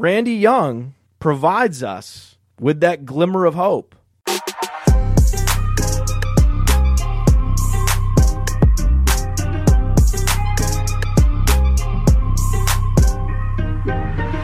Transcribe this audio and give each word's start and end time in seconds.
Randy 0.00 0.34
Young 0.34 0.94
provides 1.18 1.82
us 1.82 2.36
with 2.60 2.78
that 2.82 3.04
glimmer 3.04 3.46
of 3.46 3.56
hope. 3.56 3.96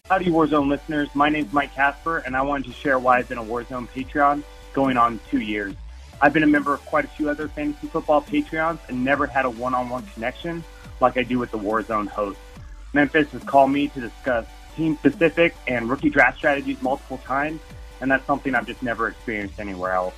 Howdy, 0.09 0.27
Warzone 0.27 0.69
listeners. 0.69 1.09
My 1.15 1.29
name 1.29 1.45
is 1.45 1.53
Mike 1.53 1.73
Casper, 1.73 2.19
and 2.19 2.37
I 2.37 2.43
wanted 2.43 2.67
to 2.67 2.73
share 2.73 2.99
why 2.99 3.19
I've 3.19 3.29
been 3.29 3.39
a 3.39 3.45
Warzone 3.45 3.87
Patreon 3.87 4.43
going 4.73 4.97
on 4.97 5.21
two 5.31 5.39
years. 5.39 5.77
I've 6.21 6.33
been 6.33 6.43
a 6.43 6.49
member 6.49 6.75
of 6.75 6.85
quite 6.85 7.05
a 7.05 7.09
few 7.09 7.31
other 7.31 7.47
fantasy 7.47 7.87
football 7.87 8.23
Patreons 8.23 8.81
and 8.89 9.05
never 9.05 9.29
had 9.29 9.45
a 9.45 9.51
one 9.51 9.73
on 9.73 9.89
one 9.89 10.05
connection 10.15 10.65
like 11.01 11.17
I 11.17 11.23
do 11.23 11.39
with 11.39 11.53
the 11.53 11.59
Warzone 11.61 12.09
host. 12.09 12.41
Memphis 12.93 13.31
has 13.31 13.45
called 13.45 13.71
me 13.71 13.87
to 13.87 14.01
discuss 14.01 14.47
team 14.77 14.97
specific 14.97 15.55
and 15.67 15.89
rookie 15.89 16.11
draft 16.11 16.39
strategies 16.39 16.81
multiple 16.83 17.19
times, 17.19 17.61
and 18.01 18.11
that's 18.11 18.27
something 18.27 18.55
I've 18.55 18.67
just 18.67 18.83
never 18.83 19.09
experienced 19.09 19.61
anywhere 19.61 19.93
else. 19.93 20.15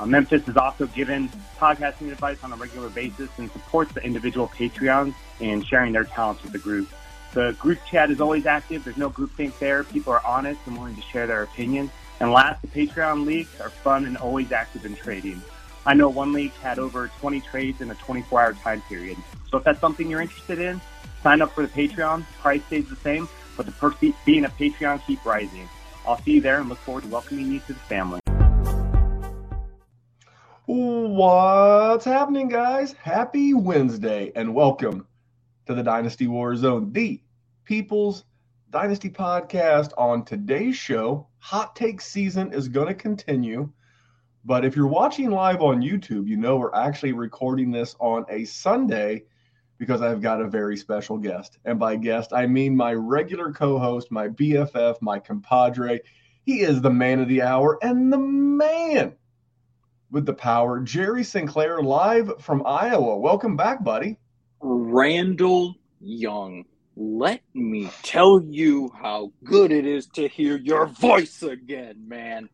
Uh, 0.00 0.06
Memphis 0.06 0.44
has 0.44 0.56
also 0.56 0.86
given 0.86 1.28
podcasting 1.58 2.12
advice 2.12 2.42
on 2.44 2.52
a 2.52 2.56
regular 2.56 2.88
basis 2.88 3.30
and 3.38 3.50
supports 3.50 3.92
the 3.92 4.02
individual 4.02 4.48
Patreons 4.48 5.14
in 5.40 5.62
sharing 5.62 5.92
their 5.92 6.04
talents 6.04 6.42
with 6.42 6.52
the 6.52 6.58
group. 6.58 6.88
The 7.34 7.54
group 7.58 7.78
chat 7.84 8.10
is 8.10 8.20
always 8.20 8.46
active. 8.46 8.84
There's 8.84 8.96
no 8.96 9.10
groupthink 9.10 9.58
there. 9.58 9.84
People 9.84 10.12
are 10.12 10.24
honest 10.24 10.60
and 10.66 10.76
willing 10.76 10.96
to 10.96 11.02
share 11.02 11.26
their 11.26 11.42
opinions. 11.42 11.90
And 12.20 12.32
last, 12.32 12.62
the 12.62 12.68
Patreon 12.68 13.26
leagues 13.26 13.60
are 13.60 13.70
fun 13.70 14.06
and 14.06 14.16
always 14.16 14.50
active 14.50 14.84
in 14.86 14.96
trading. 14.96 15.40
I 15.86 15.94
know 15.94 16.08
one 16.08 16.32
league 16.32 16.52
had 16.54 16.78
over 16.78 17.08
20 17.20 17.40
trades 17.40 17.80
in 17.80 17.90
a 17.90 17.94
24 17.94 18.40
hour 18.40 18.52
time 18.54 18.82
period. 18.82 19.16
So 19.50 19.58
if 19.58 19.64
that's 19.64 19.80
something 19.80 20.10
you're 20.10 20.20
interested 20.20 20.58
in, 20.58 20.80
sign 21.22 21.40
up 21.42 21.52
for 21.52 21.66
the 21.66 21.72
Patreon. 21.72 22.24
Price 22.40 22.64
stays 22.66 22.88
the 22.88 22.96
same, 22.96 23.28
but 23.58 23.66
the 23.66 23.72
perks 23.72 23.98
being 24.24 24.44
a 24.44 24.48
Patreon 24.48 25.04
keep 25.04 25.22
rising. 25.26 25.68
I'll 26.06 26.22
see 26.22 26.34
you 26.34 26.40
there 26.40 26.60
and 26.60 26.68
look 26.68 26.78
forward 26.78 27.02
to 27.02 27.08
welcoming 27.08 27.50
you 27.52 27.58
to 27.66 27.72
the 27.74 27.80
family. 27.80 28.20
What's 30.64 32.04
happening, 32.04 32.48
guys? 32.48 32.92
Happy 32.92 33.52
Wednesday 33.54 34.30
and 34.36 34.54
welcome 34.54 35.06
to 35.66 35.74
the 35.74 35.82
Dynasty 35.82 36.28
War 36.28 36.54
Zone, 36.54 36.92
the 36.92 37.20
People's 37.64 38.24
Dynasty 38.70 39.10
podcast. 39.10 39.90
On 39.98 40.24
today's 40.24 40.76
show, 40.76 41.26
hot 41.38 41.74
take 41.74 42.00
season 42.00 42.52
is 42.52 42.68
going 42.68 42.86
to 42.86 42.94
continue. 42.94 43.68
But 44.44 44.64
if 44.64 44.76
you're 44.76 44.86
watching 44.86 45.30
live 45.30 45.62
on 45.62 45.82
YouTube, 45.82 46.28
you 46.28 46.36
know 46.36 46.58
we're 46.58 46.74
actually 46.74 47.12
recording 47.12 47.72
this 47.72 47.96
on 47.98 48.24
a 48.28 48.44
Sunday 48.44 49.24
because 49.78 50.02
I've 50.02 50.20
got 50.20 50.40
a 50.40 50.48
very 50.48 50.76
special 50.76 51.16
guest. 51.16 51.58
And 51.64 51.78
by 51.78 51.96
guest, 51.96 52.32
I 52.32 52.46
mean 52.46 52.76
my 52.76 52.92
regular 52.92 53.52
co 53.52 53.78
host, 53.78 54.10
my 54.10 54.28
BFF, 54.28 55.00
my 55.00 55.18
compadre. 55.18 56.00
He 56.44 56.60
is 56.60 56.80
the 56.80 56.90
man 56.90 57.20
of 57.20 57.28
the 57.28 57.42
hour 57.42 57.78
and 57.82 58.12
the 58.12 58.18
man 58.18 59.14
with 60.10 60.26
the 60.26 60.34
power, 60.34 60.80
Jerry 60.80 61.22
Sinclair, 61.22 61.82
live 61.82 62.32
from 62.40 62.66
Iowa. 62.66 63.18
Welcome 63.18 63.56
back, 63.56 63.84
buddy. 63.84 64.18
Randall 64.60 65.74
Young, 66.00 66.64
let 66.96 67.42
me 67.54 67.90
tell 68.02 68.42
you 68.42 68.90
how 69.00 69.32
good 69.44 69.70
it 69.70 69.86
is 69.86 70.06
to 70.14 70.28
hear 70.28 70.56
your 70.56 70.86
voice 70.86 71.42
again, 71.42 72.08
man. 72.08 72.48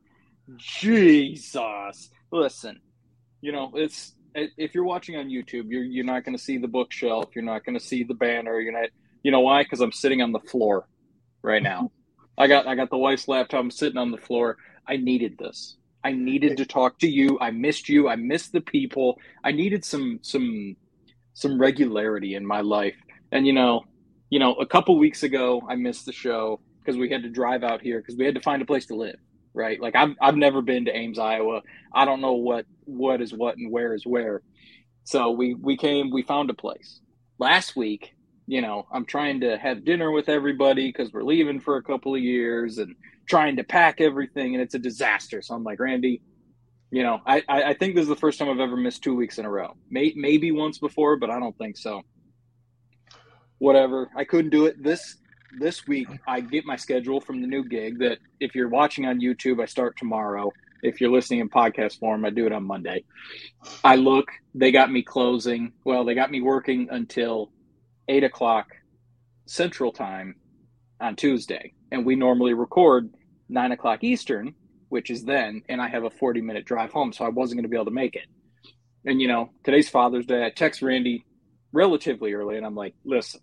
Jesus. 0.57 2.11
Listen, 2.31 2.81
you 3.41 3.53
know, 3.53 3.71
it's 3.75 4.15
if 4.35 4.75
you're 4.75 4.85
watching 4.85 5.17
on 5.17 5.29
YouTube, 5.29 5.65
you're 5.69 5.85
you're 5.85 6.05
not 6.05 6.25
going 6.25 6.37
to 6.37 6.43
see 6.43 6.59
the 6.59 6.69
bookshelf, 6.69 7.31
you're 7.35 7.45
not 7.45 7.65
going 7.65 7.79
to 7.79 7.85
see 7.85 8.03
the 8.03 8.15
banner, 8.15 8.61
you're 8.61 8.73
not 8.73 8.91
you 9.23 9.31
know 9.31 9.41
why? 9.41 9.65
Cuz 9.65 9.81
I'm 9.81 9.93
sitting 9.93 10.23
on 10.23 10.33
the 10.33 10.41
floor 10.41 10.89
right 11.43 11.63
now. 11.63 11.91
I 12.39 12.47
got 12.47 12.67
I 12.67 12.75
got 12.75 12.91
the 12.91 12.99
wife's 12.99 13.29
laptop, 13.29 13.61
I'm 13.61 13.71
sitting 13.71 13.99
on 13.99 14.11
the 14.11 14.19
floor. 14.19 14.57
I 14.87 14.97
needed 14.97 15.39
this. 15.39 15.77
I 16.03 16.13
needed 16.13 16.59
to 16.59 16.67
talk 16.67 16.99
to 16.99 17.09
you. 17.09 17.39
I 17.41 17.51
missed 17.51 17.89
you. 17.89 18.09
I 18.09 18.17
missed 18.17 18.53
the 18.53 18.61
people. 18.61 19.19
I 19.43 19.53
needed 19.53 19.85
some 19.85 20.19
some 20.23 20.77
some 21.33 21.59
regularity 21.59 22.35
in 22.35 22.45
my 22.45 22.61
life. 22.61 22.97
And 23.33 23.47
you 23.47 23.53
know, 23.53 23.85
you 24.31 24.39
know, 24.39 24.55
a 24.55 24.67
couple 24.67 24.99
weeks 24.99 25.23
ago 25.23 25.63
I 25.69 25.77
missed 25.77 26.07
the 26.07 26.13
show 26.13 26.61
because 26.81 26.99
we 26.99 27.09
had 27.09 27.23
to 27.23 27.31
drive 27.31 27.63
out 27.63 27.81
here 27.81 28.01
because 28.01 28.17
we 28.17 28.25
had 28.25 28.35
to 28.35 28.41
find 28.41 28.61
a 28.61 28.67
place 28.67 28.87
to 28.87 28.97
live 28.97 29.17
right? 29.55 29.81
Like 29.81 29.97
I've 29.97 30.15
I've 30.21 30.37
never 30.37 30.61
been 30.61 30.85
to 30.87 30.97
Ames, 30.97 31.19
Iowa. 31.19 31.63
I 31.95 32.05
don't 32.05 32.21
know 32.21 32.35
what 32.35 32.67
what 32.85 33.23
is 33.23 33.33
what 33.33 33.57
and 33.57 33.71
where 33.71 33.95
is 33.95 34.05
where. 34.07 34.43
So 35.05 35.31
we 35.31 35.55
we 35.55 35.77
came, 35.77 36.11
we 36.11 36.23
found 36.23 36.51
a 36.51 36.55
place. 36.55 37.01
Last 37.39 37.77
week, 37.77 38.15
you 38.47 38.61
know, 38.61 38.87
I'm 38.93 39.07
trying 39.07 39.41
to 39.41 39.57
have 39.57 39.85
dinner 39.85 40.11
with 40.11 40.29
everybody 40.29 40.89
because 40.89 41.13
we're 41.13 41.23
leaving 41.23 41.61
for 41.61 41.77
a 41.77 41.83
couple 41.83 42.15
of 42.15 42.21
years 42.21 42.79
and 42.79 42.95
trying 43.27 43.57
to 43.57 43.65
pack 43.65 44.01
everything, 44.01 44.55
and 44.55 44.63
it's 44.63 44.75
a 44.75 44.79
disaster. 44.79 45.41
So 45.41 45.55
I'm 45.55 45.65
like, 45.65 45.81
Randy, 45.81 46.21
you 46.91 47.03
know, 47.03 47.21
I 47.27 47.43
I 47.49 47.75
think 47.75 47.95
this 47.95 48.03
is 48.03 48.09
the 48.09 48.17
first 48.17 48.39
time 48.39 48.49
I've 48.49 48.61
ever 48.61 48.77
missed 48.77 49.03
two 49.03 49.15
weeks 49.15 49.39
in 49.39 49.45
a 49.45 49.51
row. 49.51 49.75
May, 49.91 50.13
maybe 50.17 50.53
once 50.53 50.79
before, 50.79 51.17
but 51.17 51.31
I 51.31 51.39
don't 51.39 51.57
think 51.57 51.77
so. 51.77 52.03
Whatever, 53.59 54.11
I 54.17 54.25
couldn't 54.25 54.51
do 54.51 54.67
it. 54.67 54.83
This 54.83 55.17
this 55.59 55.87
week 55.87 56.09
I 56.27 56.41
get 56.41 56.65
my 56.65 56.77
schedule 56.77 57.21
from 57.21 57.41
the 57.41 57.47
new 57.47 57.65
gig 57.65 57.99
that 58.01 58.19
if 58.41 58.55
you're 58.55 58.69
watching 58.69 59.07
on 59.07 59.21
YouTube, 59.21 59.63
I 59.63 59.67
start 59.67 59.97
tomorrow. 59.97 60.53
If 60.83 61.01
you're 61.01 61.11
listening 61.11 61.41
in 61.41 61.49
podcast 61.49 61.99
form, 61.99 62.25
I 62.25 62.31
do 62.31 62.47
it 62.47 62.53
on 62.53 62.65
Monday. 62.65 63.05
I 63.83 63.97
look, 63.97 64.27
they 64.55 64.71
got 64.71 64.93
me 64.93 65.03
closing. 65.03 65.73
Well, 65.85 66.05
they 66.05 66.15
got 66.15 66.31
me 66.31 66.41
working 66.41 66.89
until 66.91 67.51
eight 68.09 68.25
o'clock 68.25 68.67
central 69.47 69.93
time 69.93 70.37
on 71.01 71.17
Tuesday. 71.17 71.73
And 71.91 72.05
we 72.05 72.17
normally 72.17 72.55
record 72.55 73.15
nine 73.49 73.73
o'clock 73.73 74.05
Eastern, 74.05 74.55
which 74.89 75.11
is 75.11 75.25
then, 75.25 75.63
and 75.69 75.81
I 75.81 75.89
have 75.89 76.05
a 76.05 76.11
40 76.11 76.41
minute 76.41 76.65
drive 76.65 76.93
home. 76.93 77.13
So 77.13 77.25
I 77.25 77.29
wasn't 77.29 77.59
going 77.59 77.65
to 77.65 77.69
be 77.69 77.77
able 77.77 77.87
to 77.87 77.91
make 77.91 78.17
it. 78.17 78.27
And, 79.07 79.21
you 79.21 79.29
know, 79.29 79.51
today's 79.65 79.89
Father's 79.89 80.27
Day. 80.27 80.45
I 80.45 80.51
text 80.51 80.83
Randy 80.83 81.25
relatively 81.73 82.33
early 82.33 82.57
and 82.57 82.65
I'm 82.65 82.75
like, 82.75 82.95
listen, 83.05 83.41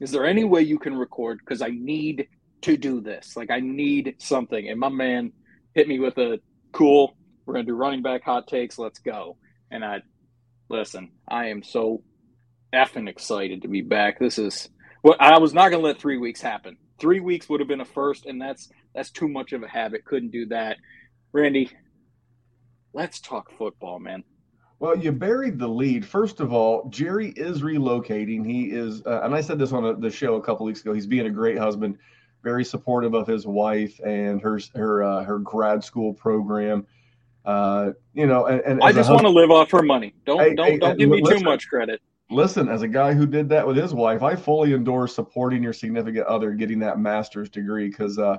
is 0.00 0.10
there 0.10 0.26
any 0.26 0.44
way 0.44 0.62
you 0.62 0.78
can 0.78 0.96
record? 0.96 1.38
Because 1.38 1.62
I 1.62 1.68
need 1.70 2.28
to 2.62 2.76
do 2.76 3.00
this. 3.00 3.36
Like 3.36 3.50
I 3.50 3.60
need 3.60 4.16
something. 4.18 4.68
And 4.68 4.78
my 4.78 4.88
man 4.88 5.32
hit 5.74 5.88
me 5.88 5.98
with 5.98 6.18
a 6.18 6.40
cool, 6.72 7.16
we're 7.44 7.54
gonna 7.54 7.66
do 7.66 7.74
running 7.74 8.02
back 8.02 8.22
hot 8.24 8.46
takes, 8.46 8.78
let's 8.78 8.98
go. 8.98 9.36
And 9.70 9.84
I 9.84 10.02
listen, 10.68 11.12
I 11.28 11.46
am 11.46 11.62
so 11.62 12.02
effing 12.72 13.08
excited 13.08 13.62
to 13.62 13.68
be 13.68 13.82
back. 13.82 14.18
This 14.18 14.38
is 14.38 14.68
what 15.02 15.20
I 15.20 15.38
was 15.38 15.54
not 15.54 15.70
gonna 15.70 15.82
let 15.82 16.00
three 16.00 16.18
weeks 16.18 16.40
happen. 16.40 16.76
Three 16.98 17.20
weeks 17.20 17.48
would 17.48 17.60
have 17.60 17.68
been 17.68 17.80
a 17.80 17.86
first, 17.86 18.26
and 18.26 18.40
that's 18.40 18.68
that's 18.94 19.10
too 19.10 19.28
much 19.28 19.52
of 19.52 19.62
a 19.62 19.68
habit. 19.68 20.04
Couldn't 20.04 20.32
do 20.32 20.46
that. 20.46 20.76
Randy, 21.32 21.70
let's 22.92 23.20
talk 23.20 23.52
football, 23.56 23.98
man. 23.98 24.24
Well, 24.80 24.96
you 24.96 25.10
buried 25.10 25.58
the 25.58 25.66
lead. 25.66 26.06
First 26.06 26.40
of 26.40 26.52
all, 26.52 26.88
Jerry 26.88 27.30
is 27.30 27.62
relocating. 27.62 28.46
He 28.46 28.70
is, 28.70 29.02
uh, 29.04 29.22
and 29.24 29.34
I 29.34 29.40
said 29.40 29.58
this 29.58 29.72
on 29.72 29.84
a, 29.84 29.94
the 29.94 30.10
show 30.10 30.36
a 30.36 30.42
couple 30.42 30.66
weeks 30.66 30.80
ago. 30.82 30.92
He's 30.92 31.06
being 31.06 31.26
a 31.26 31.30
great 31.30 31.58
husband, 31.58 31.98
very 32.44 32.64
supportive 32.64 33.14
of 33.14 33.26
his 33.26 33.44
wife 33.44 33.98
and 34.04 34.40
her 34.40 34.60
her 34.76 35.02
uh, 35.02 35.24
her 35.24 35.40
grad 35.40 35.82
school 35.82 36.14
program. 36.14 36.86
Uh, 37.44 37.92
you 38.14 38.26
know, 38.26 38.46
and, 38.46 38.60
and 38.60 38.82
I 38.82 38.92
just 38.92 39.10
want 39.10 39.22
to 39.22 39.30
live 39.30 39.50
off 39.50 39.70
her 39.72 39.82
money. 39.82 40.14
Don't 40.24 40.40
hey, 40.40 40.54
don't 40.54 40.66
hey, 40.66 40.78
don't 40.78 40.98
give 40.98 41.08
me 41.08 41.22
too 41.22 41.40
much 41.40 41.68
credit. 41.68 42.00
Listen, 42.30 42.68
as 42.68 42.82
a 42.82 42.88
guy 42.88 43.14
who 43.14 43.26
did 43.26 43.48
that 43.48 43.66
with 43.66 43.76
his 43.76 43.94
wife, 43.94 44.22
I 44.22 44.36
fully 44.36 44.74
endorse 44.74 45.14
supporting 45.14 45.62
your 45.62 45.72
significant 45.72 46.26
other 46.26 46.52
getting 46.52 46.78
that 46.80 47.00
master's 47.00 47.48
degree 47.48 47.88
because 47.88 48.18
uh, 48.18 48.36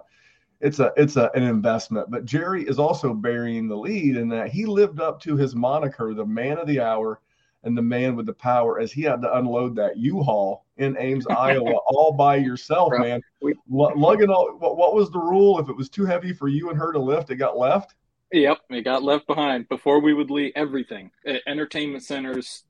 it's 0.61 0.79
a 0.79 0.91
it's 0.97 1.15
a, 1.15 1.31
an 1.35 1.43
investment. 1.43 2.09
But 2.09 2.25
Jerry 2.25 2.63
is 2.63 2.79
also 2.79 3.13
burying 3.13 3.67
the 3.67 3.77
lead 3.77 4.17
in 4.17 4.27
that 4.29 4.49
he 4.49 4.65
lived 4.65 4.99
up 4.99 5.19
to 5.21 5.37
his 5.37 5.55
moniker, 5.55 6.13
the 6.13 6.25
man 6.25 6.57
of 6.57 6.67
the 6.67 6.81
hour 6.81 7.21
and 7.63 7.77
the 7.77 7.81
man 7.81 8.15
with 8.15 8.25
the 8.25 8.33
power, 8.33 8.79
as 8.79 8.91
he 8.91 9.01
had 9.01 9.21
to 9.21 9.37
unload 9.37 9.75
that 9.75 9.97
U-Haul 9.97 10.65
in 10.77 10.95
Ames, 10.97 11.27
Iowa, 11.29 11.75
all 11.87 12.13
by 12.13 12.37
yourself, 12.37 12.89
Bro, 12.89 12.99
man. 12.99 13.21
We, 13.41 13.53
lugging 13.67 14.29
all. 14.29 14.57
What, 14.57 14.77
what 14.77 14.95
was 14.95 15.09
the 15.11 15.19
rule? 15.19 15.59
If 15.59 15.69
it 15.69 15.75
was 15.75 15.89
too 15.89 16.05
heavy 16.05 16.33
for 16.33 16.47
you 16.47 16.69
and 16.69 16.77
her 16.77 16.93
to 16.93 16.99
lift, 16.99 17.29
it 17.31 17.35
got 17.35 17.57
left. 17.57 17.95
Yep, 18.31 18.59
it 18.69 18.83
got 18.83 19.03
left 19.03 19.27
behind 19.27 19.67
before 19.69 19.99
we 19.99 20.13
would 20.13 20.29
leave 20.29 20.51
everything. 20.55 21.09
Entertainment 21.47 22.03
centers, 22.03 22.63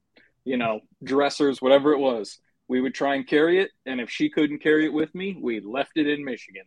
you 0.45 0.57
know, 0.57 0.79
dressers, 1.03 1.61
whatever 1.61 1.91
it 1.91 1.99
was. 1.99 2.39
We 2.67 2.81
would 2.81 2.93
try 2.93 3.15
and 3.15 3.27
carry 3.27 3.59
it, 3.59 3.71
and 3.87 3.99
if 3.99 4.09
she 4.09 4.29
couldn't 4.29 4.59
carry 4.59 4.85
it 4.85 4.93
with 4.93 5.13
me, 5.15 5.37
we 5.41 5.59
left 5.59 5.97
it 5.97 6.07
in 6.07 6.23
Michigan. 6.23 6.65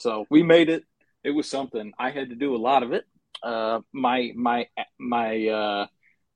So 0.00 0.26
we 0.30 0.42
made 0.42 0.68
it. 0.68 0.84
It 1.22 1.30
was 1.30 1.48
something. 1.48 1.92
I 1.98 2.10
had 2.10 2.30
to 2.30 2.34
do 2.34 2.56
a 2.56 2.58
lot 2.58 2.82
of 2.82 2.92
it. 2.92 3.04
Uh, 3.42 3.80
my 3.92 4.32
my 4.34 4.66
my 4.98 5.46
uh, 5.46 5.86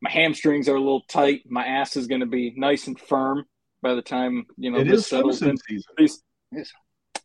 my 0.00 0.10
hamstrings 0.10 0.68
are 0.68 0.76
a 0.76 0.80
little 0.80 1.02
tight. 1.08 1.42
My 1.48 1.66
ass 1.66 1.96
is 1.96 2.06
going 2.06 2.20
to 2.20 2.26
be 2.26 2.52
nice 2.56 2.86
and 2.86 2.98
firm 2.98 3.44
by 3.82 3.94
the 3.94 4.02
time 4.02 4.46
you 4.56 4.70
know 4.70 4.78
it 4.78 4.88
this 4.88 5.08
settles 5.08 5.42
in. 5.42 5.56
These, 5.68 5.86
these 5.96 6.72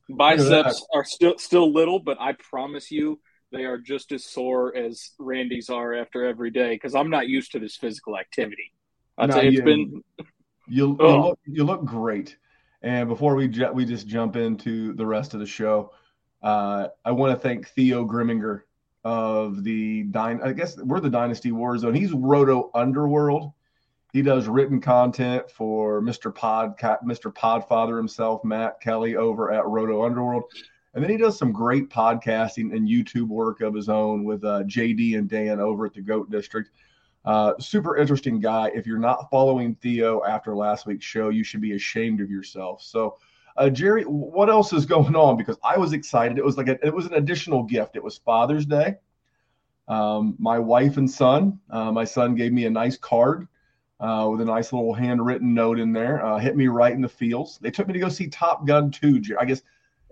biceps 0.10 0.86
are 0.94 1.04
still 1.04 1.38
still 1.38 1.72
little, 1.72 2.00
but 2.00 2.20
I 2.20 2.34
promise 2.50 2.90
you 2.90 3.20
they 3.52 3.66
are 3.66 3.78
just 3.78 4.12
as 4.12 4.26
sore 4.26 4.76
as 4.76 5.12
Randy's 5.20 5.70
are 5.70 5.94
after 5.94 6.26
every 6.26 6.52
day 6.52 6.76
because 6.76 6.96
I'm 6.96 7.10
not 7.10 7.28
used 7.28 7.52
to 7.54 7.60
this 7.60 7.76
physical 7.76 8.18
activity. 8.18 8.74
I'd 9.18 9.30
no, 9.30 9.36
say 9.36 9.48
it's 9.48 9.58
you, 9.58 9.64
been. 9.64 10.04
You, 10.18 10.26
you, 10.68 10.98
oh. 11.00 11.28
look, 11.28 11.40
you 11.46 11.64
look 11.64 11.84
great. 11.84 12.38
And 12.82 13.10
before 13.10 13.36
we 13.36 13.48
ju- 13.48 13.72
we 13.74 13.86
just 13.86 14.08
jump 14.08 14.36
into 14.36 14.94
the 14.94 15.06
rest 15.06 15.34
of 15.34 15.40
the 15.40 15.46
show, 15.46 15.92
uh, 16.42 16.88
I 17.04 17.12
want 17.12 17.34
to 17.34 17.40
thank 17.40 17.68
Theo 17.70 18.06
Grimminger 18.06 18.62
of 19.04 19.64
the 19.64 20.06
Dyn. 20.06 20.44
I 20.44 20.54
guess 20.54 20.78
we're 20.78 21.00
the 21.00 21.10
Dynasty 21.10 21.52
Warzone. 21.52 21.96
He's 21.96 22.12
Roto 22.12 22.70
Underworld. 22.74 23.54
He 24.12 24.22
does 24.22 24.48
written 24.48 24.82
content 24.82 25.50
for 25.52 26.02
Mr. 26.02 26.34
Pod, 26.34 26.78
Mr. 26.80 27.34
Podfather 27.34 27.96
himself, 27.96 28.44
Matt 28.44 28.82
Kelly, 28.82 29.16
over 29.16 29.52
at 29.52 29.66
Roto 29.68 30.04
Underworld. 30.04 30.44
And 30.94 31.04
then 31.04 31.12
he 31.12 31.18
does 31.18 31.38
some 31.38 31.52
great 31.52 31.90
podcasting 31.90 32.76
and 32.76 32.88
YouTube 32.88 33.28
work 33.28 33.62
of 33.62 33.76
his 33.76 33.90
own 33.90 34.24
with 34.24 34.44
uh, 34.44 34.64
JD 34.64 35.18
and 35.18 35.30
Dan 35.30 35.60
over 35.60 35.86
at 35.86 35.94
the 35.94 36.02
Goat 36.02 36.32
District. 36.32 36.72
Uh, 37.26 37.54
super 37.60 37.98
interesting 37.98 38.40
guy. 38.40 38.72
If 38.74 38.88
you're 38.88 38.98
not 38.98 39.30
following 39.30 39.76
Theo 39.76 40.24
after 40.24 40.56
last 40.56 40.88
week's 40.88 41.06
show, 41.06 41.30
you 41.30 41.44
should 41.44 41.62
be 41.62 41.74
ashamed 41.74 42.22
of 42.22 42.32
yourself. 42.32 42.82
So, 42.82 43.18
uh, 43.57 43.69
Jerry, 43.69 44.04
what 44.04 44.50
else 44.50 44.74
is 44.74 44.86
going 44.86 45.16
on? 45.16 45.38
Because 45.38 45.57
I 45.63 45.78
was 45.78 45.94
excited. 45.94 46.38
It 46.38 46.46
was 46.46 46.57
like 46.57 46.68
a, 46.68 46.86
it 46.86 46.94
was 46.94 47.06
an 47.06 47.13
additional 47.13 47.63
gift. 47.63 47.96
It 47.96 48.04
was 48.04 48.18
Father's 48.18 48.66
Day. 48.66 48.96
Um, 49.88 50.36
my 50.38 50.60
wife 50.60 50.98
and 50.98 51.10
son. 51.10 51.60
Uh, 51.69 51.92
my 51.92 52.06
son 52.06 52.36
gave 52.36 52.54
me 52.54 52.66
a 52.66 52.69
nice 52.69 52.98
card 52.98 53.48
uh, 54.00 54.28
with 54.31 54.42
a 54.42 54.46
nice 54.46 54.72
little 54.72 54.94
handwritten 54.94 55.54
note 55.54 55.80
in 55.80 55.92
there. 55.92 56.24
Uh, 56.24 56.38
hit 56.38 56.56
me 56.56 56.68
right 56.68 56.94
in 56.94 57.01
the 57.01 57.10
feels. 57.10 57.57
They 57.60 57.72
took 57.72 57.88
me 57.88 57.94
to 57.94 58.00
go 58.00 58.10
see 58.10 58.28
Top 58.28 58.66
Gun 58.66 58.92
2. 58.92 59.38
I 59.40 59.46
guess 59.46 59.62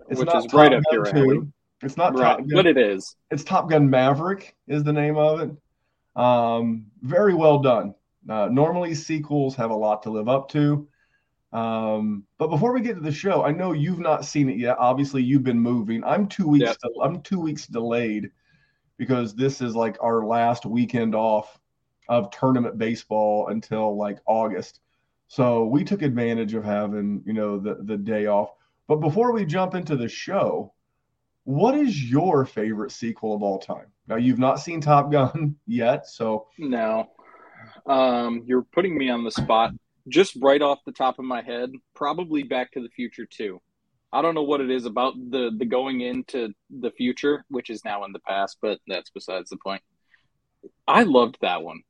it's 0.08 0.20
Which 0.20 0.26
not 0.26 0.44
is 0.44 0.52
right 0.52 0.72
up 0.72 0.82
your 0.90 1.08
alley. 1.08 1.40
It's 1.82 1.96
not 1.96 2.14
right, 2.14 2.36
Top 2.36 2.38
Gun, 2.38 2.48
but 2.54 2.66
it 2.66 2.76
is. 2.76 3.16
It's 3.30 3.44
Top 3.44 3.70
Gun 3.70 3.88
Maverick 3.88 4.56
is 4.66 4.82
the 4.82 4.92
name 4.92 5.16
of 5.16 5.40
it. 5.40 6.20
Um, 6.20 6.86
very 7.02 7.34
well 7.34 7.60
done. 7.60 7.94
Uh, 8.28 8.48
normally 8.50 8.94
sequels 8.94 9.54
have 9.54 9.70
a 9.70 9.76
lot 9.76 10.02
to 10.02 10.10
live 10.10 10.28
up 10.28 10.48
to. 10.50 10.88
Um, 11.52 12.24
but 12.38 12.48
before 12.48 12.74
we 12.74 12.80
get 12.80 12.94
to 12.94 13.00
the 13.00 13.12
show, 13.12 13.44
I 13.44 13.52
know 13.52 13.72
you've 13.72 13.98
not 13.98 14.24
seen 14.24 14.50
it 14.50 14.58
yet. 14.58 14.76
Obviously, 14.78 15.22
you've 15.22 15.44
been 15.44 15.60
moving. 15.60 16.04
I'm 16.04 16.28
two 16.28 16.46
weeks. 16.46 16.76
Yep. 16.82 16.92
I'm 17.02 17.22
two 17.22 17.40
weeks 17.40 17.66
delayed 17.66 18.30
because 18.98 19.34
this 19.34 19.60
is 19.60 19.74
like 19.74 19.96
our 20.02 20.26
last 20.26 20.66
weekend 20.66 21.14
off 21.14 21.58
of 22.08 22.30
tournament 22.30 22.78
baseball 22.78 23.48
until 23.48 23.96
like 23.96 24.18
August. 24.26 24.80
So 25.28 25.66
we 25.66 25.84
took 25.84 26.02
advantage 26.02 26.54
of 26.54 26.64
having, 26.64 27.22
you 27.24 27.32
know, 27.32 27.58
the, 27.58 27.78
the 27.82 27.96
day 27.96 28.26
off. 28.26 28.50
But 28.86 28.96
before 28.96 29.32
we 29.32 29.44
jump 29.44 29.74
into 29.74 29.94
the 29.94 30.08
show, 30.08 30.72
what 31.44 31.74
is 31.74 32.10
your 32.10 32.44
favorite 32.44 32.92
sequel 32.92 33.34
of 33.34 33.42
all 33.42 33.58
time? 33.58 33.86
Now 34.06 34.16
you've 34.16 34.38
not 34.38 34.56
seen 34.56 34.80
Top 34.80 35.12
Gun 35.12 35.56
yet, 35.66 36.06
so 36.06 36.48
no. 36.58 37.10
Um, 37.86 38.42
you're 38.46 38.62
putting 38.62 38.96
me 38.96 39.10
on 39.10 39.24
the 39.24 39.30
spot. 39.30 39.72
Just 40.08 40.36
right 40.40 40.62
off 40.62 40.78
the 40.86 40.92
top 40.92 41.18
of 41.18 41.24
my 41.24 41.42
head, 41.42 41.72
probably 41.94 42.42
Back 42.42 42.72
to 42.72 42.80
the 42.80 42.88
Future 42.88 43.26
2. 43.26 43.60
I 44.12 44.22
don't 44.22 44.34
know 44.34 44.42
what 44.42 44.60
it 44.60 44.70
is 44.70 44.86
about 44.86 45.14
the 45.30 45.50
the 45.56 45.66
going 45.66 46.00
into 46.00 46.54
the 46.70 46.90
future, 46.90 47.44
which 47.48 47.68
is 47.68 47.84
now 47.84 48.04
in 48.04 48.12
the 48.12 48.20
past, 48.20 48.56
but 48.62 48.78
that's 48.86 49.10
besides 49.10 49.50
the 49.50 49.58
point. 49.58 49.82
I 50.86 51.02
loved 51.02 51.36
that 51.42 51.62
one. 51.62 51.82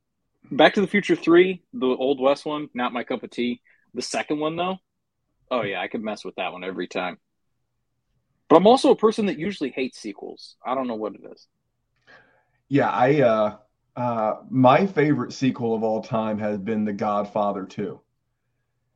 Back 0.51 0.75
to 0.75 0.81
the 0.81 0.87
Future 0.87 1.15
3, 1.15 1.63
the 1.75 1.87
Old 1.87 2.21
West 2.21 2.45
one, 2.45 2.69
not 2.75 2.93
my 2.93 3.05
cup 3.05 3.23
of 3.23 3.31
tea. 3.31 3.61
The 3.95 4.03
second 4.03 4.41
one, 4.41 4.57
though, 4.57 4.79
oh, 5.51 5.63
yeah, 5.63 5.81
I 5.81 5.89
could 5.89 6.03
mess 6.03 6.25
with 6.25 6.37
that 6.37 6.53
one 6.53 6.65
every 6.65 6.89
time. 6.89 7.19
But 8.49 8.57
I'm 8.57 8.67
also 8.67 8.91
a 8.91 8.97
person 8.97 9.27
that 9.27 9.39
usually 9.39 9.71
hates 9.71 9.99
sequels. 9.99 10.57
I 10.65 10.75
don't 10.75 10.89
know 10.89 10.95
what 10.95 11.15
it 11.15 11.21
is. 11.33 11.47
Yeah, 12.69 12.89
I, 12.91 13.21
uh, 13.21 13.57
uh, 13.97 14.37
my 14.49 14.87
favorite 14.87 15.33
sequel 15.33 15.75
of 15.75 15.83
all 15.83 16.03
time 16.03 16.39
has 16.39 16.59
been 16.59 16.85
The 16.85 16.93
Godfather 16.93 17.65
2. 17.65 18.01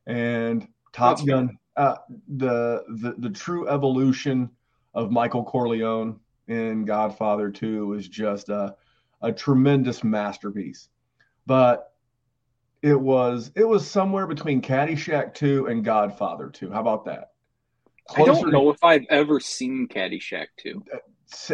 And 0.06 0.66
Top 0.93 1.16
That's 1.16 1.26
Gun, 1.26 1.58
uh, 1.76 1.96
the, 2.28 2.84
the, 2.88 3.14
the 3.19 3.31
true 3.31 3.69
evolution 3.69 4.50
of 4.94 5.10
Michael 5.10 5.44
Corleone 5.44 6.19
in 6.49 6.84
Godfather 6.84 7.50
2 7.50 7.87
was 7.87 8.08
just 8.08 8.49
a, 8.49 8.75
a 9.22 9.32
tremendous 9.32 10.04
masterpiece 10.04 10.88
but 11.46 11.93
it 12.82 12.99
was 12.99 13.50
it 13.54 13.64
was 13.64 13.88
somewhere 13.88 14.26
between 14.26 14.60
Caddyshack 14.60 15.34
2 15.34 15.66
and 15.66 15.84
Godfather 15.84 16.48
2. 16.48 16.70
How 16.70 16.81
about 16.81 17.05
that? 17.05 17.32
Closer 18.08 18.31
I 18.31 18.34
don't 18.34 18.52
know 18.52 18.64
to, 18.64 18.70
if 18.70 18.82
I've 18.82 19.06
ever 19.10 19.38
seen 19.38 19.87
Caddyshack 19.87 20.48
2. 20.58 20.82
Uh, 20.93 20.98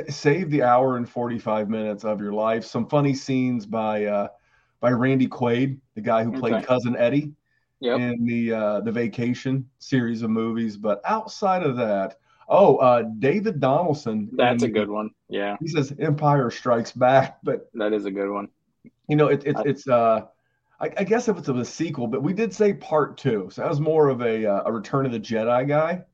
save 0.08 0.50
the 0.50 0.62
hour 0.62 0.96
and 0.96 1.08
45 1.08 1.68
minutes 1.68 2.04
of 2.04 2.20
your 2.20 2.32
life. 2.32 2.64
Some 2.64 2.88
funny 2.88 3.14
scenes 3.14 3.66
by 3.66 4.06
uh, 4.06 4.28
by 4.80 4.90
Randy 4.90 5.28
Quaid, 5.28 5.78
the 5.94 6.00
guy 6.00 6.24
who 6.24 6.32
played 6.32 6.54
okay. 6.54 6.64
cousin 6.64 6.96
Eddie 6.96 7.32
yep. 7.80 7.98
in 7.98 8.24
the 8.24 8.52
uh, 8.52 8.80
the 8.80 8.92
Vacation 8.92 9.68
series 9.78 10.22
of 10.22 10.30
movies. 10.30 10.76
But 10.76 11.00
outside 11.04 11.62
of 11.62 11.76
that, 11.76 12.18
oh, 12.48 12.76
uh, 12.76 13.02
David 13.18 13.60
Donaldson. 13.60 14.30
That's 14.32 14.62
a 14.62 14.68
good 14.68 14.88
one. 14.88 15.10
Yeah, 15.28 15.56
he 15.60 15.68
says 15.68 15.92
Empire 15.98 16.50
Strikes 16.50 16.92
Back, 16.92 17.38
but 17.42 17.68
that 17.74 17.92
is 17.92 18.04
a 18.04 18.10
good 18.10 18.30
one. 18.30 18.48
You 19.08 19.16
know, 19.16 19.28
it, 19.28 19.44
it 19.46 19.56
it's 19.64 19.88
uh, 19.88 20.22
I, 20.80 20.90
I, 20.98 21.04
guess 21.04 21.28
if 21.28 21.38
it's 21.38 21.48
a 21.48 21.64
sequel, 21.64 22.06
but 22.06 22.22
we 22.22 22.32
did 22.32 22.54
say 22.54 22.72
part 22.72 23.16
two, 23.16 23.48
so 23.50 23.62
that 23.62 23.68
was 23.70 23.80
more 23.80 24.08
of 24.08 24.22
a 24.22 24.46
uh, 24.46 24.62
a 24.66 24.72
Return 24.72 25.06
of 25.06 25.12
the 25.12 25.20
Jedi 25.20 25.66
guy. 25.66 26.04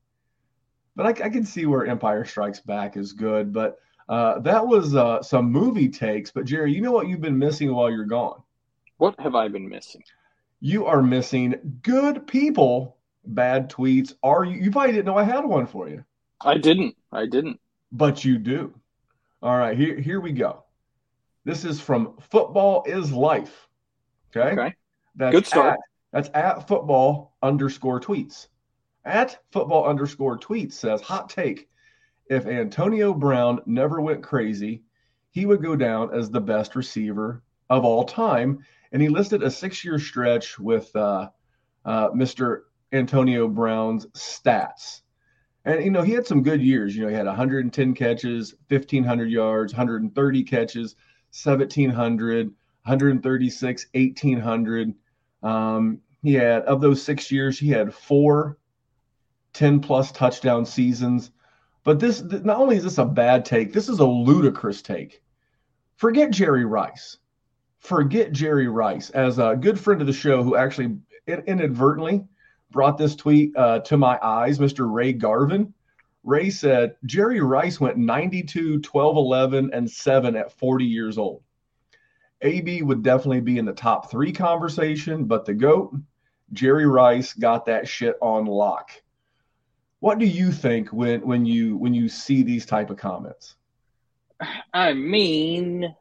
But 0.97 1.07
I, 1.07 1.27
I 1.27 1.29
can 1.29 1.45
see 1.45 1.67
where 1.67 1.87
Empire 1.87 2.25
Strikes 2.25 2.61
Back 2.61 2.97
is 2.97 3.13
good, 3.13 3.53
but 3.53 3.79
uh, 4.09 4.39
that 4.41 4.67
was 4.67 4.95
uh, 4.95 5.23
some 5.23 5.51
movie 5.51 5.89
takes. 5.89 6.31
But 6.31 6.45
Jerry, 6.45 6.73
you 6.73 6.81
know 6.81 6.93
what 6.93 7.09
you've 7.09 7.21
been 7.21 7.39
missing 7.39 7.75
while 7.75 7.91
you're 7.91 8.05
gone? 8.05 8.43
What 8.99 9.19
have 9.19 9.35
I 9.35 9.49
been 9.49 9.69
missing? 9.69 10.03
You 10.67 10.87
are 10.87 11.03
missing 11.03 11.79
good 11.83 12.27
people, 12.27 12.97
bad 13.27 13.71
tweets. 13.71 14.15
Are 14.23 14.47
you? 14.47 14.57
You 14.57 14.71
probably 14.71 14.93
didn't 14.93 15.05
know 15.05 15.19
I 15.19 15.23
had 15.23 15.45
one 15.45 15.67
for 15.67 15.91
you. 15.91 16.03
I 16.41 16.57
didn't. 16.57 16.97
I 17.13 17.27
didn't. 17.27 17.61
But 17.93 18.25
you 18.25 18.39
do. 18.39 18.73
All 19.43 19.59
right, 19.59 19.77
here 19.77 20.01
here 20.01 20.23
we 20.23 20.33
go. 20.33 20.65
This 21.45 21.67
is 21.67 21.83
from 21.83 22.17
Football 22.31 22.83
is 22.87 23.13
Life. 23.13 23.69
Okay. 24.35 24.59
Okay. 24.59 24.75
That's 25.17 25.35
Good 25.35 25.47
start. 25.47 25.75
At, 25.75 25.81
that's 26.15 26.31
at 26.33 26.67
football 26.67 27.37
underscore 27.43 28.01
tweets. 28.01 28.47
At 29.05 29.39
football 29.53 29.85
underscore 29.85 30.39
tweets 30.39 30.73
says 30.73 31.03
hot 31.03 31.29
take. 31.29 31.69
If 32.31 32.47
Antonio 32.47 33.13
Brown 33.13 33.61
never 33.67 34.01
went 34.01 34.23
crazy, 34.23 34.83
he 35.31 35.45
would 35.45 35.63
go 35.63 35.77
down 35.77 36.15
as 36.15 36.31
the 36.31 36.41
best 36.41 36.75
receiver 36.75 37.43
of 37.69 37.85
all 37.85 38.05
time. 38.05 38.65
And 38.95 39.03
he 39.03 39.09
listed 39.09 39.43
a 39.43 39.51
six 39.51 39.85
year 39.85 39.99
stretch 39.99 40.57
with 40.57 40.95
uh, 40.95 41.29
uh, 41.85 42.11
Mr. 42.11 42.61
Antonio 42.93 43.49
Brown's 43.49 44.07
stats. 44.15 45.01
And, 45.65 45.85
you 45.85 45.91
know, 45.91 46.03
he 46.03 46.13
had 46.13 46.29
some 46.29 46.45
good 46.45 46.63
years. 46.63 46.95
You 46.95 47.03
know, 47.03 47.09
he 47.09 47.15
had 47.17 47.27
110 47.27 47.95
catches, 47.95 48.55
1,500 48.69 49.29
yards, 49.29 49.73
130 49.73 50.45
catches, 50.45 50.95
1700, 51.43 52.47
136, 52.47 53.87
1800. 53.95 54.95
Um, 55.43 56.01
he 56.23 56.35
had, 56.35 56.63
of 56.63 56.81
those 56.81 57.03
six 57.03 57.33
years, 57.33 57.59
he 57.59 57.71
had 57.71 57.93
four 57.93 58.59
10 59.55 59.81
plus 59.81 60.13
touchdown 60.13 60.65
seasons. 60.65 61.33
But 61.83 61.99
this, 61.99 62.23
not 62.23 62.59
only 62.59 62.77
is 62.77 62.85
this 62.85 62.99
a 62.99 63.05
bad 63.05 63.45
take, 63.45 63.73
this 63.73 63.89
is 63.89 63.99
a 63.99 64.07
ludicrous 64.07 64.83
take. 64.83 65.21
Forget 65.97 66.31
Jerry 66.31 66.65
Rice. 66.65 67.19
Forget 67.85 68.33
Jerry 68.33 68.67
Rice 68.67 69.11
as 69.11 69.39
a 69.39 69.55
good 69.61 69.79
friend 69.79 70.01
of 70.01 70.07
the 70.07 70.13
show 70.15 70.43
who 70.43 70.57
actually 70.57 70.97
inadvertently 71.27 72.25
brought 72.71 72.97
this 72.97 73.15
tweet 73.15 73.55
uh, 73.59 73.81
to 73.81 73.99
my 73.99 74.19
eyes, 74.23 74.59
Mr. 74.59 74.91
Ray 74.91 75.13
Garvin. 75.13 75.75
Ray 76.23 76.49
said 76.49 76.97
Jerry 77.05 77.43
Rice 77.43 77.79
went 77.79 77.99
92, 77.99 78.81
12, 78.81 79.17
11, 79.19 79.71
and 79.75 79.91
7 79.91 80.35
at 80.35 80.59
40 80.59 80.85
years 80.87 81.19
old. 81.19 81.43
AB 82.41 82.81
would 82.81 83.03
definitely 83.03 83.43
be 83.43 83.59
in 83.59 83.67
the 83.67 83.75
top 83.75 84.11
three 84.11 84.33
conversation, 84.33 85.27
but 85.27 85.45
the 85.45 85.53
GOAT, 85.53 85.95
Jerry 86.55 86.87
Rice, 86.87 87.35
got 87.35 87.67
that 87.67 87.87
shit 87.87 88.17
on 88.23 88.47
lock. 88.47 88.93
What 90.01 90.19
do 90.19 90.25
you 90.25 90.53
think 90.53 90.91
when, 90.91 91.21
when 91.21 91.45
you 91.45 91.77
when 91.77 91.93
you 91.93 92.09
see 92.09 92.43
these 92.43 92.65
type 92.65 92.89
of 92.89 92.97
comments? 92.97 93.57
I 94.73 94.95
mean, 94.95 95.95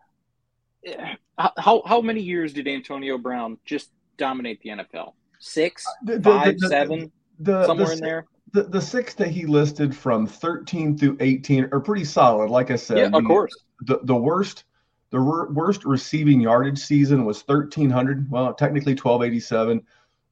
how 1.38 1.82
how 1.86 2.02
many 2.02 2.22
years 2.22 2.54
did 2.54 2.68
Antonio 2.68 3.18
Brown 3.18 3.58
just 3.66 3.92
dominate 4.18 4.62
the 4.62 4.70
NFL? 4.70 5.13
Six, 5.40 5.86
uh, 5.86 5.92
the, 6.06 6.22
five, 6.22 6.46
the, 6.46 6.60
the, 6.60 6.68
seven, 6.70 7.12
somewhere 7.46 7.92
in 7.92 8.00
there 8.00 8.28
the, 8.54 8.63
the 8.63 8.82
six 8.82 9.16
that 9.16 9.30
he 9.30 9.46
listed 9.46 9.96
from 9.96 10.28
13 10.28 10.98
through 10.98 11.18
18 11.20 11.70
are 11.72 11.80
pretty 11.80 12.06
solid. 12.06 12.50
Like 12.50 12.72
I 12.72 12.75
said, 12.75 12.98
yeah, 12.98 13.10
of 13.12 13.25
course. 13.25 13.54
The, 13.82 14.00
the 14.04 14.16
worst 14.16 14.63
the 15.10 15.22
worst 15.22 15.86
receiving 15.86 16.42
yardage 16.42 16.80
season 16.80 17.24
was 17.24 17.44
1300. 17.44 18.32
Well, 18.32 18.52
technically 18.54 18.94
1287. 18.94 19.84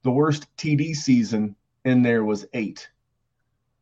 The 0.02 0.10
worst 0.10 0.48
TD 0.56 0.96
season 0.96 1.54
in 1.84 2.02
there 2.02 2.24
was 2.24 2.46
eight. 2.54 2.88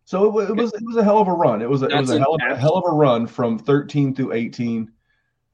So 0.04 0.40
it, 0.40 0.50
it 0.50 0.56
was 0.56 0.74
it 0.74 0.82
was 0.84 0.96
a 0.96 1.04
hell 1.04 1.18
of 1.18 1.28
a 1.28 1.32
run. 1.32 1.62
It 1.62 1.70
was 1.70 1.82
a, 1.82 1.86
it 1.86 2.00
was 2.00 2.10
a 2.10 2.18
hell, 2.18 2.34
of, 2.34 2.40
a 2.50 2.56
hell 2.56 2.76
of 2.76 2.84
a 2.86 2.94
run 2.94 3.26
from 3.26 3.58
13 3.58 4.14
through 4.14 4.32
18, 4.32 4.90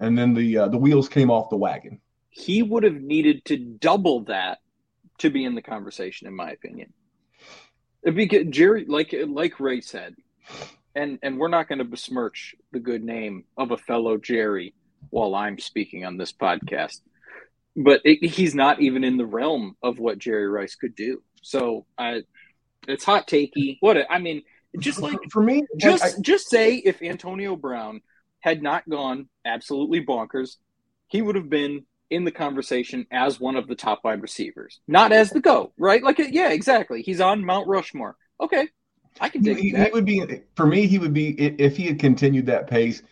and 0.00 0.16
then 0.16 0.34
the 0.34 0.58
uh, 0.58 0.68
the 0.68 0.78
wheels 0.78 1.08
came 1.08 1.30
off 1.30 1.50
the 1.50 1.56
wagon. 1.56 2.00
He 2.30 2.62
would 2.62 2.82
have 2.82 3.00
needed 3.00 3.44
to 3.46 3.56
double 3.56 4.24
that 4.24 4.58
to 5.18 5.30
be 5.30 5.44
in 5.44 5.54
the 5.54 5.62
conversation, 5.62 6.26
in 6.26 6.34
my 6.34 6.50
opinion 6.50 6.92
Because 8.02 8.46
Jerry, 8.50 8.84
like 8.86 9.14
like 9.26 9.58
Ray 9.58 9.80
said, 9.80 10.14
and 10.94 11.18
and 11.22 11.38
we're 11.38 11.48
not 11.48 11.68
going 11.68 11.78
to 11.78 11.84
besmirch 11.84 12.54
the 12.72 12.80
good 12.80 13.02
name 13.02 13.44
of 13.56 13.70
a 13.70 13.76
fellow 13.76 14.16
Jerry 14.16 14.74
while 15.10 15.34
I'm 15.34 15.58
speaking 15.58 16.04
on 16.04 16.16
this 16.16 16.32
podcast, 16.32 17.00
but 17.76 18.00
it, 18.04 18.24
he's 18.24 18.54
not 18.54 18.80
even 18.80 19.04
in 19.04 19.16
the 19.16 19.26
realm 19.26 19.76
of 19.82 19.98
what 19.98 20.18
Jerry 20.18 20.48
Rice 20.48 20.74
could 20.74 20.94
do. 20.94 21.22
So 21.42 21.86
I, 21.96 22.22
it's 22.88 23.04
hot 23.04 23.26
takey. 23.26 23.78
What 23.80 23.98
I 24.10 24.18
mean, 24.18 24.42
just 24.78 25.00
like 25.00 25.18
for 25.30 25.42
me, 25.42 25.64
just 25.76 26.04
I, 26.04 26.20
just 26.20 26.48
say 26.48 26.76
if 26.76 27.02
Antonio 27.02 27.56
Brown 27.56 28.00
had 28.46 28.62
not 28.62 28.88
gone 28.88 29.28
absolutely 29.44 30.06
bonkers, 30.06 30.56
he 31.08 31.20
would 31.20 31.34
have 31.34 31.50
been 31.50 31.84
in 32.10 32.22
the 32.22 32.30
conversation 32.30 33.04
as 33.10 33.40
one 33.40 33.56
of 33.56 33.66
the 33.66 33.74
top 33.74 34.02
wide 34.04 34.22
receivers, 34.22 34.80
not 34.86 35.10
as 35.10 35.30
the 35.30 35.40
go, 35.40 35.72
right? 35.76 36.00
Like, 36.00 36.18
yeah, 36.18 36.50
exactly. 36.50 37.02
He's 37.02 37.20
on 37.20 37.44
Mount 37.44 37.66
Rushmore. 37.66 38.16
Okay, 38.40 38.68
I 39.20 39.28
can 39.30 39.42
dig 39.42 39.58
he, 39.58 39.72
that. 39.72 39.88
he 39.88 39.92
would 39.92 40.04
be 40.04 40.24
for 40.54 40.64
me. 40.64 40.86
He 40.86 41.00
would 41.00 41.12
be 41.12 41.30
if 41.60 41.76
he 41.76 41.86
had 41.86 41.98
continued 41.98 42.46
that 42.46 42.68
pace. 42.68 43.02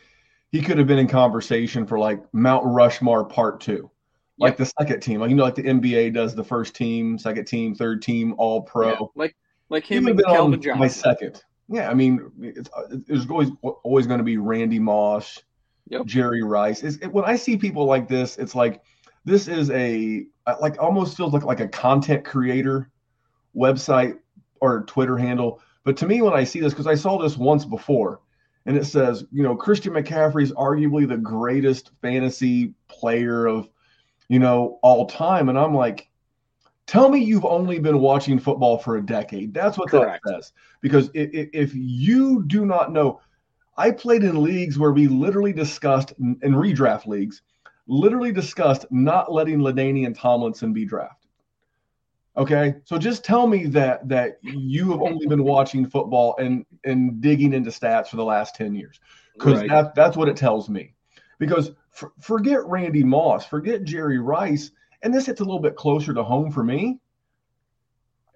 He 0.52 0.62
could 0.62 0.78
have 0.78 0.86
been 0.86 1.00
in 1.00 1.08
conversation 1.08 1.84
for 1.84 1.98
like 1.98 2.22
Mount 2.32 2.64
Rushmore 2.64 3.24
Part 3.24 3.60
Two, 3.60 3.90
like 4.38 4.52
Yep. 4.52 4.58
the 4.58 4.72
second 4.78 5.00
team, 5.00 5.20
like 5.20 5.30
you 5.30 5.36
know, 5.36 5.42
like 5.42 5.56
the 5.56 5.64
NBA 5.64 6.14
does 6.14 6.36
the 6.36 6.44
first 6.44 6.76
team, 6.76 7.18
second 7.18 7.46
team, 7.46 7.74
third 7.74 8.02
team, 8.02 8.36
All 8.38 8.62
Pro. 8.62 8.90
Yeah, 8.90 9.06
like 9.16 9.36
like 9.68 9.84
him 9.84 10.06
and 10.06 10.22
Calvin 10.22 10.54
on 10.54 10.60
Johnson. 10.62 10.78
my 10.78 10.86
second. 10.86 11.42
Yeah, 11.68 11.90
I 11.90 11.94
mean, 11.94 12.30
it's, 12.40 12.68
uh, 12.76 12.96
there's 13.06 13.28
always 13.28 13.50
always 13.62 14.06
going 14.06 14.18
to 14.18 14.24
be 14.24 14.36
Randy 14.36 14.78
Moss, 14.78 15.42
Yep. 15.88 16.06
Jerry 16.06 16.42
Rice. 16.42 16.82
It's, 16.82 16.96
it, 16.96 17.08
when 17.08 17.24
I 17.24 17.36
see 17.36 17.56
people 17.56 17.84
like 17.84 18.08
this, 18.08 18.36
it's 18.36 18.54
like 18.54 18.82
this 19.24 19.48
is 19.48 19.70
a 19.70 20.26
uh, 20.46 20.56
like 20.60 20.80
almost 20.80 21.16
feels 21.16 21.32
like 21.32 21.44
like 21.44 21.60
a 21.60 21.68
content 21.68 22.24
creator 22.24 22.90
website 23.56 24.18
or 24.60 24.84
Twitter 24.84 25.16
handle. 25.16 25.60
But 25.84 25.96
to 25.98 26.06
me, 26.06 26.22
when 26.22 26.32
I 26.34 26.44
see 26.44 26.60
this, 26.60 26.72
because 26.72 26.86
I 26.86 26.94
saw 26.94 27.18
this 27.18 27.36
once 27.36 27.64
before, 27.64 28.20
and 28.66 28.76
it 28.76 28.86
says, 28.86 29.24
you 29.30 29.42
know, 29.42 29.54
Christian 29.54 29.92
McCaffrey 29.92 30.42
is 30.42 30.52
arguably 30.52 31.06
the 31.06 31.18
greatest 31.18 31.90
fantasy 32.00 32.72
player 32.88 33.46
of, 33.46 33.68
you 34.28 34.38
know, 34.38 34.78
all 34.82 35.06
time, 35.06 35.50
and 35.50 35.58
I'm 35.58 35.74
like, 35.74 36.08
tell 36.86 37.08
me 37.08 37.18
you've 37.18 37.44
only 37.44 37.78
been 37.78 37.98
watching 37.98 38.38
football 38.38 38.78
for 38.78 38.96
a 38.96 39.04
decade. 39.04 39.54
That's 39.54 39.78
what 39.78 39.90
Correct. 39.90 40.22
that 40.24 40.34
says. 40.34 40.52
Because 40.80 41.10
if, 41.14 41.48
if 41.52 41.72
you 41.74 42.44
do 42.46 42.66
not 42.66 42.92
know, 42.92 43.20
I 43.76 43.90
played 43.90 44.22
in 44.22 44.42
leagues 44.42 44.78
where 44.78 44.92
we 44.92 45.08
literally 45.08 45.52
discussed 45.52 46.12
in 46.18 46.38
redraft 46.40 47.06
leagues, 47.06 47.42
literally 47.86 48.32
discussed 48.32 48.86
not 48.90 49.32
letting 49.32 49.58
Ladainian 49.58 50.18
Tomlinson 50.18 50.72
be 50.72 50.84
drafted. 50.84 51.28
Okay, 52.36 52.74
so 52.84 52.98
just 52.98 53.24
tell 53.24 53.46
me 53.46 53.66
that 53.66 54.08
that 54.08 54.38
you 54.42 54.90
have 54.90 55.00
only 55.00 55.26
been 55.26 55.44
watching 55.44 55.86
football 55.86 56.34
and 56.38 56.66
and 56.84 57.20
digging 57.20 57.52
into 57.52 57.70
stats 57.70 58.08
for 58.08 58.16
the 58.16 58.24
last 58.24 58.56
ten 58.56 58.74
years, 58.74 58.98
because 59.34 59.60
Right. 59.60 59.70
that 59.70 59.94
that's 59.94 60.16
what 60.16 60.28
it 60.28 60.36
tells 60.36 60.68
me. 60.68 60.94
Because 61.38 61.72
for, 61.90 62.12
forget 62.20 62.64
Randy 62.66 63.04
Moss, 63.04 63.46
forget 63.46 63.84
Jerry 63.84 64.18
Rice, 64.18 64.72
and 65.04 65.14
this 65.14 65.26
hits 65.26 65.40
a 65.40 65.44
little 65.44 65.60
bit 65.60 65.76
closer 65.76 66.12
to 66.14 66.24
home 66.24 66.50
for 66.50 66.64
me. 66.64 66.98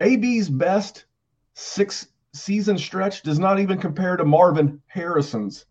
AB's 0.01 0.49
best 0.49 1.07
six 1.55 2.09
season 2.35 2.79
stretch 2.79 3.23
does 3.23 3.39
not 3.39 3.59
even 3.59 3.79
compare 3.79 4.17
to 4.17 4.25
Marvin 4.25 4.81
Harrison's 4.87 5.67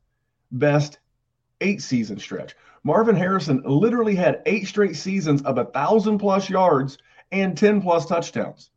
best 0.52 1.00
eight 1.62 1.82
season 1.82 2.20
stretch. 2.20 2.56
Marvin 2.84 3.16
Harrison 3.16 3.62
literally 3.66 4.16
had 4.16 4.42
eight 4.46 4.68
straight 4.68 4.96
seasons 4.96 5.42
of 5.44 5.58
a 5.58 5.66
thousand 5.66 6.18
plus 6.18 6.50
yards 6.50 6.98
and 7.32 7.58
10 7.58 7.82
plus 7.82 8.06
touchdowns. 8.06 8.72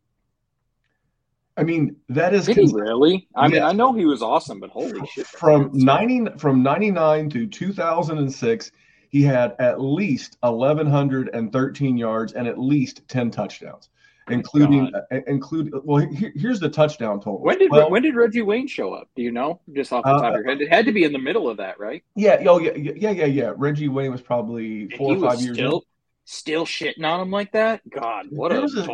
I 1.56 1.62
mean, 1.62 1.96
that 2.10 2.32
is 2.34 2.46
Did 2.46 2.56
cons- 2.56 2.72
really? 2.72 3.28
I 3.34 3.48
mean, 3.48 3.62
I 3.62 3.72
know 3.72 3.92
he 3.92 4.06
was 4.06 4.22
awesome, 4.22 4.60
but 4.60 4.70
holy 4.70 5.04
shit! 5.06 5.26
from 5.26 5.70
90 5.72 6.38
from 6.38 6.62
99 6.62 7.30
to 7.30 7.46
2006 7.46 8.72
he 9.10 9.22
had 9.22 9.54
at 9.58 9.80
least 9.80 10.38
1113 10.40 11.96
yards 11.98 12.32
and 12.32 12.48
at 12.48 12.58
least 12.58 13.06
10 13.08 13.30
touchdowns 13.30 13.90
including 14.28 14.92
uh, 14.94 15.16
include 15.26 15.72
well 15.84 16.06
here, 16.06 16.32
here's 16.36 16.60
the 16.60 16.68
touchdown 16.68 17.18
total 17.18 17.40
When 17.40 17.58
did 17.58 17.70
Well, 17.70 17.90
when 17.90 18.02
did 18.02 18.14
Reggie 18.14 18.42
Wayne 18.42 18.68
show 18.68 18.92
up? 18.94 19.08
Do 19.16 19.22
you 19.22 19.32
know? 19.32 19.60
Just 19.72 19.92
off 19.92 20.04
the 20.04 20.10
top 20.10 20.22
Uh, 20.22 20.28
of 20.28 20.34
your 20.36 20.44
head, 20.44 20.60
it 20.60 20.68
had 20.68 20.86
to 20.86 20.92
be 20.92 21.04
in 21.04 21.12
the 21.12 21.18
middle 21.18 21.48
of 21.48 21.56
that, 21.58 21.78
right? 21.80 22.02
yeah 22.16 22.42
oh 22.46 22.58
yeah 22.58 22.72
yeah 22.76 23.10
yeah 23.10 23.24
yeah 23.26 23.52
reggie 23.56 23.88
wayne 23.88 24.12
was 24.12 24.22
probably 24.22 24.88
four 24.90 25.16
or 25.16 25.20
five 25.20 25.40
years 25.40 25.56
still 25.56 25.72
old 25.74 25.84
still 26.24 26.64
shitting 26.64 27.04
on 27.04 27.20
him 27.20 27.30
like 27.30 27.52
that. 27.52 27.80
God, 27.90 28.26
what 28.30 28.52
a 28.52 28.60
was 28.60 28.74
his, 28.74 28.86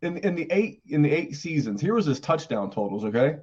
in, 0.00 0.16
in 0.18 0.34
the 0.34 0.48
eight 0.50 0.80
in 0.88 1.02
the 1.02 1.10
eight 1.10 1.36
seasons 1.36 1.80
here 1.80 1.94
was 1.94 2.06
his 2.06 2.20
touchdown 2.20 2.70
totals 2.70 3.04
okay 3.04 3.36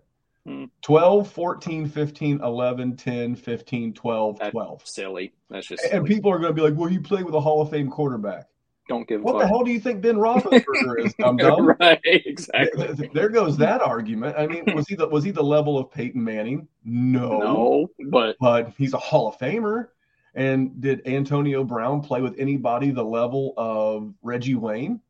Hmm. 0.46 0.66
12 0.82 1.30
14 1.32 1.88
15 1.88 2.42
11 2.42 2.96
10 2.96 3.36
15 3.36 3.94
12 3.94 4.40
That- 4.40 4.52
12 4.52 4.88
silly. 4.88 5.34
That's 5.50 5.68
just 5.68 5.84
and 5.86 6.06
people 6.06 6.32
are 6.32 6.40
going 6.40 6.50
to 6.50 6.54
be 6.54 6.62
like 6.62 6.76
well 6.80 6.90
you 6.90 7.02
play 7.02 7.24
with 7.24 7.34
a 7.36 7.40
hall 7.42 7.62
of 7.62 7.70
fame 7.70 7.90
quarterback 7.90 8.48
don't 8.88 9.08
give 9.08 9.22
a 9.22 9.24
What 9.24 9.38
the 9.40 9.48
hell 9.48 9.64
do 9.64 9.72
you 9.72 9.80
think 9.80 10.02
Ben 10.02 10.16
Roethlisberger 10.18 11.06
is, 11.06 11.14
dum 11.20 11.38
dum? 11.38 11.76
right, 11.80 12.00
exactly. 12.04 13.10
There 13.14 13.30
goes 13.30 13.56
that 13.58 13.82
argument. 13.82 14.36
I 14.38 14.48
mean, 14.48 14.64
was 14.74 14.88
he 14.88 14.96
the 14.96 15.08
was 15.08 15.24
he 15.24 15.30
the 15.32 15.44
level 15.44 15.78
of 15.78 15.92
Peyton 15.92 16.24
Manning? 16.24 16.68
No, 16.84 17.38
No, 17.40 17.88
but 18.10 18.36
but 18.40 18.74
he's 18.78 18.94
a 18.94 18.98
Hall 18.98 19.28
of 19.28 19.38
Famer. 19.38 19.90
And 20.36 20.80
did 20.82 21.06
Antonio 21.08 21.64
Brown 21.64 22.02
play 22.02 22.22
with 22.22 22.36
anybody 22.40 22.90
the 22.92 23.04
level 23.04 23.54
of 23.58 24.14
Reggie 24.24 24.56
Wayne? 24.56 25.02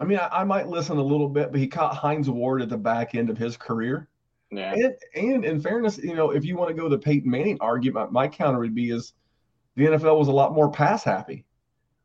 I 0.00 0.04
mean, 0.04 0.18
I, 0.18 0.28
I 0.40 0.44
might 0.44 0.66
listen 0.68 0.96
a 0.98 1.02
little 1.02 1.28
bit, 1.28 1.52
but 1.52 1.60
he 1.60 1.66
caught 1.68 1.94
Hines 1.94 2.28
Ward 2.28 2.60
at 2.60 2.68
the 2.68 2.76
back 2.76 3.14
end 3.14 3.30
of 3.30 3.38
his 3.38 3.56
career. 3.56 4.08
Yeah, 4.50 4.72
And 4.72 4.94
and 5.14 5.44
in 5.44 5.60
fairness, 5.60 5.98
you 5.98 6.14
know, 6.14 6.30
if 6.30 6.44
you 6.44 6.56
want 6.56 6.68
to 6.68 6.74
go 6.74 6.88
the 6.88 6.98
Peyton 6.98 7.30
Manning 7.30 7.58
argument, 7.60 8.12
my 8.12 8.28
counter 8.28 8.60
would 8.60 8.74
be 8.74 8.90
is 8.90 9.12
the 9.76 9.86
NFL 9.86 10.18
was 10.18 10.28
a 10.28 10.32
lot 10.32 10.54
more 10.54 10.70
pass 10.70 11.02
happy 11.04 11.44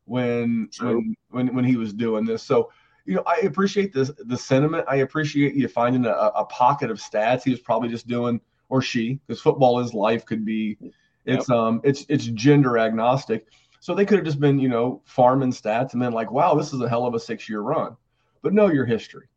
when 0.04 0.68
True. 0.72 0.96
when 0.96 1.16
when 1.30 1.54
when 1.54 1.64
he 1.64 1.76
was 1.76 1.92
doing 1.92 2.24
this. 2.24 2.42
So 2.42 2.70
you 3.04 3.14
know, 3.14 3.22
I 3.26 3.36
appreciate 3.46 3.92
this 3.92 4.10
the 4.18 4.36
sentiment. 4.36 4.84
I 4.88 4.96
appreciate 4.96 5.54
you 5.54 5.68
finding 5.68 6.04
a, 6.06 6.10
a 6.10 6.44
pocket 6.44 6.90
of 6.90 6.98
stats. 6.98 7.44
He 7.44 7.50
was 7.50 7.60
probably 7.60 7.88
just 7.88 8.06
doing 8.06 8.40
or 8.68 8.82
she 8.82 9.20
because 9.26 9.40
football 9.40 9.80
is 9.80 9.94
life 9.94 10.24
could 10.24 10.44
be 10.44 10.78
it's 11.26 11.50
um 11.50 11.80
it's 11.84 12.04
it's 12.08 12.26
gender 12.26 12.78
agnostic. 12.78 13.46
So 13.80 13.94
they 13.94 14.04
could 14.04 14.18
have 14.18 14.26
just 14.26 14.40
been 14.40 14.58
you 14.58 14.68
know 14.68 15.02
farming 15.04 15.52
stats 15.52 15.92
and 15.92 16.02
then 16.02 16.12
like 16.12 16.30
wow 16.30 16.54
this 16.54 16.72
is 16.72 16.80
a 16.80 16.88
hell 16.88 17.06
of 17.06 17.14
a 17.14 17.20
six 17.20 17.48
year 17.48 17.60
run, 17.60 17.96
but 18.42 18.52
know 18.52 18.68
your 18.68 18.84
history 18.84 19.28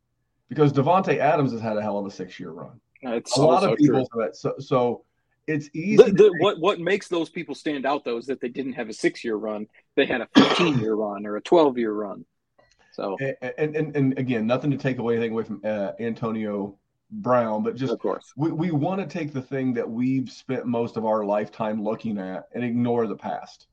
because 0.50 0.74
Davante 0.74 1.18
Adams 1.18 1.52
has 1.52 1.62
had 1.62 1.78
a 1.78 1.82
hell 1.82 1.98
of 1.98 2.06
a 2.06 2.12
six 2.12 2.40
year 2.40 2.52
run 2.52 2.80
it's 3.06 3.32
a 3.32 3.36
so, 3.36 3.48
lot 3.48 3.64
so 3.64 3.74
of 3.74 3.78
people. 3.78 4.08
So, 4.34 4.56
so 4.60 5.04
it's 5.48 5.70
easy. 5.74 5.98
The, 5.98 6.12
the, 6.12 6.36
what 6.40 6.60
what 6.60 6.80
makes 6.80 7.08
those 7.08 7.30
people 7.30 7.56
stand 7.56 7.86
out 7.86 8.06
though 8.06 8.18
is 8.18 8.26
that 8.28 8.42
they 8.42 8.50
didn't 8.50 8.74
have 8.74 8.90
a 8.90 8.94
six 8.94 9.24
year 9.24 9.36
run; 9.36 9.68
they 9.96 10.06
had 10.06 10.22
a 10.22 10.28
fifteen 10.36 10.80
year 10.80 10.96
run 10.96 11.26
or 11.26 11.36
a 11.36 11.42
twelve 11.42 11.78
year 11.78 11.94
run. 11.94 12.26
So 12.92 13.18
and, 13.20 13.76
and 13.76 13.96
and 13.96 14.20
again, 14.20 14.46
nothing 14.48 14.72
to 14.72 14.78
take 14.78 15.00
away 15.00 15.16
anything 15.16 15.32
away 15.34 15.44
from 15.44 15.62
uh, 15.64 15.92
Antonio 16.00 16.78
Brown, 17.22 17.64
but 17.64 17.76
just 17.76 17.94
of 17.94 18.00
course, 18.00 18.34
we, 18.36 18.52
we 18.52 18.72
want 18.72 19.00
to 19.02 19.08
take 19.08 19.34
the 19.34 19.42
thing 19.42 19.74
that 19.74 19.90
we've 19.90 20.32
spent 20.32 20.66
most 20.66 20.98
of 20.98 21.06
our 21.06 21.24
lifetime 21.24 21.84
looking 21.84 22.18
at 22.18 22.48
and 22.54 22.64
ignore 22.64 23.08
the 23.08 23.16
past. 23.16 23.68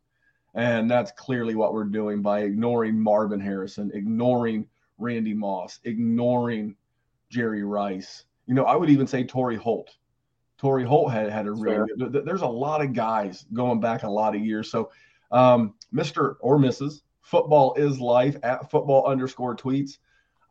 And 0.54 0.90
that's 0.90 1.12
clearly 1.12 1.54
what 1.54 1.72
we're 1.72 1.84
doing 1.84 2.22
by 2.22 2.40
ignoring 2.40 3.00
Marvin 3.00 3.40
Harrison, 3.40 3.92
ignoring 3.94 4.66
Randy 4.98 5.32
Moss, 5.32 5.78
ignoring 5.84 6.74
Jerry 7.30 7.62
Rice. 7.62 8.24
You 8.50 8.56
know, 8.56 8.64
I 8.64 8.74
would 8.74 8.90
even 8.90 9.06
say 9.06 9.22
Torry 9.22 9.54
Holt. 9.54 9.96
Torry 10.58 10.84
Holt 10.84 11.12
had 11.12 11.30
had 11.30 11.46
a 11.46 11.52
really 11.52 11.76
Fair. 11.76 11.86
good, 11.96 12.12
th- 12.12 12.24
there's 12.24 12.42
a 12.42 12.48
lot 12.48 12.82
of 12.82 12.92
guys 12.92 13.46
going 13.52 13.78
back 13.78 14.02
a 14.02 14.10
lot 14.10 14.34
of 14.34 14.44
years. 14.44 14.68
So, 14.68 14.90
um, 15.30 15.74
Mr. 15.94 16.34
or 16.40 16.58
Mrs. 16.58 17.02
Football 17.22 17.74
is 17.74 18.00
life 18.00 18.36
at 18.42 18.68
football 18.68 19.06
underscore 19.06 19.54
tweets. 19.54 19.98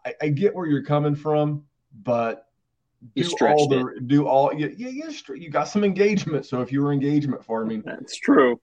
I, 0.06 0.14
I 0.22 0.30
get 0.30 0.56
where 0.56 0.66
you're 0.66 0.86
coming 0.86 1.14
from, 1.14 1.66
but 2.06 2.48
do 3.18 3.30
all 3.42 3.68
the 3.68 4.00
do 4.08 4.28
all 4.28 4.54
yeah 4.54 4.68
yeah 4.78 4.88
yeah 4.88 5.08
stre- 5.08 5.42
you 5.42 5.50
got 5.50 5.68
some 5.68 5.84
engagement. 5.84 6.46
So 6.46 6.62
if 6.62 6.72
you 6.72 6.82
were 6.82 6.94
engagement 6.94 7.44
farming, 7.44 7.84
that's 7.86 8.18
true. 8.18 8.62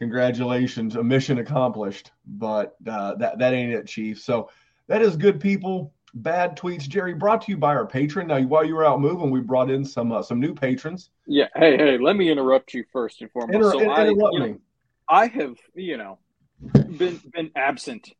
congratulations, 0.00 0.96
a 0.96 1.04
mission 1.04 1.38
accomplished. 1.38 2.10
But 2.26 2.74
uh, 2.88 3.14
that 3.18 3.38
that 3.38 3.54
ain't 3.54 3.72
it, 3.72 3.86
Chief. 3.86 4.20
So 4.20 4.50
that 4.88 5.00
is 5.00 5.14
good 5.14 5.38
people. 5.38 5.93
Bad 6.14 6.56
tweets, 6.56 6.88
Jerry. 6.88 7.12
Brought 7.12 7.42
to 7.42 7.50
you 7.50 7.56
by 7.56 7.74
our 7.74 7.86
patron. 7.86 8.28
Now, 8.28 8.40
while 8.42 8.64
you 8.64 8.76
were 8.76 8.86
out 8.86 9.00
moving, 9.00 9.30
we 9.30 9.40
brought 9.40 9.68
in 9.68 9.84
some 9.84 10.12
uh, 10.12 10.22
some 10.22 10.38
new 10.38 10.54
patrons. 10.54 11.10
Yeah. 11.26 11.48
Hey, 11.56 11.76
hey, 11.76 11.98
let 11.98 12.14
me 12.14 12.30
interrupt 12.30 12.72
you 12.72 12.84
first 12.92 13.20
and 13.20 13.30
foremost. 13.32 13.54
Inter- 13.54 13.72
so 13.72 13.80
in- 13.80 13.90
I, 13.90 14.06
interrupt 14.06 14.32
you 14.32 14.38
know, 14.38 14.46
me. 14.46 14.54
I 15.08 15.26
have, 15.26 15.56
you 15.74 15.96
know, 15.96 16.18
been 16.72 17.20
been 17.32 17.50
absent, 17.56 18.10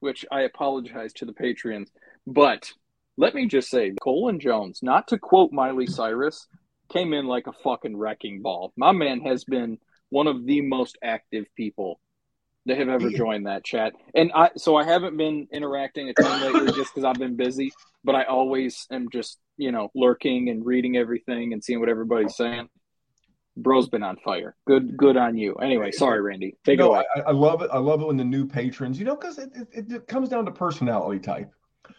which 0.00 0.24
I 0.32 0.42
apologize 0.42 1.12
to 1.14 1.26
the 1.26 1.34
patrons. 1.34 1.90
But 2.26 2.72
let 3.18 3.34
me 3.34 3.46
just 3.46 3.68
say, 3.68 3.92
Colin 4.00 4.40
Jones, 4.40 4.80
not 4.82 5.08
to 5.08 5.18
quote 5.18 5.52
Miley 5.52 5.86
Cyrus, 5.86 6.46
came 6.90 7.12
in 7.12 7.26
like 7.26 7.46
a 7.46 7.52
fucking 7.52 7.96
wrecking 7.96 8.40
ball. 8.40 8.72
My 8.76 8.92
man 8.92 9.20
has 9.20 9.44
been 9.44 9.78
one 10.08 10.26
of 10.26 10.46
the 10.46 10.62
most 10.62 10.96
active 11.02 11.44
people 11.54 12.00
They 12.66 12.74
have 12.74 12.88
ever 12.88 13.10
joined 13.10 13.46
that 13.46 13.64
chat, 13.64 13.92
and 14.14 14.32
I 14.34 14.50
so 14.56 14.76
I 14.76 14.84
haven't 14.84 15.16
been 15.16 15.46
interacting 15.52 16.08
a 16.08 16.14
ton 16.14 16.40
lately 16.40 16.72
just 16.72 16.92
because 16.92 17.04
I've 17.04 17.18
been 17.18 17.36
busy. 17.36 17.72
But 18.02 18.16
I 18.16 18.24
always 18.24 18.86
am 18.90 19.08
just 19.10 19.38
you 19.56 19.70
know 19.70 19.90
lurking 19.94 20.48
and 20.50 20.66
reading 20.66 20.96
everything 20.96 21.52
and 21.52 21.62
seeing 21.62 21.78
what 21.78 21.88
everybody's 21.88 22.36
saying. 22.36 22.68
Bro's 23.56 23.88
been 23.88 24.02
on 24.02 24.16
fire. 24.16 24.54
Good, 24.66 24.96
good 24.96 25.16
on 25.16 25.36
you. 25.36 25.54
Anyway, 25.54 25.90
sorry, 25.90 26.20
Randy. 26.20 26.56
Take 26.64 26.78
no, 26.78 26.86
it 26.86 26.88
away. 26.88 27.04
I, 27.16 27.20
I 27.20 27.30
love 27.30 27.62
it. 27.62 27.70
I 27.72 27.78
love 27.78 28.02
it 28.02 28.06
when 28.06 28.16
the 28.16 28.24
new 28.24 28.46
patrons, 28.46 28.98
you 28.98 29.06
know, 29.06 29.16
because 29.16 29.38
it, 29.38 29.50
it, 29.72 29.90
it 29.90 30.06
comes 30.08 30.28
down 30.28 30.44
to 30.44 30.50
personality 30.50 31.20
type. 31.20 31.50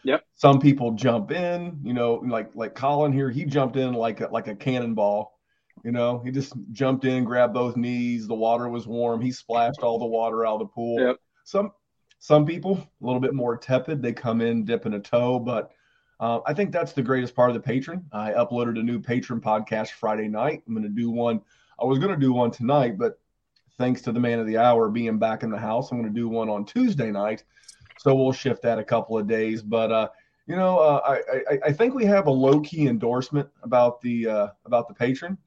Yep. 0.03 0.23
Some 0.35 0.59
people 0.59 0.91
jump 0.91 1.31
in, 1.31 1.79
you 1.83 1.93
know, 1.93 2.15
like 2.27 2.55
like 2.55 2.75
Colin 2.75 3.11
here. 3.11 3.29
He 3.29 3.45
jumped 3.45 3.75
in 3.75 3.93
like 3.93 4.21
a, 4.21 4.27
like 4.27 4.47
a 4.47 4.55
cannonball. 4.55 5.36
You 5.83 5.91
know, 5.91 6.19
he 6.19 6.31
just 6.31 6.53
jumped 6.71 7.05
in, 7.05 7.23
grabbed 7.23 7.53
both 7.53 7.77
knees. 7.77 8.27
The 8.27 8.33
water 8.33 8.67
was 8.69 8.87
warm. 8.87 9.21
He 9.21 9.31
splashed 9.31 9.81
all 9.81 9.99
the 9.99 10.05
water 10.05 10.45
out 10.45 10.55
of 10.55 10.59
the 10.59 10.65
pool. 10.65 10.99
Yep. 10.99 11.17
Some 11.43 11.71
some 12.19 12.45
people 12.45 12.77
a 12.77 13.05
little 13.05 13.21
bit 13.21 13.33
more 13.33 13.57
tepid. 13.57 14.01
They 14.01 14.13
come 14.13 14.41
in 14.41 14.65
dipping 14.65 14.93
a 14.93 14.99
toe, 14.99 15.39
but 15.39 15.71
uh, 16.19 16.39
I 16.45 16.53
think 16.53 16.71
that's 16.71 16.93
the 16.93 17.03
greatest 17.03 17.35
part 17.35 17.49
of 17.49 17.53
the 17.53 17.61
patron. 17.61 18.05
I 18.11 18.31
uploaded 18.31 18.79
a 18.79 18.83
new 18.83 18.99
patron 18.99 19.39
podcast 19.39 19.91
Friday 19.91 20.27
night. 20.27 20.63
I'm 20.67 20.73
going 20.73 20.83
to 20.83 20.89
do 20.89 21.11
one. 21.11 21.41
I 21.79 21.85
was 21.85 21.99
going 21.99 22.11
to 22.11 22.19
do 22.19 22.33
one 22.33 22.49
tonight, 22.49 22.97
but 22.97 23.19
thanks 23.77 24.01
to 24.01 24.11
the 24.11 24.19
man 24.19 24.39
of 24.39 24.47
the 24.47 24.57
hour 24.57 24.89
being 24.89 25.19
back 25.19 25.43
in 25.43 25.51
the 25.51 25.59
house, 25.59 25.91
I'm 25.91 26.01
going 26.01 26.11
to 26.11 26.19
do 26.19 26.27
one 26.27 26.49
on 26.49 26.65
Tuesday 26.65 27.11
night. 27.11 27.43
So 27.99 28.15
we'll 28.15 28.31
shift 28.31 28.63
that 28.63 28.79
a 28.79 28.83
couple 28.83 29.17
of 29.17 29.27
days. 29.27 29.61
But 29.61 29.91
uh, 29.91 30.09
you 30.47 30.55
know, 30.55 30.79
uh, 30.79 31.01
I, 31.05 31.53
I, 31.53 31.59
I 31.65 31.71
think 31.71 31.93
we 31.93 32.05
have 32.05 32.27
a 32.27 32.31
low 32.31 32.61
key 32.61 32.87
endorsement 32.87 33.49
about 33.61 34.01
the 34.01 34.27
uh, 34.27 34.47
about 34.65 34.87
the 34.87 34.93
patron. 34.95 35.37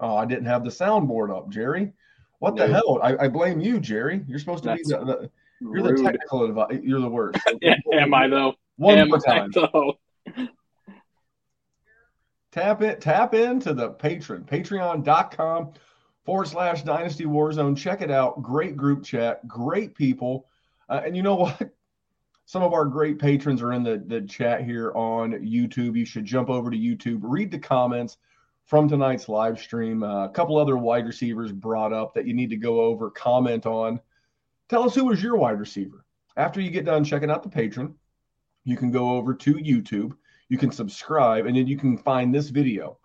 Oh, 0.00 0.16
I 0.16 0.24
didn't 0.24 0.46
have 0.46 0.64
the 0.64 0.70
soundboard 0.70 1.36
up, 1.36 1.50
Jerry. 1.50 1.92
What 2.38 2.56
the 2.56 2.66
hell? 2.66 2.98
I, 3.02 3.24
I 3.24 3.28
blame 3.28 3.60
you, 3.60 3.78
Jerry. 3.78 4.24
You're 4.26 4.38
supposed 4.38 4.62
to 4.64 4.70
That's 4.70 4.88
be 4.88 4.96
the, 4.96 5.04
the 5.04 5.30
you're 5.60 5.82
the 5.82 6.02
technical 6.02 6.44
advice. 6.44 6.78
You're 6.82 7.00
the 7.00 7.08
worst. 7.08 7.38
Am 7.92 8.14
I 8.14 8.28
though? 8.28 8.54
One 8.76 8.96
Am 8.96 9.08
more 9.08 9.20
I 9.26 9.38
time. 9.38 9.50
though? 9.52 9.98
Tap 12.50 12.82
it, 12.82 13.00
tap 13.00 13.34
into 13.34 13.74
the 13.74 13.90
patron, 13.90 14.42
patreon.com 14.42 15.72
forward 16.24 16.48
slash 16.48 16.82
dynasty 16.82 17.24
warzone. 17.24 17.76
Check 17.76 18.00
it 18.02 18.10
out. 18.10 18.42
Great 18.42 18.76
group 18.76 19.04
chat, 19.04 19.46
great 19.46 19.94
people. 19.94 20.46
Uh, 20.88 21.02
and 21.04 21.16
you 21.16 21.22
know 21.22 21.36
what? 21.36 21.70
Some 22.46 22.64
of 22.64 22.72
our 22.72 22.86
great 22.86 23.20
patrons 23.20 23.62
are 23.62 23.72
in 23.72 23.84
the, 23.84 24.02
the 24.04 24.22
chat 24.22 24.64
here 24.64 24.90
on 24.96 25.32
YouTube. 25.34 25.96
You 25.96 26.04
should 26.04 26.24
jump 26.24 26.50
over 26.50 26.68
to 26.68 26.76
YouTube, 26.76 27.20
read 27.22 27.52
the 27.52 27.58
comments 27.60 28.16
from 28.66 28.88
tonight's 28.88 29.28
live 29.28 29.60
stream. 29.60 30.02
Uh, 30.02 30.26
a 30.26 30.30
couple 30.30 30.56
other 30.56 30.76
wide 30.76 31.06
receivers 31.06 31.52
brought 31.52 31.92
up 31.92 32.14
that 32.14 32.26
you 32.26 32.34
need 32.34 32.50
to 32.50 32.56
go 32.56 32.80
over, 32.80 33.10
comment 33.10 33.66
on. 33.66 34.00
Tell 34.68 34.84
us 34.84 34.94
who 34.94 35.06
was 35.06 35.22
your 35.22 35.36
wide 35.36 35.58
receiver. 35.58 36.04
After 36.36 36.60
you 36.60 36.70
get 36.70 36.84
done 36.84 37.04
checking 37.04 37.30
out 37.30 37.42
the 37.42 37.48
patron, 37.48 37.94
you 38.64 38.76
can 38.76 38.90
go 38.90 39.10
over 39.10 39.34
to 39.34 39.54
YouTube 39.54 40.14
you 40.50 40.58
can 40.58 40.70
subscribe 40.70 41.46
and 41.46 41.56
then 41.56 41.66
you 41.66 41.78
can 41.78 41.96
find 41.96 42.34
this 42.34 42.50
video 42.50 42.98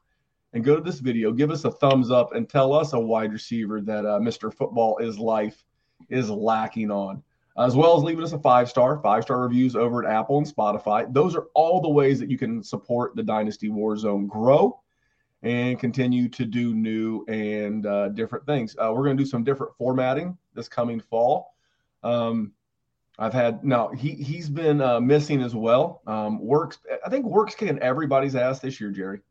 and 0.51 0.65
go 0.65 0.75
to 0.75 0.81
this 0.81 1.00
video 1.00 1.31
give 1.31 1.51
us 1.51 1.63
a 1.63 1.71
thumbs 1.71 2.12
up 2.12 2.33
and 2.33 2.50
tell 2.50 2.74
us 2.74 2.91
a 2.91 3.00
wide 3.00 3.31
receiver 3.31 3.79
that 3.79 4.05
uh, 4.05 4.19
mr 4.19 4.53
football 4.53 4.97
is 4.97 5.17
life 5.17 5.63
is 6.09 6.29
lacking 6.29 6.91
on 6.91 7.24
as 7.57 7.75
well 7.75 7.95
as 7.95 8.03
leaving 8.03 8.24
us 8.24 8.33
a 8.33 8.39
five 8.39 8.67
star 8.67 8.97
five 8.97 9.24
star 9.24 9.41
reviews 9.41 9.75
over 9.75 10.03
at 10.03 10.12
apple 10.12 10.39
and 10.39 10.47
spotify 10.47 11.12
those 11.13 11.35
are 11.35 11.45
all 11.53 11.79
the 11.79 11.89
ways 11.89 12.19
that 12.19 12.29
you 12.29 12.38
can 12.38 12.62
support 12.62 13.15
the 13.15 13.24
dynasty 13.24 13.69
warzone 13.69 14.27
grow 14.27 14.81
and 15.45 15.79
continue 15.79 16.27
to 16.27 16.43
do 16.43 16.73
new 16.73 17.23
and 17.27 17.85
uh, 17.85 18.09
different 18.09 18.45
things 18.45 18.75
uh, 18.77 18.91
we're 18.93 19.03
going 19.03 19.15
to 19.15 19.23
do 19.23 19.29
some 19.29 19.43
different 19.43 19.71
formatting 19.77 20.37
this 20.53 20.67
coming 20.67 20.99
fall 20.99 21.53
um, 22.03 22.51
I've 23.17 23.33
had 23.33 23.63
no. 23.63 23.89
He 23.89 24.11
he's 24.11 24.49
been 24.49 24.81
uh, 24.81 24.99
missing 24.99 25.41
as 25.41 25.55
well. 25.55 26.01
Um, 26.05 26.39
works. 26.39 26.79
I 27.05 27.09
think 27.09 27.25
works 27.25 27.55
kicking 27.55 27.79
everybody's 27.79 28.35
ass 28.35 28.59
this 28.59 28.79
year, 28.79 28.91
Jerry. 28.91 29.21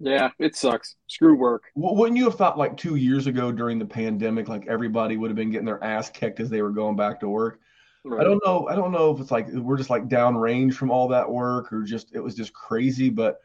Yeah, 0.00 0.30
it 0.38 0.56
sucks. 0.56 0.96
Screw 1.06 1.36
work. 1.36 1.64
Wouldn't 1.74 2.16
you 2.16 2.24
have 2.24 2.34
thought 2.34 2.58
like 2.58 2.76
two 2.76 2.96
years 2.96 3.26
ago 3.26 3.52
during 3.52 3.78
the 3.78 3.84
pandemic, 3.84 4.48
like 4.48 4.66
everybody 4.66 5.16
would 5.16 5.30
have 5.30 5.36
been 5.36 5.50
getting 5.50 5.66
their 5.66 5.82
ass 5.84 6.10
kicked 6.10 6.40
as 6.40 6.48
they 6.50 6.62
were 6.62 6.70
going 6.70 6.96
back 6.96 7.20
to 7.20 7.28
work? 7.28 7.60
I 8.06 8.24
don't 8.24 8.42
know. 8.44 8.66
I 8.66 8.74
don't 8.74 8.92
know 8.92 9.14
if 9.14 9.20
it's 9.20 9.30
like 9.30 9.48
we're 9.52 9.76
just 9.76 9.90
like 9.90 10.08
downrange 10.08 10.74
from 10.74 10.90
all 10.90 11.06
that 11.08 11.30
work, 11.30 11.72
or 11.72 11.82
just 11.82 12.14
it 12.14 12.20
was 12.20 12.34
just 12.34 12.52
crazy. 12.52 13.10
But 13.10 13.40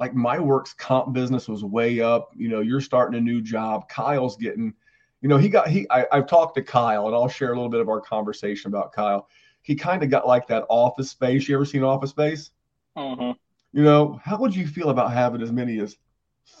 like 0.00 0.14
my 0.14 0.40
work's 0.40 0.72
comp 0.72 1.12
business 1.12 1.46
was 1.46 1.62
way 1.62 2.00
up. 2.00 2.30
You 2.34 2.48
know, 2.48 2.60
you're 2.60 2.80
starting 2.80 3.18
a 3.18 3.20
new 3.20 3.42
job. 3.42 3.88
Kyle's 3.88 4.36
getting, 4.38 4.72
you 5.20 5.28
know, 5.28 5.36
he 5.36 5.50
got 5.50 5.68
he. 5.68 5.86
I, 5.90 6.06
I've 6.10 6.26
talked 6.26 6.56
to 6.56 6.62
Kyle, 6.62 7.06
and 7.06 7.14
I'll 7.14 7.28
share 7.28 7.52
a 7.52 7.54
little 7.54 7.68
bit 7.68 7.80
of 7.80 7.88
our 7.90 8.00
conversation 8.00 8.68
about 8.70 8.92
Kyle. 8.92 9.28
He 9.60 9.74
kind 9.74 10.02
of 10.02 10.08
got 10.08 10.26
like 10.26 10.46
that 10.48 10.64
Office 10.70 11.10
Space. 11.10 11.46
You 11.46 11.54
ever 11.54 11.66
seen 11.66 11.84
Office 11.84 12.10
Space? 12.10 12.50
Uh-huh. 12.96 13.34
You 13.72 13.84
know, 13.84 14.18
how 14.24 14.38
would 14.38 14.56
you 14.56 14.66
feel 14.66 14.88
about 14.88 15.12
having 15.12 15.42
as 15.42 15.52
many 15.52 15.78
as 15.78 15.96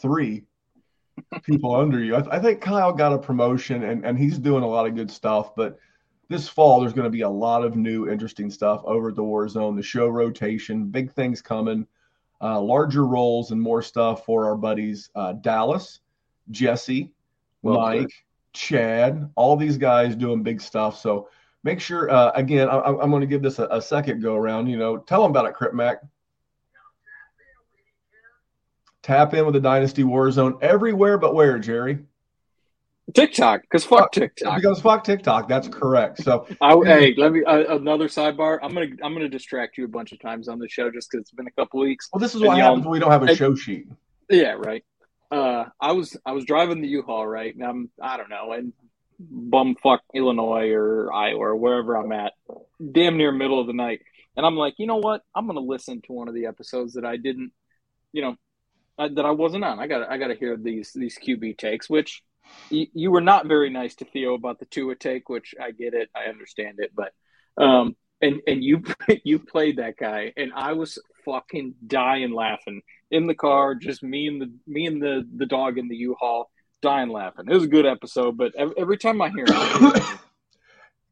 three 0.00 0.44
people 1.42 1.74
under 1.74 1.98
you? 1.98 2.14
I, 2.14 2.20
th- 2.20 2.32
I 2.32 2.38
think 2.38 2.60
Kyle 2.60 2.92
got 2.92 3.14
a 3.14 3.18
promotion, 3.18 3.84
and 3.84 4.04
and 4.04 4.18
he's 4.18 4.38
doing 4.38 4.62
a 4.62 4.68
lot 4.68 4.86
of 4.86 4.94
good 4.94 5.10
stuff, 5.10 5.56
but 5.56 5.78
this 6.28 6.46
fall 6.46 6.80
there's 6.80 6.92
going 6.92 7.04
to 7.04 7.10
be 7.10 7.22
a 7.22 7.28
lot 7.28 7.64
of 7.64 7.74
new 7.74 8.08
interesting 8.08 8.50
stuff 8.50 8.82
over 8.84 9.08
at 9.08 9.16
the 9.16 9.24
war 9.24 9.48
zone 9.48 9.74
the 9.74 9.82
show 9.82 10.06
rotation 10.06 10.84
big 10.84 11.12
things 11.12 11.42
coming 11.42 11.84
uh, 12.42 12.60
larger 12.60 13.06
roles 13.06 13.50
and 13.50 13.60
more 13.60 13.82
stuff 13.82 14.24
for 14.24 14.46
our 14.46 14.56
buddies 14.56 15.10
uh, 15.14 15.32
dallas 15.34 16.00
jesse 16.50 17.12
Well 17.62 17.80
mike 17.80 18.12
chad 18.52 19.30
all 19.36 19.56
these 19.56 19.76
guys 19.76 20.16
doing 20.16 20.42
big 20.42 20.60
stuff. 20.60 20.98
So 20.98 21.28
make 21.62 21.80
sure 21.80 22.10
uh, 22.10 22.32
again 22.34 22.68
I, 22.68 22.80
i'm 22.80 23.10
going 23.10 23.20
to 23.20 23.26
give 23.26 23.42
this 23.42 23.58
a, 23.58 23.66
a 23.66 23.82
second 23.82 24.22
go 24.22 24.34
around 24.34 24.66
you 24.66 24.76
know 24.76 24.98
tell 24.98 25.22
them 25.22 25.30
about 25.30 25.46
it 25.46 25.54
crip 25.54 25.74
mac. 25.74 25.98
Tap 29.02 29.32
in 29.32 29.46
with 29.46 29.54
the 29.54 29.60
dynasty 29.60 30.02
Warzone 30.02 30.62
everywhere 30.62 31.18
but 31.18 31.34
where 31.34 31.58
jerry 31.58 32.00
TikTok, 33.14 33.62
because 33.62 33.84
fuck 33.84 34.12
TikTok. 34.12 34.56
because 34.56 34.80
fuck 34.80 35.04
tiktok 35.04 35.48
that's 35.48 35.68
correct 35.68 36.22
so 36.22 36.46
I, 36.60 36.76
hey, 36.84 37.14
let 37.18 37.32
me 37.32 37.44
uh, 37.44 37.76
another 37.76 38.08
sidebar. 38.08 38.58
I'm 38.62 38.72
gonna 38.74 38.90
I'm 39.02 39.12
gonna 39.12 39.28
distract 39.28 39.78
you 39.78 39.84
a 39.84 39.88
bunch 39.88 40.12
of 40.12 40.20
times 40.20 40.48
on 40.48 40.58
the 40.58 40.68
show 40.68 40.90
just 40.90 41.10
because 41.10 41.22
it's 41.22 41.30
been 41.32 41.46
a 41.46 41.52
couple 41.52 41.80
weeks. 41.80 42.08
Well, 42.12 42.20
this 42.20 42.34
is 42.34 42.42
what 42.42 42.58
happens 42.58 42.84
when 42.84 42.92
we 42.92 42.98
don't 42.98 43.10
have 43.10 43.22
a 43.22 43.34
show 43.34 43.54
sheet. 43.54 43.86
Yeah, 44.28 44.52
right. 44.52 44.84
Uh, 45.30 45.66
I 45.80 45.92
was 45.92 46.16
I 46.26 46.32
was 46.32 46.44
driving 46.44 46.80
the 46.82 46.88
U-Haul 46.88 47.26
right, 47.26 47.54
and 47.54 47.64
I'm 47.64 47.90
I 48.00 48.16
don't 48.16 48.30
know 48.30 48.52
in 48.52 48.72
bumfuck 49.20 49.98
Illinois 50.14 50.70
or 50.70 51.12
Iowa 51.12 51.40
or 51.40 51.56
wherever 51.56 51.96
I'm 51.96 52.12
at, 52.12 52.32
damn 52.92 53.16
near 53.16 53.32
middle 53.32 53.60
of 53.60 53.66
the 53.66 53.72
night, 53.72 54.00
and 54.36 54.44
I'm 54.44 54.56
like, 54.56 54.74
you 54.78 54.86
know 54.86 54.96
what? 54.96 55.22
I'm 55.34 55.46
gonna 55.46 55.60
listen 55.60 56.02
to 56.02 56.12
one 56.12 56.28
of 56.28 56.34
the 56.34 56.46
episodes 56.46 56.94
that 56.94 57.04
I 57.04 57.16
didn't, 57.16 57.52
you 58.12 58.22
know, 58.22 58.36
uh, 58.98 59.08
that 59.14 59.24
I 59.24 59.30
wasn't 59.30 59.64
on. 59.64 59.78
I 59.78 59.86
got 59.86 60.10
I 60.10 60.18
got 60.18 60.28
to 60.28 60.34
hear 60.34 60.56
these 60.56 60.92
these 60.94 61.18
QB 61.18 61.58
takes, 61.58 61.88
which 61.88 62.22
you, 62.70 62.86
you 62.92 63.10
were 63.10 63.20
not 63.20 63.46
very 63.46 63.70
nice 63.70 63.94
to 63.96 64.04
Theo 64.04 64.34
about 64.34 64.58
the 64.58 64.66
Tua 64.66 64.94
take, 64.94 65.28
which 65.28 65.54
I 65.60 65.70
get 65.70 65.94
it, 65.94 66.08
I 66.14 66.28
understand 66.28 66.78
it, 66.78 66.92
but 66.94 67.12
um, 67.62 67.96
and 68.20 68.40
and 68.46 68.62
you 68.62 68.82
you 69.24 69.38
played 69.38 69.76
that 69.78 69.96
guy, 69.96 70.32
and 70.36 70.52
I 70.54 70.72
was 70.72 70.98
fucking 71.24 71.74
dying 71.86 72.32
laughing 72.32 72.82
in 73.10 73.26
the 73.26 73.34
car, 73.34 73.74
just 73.74 74.02
me 74.02 74.28
and 74.28 74.40
the 74.40 74.52
me 74.66 74.86
and 74.86 75.02
the 75.02 75.26
the 75.36 75.46
dog 75.46 75.78
in 75.78 75.88
the 75.88 75.96
U-Haul, 75.96 76.50
dying 76.82 77.10
laughing. 77.10 77.46
It 77.48 77.54
was 77.54 77.64
a 77.64 77.68
good 77.68 77.86
episode, 77.86 78.36
but 78.36 78.52
every, 78.56 78.74
every 78.78 78.98
time 78.98 79.20
I 79.20 79.30
hear 79.30 79.46
it, 79.48 80.02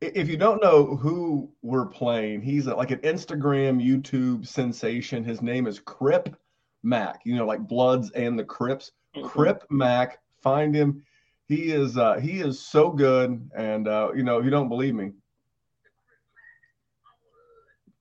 If 0.00 0.28
you 0.28 0.36
don't 0.36 0.62
know 0.62 0.94
who 0.94 1.50
we're 1.60 1.86
playing, 1.86 2.40
he's 2.40 2.68
a, 2.68 2.74
like 2.76 2.92
an 2.92 3.00
Instagram, 3.00 3.84
YouTube 3.84 4.46
sensation. 4.46 5.24
His 5.24 5.42
name 5.42 5.66
is 5.66 5.80
Crip 5.80 6.36
Mac. 6.84 7.20
You 7.24 7.34
know, 7.34 7.44
like 7.44 7.66
Bloods 7.66 8.12
and 8.12 8.38
the 8.38 8.44
Crips. 8.44 8.92
Crip 9.24 9.64
Mac. 9.70 10.20
Find 10.40 10.72
him. 10.72 11.02
He 11.48 11.72
is 11.72 11.96
uh, 11.96 12.14
he 12.20 12.40
is 12.40 12.60
so 12.60 12.90
good. 12.90 13.50
And 13.56 13.88
uh, 13.88 14.10
you 14.14 14.22
know, 14.22 14.38
if 14.38 14.44
you 14.44 14.50
don't 14.50 14.68
believe 14.68 14.94
me, 14.94 15.12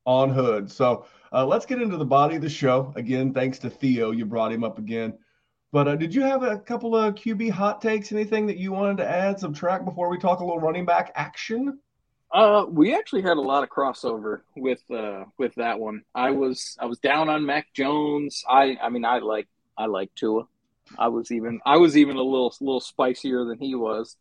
on 0.05 0.29
Hood. 0.29 0.71
So 0.71 1.05
uh, 1.31 1.45
let's 1.45 1.65
get 1.65 1.81
into 1.81 1.97
the 1.97 2.05
body 2.05 2.35
of 2.37 2.41
the 2.41 2.49
show 2.49 2.93
again. 2.95 3.33
Thanks 3.33 3.59
to 3.59 3.69
Theo, 3.69 4.11
you 4.11 4.25
brought 4.25 4.51
him 4.51 4.63
up 4.63 4.79
again. 4.79 5.17
But 5.73 5.87
uh, 5.87 5.95
did 5.97 6.15
you 6.15 6.21
have 6.21 6.43
a 6.43 6.57
couple 6.59 6.95
of 6.95 7.15
QB 7.15 7.51
hot 7.51 7.81
takes? 7.81 8.11
Anything 8.13 8.47
that 8.47 8.57
you 8.57 8.71
wanted 8.71 8.97
to 8.97 9.09
add, 9.09 9.39
subtract 9.39 9.83
before 9.83 10.09
we 10.09 10.17
talk 10.17 10.39
a 10.39 10.45
little 10.45 10.61
running 10.61 10.85
back 10.85 11.11
action? 11.15 11.79
Uh, 12.33 12.65
we 12.69 12.95
actually 12.95 13.21
had 13.21 13.37
a 13.37 13.41
lot 13.41 13.63
of 13.63 13.69
crossover 13.69 14.41
with 14.55 14.81
uh 14.91 15.25
with 15.37 15.53
that 15.55 15.79
one. 15.79 16.03
I 16.15 16.31
was 16.31 16.77
I 16.79 16.85
was 16.85 16.99
down 16.99 17.29
on 17.29 17.45
Mac 17.45 17.67
Jones. 17.73 18.43
I 18.49 18.77
I 18.81 18.89
mean 18.89 19.05
I 19.05 19.19
like 19.19 19.47
I 19.77 19.85
like 19.85 20.13
Tua. 20.15 20.43
I 20.97 21.07
was 21.07 21.31
even 21.31 21.59
I 21.65 21.77
was 21.77 21.97
even 21.97 22.15
a 22.17 22.21
little 22.21 22.53
little 22.61 22.79
spicier 22.81 23.45
than 23.45 23.59
he 23.59 23.75
was. 23.75 24.15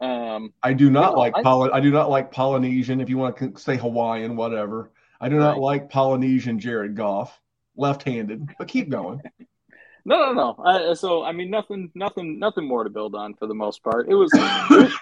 Um, 0.00 0.52
I 0.62 0.72
do 0.74 0.90
not 0.90 1.12
No, 1.14 1.18
like 1.20 1.34
I- 1.36 1.42
Poly- 1.42 1.70
I 1.72 1.80
do 1.80 1.90
not 1.90 2.10
like 2.10 2.30
Polynesian. 2.30 3.00
If 3.00 3.08
you 3.08 3.16
want 3.18 3.36
to 3.38 3.52
say 3.56 3.76
Hawaiian, 3.76 4.36
whatever. 4.36 4.90
I 5.20 5.28
do 5.30 5.36
not 5.38 5.52
Right. 5.54 5.60
like 5.62 5.90
Polynesian 5.90 6.58
Jared 6.58 6.94
Goff, 6.94 7.40
left-handed. 7.76 8.50
But 8.58 8.68
keep 8.68 8.90
going. 8.90 9.22
no, 10.04 10.32
no, 10.32 10.32
no. 10.32 10.50
Uh, 10.62 10.94
so 10.94 11.22
I 11.24 11.32
mean, 11.32 11.48
nothing, 11.50 11.90
nothing, 11.94 12.38
nothing 12.38 12.66
more 12.68 12.84
to 12.84 12.90
build 12.90 13.14
on 13.14 13.32
for 13.34 13.46
the 13.46 13.54
most 13.54 13.82
part. 13.82 14.08
It 14.10 14.14
was, 14.14 14.30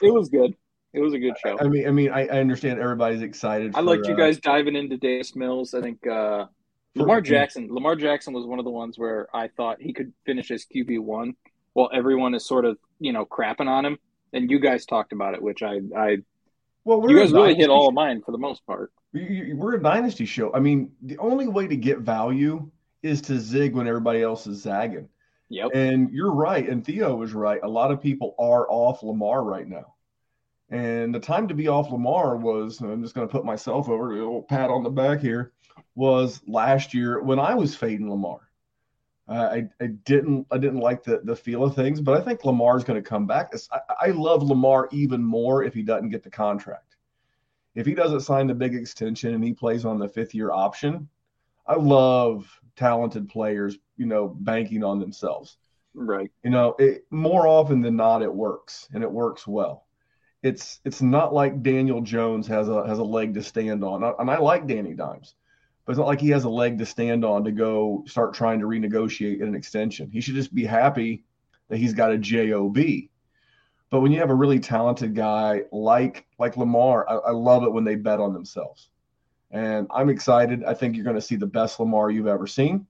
it, 0.00 0.12
was- 0.12 0.28
good. 0.28 0.54
It 0.92 1.00
was 1.00 1.12
a 1.12 1.18
good 1.18 1.34
show. 1.44 1.58
I 1.58 1.64
mean, 1.66 1.88
I 1.88 1.90
mean, 1.90 2.10
I, 2.12 2.26
I 2.28 2.38
understand 2.38 2.78
everybody's 2.78 3.20
excited. 3.22 3.72
I 3.74 3.80
liked 3.80 4.06
you 4.06 4.14
uh, 4.14 4.16
guys 4.16 4.38
diving 4.38 4.76
into 4.76 4.96
Davis 4.96 5.34
Mills. 5.34 5.74
I 5.74 5.80
think 5.80 6.06
uh, 6.06 6.46
Lamar 6.94 7.20
Jackson. 7.20 7.68
Lamar 7.70 7.96
Jackson 7.96 8.32
was 8.32 8.46
one 8.46 8.58
of 8.58 8.64
the 8.64 8.70
ones 8.70 8.98
where 8.98 9.28
I 9.34 9.48
thought 9.48 9.80
he 9.80 9.92
could 9.92 10.12
finish 10.24 10.50
as 10.50 10.64
QB 10.64 11.00
one, 11.00 11.34
while 11.72 11.90
everyone 11.92 12.34
is 12.34 12.46
sort 12.46 12.64
of 12.64 12.78
you 12.98 13.12
know 13.12 13.26
crapping 13.26 13.68
on 13.68 13.84
him. 13.84 13.98
And 14.32 14.50
you 14.50 14.58
guys 14.58 14.84
talked 14.84 15.12
about 15.12 15.34
it, 15.34 15.42
which 15.42 15.62
I, 15.62 15.80
I 15.96 16.18
well, 16.84 17.08
you 17.08 17.18
guys 17.18 17.32
really 17.32 17.54
hit 17.54 17.70
all 17.70 17.88
of 17.88 17.94
mine 17.94 18.22
for 18.24 18.32
the 18.32 18.38
most 18.38 18.66
part. 18.66 18.92
We're 19.12 19.76
a 19.76 19.82
dynasty 19.82 20.26
show. 20.26 20.52
I 20.52 20.58
mean, 20.58 20.90
the 21.02 21.18
only 21.18 21.46
way 21.46 21.68
to 21.68 21.76
get 21.76 22.00
value 22.00 22.70
is 23.02 23.20
to 23.22 23.38
zig 23.38 23.74
when 23.74 23.86
everybody 23.86 24.22
else 24.22 24.46
is 24.46 24.62
zagging. 24.62 25.08
Yep. 25.50 25.70
And 25.72 26.10
you're 26.10 26.32
right, 26.32 26.68
and 26.68 26.84
Theo 26.84 27.14
was 27.16 27.32
right. 27.32 27.60
A 27.62 27.68
lot 27.68 27.92
of 27.92 28.02
people 28.02 28.34
are 28.38 28.66
off 28.68 29.02
Lamar 29.02 29.44
right 29.44 29.68
now. 29.68 29.94
And 30.70 31.14
the 31.14 31.20
time 31.20 31.46
to 31.48 31.54
be 31.54 31.68
off 31.68 31.92
Lamar 31.92 32.36
was, 32.36 32.80
I'm 32.80 33.02
just 33.02 33.14
going 33.14 33.28
to 33.28 33.30
put 33.30 33.44
myself 33.44 33.88
over 33.88 34.10
a 34.10 34.16
little 34.16 34.42
pat 34.42 34.70
on 34.70 34.82
the 34.82 34.90
back 34.90 35.20
here, 35.20 35.52
was 35.94 36.40
last 36.46 36.94
year 36.94 37.22
when 37.22 37.38
I 37.38 37.54
was 37.54 37.74
fading 37.74 38.10
Lamar. 38.10 38.40
Uh, 39.26 39.32
I, 39.32 39.68
I 39.82 39.86
didn't 39.86 40.46
I 40.50 40.58
didn't 40.58 40.80
like 40.80 41.02
the 41.02 41.20
the 41.24 41.34
feel 41.36 41.64
of 41.64 41.74
things, 41.74 42.00
but 42.00 42.20
I 42.20 42.20
think 42.22 42.44
Lamar's 42.44 42.84
going 42.84 43.02
to 43.02 43.08
come 43.08 43.26
back. 43.26 43.54
I, 43.72 43.80
I 44.00 44.06
love 44.08 44.42
Lamar 44.42 44.88
even 44.92 45.22
more 45.22 45.64
if 45.64 45.72
he 45.72 45.82
doesn't 45.82 46.10
get 46.10 46.22
the 46.22 46.30
contract. 46.30 46.96
If 47.74 47.86
he 47.86 47.94
doesn't 47.94 48.20
sign 48.20 48.46
the 48.46 48.54
big 48.54 48.74
extension 48.74 49.34
and 49.34 49.42
he 49.42 49.52
plays 49.52 49.84
on 49.84 49.98
the 49.98 50.08
fifth 50.08 50.34
year 50.34 50.52
option, 50.52 51.08
I 51.66 51.76
love 51.76 52.48
talented 52.76 53.28
players, 53.28 53.78
you 53.96 54.06
know, 54.06 54.28
banking 54.28 54.84
on 54.84 55.00
themselves. 55.00 55.56
Right. 55.94 56.30
You 56.42 56.50
know, 56.50 56.74
it, 56.78 57.06
more 57.10 57.46
often 57.46 57.80
than 57.80 57.96
not, 57.96 58.22
it 58.22 58.32
works 58.32 58.88
and 58.92 59.02
it 59.02 59.10
works 59.10 59.46
well. 59.46 59.86
It's 60.42 60.80
it's 60.84 61.00
not 61.00 61.32
like 61.32 61.62
Daniel 61.62 62.02
Jones 62.02 62.46
has 62.48 62.68
a 62.68 62.86
has 62.86 62.98
a 62.98 63.04
leg 63.04 63.32
to 63.34 63.42
stand 63.42 63.82
on, 63.82 64.04
and 64.04 64.30
I 64.30 64.36
like 64.36 64.66
Danny 64.66 64.92
Dimes, 64.92 65.34
but 65.84 65.92
it's 65.92 65.98
not 65.98 66.06
like 66.06 66.20
he 66.20 66.30
has 66.30 66.44
a 66.44 66.48
leg 66.48 66.78
to 66.78 66.86
stand 66.86 67.24
on 67.24 67.44
to 67.44 67.52
go 67.52 68.04
start 68.06 68.34
trying 68.34 68.60
to 68.60 68.66
renegotiate 68.66 69.42
an 69.42 69.54
extension. 69.54 70.10
He 70.10 70.20
should 70.20 70.34
just 70.34 70.54
be 70.54 70.64
happy 70.64 71.24
that 71.68 71.78
he's 71.78 71.94
got 71.94 72.12
a 72.12 72.18
job. 72.18 72.78
But 73.90 74.00
when 74.00 74.12
you 74.12 74.18
have 74.18 74.30
a 74.30 74.34
really 74.34 74.58
talented 74.58 75.14
guy 75.14 75.62
like 75.70 76.26
like 76.38 76.56
Lamar, 76.56 77.08
I, 77.08 77.14
I 77.14 77.30
love 77.30 77.64
it 77.64 77.72
when 77.72 77.84
they 77.84 77.94
bet 77.96 78.20
on 78.20 78.32
themselves 78.32 78.90
and 79.54 79.86
I'm 79.90 80.10
excited. 80.10 80.64
I 80.64 80.74
think 80.74 80.96
you're 80.96 81.04
going 81.04 81.16
to 81.16 81.22
see 81.22 81.36
the 81.36 81.46
best 81.46 81.78
Lamar 81.78 82.10
you've 82.10 82.26
ever 82.26 82.46
seen. 82.46 82.86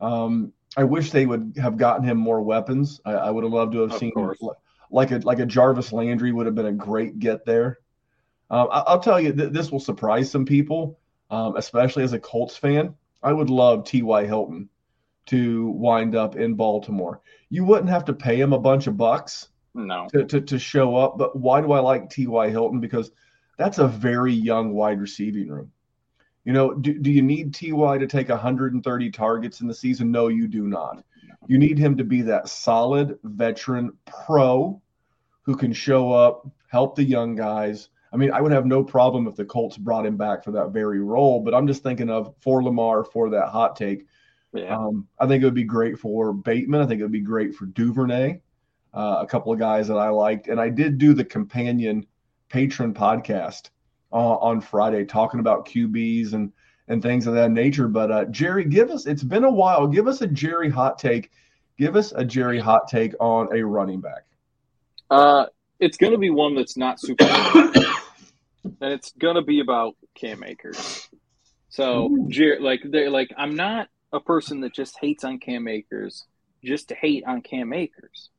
Um, 0.00 0.52
I 0.76 0.84
wish 0.84 1.10
they 1.10 1.26
would 1.26 1.58
have 1.60 1.76
gotten 1.76 2.04
him 2.04 2.16
more 2.16 2.40
weapons. 2.40 3.00
I, 3.04 3.12
I 3.12 3.30
would 3.30 3.42
have 3.42 3.52
loved 3.52 3.72
to 3.72 3.80
have 3.80 3.92
of 3.92 3.98
seen 3.98 4.12
course. 4.12 4.38
like 4.90 5.10
a 5.10 5.16
like 5.18 5.40
a 5.40 5.46
Jarvis 5.46 5.92
Landry 5.92 6.32
would 6.32 6.46
have 6.46 6.54
been 6.54 6.66
a 6.66 6.72
great 6.72 7.18
get 7.18 7.44
there. 7.44 7.78
Um, 8.50 8.68
I, 8.70 8.94
will 8.94 9.00
tell 9.00 9.20
you, 9.20 9.32
th- 9.32 9.52
this 9.52 9.72
will 9.72 9.80
surprise 9.80 10.30
some 10.30 10.44
people, 10.44 11.00
um, 11.30 11.56
especially 11.56 12.04
as 12.04 12.12
a 12.12 12.18
Colts 12.18 12.56
fan. 12.56 12.94
I 13.22 13.32
would 13.32 13.50
love 13.50 13.84
T.Y. 13.84 14.26
Hilton 14.26 14.68
to 15.26 15.68
wind 15.70 16.14
up 16.14 16.36
in 16.36 16.54
Baltimore. 16.54 17.20
You 17.50 17.64
wouldn't 17.64 17.90
have 17.90 18.04
to 18.06 18.12
pay 18.12 18.40
him 18.40 18.52
a 18.52 18.58
bunch 18.58 18.86
of 18.86 18.96
bucks 18.96 19.48
no. 19.74 20.08
to, 20.12 20.24
to, 20.24 20.40
to 20.40 20.58
show 20.58 20.96
up. 20.96 21.18
But 21.18 21.36
why 21.36 21.60
do 21.60 21.72
I 21.72 21.80
like 21.80 22.10
T.Y. 22.10 22.50
Hilton? 22.50 22.80
Because 22.80 23.10
that's 23.58 23.78
a 23.78 23.88
very 23.88 24.32
young 24.32 24.72
wide 24.72 25.00
receiving 25.00 25.48
room. 25.48 25.72
You 26.44 26.52
know, 26.52 26.74
do, 26.74 26.96
do 26.98 27.10
you 27.10 27.22
need 27.22 27.52
Ty 27.54 27.98
to 27.98 28.06
take 28.06 28.28
130 28.28 29.10
targets 29.10 29.60
in 29.60 29.66
the 29.66 29.74
season? 29.74 30.12
No, 30.12 30.28
you 30.28 30.46
do 30.46 30.68
not. 30.68 31.04
You 31.48 31.58
need 31.58 31.78
him 31.78 31.96
to 31.96 32.04
be 32.04 32.22
that 32.22 32.48
solid 32.48 33.18
veteran 33.24 33.92
pro 34.04 34.80
who 35.42 35.56
can 35.56 35.72
show 35.72 36.12
up, 36.12 36.48
help 36.68 36.94
the 36.94 37.04
young 37.04 37.34
guys. 37.34 37.88
I 38.12 38.16
mean, 38.16 38.30
I 38.32 38.40
would 38.40 38.52
have 38.52 38.66
no 38.66 38.84
problem 38.84 39.26
if 39.26 39.36
the 39.36 39.44
Colts 39.44 39.76
brought 39.76 40.06
him 40.06 40.16
back 40.16 40.44
for 40.44 40.52
that 40.52 40.70
very 40.70 41.00
role, 41.00 41.40
but 41.40 41.54
I'm 41.54 41.66
just 41.66 41.82
thinking 41.82 42.10
of 42.10 42.34
for 42.40 42.62
Lamar 42.62 43.04
for 43.04 43.30
that 43.30 43.48
hot 43.48 43.76
take. 43.76 44.06
Yeah. 44.52 44.76
Um, 44.76 45.06
I 45.18 45.26
think 45.26 45.42
it 45.42 45.46
would 45.46 45.54
be 45.54 45.64
great 45.64 45.98
for 45.98 46.32
Bateman. 46.32 46.80
I 46.80 46.86
think 46.86 47.00
it 47.00 47.04
would 47.04 47.12
be 47.12 47.20
great 47.20 47.54
for 47.54 47.66
Duvernay, 47.66 48.40
uh, 48.94 49.18
a 49.20 49.26
couple 49.26 49.52
of 49.52 49.58
guys 49.58 49.88
that 49.88 49.98
I 49.98 50.08
liked. 50.08 50.48
And 50.48 50.60
I 50.60 50.68
did 50.68 50.98
do 50.98 51.14
the 51.14 51.24
companion 51.24 52.06
patron 52.48 52.94
podcast 52.94 53.70
uh, 54.12 54.36
on 54.36 54.60
Friday 54.60 55.04
talking 55.04 55.40
about 55.40 55.66
QBs 55.68 56.32
and 56.32 56.52
and 56.88 57.02
things 57.02 57.26
of 57.26 57.34
that 57.34 57.50
nature. 57.50 57.88
But 57.88 58.10
uh, 58.12 58.24
Jerry, 58.26 58.64
give 58.64 58.90
us 58.90 59.06
it's 59.06 59.24
been 59.24 59.44
a 59.44 59.50
while. 59.50 59.86
Give 59.86 60.06
us 60.06 60.20
a 60.22 60.26
Jerry 60.26 60.70
hot 60.70 60.98
take. 60.98 61.30
Give 61.78 61.96
us 61.96 62.12
a 62.12 62.24
Jerry 62.24 62.58
hot 62.58 62.88
take 62.88 63.14
on 63.20 63.54
a 63.54 63.62
running 63.62 64.00
back. 64.00 64.24
Uh, 65.10 65.46
it's 65.78 65.96
going 65.96 66.12
to 66.12 66.18
be 66.18 66.30
one 66.30 66.54
that's 66.54 66.76
not 66.76 67.00
super, 67.00 67.24
and 68.80 68.92
it's 68.92 69.12
to 69.36 69.42
be 69.42 69.60
about 69.60 69.96
Cam 70.14 70.42
Akers. 70.44 71.08
So, 71.68 72.26
Jerry, 72.28 72.60
like, 72.60 72.80
they're 72.84 73.10
like, 73.10 73.30
I'm 73.36 73.56
not 73.56 73.88
a 74.12 74.20
person 74.20 74.60
that 74.60 74.72
just 74.72 74.98
hates 75.00 75.24
on 75.24 75.38
Cam 75.38 75.68
Akers 75.68 76.24
just 76.64 76.88
to 76.88 76.94
hate 76.94 77.24
on 77.26 77.42
Cam 77.42 77.72
Akers 77.72 78.30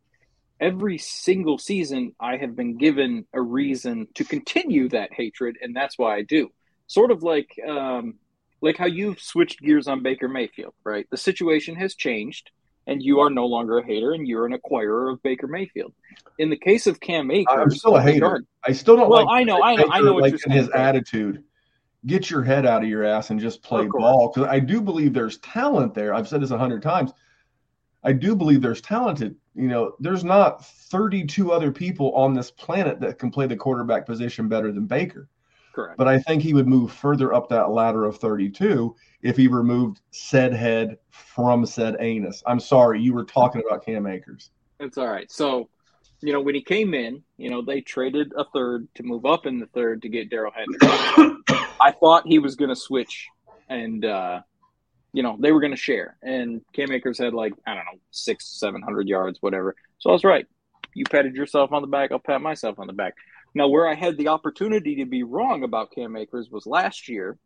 every 0.59 0.97
single 0.97 1.57
season 1.57 2.13
I 2.19 2.37
have 2.37 2.55
been 2.55 2.77
given 2.77 3.25
a 3.33 3.41
reason 3.41 4.07
to 4.15 4.23
continue 4.23 4.89
that 4.89 5.13
hatred, 5.13 5.57
and 5.61 5.75
that's 5.75 5.97
why 5.97 6.15
I 6.15 6.23
do. 6.23 6.49
Sort 6.87 7.11
of 7.11 7.23
like 7.23 7.49
um, 7.67 8.15
like 8.61 8.77
how 8.77 8.85
you've 8.85 9.19
switched 9.19 9.61
gears 9.61 9.87
on 9.87 10.03
Baker 10.03 10.27
Mayfield, 10.27 10.73
right? 10.83 11.07
The 11.11 11.17
situation 11.17 11.75
has 11.75 11.95
changed, 11.95 12.49
and 12.87 13.01
you 13.01 13.19
are 13.19 13.29
no 13.29 13.45
longer 13.45 13.77
a 13.77 13.85
hater, 13.85 14.13
and 14.13 14.27
you're 14.27 14.45
an 14.45 14.57
acquirer 14.57 15.13
of 15.13 15.21
Baker 15.21 15.47
Mayfield. 15.47 15.93
In 16.39 16.49
the 16.49 16.57
case 16.57 16.87
of 16.87 16.99
Cam 16.99 17.29
Akers, 17.29 17.55
I'm 17.57 17.69
still 17.69 17.95
a 17.95 17.99
oh 17.99 18.01
hater. 18.01 18.43
I 18.65 18.71
still 18.71 18.95
don't 18.95 19.09
well, 19.09 19.25
like. 19.25 19.41
I 19.41 19.43
know, 19.43 19.61
I 19.61 19.75
know, 19.75 19.89
I 19.91 20.01
know 20.01 20.13
what 20.13 20.23
like 20.23 20.31
you're 20.31 20.39
saying. 20.39 20.57
His 20.57 20.69
attitude. 20.69 21.43
Get 22.05 22.29
your 22.29 22.43
head 22.43 22.65
out 22.65 22.83
of 22.83 22.89
your 22.89 23.03
ass 23.03 23.31
and 23.31 23.39
just 23.39 23.61
play 23.61 23.85
ball. 23.85 24.31
Because 24.33 24.47
I 24.49 24.59
do 24.59 24.81
believe 24.81 25.13
there's 25.13 25.39
talent 25.39 25.93
there. 25.93 26.13
I've 26.13 26.27
said 26.27 26.41
this 26.41 26.51
a 26.51 26.57
hundred 26.57 26.81
times. 26.81 27.11
I 28.03 28.13
do 28.13 28.35
believe 28.35 28.61
there's 28.61 28.81
talented 28.81 29.35
you 29.57 29.67
know, 29.67 29.95
there's 29.99 30.23
not 30.23 30.63
32 30.63 31.51
other 31.51 31.71
people 31.71 32.13
on 32.13 32.35
this 32.35 32.51
planet 32.51 32.99
that 32.99 33.17
can 33.17 33.31
play 33.31 33.47
the 33.47 33.57
quarterback 33.57 34.05
position 34.05 34.47
better 34.47 34.71
than 34.71 34.85
Baker. 34.85 35.27
Correct. 35.77 35.95
But 35.95 36.07
I 36.07 36.17
think 36.17 36.41
he 36.41 36.55
would 36.55 36.67
move 36.67 36.91
further 36.91 37.35
up 37.35 37.49
that 37.49 37.69
ladder 37.69 38.03
of 38.03 38.17
32 38.17 38.95
if 39.21 39.37
he 39.37 39.47
removed 39.47 40.01
said 40.09 40.51
head 40.51 40.97
from 41.11 41.67
said 41.67 41.97
anus. 41.99 42.41
I'm 42.47 42.59
sorry, 42.59 42.99
you 42.99 43.13
were 43.13 43.23
talking 43.23 43.61
about 43.63 43.85
Cam 43.85 44.07
Akers. 44.07 44.49
It's 44.79 44.97
all 44.97 45.05
right. 45.05 45.31
So, 45.31 45.69
you 46.21 46.33
know, 46.33 46.41
when 46.41 46.55
he 46.55 46.63
came 46.63 46.95
in, 46.95 47.21
you 47.37 47.51
know, 47.51 47.61
they 47.61 47.81
traded 47.81 48.33
a 48.35 48.45
third 48.55 48.87
to 48.95 49.03
move 49.03 49.27
up 49.27 49.45
in 49.45 49.59
the 49.59 49.67
third 49.67 50.01
to 50.01 50.09
get 50.09 50.31
Darrell 50.31 50.51
Henderson. 50.51 51.43
I 51.79 51.91
thought 51.91 52.23
he 52.25 52.39
was 52.39 52.55
going 52.55 52.69
to 52.69 52.75
switch 52.75 53.27
and 53.69 54.03
uh, 54.03 54.39
you 55.13 55.21
know, 55.21 55.37
they 55.39 55.51
were 55.51 55.59
going 55.59 55.75
to 55.75 55.77
share. 55.77 56.17
And 56.23 56.61
Cam 56.73 56.91
Akers 56.91 57.19
had 57.19 57.35
like, 57.35 57.53
I 57.67 57.75
don't 57.75 57.85
know, 57.85 57.99
six, 58.09 58.59
700 58.59 59.07
yards, 59.07 59.43
whatever. 59.43 59.75
So 59.99 60.09
I 60.09 60.13
was 60.13 60.23
right. 60.23 60.47
You 60.95 61.05
patted 61.05 61.35
yourself 61.35 61.71
on 61.71 61.83
the 61.83 61.87
back. 61.87 62.11
I'll 62.11 62.17
pat 62.17 62.41
myself 62.41 62.79
on 62.79 62.87
the 62.87 62.93
back. 62.93 63.13
Now, 63.53 63.67
where 63.67 63.87
I 63.87 63.95
had 63.95 64.17
the 64.17 64.27
opportunity 64.27 64.97
to 64.97 65.05
be 65.05 65.23
wrong 65.23 65.63
about 65.63 65.91
Cam 65.91 66.15
Akers 66.15 66.49
was 66.51 66.65
last 66.65 67.09
year 67.09 67.37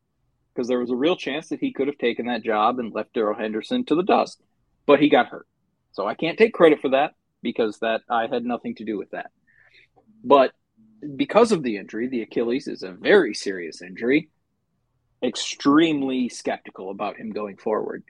because 0.54 0.68
there 0.68 0.80
was 0.80 0.90
a 0.90 0.96
real 0.96 1.16
chance 1.16 1.50
that 1.50 1.60
he 1.60 1.72
could 1.72 1.88
have 1.88 1.98
taken 1.98 2.26
that 2.28 2.44
job 2.44 2.80
and 2.80 2.94
left 2.94 3.14
Darrell 3.14 3.38
Henderson 3.38 3.86
to 3.86 3.96
the 3.96 4.04
dust, 4.04 4.42
but 4.86 5.00
he 5.00 5.10
got 5.10 5.28
hurt. 5.28 5.48
So 5.94 6.06
I 6.06 6.16
can't 6.16 6.38
take 6.38 6.54
credit 6.54 6.82
for 6.82 6.90
that 6.90 7.14
because 7.42 7.80
that 7.80 8.02
I 8.10 8.28
had 8.28 8.44
nothing 8.44 8.76
to 8.76 8.86
do 8.86 8.98
with 8.98 9.12
that. 9.12 9.32
But 10.24 10.52
because 11.16 11.52
of 11.52 11.64
the 11.64 11.78
injury, 11.78 12.08
the 12.08 12.22
Achilles 12.22 12.68
is 12.68 12.84
a 12.84 12.92
very 12.92 13.34
serious 13.34 13.82
injury 13.82 14.30
extremely 15.24 16.30
skeptical 16.30 16.90
about 16.90 17.18
him 17.18 17.32
going 17.32 17.58
forward. 17.58 18.04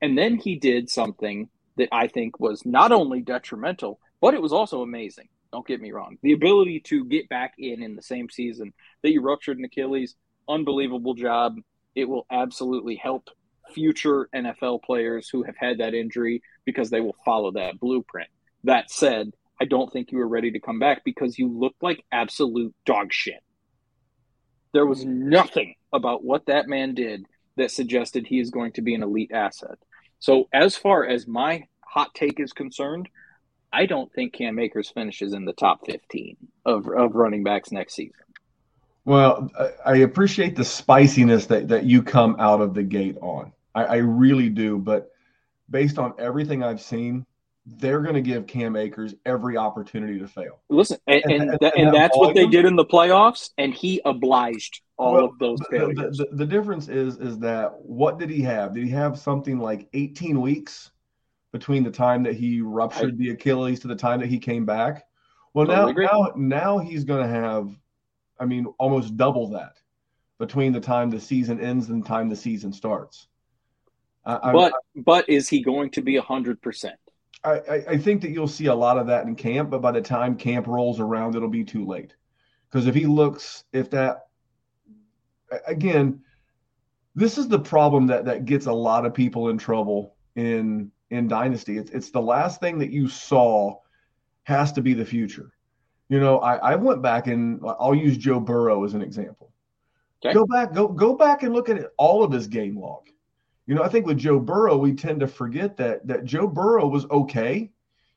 And 0.00 0.18
then 0.18 0.36
he 0.36 0.56
did 0.56 0.90
something 0.90 1.48
that 1.76 1.88
I 1.92 2.08
think 2.08 2.38
was 2.38 2.66
not 2.66 2.92
only 2.92 3.20
detrimental, 3.20 3.98
but 4.20 4.34
it 4.34 4.42
was 4.42 4.52
also 4.52 4.82
amazing. 4.82 5.28
Don't 5.52 5.66
get 5.66 5.80
me 5.80 5.92
wrong. 5.92 6.16
The 6.22 6.32
ability 6.32 6.80
to 6.86 7.04
get 7.04 7.28
back 7.28 7.54
in 7.58 7.82
in 7.82 7.94
the 7.94 8.02
same 8.02 8.30
season 8.30 8.72
that 9.02 9.12
you 9.12 9.20
ruptured 9.20 9.58
an 9.58 9.64
Achilles, 9.64 10.16
unbelievable 10.48 11.14
job. 11.14 11.56
It 11.94 12.08
will 12.08 12.26
absolutely 12.30 12.96
help 12.96 13.28
future 13.74 14.28
NFL 14.34 14.82
players 14.82 15.28
who 15.28 15.42
have 15.42 15.56
had 15.56 15.78
that 15.78 15.94
injury 15.94 16.42
because 16.64 16.88
they 16.88 17.00
will 17.00 17.16
follow 17.24 17.52
that 17.52 17.78
blueprint. 17.78 18.30
That 18.64 18.90
said, 18.90 19.32
I 19.60 19.66
don't 19.66 19.92
think 19.92 20.10
you 20.10 20.18
were 20.18 20.28
ready 20.28 20.52
to 20.52 20.60
come 20.60 20.78
back 20.78 21.04
because 21.04 21.38
you 21.38 21.48
looked 21.48 21.82
like 21.82 22.04
absolute 22.10 22.74
dog 22.86 23.12
shit. 23.12 23.42
There 24.72 24.86
was 24.86 25.04
nothing 25.04 25.74
about 25.92 26.24
what 26.24 26.46
that 26.46 26.66
man 26.66 26.94
did 26.94 27.26
that 27.56 27.70
suggested 27.70 28.26
he 28.26 28.40
is 28.40 28.50
going 28.50 28.72
to 28.72 28.82
be 28.82 28.94
an 28.94 29.02
elite 29.02 29.32
asset. 29.32 29.76
So, 30.18 30.48
as 30.52 30.76
far 30.76 31.06
as 31.06 31.26
my 31.26 31.64
hot 31.80 32.14
take 32.14 32.40
is 32.40 32.54
concerned, 32.54 33.08
I 33.72 33.86
don't 33.86 34.12
think 34.12 34.34
Cam 34.34 34.58
Akers 34.58 34.90
finishes 34.90 35.32
in 35.32 35.44
the 35.44 35.52
top 35.52 35.86
15 35.86 36.36
of, 36.66 36.86
of 36.88 37.14
running 37.14 37.42
backs 37.42 37.72
next 37.72 37.94
season. 37.94 38.14
Well, 39.04 39.50
I 39.84 39.96
appreciate 39.96 40.54
the 40.54 40.64
spiciness 40.64 41.46
that, 41.46 41.68
that 41.68 41.84
you 41.84 42.02
come 42.02 42.36
out 42.38 42.60
of 42.60 42.74
the 42.74 42.82
gate 42.82 43.16
on. 43.20 43.52
I, 43.74 43.84
I 43.84 43.96
really 43.96 44.48
do. 44.48 44.78
But 44.78 45.10
based 45.70 45.98
on 45.98 46.14
everything 46.18 46.62
I've 46.62 46.80
seen, 46.80 47.26
they're 47.64 48.00
going 48.00 48.14
to 48.14 48.20
give 48.20 48.46
Cam 48.46 48.76
Akers 48.76 49.14
every 49.24 49.56
opportunity 49.56 50.18
to 50.18 50.28
fail. 50.28 50.60
Listen, 50.68 50.98
and, 51.06 51.22
and, 51.24 51.50
and, 51.50 51.58
that, 51.60 51.76
and 51.76 51.94
that's 51.94 52.16
what 52.16 52.34
they 52.34 52.46
did 52.46 52.64
in 52.64 52.76
the 52.76 52.84
playoffs, 52.84 53.50
and 53.58 53.72
he 53.72 54.00
obliged 54.04 54.80
all 54.96 55.14
well, 55.14 55.24
of 55.26 55.38
those 55.38 55.58
failures. 55.70 56.18
The, 56.18 56.26
the, 56.30 56.36
the, 56.36 56.46
difference 56.46 56.88
is 56.88 57.18
is 57.18 57.38
that 57.38 57.72
what 57.82 58.18
did 58.18 58.30
he 58.30 58.42
have? 58.42 58.74
Did 58.74 58.84
he 58.84 58.90
have 58.90 59.18
something 59.18 59.58
like 59.58 59.88
18 59.92 60.40
weeks 60.40 60.90
between 61.52 61.84
the 61.84 61.90
time 61.90 62.22
that 62.24 62.34
he 62.34 62.60
ruptured 62.60 63.18
the 63.18 63.30
Achilles 63.30 63.80
to 63.80 63.88
the 63.88 63.96
time 63.96 64.20
that 64.20 64.28
he 64.28 64.38
came 64.38 64.66
back? 64.66 65.04
Well, 65.54 65.66
totally 65.66 66.06
now, 66.06 66.32
now 66.34 66.76
now 66.76 66.78
he's 66.78 67.04
going 67.04 67.22
to 67.22 67.28
have, 67.28 67.70
I 68.40 68.46
mean, 68.46 68.66
almost 68.78 69.16
double 69.16 69.48
that 69.50 69.76
between 70.38 70.72
the 70.72 70.80
time 70.80 71.10
the 71.10 71.20
season 71.20 71.60
ends 71.60 71.88
and 71.88 72.02
the 72.02 72.08
time 72.08 72.28
the 72.28 72.36
season 72.36 72.72
starts. 72.72 73.28
I, 74.24 74.52
but 74.52 74.72
I, 74.72 75.00
but 75.04 75.28
is 75.28 75.48
he 75.48 75.62
going 75.62 75.90
to 75.90 76.02
be 76.02 76.16
hundred 76.16 76.62
percent? 76.62 76.96
I, 77.44 77.84
I 77.88 77.98
think 77.98 78.22
that 78.22 78.30
you'll 78.30 78.46
see 78.46 78.66
a 78.66 78.74
lot 78.74 78.98
of 78.98 79.08
that 79.08 79.26
in 79.26 79.34
camp, 79.34 79.70
but 79.70 79.82
by 79.82 79.90
the 79.90 80.00
time 80.00 80.36
camp 80.36 80.68
rolls 80.68 81.00
around, 81.00 81.34
it'll 81.34 81.48
be 81.48 81.64
too 81.64 81.84
late. 81.84 82.14
Because 82.70 82.86
if 82.86 82.94
he 82.94 83.04
looks, 83.04 83.64
if 83.72 83.90
that, 83.90 84.28
again, 85.66 86.22
this 87.14 87.38
is 87.38 87.48
the 87.48 87.58
problem 87.58 88.06
that 88.06 88.24
that 88.26 88.44
gets 88.44 88.66
a 88.66 88.72
lot 88.72 89.04
of 89.04 89.12
people 89.12 89.48
in 89.48 89.58
trouble 89.58 90.14
in 90.36 90.90
in 91.12 91.28
dynasty. 91.28 91.78
It's 91.78 91.90
it's 91.90 92.10
the 92.10 92.20
last 92.20 92.60
thing 92.60 92.78
that 92.78 92.90
you 92.90 93.08
saw 93.08 93.76
has 94.44 94.72
to 94.72 94.82
be 94.82 94.94
the 94.94 95.04
future. 95.04 95.52
You 96.08 96.20
know, 96.20 96.38
I, 96.38 96.56
I 96.56 96.76
went 96.76 97.02
back 97.02 97.26
and 97.26 97.60
I'll 97.78 97.94
use 97.94 98.16
Joe 98.16 98.40
Burrow 98.40 98.84
as 98.84 98.94
an 98.94 99.02
example. 99.02 99.52
Okay. 100.24 100.34
Go 100.34 100.46
back, 100.46 100.72
go 100.72 100.88
go 100.88 101.14
back 101.14 101.42
and 101.42 101.52
look 101.52 101.68
at 101.68 101.90
all 101.98 102.24
of 102.24 102.32
his 102.32 102.46
game 102.46 102.78
log. 102.78 103.08
You 103.66 103.74
know, 103.74 103.82
I 103.82 103.88
think 103.88 104.06
with 104.06 104.18
Joe 104.18 104.40
Burrow, 104.40 104.76
we 104.76 104.94
tend 104.94 105.20
to 105.20 105.28
forget 105.28 105.76
that 105.76 106.06
that 106.06 106.24
Joe 106.24 106.48
Burrow 106.48 106.88
was 106.88 107.06
okay. 107.10 107.70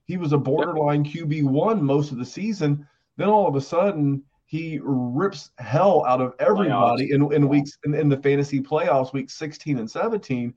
He 0.05 0.17
was 0.17 0.33
a 0.33 0.37
borderline 0.37 1.03
QB 1.03 1.43
one 1.43 1.83
most 1.83 2.11
of 2.11 2.17
the 2.17 2.25
season. 2.25 2.87
Then 3.17 3.29
all 3.29 3.47
of 3.47 3.55
a 3.55 3.61
sudden, 3.61 4.23
he 4.45 4.79
rips 4.83 5.51
hell 5.57 6.05
out 6.05 6.21
of 6.21 6.33
everybody 6.39 7.11
in, 7.11 7.31
in 7.33 7.47
weeks 7.47 7.77
in, 7.85 7.93
in 7.95 8.09
the 8.09 8.17
fantasy 8.17 8.59
playoffs, 8.59 9.13
week 9.13 9.29
16 9.29 9.79
and 9.79 9.89
17. 9.89 10.53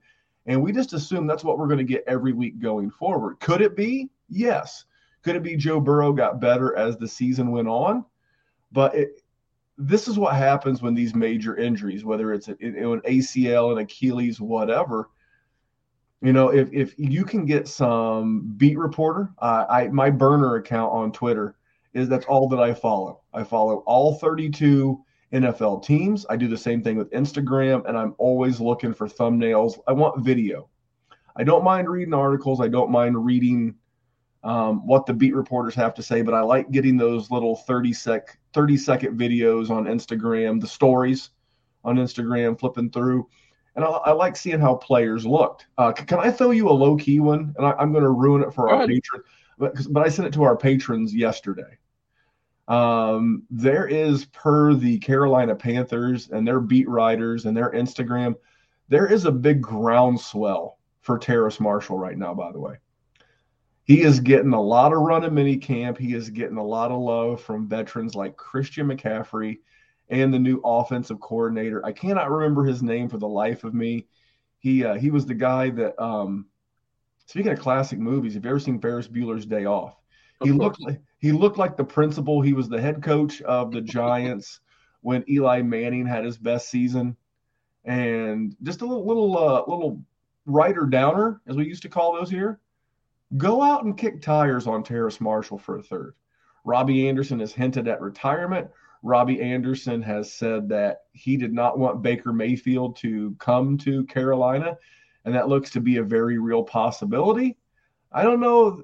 And 0.49 0.63
we 0.63 0.71
just 0.71 0.93
assume 0.93 1.27
that's 1.27 1.43
what 1.43 1.59
we're 1.59 1.67
going 1.67 1.77
to 1.77 1.83
get 1.83 2.03
every 2.07 2.33
week 2.33 2.59
going 2.59 2.89
forward. 2.89 3.39
Could 3.39 3.61
it 3.61 3.75
be? 3.75 4.09
Yes. 4.29 4.85
Could 5.21 5.35
it 5.35 5.43
be 5.43 5.55
Joe 5.55 5.79
Burrow 5.79 6.11
got 6.11 6.41
better 6.41 6.75
as 6.75 6.97
the 6.97 7.07
season 7.07 7.51
went 7.51 7.67
on? 7.67 8.03
But 8.71 8.95
it, 8.95 9.21
this 9.77 10.07
is 10.07 10.17
what 10.17 10.35
happens 10.35 10.81
when 10.81 10.95
these 10.95 11.13
major 11.13 11.55
injuries, 11.55 12.03
whether 12.03 12.33
it's 12.33 12.47
an, 12.47 12.57
an 12.61 13.01
ACL, 13.01 13.73
an 13.73 13.77
Achilles, 13.77 14.41
whatever. 14.41 15.11
You 16.23 16.33
know, 16.33 16.49
if 16.49 16.73
if 16.73 16.95
you 16.97 17.25
can 17.25 17.45
get 17.45 17.67
some 17.67 18.55
beat 18.57 18.77
reporter, 18.77 19.31
uh, 19.37 19.65
I 19.69 19.87
my 19.89 20.09
burner 20.09 20.55
account 20.55 20.91
on 20.91 21.11
Twitter 21.11 21.55
is 21.93 22.09
that's 22.09 22.25
all 22.25 22.49
that 22.49 22.59
I 22.59 22.73
follow. 22.73 23.21
I 23.35 23.43
follow 23.43 23.83
all 23.85 24.15
32 24.15 24.99
NFL 25.33 25.83
teams. 25.83 26.25
I 26.29 26.35
do 26.35 26.47
the 26.47 26.57
same 26.57 26.81
thing 26.81 26.97
with 26.97 27.11
Instagram, 27.11 27.87
and 27.87 27.97
I'm 27.97 28.15
always 28.17 28.59
looking 28.59 28.93
for 28.93 29.07
thumbnails. 29.07 29.79
I 29.87 29.93
want 29.93 30.23
video. 30.23 30.69
I 31.35 31.43
don't 31.43 31.63
mind 31.63 31.89
reading 31.89 32.13
articles. 32.13 32.59
I 32.59 32.67
don't 32.67 32.91
mind 32.91 33.23
reading 33.23 33.75
um, 34.43 34.85
what 34.87 35.05
the 35.05 35.13
beat 35.13 35.35
reporters 35.35 35.75
have 35.75 35.93
to 35.95 36.03
say, 36.03 36.21
but 36.21 36.33
I 36.33 36.41
like 36.41 36.71
getting 36.71 36.97
those 36.97 37.29
little 37.29 37.55
30 37.55 37.93
sec 37.93 38.37
30 38.53 38.77
second 38.77 39.19
videos 39.19 39.69
on 39.69 39.85
Instagram, 39.85 40.59
the 40.59 40.67
stories 40.67 41.31
on 41.83 41.97
Instagram, 41.97 42.59
flipping 42.59 42.89
through. 42.89 43.27
And 43.75 43.85
I, 43.85 43.89
I 43.89 44.11
like 44.11 44.35
seeing 44.35 44.59
how 44.59 44.75
players 44.75 45.25
looked. 45.25 45.67
Uh, 45.77 45.93
c- 45.95 46.05
can 46.05 46.19
I 46.19 46.31
throw 46.31 46.51
you 46.51 46.69
a 46.69 46.71
low 46.71 46.97
key 46.97 47.19
one? 47.19 47.53
And 47.57 47.65
I, 47.65 47.75
am 47.79 47.91
going 47.91 48.03
to 48.03 48.09
ruin 48.09 48.41
it 48.41 48.53
for 48.53 48.67
Go 48.67 48.75
our 48.75 48.87
patrons, 48.87 49.25
but, 49.57 49.75
but 49.91 50.05
I 50.05 50.09
sent 50.09 50.27
it 50.27 50.33
to 50.33 50.43
our 50.43 50.57
patrons 50.57 51.13
yesterday. 51.13 51.77
Um, 52.69 53.43
there 53.49 53.87
is, 53.87 54.25
per 54.25 54.75
the 54.75 54.99
Carolina 54.99 55.55
Panthers 55.55 56.29
and 56.29 56.47
their 56.47 56.59
beat 56.59 56.87
writers 56.87 57.45
and 57.45 57.57
their 57.57 57.71
Instagram, 57.71 58.35
there 58.89 59.07
is 59.07 59.25
a 59.25 59.31
big 59.31 59.61
groundswell 59.61 60.77
for 61.01 61.17
Terrace 61.17 61.59
Marshall 61.59 61.97
right 61.97 62.17
now, 62.17 62.33
by 62.33 62.51
the 62.51 62.59
way. 62.59 62.75
He 63.83 64.03
is 64.03 64.19
getting 64.19 64.53
a 64.53 64.61
lot 64.61 64.93
of 64.93 64.99
run 64.99 65.23
in 65.23 65.33
mini 65.33 65.57
camp. 65.57 65.97
He 65.97 66.13
is 66.13 66.29
getting 66.29 66.57
a 66.57 66.63
lot 66.63 66.91
of 66.91 66.99
love 66.99 67.41
from 67.41 67.67
veterans 67.67 68.13
like 68.13 68.37
Christian 68.37 68.87
McCaffrey 68.87 69.57
and 70.09 70.31
the 70.31 70.37
new 70.37 70.61
offensive 70.63 71.19
coordinator. 71.19 71.83
I 71.83 71.91
cannot 71.91 72.29
remember 72.29 72.63
his 72.63 72.83
name 72.83 73.09
for 73.09 73.17
the 73.17 73.27
life 73.27 73.63
of 73.63 73.73
me. 73.73 74.05
He 74.59 74.85
uh, 74.85 74.93
he 74.93 75.09
was 75.09 75.25
the 75.25 75.33
guy 75.33 75.71
that 75.71 75.99
um, 75.99 76.45
speaking 77.25 77.51
of 77.51 77.59
classic 77.59 77.97
movies, 77.97 78.35
have 78.35 78.43
you 78.43 78.51
ever 78.51 78.59
seen 78.59 78.79
Ferris 78.79 79.07
Bueller's 79.07 79.47
Day 79.47 79.65
Off? 79.65 79.95
He 80.43 80.51
looked 80.51 80.79
like 80.79 81.01
he 81.17 81.31
looked 81.31 81.57
like 81.57 81.75
the 81.75 81.83
principal. 81.83 82.41
He 82.41 82.53
was 82.53 82.69
the 82.69 82.81
head 82.81 83.03
coach 83.03 83.41
of 83.41 83.71
the 83.71 83.81
Giants 83.81 84.61
when 85.01 85.23
Eli 85.29 85.61
Manning 85.61 86.05
had 86.05 86.25
his 86.25 86.37
best 86.37 86.69
season, 86.69 87.15
and 87.85 88.55
just 88.63 88.81
a 88.81 88.85
little 88.85 89.05
little 89.05 89.37
uh, 89.37 89.63
little 89.67 90.01
writer 90.45 90.85
downer, 90.85 91.41
as 91.47 91.55
we 91.55 91.65
used 91.65 91.83
to 91.83 91.89
call 91.89 92.13
those 92.13 92.29
here. 92.29 92.59
Go 93.37 93.61
out 93.61 93.83
and 93.83 93.97
kick 93.97 94.21
tires 94.21 94.65
on 94.65 94.83
Terrace 94.83 95.21
Marshall 95.21 95.59
for 95.59 95.77
a 95.77 95.83
third. 95.83 96.15
Robbie 96.63 97.07
Anderson 97.07 97.39
has 97.39 97.53
hinted 97.53 97.87
at 97.87 98.01
retirement. 98.01 98.69
Robbie 99.03 99.41
Anderson 99.41 100.01
has 100.01 100.33
said 100.33 100.67
that 100.69 101.01
he 101.13 101.37
did 101.37 101.53
not 101.53 101.77
want 101.77 102.01
Baker 102.01 102.33
Mayfield 102.33 102.95
to 102.97 103.35
come 103.39 103.77
to 103.79 104.03
Carolina, 104.05 104.77
and 105.25 105.35
that 105.35 105.47
looks 105.47 105.69
to 105.71 105.79
be 105.79 105.97
a 105.97 106.03
very 106.03 106.39
real 106.39 106.63
possibility. 106.63 107.57
I 108.11 108.23
don't 108.23 108.39
know 108.39 108.83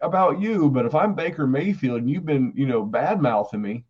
about 0.00 0.40
you, 0.40 0.70
but 0.70 0.86
if 0.86 0.94
I'm 0.94 1.14
Baker 1.14 1.46
Mayfield 1.46 2.00
and 2.00 2.10
you've 2.10 2.26
been, 2.26 2.52
you 2.56 2.66
know, 2.66 2.82
bad 2.82 3.20
mouthing 3.20 3.62
me, 3.62 3.84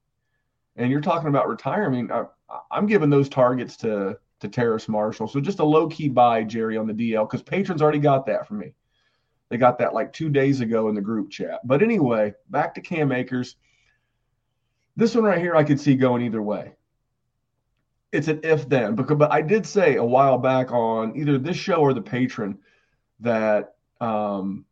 and 0.76 0.90
you're 0.90 1.00
talking 1.00 1.28
about 1.28 1.48
retiring, 1.48 2.10
I, 2.10 2.24
am 2.72 2.86
giving 2.86 3.10
those 3.10 3.28
targets 3.28 3.76
to 3.78 4.18
to 4.40 4.48
Terrace 4.48 4.88
Marshall. 4.88 5.28
So 5.28 5.40
just 5.40 5.58
a 5.58 5.64
low 5.64 5.86
key 5.86 6.08
buy, 6.08 6.42
Jerry, 6.44 6.76
on 6.76 6.86
the 6.86 6.94
DL 6.94 7.28
because 7.28 7.42
patrons 7.42 7.82
already 7.82 7.98
got 7.98 8.26
that 8.26 8.48
from 8.48 8.58
me. 8.58 8.72
They 9.50 9.58
got 9.58 9.78
that 9.78 9.94
like 9.94 10.12
two 10.12 10.30
days 10.30 10.60
ago 10.60 10.88
in 10.88 10.94
the 10.94 11.00
group 11.00 11.30
chat. 11.30 11.60
But 11.64 11.82
anyway, 11.82 12.34
back 12.48 12.74
to 12.74 12.80
Cam 12.80 13.12
Akers. 13.12 13.56
This 14.96 15.14
one 15.14 15.24
right 15.24 15.38
here, 15.38 15.56
I 15.56 15.64
could 15.64 15.80
see 15.80 15.94
going 15.94 16.22
either 16.22 16.42
way. 16.42 16.72
It's 18.12 18.28
an 18.28 18.40
if 18.42 18.68
then, 18.68 18.96
because 18.96 19.18
but 19.18 19.30
I 19.30 19.40
did 19.42 19.66
say 19.66 19.96
a 19.96 20.04
while 20.04 20.38
back 20.38 20.72
on 20.72 21.16
either 21.16 21.38
this 21.38 21.56
show 21.56 21.76
or 21.76 21.92
the 21.92 22.00
patron 22.00 22.58
that 23.20 23.74
um, 24.00 24.64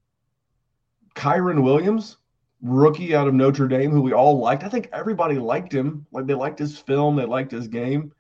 Kyren 1.19 1.63
Williams, 1.63 2.17
rookie 2.63 3.15
out 3.15 3.27
of 3.27 3.35
Notre 3.35 3.67
Dame, 3.67 3.91
who 3.91 4.01
we 4.01 4.13
all 4.13 4.39
liked. 4.39 4.63
I 4.63 4.69
think 4.69 4.89
everybody 4.93 5.37
liked 5.37 5.73
him. 5.73 6.07
Like 6.13 6.27
they 6.27 6.35
liked 6.35 6.59
his 6.59 6.79
film, 6.79 7.17
they 7.17 7.25
liked 7.25 7.51
his 7.51 7.67
game. 7.67 8.13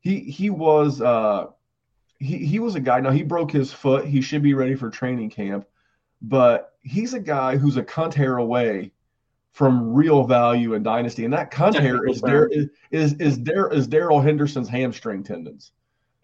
He 0.00 0.20
he 0.20 0.50
was 0.50 1.00
uh, 1.00 1.46
he 2.18 2.38
he 2.38 2.58
was 2.58 2.74
a 2.74 2.80
guy. 2.80 3.00
Now 3.00 3.10
he 3.10 3.22
broke 3.22 3.52
his 3.52 3.72
foot. 3.72 4.06
He 4.06 4.20
should 4.20 4.42
be 4.42 4.54
ready 4.54 4.74
for 4.74 4.90
training 4.90 5.30
camp, 5.30 5.66
but 6.20 6.74
he's 6.82 7.14
a 7.14 7.20
guy 7.20 7.56
who's 7.56 7.76
a 7.76 7.82
cunt 7.82 8.14
hair 8.14 8.38
away 8.38 8.92
from 9.52 9.94
real 9.94 10.24
value 10.24 10.74
in 10.74 10.82
dynasty, 10.82 11.24
and 11.24 11.34
that 11.34 11.52
cunt 11.52 11.78
hair 11.78 12.06
is 12.08 12.20
there 12.20 12.48
is 12.48 12.66
is 12.90 13.12
is 13.14 13.38
there 13.42 13.68
is 13.68 13.86
Darrell 13.86 14.20
Henderson's 14.20 14.68
hamstring 14.68 15.22
tendons. 15.22 15.72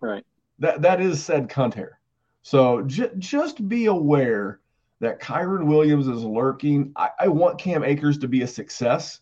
Right. 0.01 0.25
That 0.59 0.83
that 0.83 1.01
is 1.01 1.22
said 1.22 1.49
cunt 1.49 1.75
hair. 1.75 2.01
So 2.42 2.83
j- 2.83 3.11
just 3.18 3.68
be 3.68 3.87
aware 3.87 4.61
that 5.00 5.20
Kyren 5.20 5.66
Williams 5.66 6.06
is 6.09 6.22
lurking. 6.22 6.92
I, 6.96 7.11
I 7.20 7.28
want 7.28 7.59
Cam 7.59 7.85
Akers 7.85 8.18
to 8.18 8.28
be 8.28 8.42
a 8.42 8.46
success. 8.46 9.20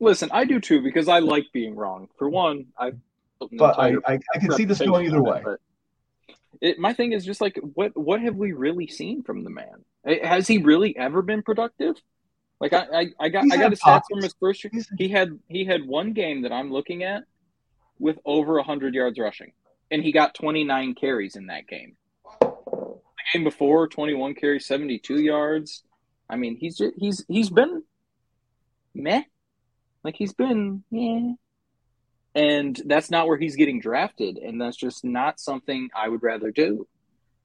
Listen, 0.00 0.28
I 0.32 0.44
do 0.44 0.60
too 0.60 0.82
because 0.82 1.08
I 1.08 1.20
like 1.20 1.46
being 1.52 1.74
wrong. 1.74 2.08
For 2.18 2.28
one, 2.28 2.66
I. 2.78 2.92
But 3.52 3.78
I, 3.78 3.94
I, 4.06 4.18
I 4.34 4.38
can 4.38 4.52
see 4.52 4.64
this 4.64 4.78
going 4.78 5.06
either 5.06 5.22
way. 5.22 5.42
It, 6.62 6.78
my 6.78 6.94
thing 6.94 7.12
is 7.12 7.24
just 7.24 7.42
like 7.42 7.58
what 7.74 7.94
what 7.96 8.22
have 8.22 8.36
we 8.36 8.52
really 8.52 8.86
seen 8.86 9.22
from 9.22 9.44
the 9.44 9.50
man? 9.50 9.84
Has 10.22 10.48
he 10.48 10.58
really 10.58 10.96
ever 10.96 11.20
been 11.20 11.42
productive? 11.42 11.96
Like 12.60 12.72
I 12.72 12.86
I, 12.92 13.06
I 13.20 13.28
got 13.28 13.44
He's 13.44 13.52
I 13.52 13.56
got 13.58 13.72
a 13.72 13.76
stats 13.76 14.04
from 14.08 14.22
his 14.22 14.34
first 14.40 14.64
year. 14.64 14.72
He 14.96 15.08
had 15.08 15.38
he 15.48 15.66
had 15.66 15.86
one 15.86 16.14
game 16.14 16.42
that 16.42 16.52
I'm 16.52 16.72
looking 16.72 17.02
at 17.02 17.24
with 17.98 18.18
over 18.24 18.60
hundred 18.62 18.94
yards 18.94 19.18
rushing, 19.18 19.52
and 19.90 20.02
he 20.02 20.12
got 20.12 20.34
29 20.34 20.94
carries 20.94 21.36
in 21.36 21.46
that 21.46 21.66
game. 21.66 21.96
Game 23.36 23.44
before, 23.44 23.88
21 23.88 24.34
carries, 24.34 24.66
72 24.66 25.20
yards. 25.20 25.82
I 26.28 26.36
mean, 26.36 26.56
he's 26.56 26.76
just, 26.76 26.94
he's 26.96 27.24
he's 27.28 27.50
been 27.50 27.82
meh. 28.94 29.22
Like 30.02 30.16
he's 30.16 30.32
been 30.32 30.84
yeah 30.90 31.32
and 32.36 32.80
that's 32.84 33.10
not 33.10 33.26
where 33.26 33.38
he's 33.38 33.56
getting 33.56 33.80
drafted 33.80 34.36
and 34.36 34.60
that's 34.60 34.76
just 34.76 35.04
not 35.04 35.40
something 35.40 35.88
i 35.96 36.08
would 36.08 36.22
rather 36.22 36.50
do 36.52 36.86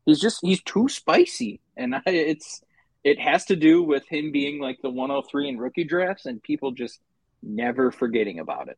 he's 0.05 0.19
just 0.19 0.39
he's 0.41 0.61
too 0.61 0.87
spicy 0.89 1.61
and 1.77 1.95
I, 1.95 2.01
it's 2.05 2.61
it 3.03 3.19
has 3.19 3.45
to 3.45 3.55
do 3.55 3.81
with 3.81 4.07
him 4.07 4.31
being 4.31 4.59
like 4.59 4.77
the 4.83 4.91
103 4.91 5.49
in 5.49 5.57
rookie 5.57 5.85
drafts 5.85 6.27
and 6.27 6.43
people 6.43 6.71
just 6.71 6.99
never 7.41 7.89
forgetting 7.91 8.39
about 8.39 8.67
it 8.67 8.77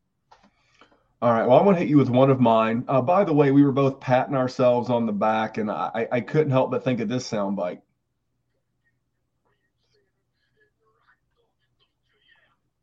all 1.23 1.31
right. 1.31 1.47
Well, 1.47 1.57
I'm 1.57 1.63
going 1.63 1.75
to 1.77 1.79
hit 1.79 1.87
you 1.87 1.95
with 1.95 2.09
one 2.09 2.29
of 2.29 2.41
mine. 2.41 2.83
Uh, 2.85 3.01
by 3.01 3.23
the 3.23 3.31
way, 3.31 3.51
we 3.51 3.63
were 3.63 3.71
both 3.71 4.01
patting 4.01 4.35
ourselves 4.35 4.89
on 4.89 5.05
the 5.05 5.13
back, 5.13 5.57
and 5.57 5.71
I, 5.71 6.05
I 6.11 6.19
couldn't 6.19 6.51
help 6.51 6.69
but 6.69 6.83
think 6.83 6.99
of 6.99 7.07
this 7.07 7.25
soundbite. 7.31 7.79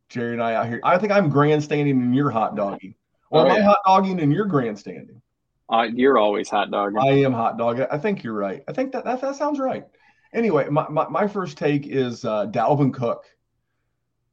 Jerry 0.08 0.32
and 0.32 0.42
I 0.42 0.54
out 0.54 0.68
here. 0.68 0.80
I 0.82 0.96
think 0.96 1.12
I'm 1.12 1.28
grandstanding 1.28 2.00
and 2.00 2.14
you're 2.14 2.30
hot 2.30 2.56
dogging. 2.56 2.94
Oh, 3.30 3.40
or 3.40 3.46
oh, 3.46 3.50
am 3.50 3.56
yeah. 3.56 3.62
I 3.62 3.64
hot 3.66 3.78
dogging 3.84 4.20
and 4.20 4.32
you're 4.32 4.46
grandstanding? 4.46 5.20
Uh, 5.68 5.88
you're 5.92 6.16
always 6.16 6.48
hot 6.48 6.70
dogging. 6.70 6.98
I 6.98 7.22
am 7.22 7.34
hot 7.34 7.58
dogging. 7.58 7.88
I 7.90 7.98
think 7.98 8.24
you're 8.24 8.32
right. 8.32 8.64
I 8.66 8.72
think 8.72 8.92
that 8.92 9.04
that, 9.04 9.20
that 9.20 9.36
sounds 9.36 9.58
right. 9.58 9.84
Anyway, 10.32 10.66
my, 10.70 10.88
my, 10.88 11.06
my 11.10 11.28
first 11.28 11.58
take 11.58 11.86
is 11.86 12.24
uh, 12.24 12.46
Dalvin 12.46 12.94
Cook. 12.94 13.26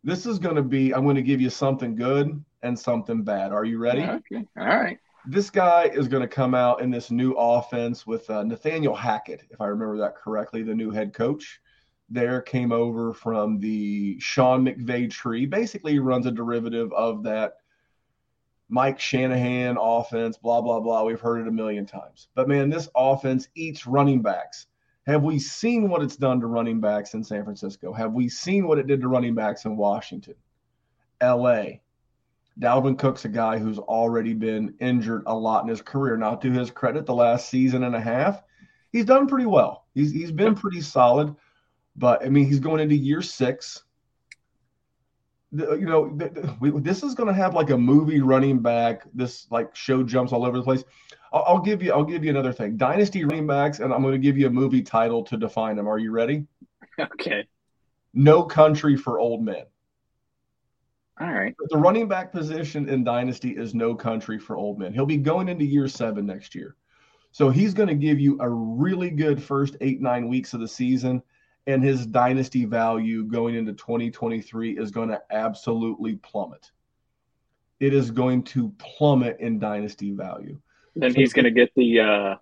This 0.07 0.25
is 0.25 0.39
going 0.39 0.55
to 0.55 0.61
be, 0.61 0.95
I'm 0.95 1.03
going 1.03 1.17
to 1.17 1.21
give 1.21 1.41
you 1.41 1.49
something 1.49 1.93
good 1.93 2.41
and 2.63 2.79
something 2.79 3.23
bad. 3.23 3.51
Are 3.51 3.65
you 3.65 3.77
ready? 3.77 4.03
Okay. 4.03 4.47
All 4.57 4.65
right. 4.65 4.97
This 5.25 5.49
guy 5.49 5.91
is 5.93 6.07
going 6.07 6.21
to 6.21 6.29
come 6.29 6.55
out 6.55 6.81
in 6.81 6.89
this 6.89 7.11
new 7.11 7.33
offense 7.33 8.07
with 8.07 8.29
uh, 8.29 8.43
Nathaniel 8.43 8.95
Hackett, 8.95 9.43
if 9.49 9.59
I 9.59 9.65
remember 9.65 9.97
that 9.97 10.15
correctly, 10.15 10.63
the 10.63 10.73
new 10.73 10.91
head 10.91 11.13
coach. 11.13 11.59
There 12.09 12.39
came 12.39 12.71
over 12.71 13.13
from 13.13 13.59
the 13.59 14.17
Sean 14.21 14.65
McVay 14.65 15.11
tree. 15.11 15.45
Basically, 15.45 15.99
runs 15.99 16.25
a 16.25 16.31
derivative 16.31 16.93
of 16.93 17.23
that 17.23 17.55
Mike 18.69 19.01
Shanahan 19.01 19.75
offense, 19.77 20.37
blah, 20.37 20.61
blah, 20.61 20.79
blah. 20.79 21.03
We've 21.03 21.19
heard 21.19 21.41
it 21.41 21.49
a 21.49 21.51
million 21.51 21.85
times. 21.85 22.29
But 22.33 22.47
man, 22.47 22.69
this 22.69 22.87
offense 22.95 23.49
eats 23.55 23.85
running 23.85 24.21
backs. 24.21 24.67
Have 25.07 25.23
we 25.23 25.39
seen 25.39 25.89
what 25.89 26.03
it's 26.03 26.17
done 26.17 26.41
to 26.41 26.47
running 26.47 26.81
backs 26.81 27.13
in 27.13 27.23
San 27.23 27.45
Francisco? 27.45 27.93
Have 27.93 28.11
we 28.11 28.27
seen 28.27 28.67
what 28.67 28.77
it 28.77 28.87
did 28.87 28.99
to 29.01 29.07
running 29.07 29.35
backs 29.35 29.63
in 29.63 29.77
Washington, 29.77 30.35
LA? 31.23 31.79
Dalvin 32.59 32.99
Cook's 32.99 33.23
a 33.23 33.29
guy 33.29 33.57
who's 33.57 33.79
already 33.79 34.33
been 34.33 34.73
injured 34.81 35.23
a 35.25 35.33
lot 35.33 35.63
in 35.63 35.69
his 35.69 35.81
career. 35.81 36.17
Now, 36.17 36.35
to 36.35 36.51
his 36.51 36.71
credit, 36.71 37.05
the 37.05 37.13
last 37.13 37.49
season 37.49 37.85
and 37.85 37.95
a 37.95 38.01
half, 38.01 38.43
he's 38.91 39.05
done 39.05 39.27
pretty 39.27 39.45
well. 39.45 39.85
He's 39.93 40.11
he's 40.11 40.31
been 40.31 40.55
pretty 40.55 40.81
solid, 40.81 41.33
but 41.95 42.25
I 42.25 42.29
mean, 42.29 42.45
he's 42.45 42.59
going 42.59 42.81
into 42.81 42.95
year 42.95 43.21
six. 43.21 43.83
You 45.51 45.85
know, 45.85 46.09
th- 46.09 46.33
th- 46.33 46.45
we, 46.59 46.71
this 46.71 47.03
is 47.03 47.15
going 47.15 47.27
to 47.27 47.33
have 47.33 47.53
like 47.53 47.69
a 47.69 47.77
movie 47.77 48.19
running 48.19 48.59
back. 48.59 49.03
This 49.13 49.47
like 49.49 49.75
show 49.75 50.03
jumps 50.03 50.33
all 50.33 50.45
over 50.45 50.57
the 50.57 50.63
place. 50.63 50.83
I'll, 51.31 51.43
I'll 51.47 51.61
give 51.61 51.81
you. 51.81 51.93
I'll 51.93 52.03
give 52.03 52.23
you 52.23 52.29
another 52.29 52.53
thing. 52.53 52.77
Dynasty 52.77 53.23
running 53.23 53.47
backs, 53.47 53.79
and 53.79 53.93
I'm 53.93 54.01
going 54.01 54.13
to 54.13 54.19
give 54.19 54.37
you 54.37 54.47
a 54.47 54.51
movie 54.51 54.81
title 54.81 55.23
to 55.23 55.37
define 55.37 55.75
them. 55.75 55.87
Are 55.87 55.99
you 55.99 56.11
ready? 56.11 56.45
Okay. 56.99 57.47
No 58.15 58.41
Country 58.41 58.97
for 58.97 59.19
Old 59.19 59.43
Men. 59.43 59.65
All 61.19 61.31
right. 61.31 61.55
the 61.69 61.77
running 61.77 62.07
back 62.07 62.31
position 62.31 62.89
in 62.89 63.03
Dynasty 63.03 63.51
is 63.51 63.73
no 63.73 63.95
country 63.95 64.37
for 64.37 64.55
old 64.55 64.77
men. 64.77 64.93
He'll 64.93 65.05
be 65.05 65.17
going 65.17 65.49
into 65.49 65.65
year 65.65 65.87
seven 65.87 66.27
next 66.27 66.53
year. 66.53 66.75
So 67.31 67.49
he's 67.49 67.73
going 67.73 67.89
to 67.89 67.95
give 67.95 68.19
you 68.19 68.37
a 68.39 68.49
really 68.49 69.09
good 69.09 69.41
first 69.41 69.77
eight, 69.81 69.99
nine 69.99 70.27
weeks 70.27 70.53
of 70.53 70.59
the 70.59 70.67
season. 70.67 71.23
And 71.67 71.83
his 71.83 72.05
Dynasty 72.07 72.65
value 72.65 73.23
going 73.25 73.55
into 73.55 73.73
2023 73.73 74.77
is 74.79 74.89
going 74.89 75.09
to 75.09 75.21
absolutely 75.29 76.15
plummet. 76.15 76.71
It 77.79 77.93
is 77.93 78.09
going 78.09 78.43
to 78.43 78.69
plummet 78.79 79.37
in 79.39 79.59
Dynasty 79.59 80.11
value. 80.11 80.59
Then 80.95 81.13
he's 81.13 81.33
going 81.33 81.45
to 81.45 81.51
get 81.51 81.69
the 81.75 81.99
uh, 81.99 82.35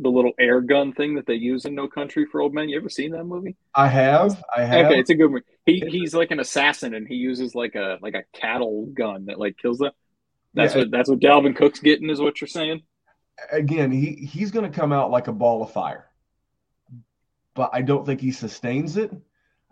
the 0.00 0.08
little 0.10 0.32
air 0.38 0.60
gun 0.60 0.92
thing 0.92 1.14
that 1.14 1.26
they 1.26 1.34
use 1.34 1.64
in 1.64 1.74
No 1.74 1.86
Country 1.88 2.26
for 2.26 2.40
Old 2.42 2.52
Men. 2.52 2.68
You 2.68 2.76
ever 2.76 2.88
seen 2.90 3.12
that 3.12 3.24
movie? 3.24 3.56
I 3.74 3.86
have, 3.88 4.42
I 4.54 4.62
have. 4.64 4.86
Okay, 4.86 4.98
it's 4.98 5.08
a 5.10 5.14
good 5.14 5.30
one. 5.32 5.42
He 5.64 5.80
he's 5.88 6.12
like 6.14 6.32
an 6.32 6.40
assassin, 6.40 6.94
and 6.94 7.06
he 7.08 7.14
uses 7.14 7.54
like 7.54 7.76
a 7.76 7.98
like 8.02 8.14
a 8.14 8.24
cattle 8.38 8.86
gun 8.92 9.26
that 9.26 9.38
like 9.38 9.56
kills 9.56 9.78
them. 9.78 9.92
That's 10.52 10.74
Yeah. 10.74 10.80
what 10.82 10.90
that's 10.90 11.08
what 11.08 11.20
Dalvin 11.20 11.56
Cook's 11.56 11.78
getting, 11.80 12.10
is 12.10 12.20
what 12.20 12.40
you're 12.40 12.48
saying. 12.48 12.82
again, 13.52 13.90
he 13.90 14.12
he's 14.26 14.50
going 14.50 14.70
to 14.70 14.76
come 14.76 14.92
out 14.92 15.10
like 15.10 15.28
a 15.28 15.32
ball 15.32 15.62
of 15.62 15.70
fire, 15.72 16.06
but 17.54 17.70
I 17.72 17.82
don't 17.82 18.04
think 18.04 18.20
he 18.20 18.30
sustains 18.30 18.96
it. 18.96 19.12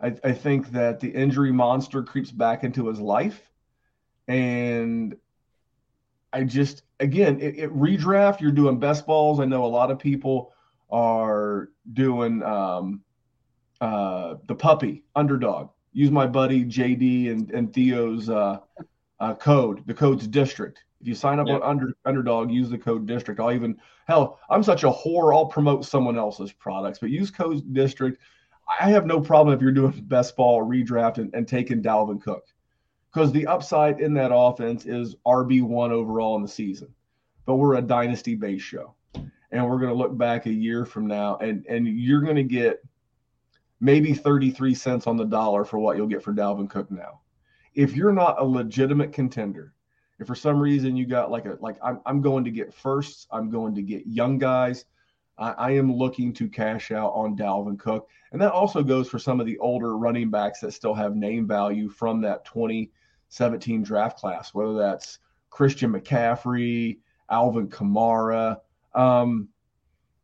I, 0.01 0.15
I 0.23 0.31
think 0.33 0.71
that 0.71 0.99
the 0.99 1.09
injury 1.09 1.51
monster 1.51 2.03
creeps 2.03 2.31
back 2.31 2.63
into 2.63 2.87
his 2.87 2.99
life, 2.99 3.41
and 4.27 5.15
I 6.31 6.43
just 6.43 6.83
again, 6.99 7.39
it, 7.39 7.59
it 7.59 7.73
redraft. 7.73 8.41
You're 8.41 8.51
doing 8.51 8.79
best 8.79 9.05
balls. 9.05 9.39
I 9.39 9.45
know 9.45 9.65
a 9.65 9.67
lot 9.67 9.91
of 9.91 9.99
people 9.99 10.53
are 10.91 11.69
doing 11.93 12.43
um, 12.43 13.01
uh, 13.81 14.35
the 14.47 14.55
puppy 14.55 15.03
underdog. 15.15 15.69
Use 15.93 16.11
my 16.11 16.25
buddy 16.25 16.65
JD 16.65 17.31
and 17.31 17.51
and 17.51 17.73
Theo's 17.73 18.29
uh, 18.29 18.59
uh, 19.19 19.35
code. 19.35 19.85
The 19.85 19.93
code's 19.93 20.27
district. 20.27 20.83
If 21.03 21.09
you 21.09 21.15
sign 21.15 21.37
up 21.37 21.47
Yeah. 21.47 21.55
on 21.55 21.63
under, 21.63 21.93
underdog, 22.05 22.49
use 22.49 22.69
the 22.69 22.77
code 22.77 23.05
district. 23.05 23.41
I'll 23.41 23.51
even 23.51 23.77
hell, 24.07 24.39
I'm 24.49 24.63
such 24.63 24.85
a 24.85 24.89
whore. 24.89 25.35
I'll 25.35 25.47
promote 25.47 25.83
someone 25.83 26.17
else's 26.17 26.53
products, 26.53 26.97
but 26.97 27.09
use 27.09 27.29
code 27.29 27.73
district. 27.73 28.21
I 28.79 28.89
have 28.89 29.05
no 29.05 29.19
problem 29.19 29.53
if 29.53 29.61
you're 29.61 29.73
doing 29.73 29.91
best 30.07 30.37
ball 30.37 30.65
redraft 30.65 31.17
and, 31.17 31.29
and 31.35 31.45
taking 31.45 31.83
Dalvin 31.83 32.21
Cook 32.21 32.45
because 33.13 33.33
the 33.33 33.45
upside 33.47 33.99
in 33.99 34.13
that 34.13 34.33
offense 34.33 34.85
is 34.85 35.15
RB1 35.27 35.91
overall 35.91 36.37
in 36.37 36.41
the 36.41 36.47
season. 36.47 36.87
But 37.45 37.55
we're 37.55 37.75
a 37.75 37.81
dynasty 37.81 38.35
base 38.35 38.61
show. 38.61 38.95
And 39.51 39.69
we're 39.69 39.79
going 39.79 39.91
to 39.91 39.97
look 39.97 40.17
back 40.17 40.45
a 40.45 40.53
year 40.53 40.85
from 40.85 41.05
now 41.05 41.35
and, 41.39 41.65
and 41.67 41.85
you're 41.85 42.21
going 42.21 42.37
to 42.37 42.43
get 42.43 42.81
maybe 43.81 44.13
33 44.13 44.73
cents 44.73 45.05
on 45.05 45.17
the 45.17 45.25
dollar 45.25 45.65
for 45.65 45.79
what 45.79 45.97
you'll 45.97 46.07
get 46.07 46.23
for 46.23 46.33
Dalvin 46.33 46.69
Cook 46.69 46.89
now. 46.89 47.19
If 47.75 47.93
you're 47.93 48.13
not 48.13 48.39
a 48.39 48.45
legitimate 48.45 49.11
contender, 49.11 49.72
if 50.23 50.27
for 50.27 50.35
some 50.35 50.59
reason 50.59 50.95
you 50.95 51.05
got 51.05 51.29
like 51.29 51.45
a 51.45 51.57
like 51.59 51.77
I'm, 51.83 51.99
I'm 52.05 52.21
going 52.21 52.45
to 52.45 52.51
get 52.51 52.73
firsts, 52.73 53.27
I'm 53.29 53.49
going 53.49 53.75
to 53.75 53.81
get 53.81 54.07
young 54.07 54.37
guys. 54.37 54.85
I, 55.37 55.51
I 55.51 55.71
am 55.71 55.93
looking 55.93 56.31
to 56.33 56.47
cash 56.47 56.91
out 56.91 57.11
on 57.13 57.35
Dalvin 57.35 57.77
Cook. 57.77 58.07
And 58.31 58.41
that 58.41 58.51
also 58.51 58.83
goes 58.83 59.09
for 59.09 59.19
some 59.19 59.39
of 59.39 59.45
the 59.45 59.57
older 59.59 59.97
running 59.97 60.29
backs 60.29 60.61
that 60.61 60.71
still 60.71 60.93
have 60.93 61.15
name 61.15 61.47
value 61.47 61.89
from 61.89 62.21
that 62.21 62.45
2017 62.45 63.83
draft 63.83 64.17
class, 64.17 64.53
whether 64.53 64.75
that's 64.75 65.19
Christian 65.49 65.91
McCaffrey, 65.91 66.99
Alvin 67.29 67.67
Kamara. 67.67 68.59
Um, 68.95 69.49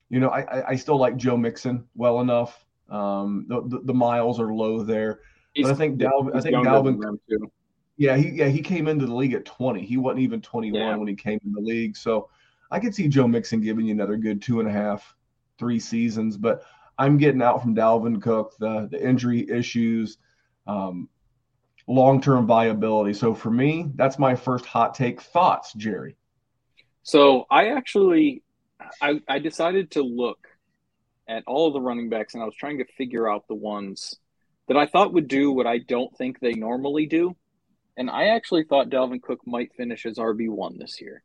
you 0.10 0.20
know, 0.20 0.30
I, 0.30 0.70
I, 0.70 0.76
still 0.76 0.98
like 0.98 1.18
Joe 1.18 1.38
Mixon 1.38 1.86
well 1.96 2.22
enough. 2.22 2.66
Um, 2.90 3.46
the, 3.48 3.62
the, 3.68 3.80
the 3.86 3.94
miles 3.94 4.40
are 4.40 4.54
low 4.54 4.84
there. 4.84 5.20
He's, 5.54 5.66
But 5.66 5.74
I 5.74 5.76
think 5.76 6.00
Dalvin, 6.00 6.36
I 6.36 6.42
think 6.42 6.56
Dalvin, 6.56 7.20
too. 7.30 7.52
Yeah, 8.00 8.16
he 8.16 8.30
yeah 8.30 8.48
he 8.48 8.62
came 8.62 8.88
into 8.88 9.06
the 9.06 9.14
league 9.14 9.34
at 9.34 9.44
20. 9.44 9.86
He 9.86 9.98
wasn't 9.98 10.22
even 10.22 10.42
21 10.42 10.82
Yeah. 10.82 10.96
when 10.96 11.08
he 11.08 11.16
came 11.16 11.38
in 11.46 11.52
the 11.52 11.60
league. 11.60 11.98
So 11.98 12.30
I 12.72 12.80
could 12.80 12.96
see 12.96 13.10
Joe 13.10 13.28
Mixon 13.28 13.60
giving 13.60 13.86
you 13.86 13.94
another 13.94 14.16
good 14.16 14.42
two 14.42 14.62
and 14.62 14.70
a 14.70 14.72
half, 14.72 15.14
three 15.58 15.82
seasons. 15.82 16.38
But 16.38 16.64
I'm 16.98 17.18
getting 17.18 17.42
out 17.42 17.62
from 17.62 17.76
Dalvin 17.76 18.22
Cook 18.22 18.56
the 18.58 18.88
the 18.90 19.06
injury 19.06 19.50
issues, 19.50 20.18
um, 20.66 21.10
long 21.88 22.22
term 22.22 22.48
viability. 22.48 23.14
So 23.14 23.36
for 23.36 23.52
me, 23.52 23.92
that's 23.96 24.18
my 24.18 24.34
first 24.34 24.66
hot 24.66 24.96
take. 24.96 25.22
Thoughts, 25.22 25.74
Jerry? 25.74 26.16
So 27.04 27.48
I 27.52 27.70
actually, 27.70 28.44
I, 29.02 29.20
I 29.28 29.40
decided 29.40 29.92
to 29.92 30.04
look 30.04 30.48
at 31.28 31.44
all 31.48 31.74
the 31.74 31.82
running 31.82 32.08
backs, 32.08 32.34
and 32.34 32.42
I 32.42 32.46
was 32.46 32.56
trying 32.56 32.78
to 32.78 32.86
figure 32.98 33.30
out 33.30 33.46
the 33.50 33.56
ones 33.56 34.16
that 34.70 34.78
I 34.78 34.86
thought 34.86 35.12
would 35.14 35.28
do 35.28 35.52
what 35.52 35.68
I 35.68 35.80
don't 35.80 36.16
think 36.18 36.40
they 36.40 36.54
normally 36.54 37.06
do. 37.06 37.36
And 37.98 38.10
I 38.10 38.28
actually 38.28 38.64
thought 38.64 38.90
Dalvin 38.90 39.22
Cook 39.22 39.40
might 39.46 39.74
finish 39.76 40.06
as 40.06 40.18
RB 40.18 40.50
one 40.50 40.78
this 40.78 41.02
year, 41.02 41.22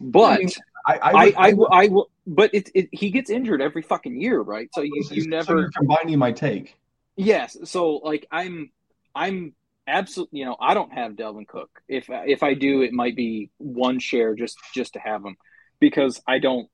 but 0.00 0.40
mean, 0.40 0.48
I 0.86 0.94
I, 0.94 0.98
I, 0.98 1.12
would- 1.24 1.34
I, 1.36 1.52
will- 1.52 1.68
I 1.72 1.86
will. 1.88 2.10
But 2.26 2.54
it, 2.54 2.70
it, 2.74 2.88
he 2.92 3.10
gets 3.10 3.30
injured 3.30 3.62
every 3.62 3.82
fucking 3.82 4.20
year, 4.20 4.40
right? 4.40 4.68
So 4.74 4.82
you, 4.82 5.02
so 5.04 5.14
you 5.14 5.22
you're 5.22 5.30
never. 5.30 5.70
combining 5.70 6.18
my 6.18 6.32
take. 6.32 6.76
Yes. 7.16 7.56
So 7.64 7.96
like 7.96 8.26
I'm 8.30 8.70
I'm 9.14 9.54
absolutely 9.86 10.40
you 10.40 10.44
know 10.44 10.56
I 10.60 10.74
don't 10.74 10.92
have 10.92 11.12
Dalvin 11.12 11.46
Cook. 11.48 11.70
If 11.88 12.06
if 12.10 12.42
I 12.42 12.54
do, 12.54 12.82
it 12.82 12.92
might 12.92 13.16
be 13.16 13.50
one 13.58 13.98
share 13.98 14.34
just 14.34 14.56
just 14.74 14.92
to 14.94 14.98
have 14.98 15.24
him 15.24 15.36
because 15.80 16.20
I 16.26 16.38
don't. 16.38 16.68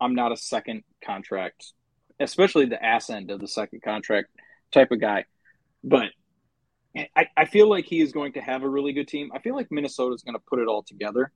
I'm 0.00 0.14
not 0.14 0.32
a 0.32 0.36
second 0.36 0.82
contract, 1.04 1.72
especially 2.20 2.66
the 2.66 2.82
ass 2.82 3.08
end 3.10 3.30
of 3.30 3.40
the 3.40 3.48
second 3.48 3.82
contract 3.82 4.28
type 4.72 4.90
of 4.92 5.00
guy. 5.00 5.24
But 5.84 6.10
I, 7.16 7.26
I 7.36 7.44
feel 7.46 7.68
like 7.68 7.86
he 7.86 8.00
is 8.00 8.12
going 8.12 8.32
to 8.34 8.40
have 8.40 8.62
a 8.62 8.68
really 8.68 8.92
good 8.92 9.08
team. 9.08 9.30
I 9.34 9.38
feel 9.38 9.54
like 9.54 9.68
Minnesota 9.70 10.14
is 10.14 10.22
going 10.22 10.34
to 10.34 10.42
put 10.48 10.58
it 10.58 10.68
all 10.68 10.82
together. 10.82 11.32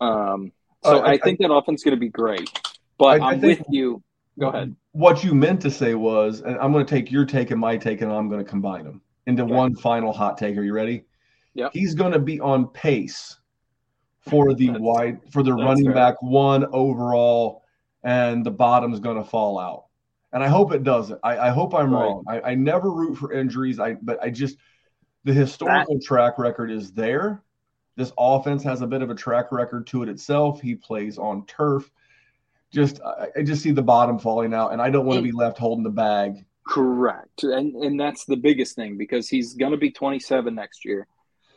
Um, 0.00 0.52
so 0.84 0.98
Uh, 0.98 1.00
I- 1.00 1.10
I, 1.12 1.18
think 1.18 1.38
that 1.40 1.52
offense 1.52 1.80
is 1.80 1.84
going 1.84 1.96
to 1.96 2.00
be 2.00 2.08
great. 2.08 2.48
But 2.98 3.20
I- 3.20 3.26
I 3.26 3.30
I'm 3.32 3.40
think- 3.40 3.58
with 3.60 3.66
you. 3.70 4.02
Go 4.38 4.48
ahead. 4.48 4.74
What 4.92 5.22
you 5.24 5.32
meant 5.34 5.60
to 5.62 5.70
say 5.70 5.94
was, 5.94 6.40
and 6.40 6.56
I'm 6.58 6.72
going 6.72 6.84
to 6.84 6.90
take 6.90 7.10
your 7.10 7.24
take 7.24 7.50
and 7.52 7.60
my 7.60 7.76
take, 7.76 8.00
and 8.00 8.10
I'm 8.12 8.28
going 8.28 8.44
to 8.44 8.48
combine 8.48 8.84
them 8.84 9.00
into 9.26 9.42
Okay. 9.44 9.52
one 9.52 9.74
final 9.76 10.12
hot 10.12 10.38
take. 10.38 10.56
Are 10.56 10.62
you 10.62 10.72
ready? 10.72 11.04
Yep. 11.54 11.70
He's 11.72 11.94
going 11.94 12.12
to 12.12 12.18
be 12.18 12.40
on 12.40 12.66
pace 12.68 13.36
for 14.20 14.54
the 14.54 14.70
wide 14.70 15.20
for 15.32 15.42
the 15.44 15.52
running 15.52 15.84
fair. 15.86 15.94
back 15.94 16.22
one 16.22 16.66
overall, 16.72 17.62
and 18.02 18.44
the 18.44 18.50
bottom's 18.50 18.98
going 19.00 19.16
to 19.16 19.24
fall 19.24 19.58
out. 19.58 19.84
And 20.32 20.42
I 20.42 20.48
hope 20.48 20.72
it 20.72 20.82
doesn't. 20.82 21.20
I, 21.22 21.38
I 21.38 21.50
hope 21.50 21.72
I'm 21.74 21.92
Right. 21.92 22.02
wrong. 22.02 22.24
I, 22.26 22.40
I 22.40 22.54
never 22.56 22.90
root 22.90 23.16
for 23.16 23.32
injuries. 23.32 23.78
I 23.78 23.94
but 23.94 24.20
I 24.22 24.30
just 24.30 24.56
the 25.24 25.32
historical 25.32 25.98
track 26.00 26.38
record 26.38 26.70
is 26.70 26.92
there. 26.92 27.42
This 27.96 28.12
offense 28.18 28.62
has 28.64 28.80
a 28.82 28.86
bit 28.86 29.02
of 29.02 29.10
a 29.10 29.14
track 29.14 29.52
record 29.52 29.86
to 29.88 30.02
it 30.02 30.08
itself. 30.08 30.60
He 30.60 30.74
plays 30.74 31.18
on 31.18 31.46
turf. 31.46 31.90
Just 32.72 33.00
I, 33.02 33.28
I 33.38 33.42
just 33.42 33.62
see 33.62 33.70
the 33.70 33.82
bottom 33.82 34.18
falling 34.18 34.52
out, 34.52 34.72
and 34.72 34.82
I 34.82 34.90
don't 34.90 35.06
want 35.06 35.18
to 35.18 35.22
be 35.22 35.32
left 35.32 35.58
holding 35.58 35.84
the 35.84 35.90
bag. 35.90 36.44
Correct. 36.66 37.44
And 37.44 37.74
and 37.76 38.00
that's 38.00 38.24
the 38.24 38.36
biggest 38.36 38.74
thing 38.76 38.98
because 38.98 39.28
he's 39.28 39.54
going 39.54 39.72
to 39.72 39.78
be 39.78 39.90
27 39.90 40.54
next 40.54 40.84
year. 40.84 41.06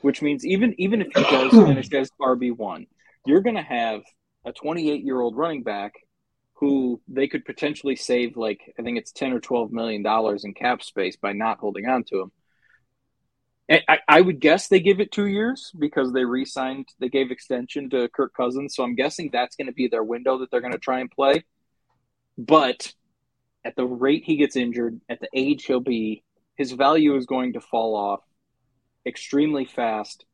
which 0.01 0.22
means 0.22 0.45
even 0.45 0.76
even 0.80 1.01
if 1.01 1.07
he 1.15 1.24
does 1.24 1.51
finish 1.65 1.91
as 1.93 2.11
RB 2.22 2.55
one, 2.55 2.88
you're 3.26 3.41
going 3.41 3.55
to 3.55 3.61
have 3.61 4.01
a 4.45 4.51
28 4.51 5.03
year 5.03 5.20
old 5.20 5.36
running 5.36 5.63
back 5.63 5.93
who 6.53 7.01
they 7.07 7.28
could 7.28 7.45
potentially 7.45 7.95
save 7.95 8.38
like 8.38 8.74
I 8.80 8.84
think 8.84 8.97
it's 8.97 9.11
10 9.11 9.34
or 9.34 9.39
12 9.39 9.72
million 9.72 10.03
dollars 10.03 10.43
in 10.43 10.53
cap 10.53 10.82
space 10.84 11.15
by 11.15 11.34
not 11.34 11.59
holding 11.59 11.88
on 11.88 12.03
to 12.05 12.22
him. 12.22 12.32
I, 13.70 13.99
I 14.07 14.22
would 14.22 14.39
guess 14.39 14.70
they 14.70 14.80
give 14.80 15.01
it 15.01 15.11
two 15.11 15.28
years 15.28 15.72
because 15.78 16.13
they 16.13 16.24
re-signed, 16.24 16.88
they 16.99 17.09
gave 17.09 17.32
extension 17.32 17.89
to 17.89 18.07
Kirk 18.07 18.34
Cousins, 18.34 18.76
so 18.76 18.84
I'm 18.84 18.95
guessing 18.95 19.30
that's 19.32 19.57
going 19.57 19.68
to 19.68 19.74
be 19.74 19.88
their 19.88 20.03
window 20.03 20.38
that 20.38 20.51
they're 20.51 20.61
going 20.61 20.74
to 20.74 20.80
try 20.80 20.99
and 21.01 21.11
play. 21.11 21.43
But 22.38 22.93
at 23.65 23.76
the 23.76 23.86
rate 23.86 24.24
he 24.26 24.38
gets 24.38 24.55
injured, 24.55 25.01
at 25.09 25.20
the 25.20 25.28
age 25.34 25.65
he'll 25.65 25.82
be, 25.82 26.24
his 26.55 26.72
value 26.72 27.15
is 27.18 27.26
going 27.26 27.53
to 27.53 27.59
fall 27.59 27.95
off 27.95 28.22
extremely 29.05 29.65
fast 29.65 30.26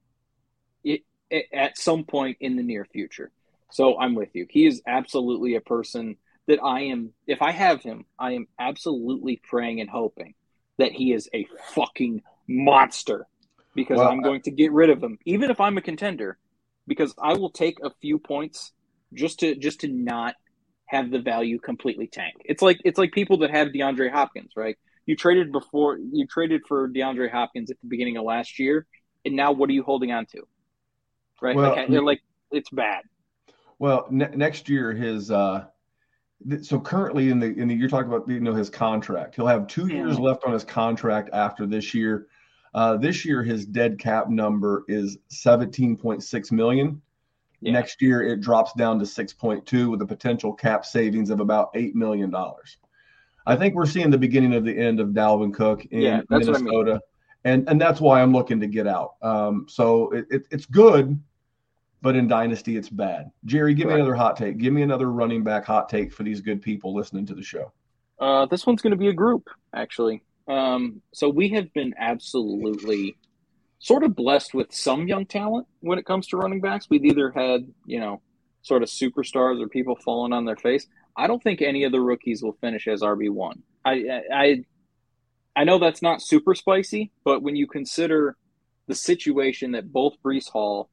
it, 0.83 1.01
it, 1.29 1.45
at 1.51 1.77
some 1.77 2.03
point 2.03 2.37
in 2.39 2.55
the 2.55 2.63
near 2.63 2.85
future. 2.85 3.31
So 3.71 3.99
I'm 3.99 4.13
with 4.13 4.29
you. 4.33 4.45
He 4.49 4.67
is 4.67 4.83
absolutely 4.85 5.55
a 5.55 5.61
person 5.61 6.17
that 6.47 6.59
I 6.63 6.81
am, 6.81 7.13
if 7.25 7.41
I 7.41 7.51
have 7.51 7.81
him, 7.81 8.05
I 8.19 8.33
am 8.33 8.47
absolutely 8.59 9.41
praying 9.43 9.81
and 9.81 9.89
hoping 9.89 10.35
that 10.77 10.91
he 10.91 11.13
is 11.13 11.29
a 11.33 11.47
fucking 11.73 12.21
monster 12.47 13.27
because 13.75 13.97
well, 13.97 14.09
I'm 14.09 14.21
going 14.21 14.41
to 14.43 14.51
get 14.51 14.71
rid 14.71 14.89
of 14.89 15.01
him, 15.01 15.17
even 15.25 15.49
if 15.49 15.59
I'm 15.59 15.77
a 15.77 15.81
contender, 15.81 16.37
because 16.87 17.13
I 17.21 17.33
will 17.33 17.49
take 17.49 17.77
a 17.83 17.89
few 18.01 18.19
points 18.19 18.71
just 19.13 19.39
to 19.39 19.55
just 19.55 19.81
to 19.81 19.87
not 19.87 20.35
have 20.85 21.09
the 21.11 21.19
value 21.19 21.59
completely 21.59 22.07
tank. 22.07 22.35
It's 22.45 22.61
like 22.61 22.79
it's 22.85 22.97
like 22.97 23.11
people 23.11 23.37
that 23.39 23.51
have 23.51 23.69
DeAndre 23.69 24.11
Hopkins, 24.11 24.51
right? 24.55 24.77
You 25.05 25.15
traded 25.15 25.51
before 25.51 25.97
you 25.97 26.27
traded 26.27 26.61
for 26.67 26.87
DeAndre 26.87 27.31
Hopkins 27.31 27.71
at 27.71 27.77
the 27.81 27.87
beginning 27.87 28.17
of 28.17 28.25
last 28.25 28.59
year, 28.59 28.85
and 29.25 29.35
now 29.35 29.51
what 29.51 29.69
are 29.69 29.73
you 29.73 29.83
holding 29.83 30.11
on 30.11 30.25
to? 30.27 30.43
Right? 31.41 31.55
Well, 31.55 31.75
like, 31.75 31.89
they're 31.89 32.03
like 32.03 32.21
it's 32.51 32.69
bad. 32.69 33.03
Well, 33.79 34.07
ne- 34.09 34.35
next 34.35 34.69
year 34.69 34.93
his 34.93 35.31
uh 35.31 35.65
so 36.61 36.79
currently 36.79 37.29
in 37.29 37.39
the 37.39 37.47
in 37.47 37.67
the 37.67 37.75
you're 37.75 37.89
talking 37.89 38.11
about 38.11 38.27
you 38.27 38.39
know 38.39 38.53
his 38.53 38.69
contract. 38.69 39.35
He'll 39.35 39.47
have 39.47 39.67
2 39.67 39.87
years 39.87 40.19
left 40.19 40.43
on 40.45 40.53
his 40.53 40.63
contract 40.63 41.29
after 41.33 41.65
this 41.65 41.93
year. 41.93 42.27
Uh, 42.73 42.97
this 42.97 43.23
year 43.23 43.43
his 43.43 43.65
dead 43.65 43.99
cap 43.99 44.29
number 44.29 44.83
is 44.87 45.17
17.6 45.29 46.51
million. 46.51 47.01
Yeah. 47.61 47.73
Next 47.73 48.01
year 48.01 48.23
it 48.23 48.41
drops 48.41 48.73
down 48.73 48.99
to 48.99 49.05
6.2 49.05 49.89
with 49.91 50.01
a 50.01 50.05
potential 50.05 50.53
cap 50.53 50.85
savings 50.85 51.29
of 51.29 51.39
about 51.39 51.69
8 51.75 51.95
million 51.95 52.29
dollars. 52.29 52.77
I 53.45 53.55
think 53.55 53.75
we're 53.75 53.85
seeing 53.85 54.09
the 54.09 54.17
beginning 54.17 54.53
of 54.53 54.63
the 54.63 54.77
end 54.77 54.99
of 54.99 55.09
Dalvin 55.09 55.53
Cook 55.53 55.85
in 55.85 56.01
yeah, 56.01 56.21
Minnesota. 56.29 56.61
I 56.61 56.93
mean. 56.93 56.99
And 57.45 57.69
and 57.69 57.79
that's 57.79 57.99
why 57.99 58.21
I'm 58.21 58.31
looking 58.31 58.59
to 58.61 58.67
get 58.67 58.87
out. 58.87 59.15
Um, 59.21 59.65
so 59.69 60.11
it, 60.11 60.25
it, 60.29 60.43
it's 60.49 60.65
good, 60.65 61.19
but 62.03 62.17
in 62.17 62.27
Dynasty 62.27 62.75
it's 62.75 62.89
bad. 62.89 63.31
Jerry, 63.45 63.73
give 63.73 63.87
right. 63.87 63.95
me 63.95 64.01
another 64.01 64.13
hot 64.13 64.35
take. 64.35 64.57
Give 64.57 64.73
me 64.73 64.81
another 64.81 65.09
running 65.09 65.43
back 65.43 65.65
hot 65.65 65.87
take 65.87 66.13
for 66.13 66.23
these 66.23 66.41
good 66.41 66.61
people 66.61 66.93
listening 66.93 67.25
to 67.27 67.33
the 67.33 67.41
show. 67.41 67.71
Uh, 68.19 68.45
this 68.45 68.67
one's 68.67 68.81
going 68.81 68.91
to 68.91 68.97
be 68.97 69.07
a 69.07 69.13
group, 69.13 69.49
actually. 69.73 70.21
Um, 70.47 71.01
so 71.13 71.29
we 71.29 71.49
have 71.49 71.73
been 71.73 71.93
absolutely 71.97 73.15
sort 73.79 74.03
of 74.03 74.15
blessed 74.15 74.53
with 74.53 74.73
some 74.73 75.07
young 75.07 75.25
talent 75.25 75.65
when 75.79 75.97
it 75.97 76.05
comes 76.05 76.27
to 76.27 76.37
running 76.37 76.59
backs. 76.59 76.87
We've 76.89 77.05
either 77.05 77.31
had, 77.31 77.65
you 77.85 78.01
know, 78.01 78.21
sort 78.61 78.83
of 78.83 78.89
superstars 78.89 79.61
or 79.61 79.69
people 79.69 79.95
falling 79.95 80.33
on 80.33 80.43
their 80.43 80.57
face. 80.57 80.85
I 81.15 81.27
don't 81.27 81.41
think 81.41 81.61
any 81.61 81.85
of 81.85 81.93
the 81.93 82.01
rookies 82.01 82.43
will 82.43 82.57
finish 82.59 82.87
as 82.87 83.01
RB 83.01 83.29
one. 83.29 83.63
I, 83.85 84.21
I 84.33 84.63
I 85.55 85.63
know 85.63 85.79
that's 85.79 86.01
not 86.01 86.21
super 86.21 86.55
spicy, 86.55 87.11
but 87.23 87.43
when 87.43 87.55
you 87.55 87.67
consider 87.67 88.35
the 88.87 88.95
situation 88.95 89.71
that 89.71 89.91
both 89.91 90.15
Breece 90.23 90.49
Hall 90.49 90.89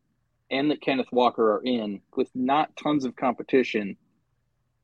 and 0.50 0.70
that 0.70 0.80
Kenneth 0.80 1.12
Walker 1.12 1.56
are 1.56 1.62
in, 1.64 2.00
with 2.16 2.30
not 2.34 2.76
tons 2.76 3.04
of 3.04 3.16
competition, 3.16 3.96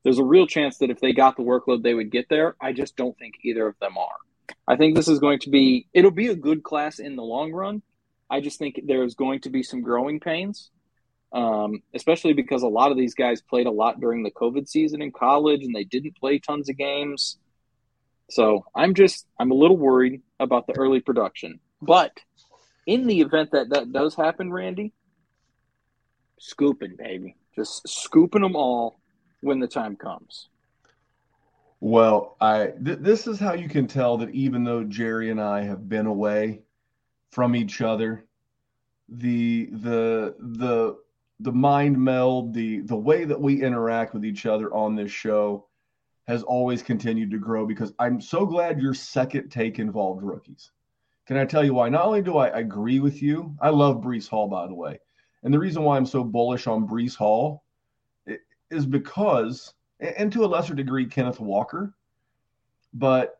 there's 0.03 0.19
a 0.19 0.23
real 0.23 0.47
chance 0.47 0.77
that 0.77 0.89
if 0.89 0.99
they 0.99 1.13
got 1.13 1.35
the 1.35 1.43
workload, 1.43 1.83
they 1.83 1.93
would 1.93 2.11
get 2.11 2.29
there. 2.29 2.55
I 2.61 2.73
just 2.73 2.95
don't 2.95 3.17
think 3.17 3.35
either 3.43 3.67
of 3.67 3.77
them 3.79 3.97
are. 3.97 4.55
I 4.67 4.77
think 4.77 4.95
this 4.95 5.07
is 5.07 5.19
going 5.19 5.39
to 5.39 5.49
be 5.49 5.87
it'll 5.93 6.11
be 6.11 6.27
a 6.27 6.35
good 6.35 6.63
class 6.63 6.99
in 6.99 7.15
the 7.15 7.23
long 7.23 7.51
run. 7.51 7.81
I 8.29 8.41
just 8.41 8.59
think 8.59 8.81
there's 8.85 9.15
going 9.15 9.41
to 9.41 9.49
be 9.49 9.63
some 9.63 9.81
growing 9.81 10.19
pains 10.19 10.71
um, 11.33 11.81
especially 11.93 12.33
because 12.33 12.63
a 12.63 12.67
lot 12.67 12.91
of 12.91 12.97
these 12.97 13.13
guys 13.13 13.41
played 13.41 13.67
a 13.67 13.71
lot 13.71 13.99
during 13.99 14.23
the 14.23 14.31
COVID 14.31 14.67
season 14.67 15.01
in 15.01 15.11
college 15.11 15.63
and 15.63 15.75
they 15.75 15.83
didn't 15.83 16.17
play 16.17 16.39
tons 16.39 16.69
of 16.69 16.77
games. 16.77 17.37
So 18.29 18.65
I'm 18.75 18.93
just 18.93 19.25
I'm 19.39 19.51
a 19.51 19.55
little 19.55 19.77
worried 19.77 20.21
about 20.39 20.67
the 20.67 20.77
early 20.77 20.99
production. 20.99 21.59
But 21.81 22.17
in 22.85 23.07
the 23.07 23.21
event 23.21 23.51
that 23.51 23.69
that 23.69 23.91
does 23.91 24.15
happen, 24.15 24.51
Randy, 24.51 24.93
scooping 26.39 26.95
baby, 26.95 27.35
just 27.55 27.87
scooping 27.87 28.41
them 28.41 28.55
all 28.55 28.99
when 29.41 29.59
the 29.59 29.67
time 29.67 29.95
comes. 29.95 30.49
Well, 31.79 32.37
I 32.41 32.73
th- 32.83 32.99
this 32.99 33.27
is 33.27 33.39
how 33.39 33.53
you 33.53 33.69
can 33.69 33.87
tell 33.87 34.17
that 34.17 34.31
even 34.31 34.63
though 34.63 34.83
Jerry 34.83 35.29
and 35.29 35.39
I 35.39 35.61
have 35.61 35.87
been 35.87 36.07
away 36.07 36.61
from 37.31 37.55
each 37.55 37.81
other, 37.81 38.25
the 39.09 39.69
the 39.71 40.35
the 40.39 40.97
the 41.39 41.51
mind 41.51 41.97
meld, 41.99 42.53
the 42.53 42.81
the 42.81 42.95
way 42.95 43.25
that 43.25 43.39
we 43.39 43.61
interact 43.61 44.13
with 44.13 44.25
each 44.25 44.45
other 44.45 44.73
on 44.73 44.95
this 44.95 45.11
show 45.11 45.67
has 46.27 46.43
always 46.43 46.81
continued 46.81 47.31
to 47.31 47.37
grow 47.37 47.65
because 47.65 47.93
I'm 47.99 48.19
so 48.19 48.45
glad 48.45 48.81
your 48.81 48.93
second 48.93 49.49
take 49.49 49.79
involved 49.79 50.23
rookies. 50.23 50.71
Can 51.25 51.37
I 51.37 51.45
tell 51.45 51.63
you 51.63 51.73
why? 51.73 51.89
Not 51.89 52.05
only 52.05 52.21
do 52.21 52.37
I 52.37 52.47
agree 52.47 52.99
with 52.99 53.21
you, 53.21 53.55
I 53.61 53.69
love 53.69 53.97
Breece 53.97 54.27
Hall, 54.27 54.47
by 54.47 54.67
the 54.67 54.73
way. 54.73 54.99
And 55.47 55.53
the 55.53 55.59
reason 55.59 55.83
why 55.83 55.95
I'm 55.95 56.05
so 56.05 56.25
bullish 56.25 56.67
on 56.67 56.85
Breece 56.85 57.15
Hall 57.15 57.63
is 58.69 58.85
because, 58.85 59.73
and 60.01 60.29
to 60.33 60.43
a 60.43 60.45
lesser 60.45 60.73
degree, 60.73 61.05
Kenneth 61.05 61.39
Walker, 61.39 61.93
but 62.93 63.39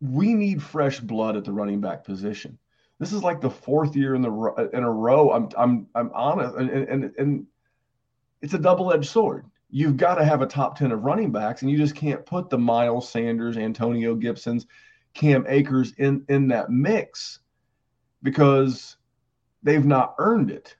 we 0.00 0.34
need 0.34 0.62
fresh 0.62 1.00
blood 1.00 1.36
at 1.36 1.44
the 1.44 1.52
running 1.52 1.80
back 1.80 2.04
position. 2.04 2.56
This 3.00 3.12
is 3.12 3.24
like 3.24 3.40
the 3.40 3.50
fourth 3.50 3.96
year 3.96 4.14
in 4.14 4.22
the 4.22 4.70
in 4.72 4.84
a 4.84 4.90
row. 4.92 5.32
I'm 5.32 5.48
I'm 5.58 5.88
I'm 5.96 6.12
honest, 6.14 6.54
and 6.54 6.70
and 6.70 7.12
and 7.18 7.46
it's 8.40 8.54
a 8.54 8.58
double 8.58 8.92
edged 8.92 9.10
sword. 9.10 9.44
You've 9.68 9.96
got 9.96 10.14
to 10.14 10.24
have 10.24 10.42
a 10.42 10.46
top 10.46 10.78
ten 10.78 10.92
of 10.92 11.02
running 11.02 11.32
backs, 11.32 11.62
and 11.62 11.72
you 11.72 11.76
just 11.76 11.96
can't 11.96 12.24
put 12.24 12.50
the 12.50 12.58
Miles 12.58 13.08
Sanders, 13.08 13.56
Antonio 13.56 14.14
Gibsons, 14.14 14.68
Cam 15.12 15.44
Akers 15.48 15.92
in 15.98 16.24
in 16.28 16.46
that 16.46 16.70
mix 16.70 17.40
because 18.22 18.96
they've 19.62 19.84
not 19.84 20.14
earned 20.18 20.50
it. 20.50 20.76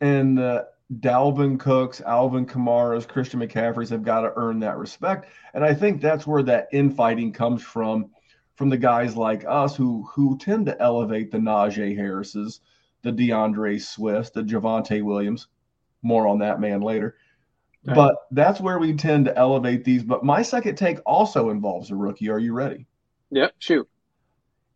And 0.00 0.38
uh, 0.38 0.64
Dalvin 0.92 1.58
Cooks, 1.58 2.00
Alvin 2.00 2.46
Kamara's, 2.46 3.06
Christian 3.06 3.40
McCaffrey's 3.40 3.90
have 3.90 4.02
got 4.04 4.20
to 4.22 4.32
earn 4.36 4.60
that 4.60 4.76
respect. 4.76 5.28
And 5.54 5.64
I 5.64 5.74
think 5.74 6.00
that's 6.00 6.26
where 6.26 6.42
that 6.42 6.68
infighting 6.72 7.32
comes 7.32 7.62
from 7.62 8.10
from 8.56 8.68
the 8.68 8.76
guys 8.76 9.16
like 9.16 9.44
us 9.46 9.74
who 9.74 10.04
who 10.04 10.38
tend 10.38 10.66
to 10.66 10.80
elevate 10.80 11.30
the 11.30 11.38
Najee 11.38 11.96
Harris's, 11.96 12.60
the 13.02 13.12
D'Andre 13.12 13.78
Swifts, 13.78 14.30
the 14.30 14.42
Javonte 14.42 15.02
Williams. 15.02 15.48
More 16.02 16.28
on 16.28 16.38
that 16.40 16.60
man 16.60 16.82
later. 16.82 17.16
Right. 17.86 17.96
But 17.96 18.16
that's 18.30 18.60
where 18.60 18.78
we 18.78 18.94
tend 18.94 19.24
to 19.26 19.36
elevate 19.36 19.84
these. 19.84 20.02
But 20.02 20.24
my 20.24 20.42
second 20.42 20.76
take 20.76 20.98
also 21.06 21.50
involves 21.50 21.90
a 21.90 21.96
rookie. 21.96 22.30
Are 22.30 22.38
you 22.38 22.52
ready? 22.52 22.86
Yep, 23.30 23.54
shoot. 23.58 23.88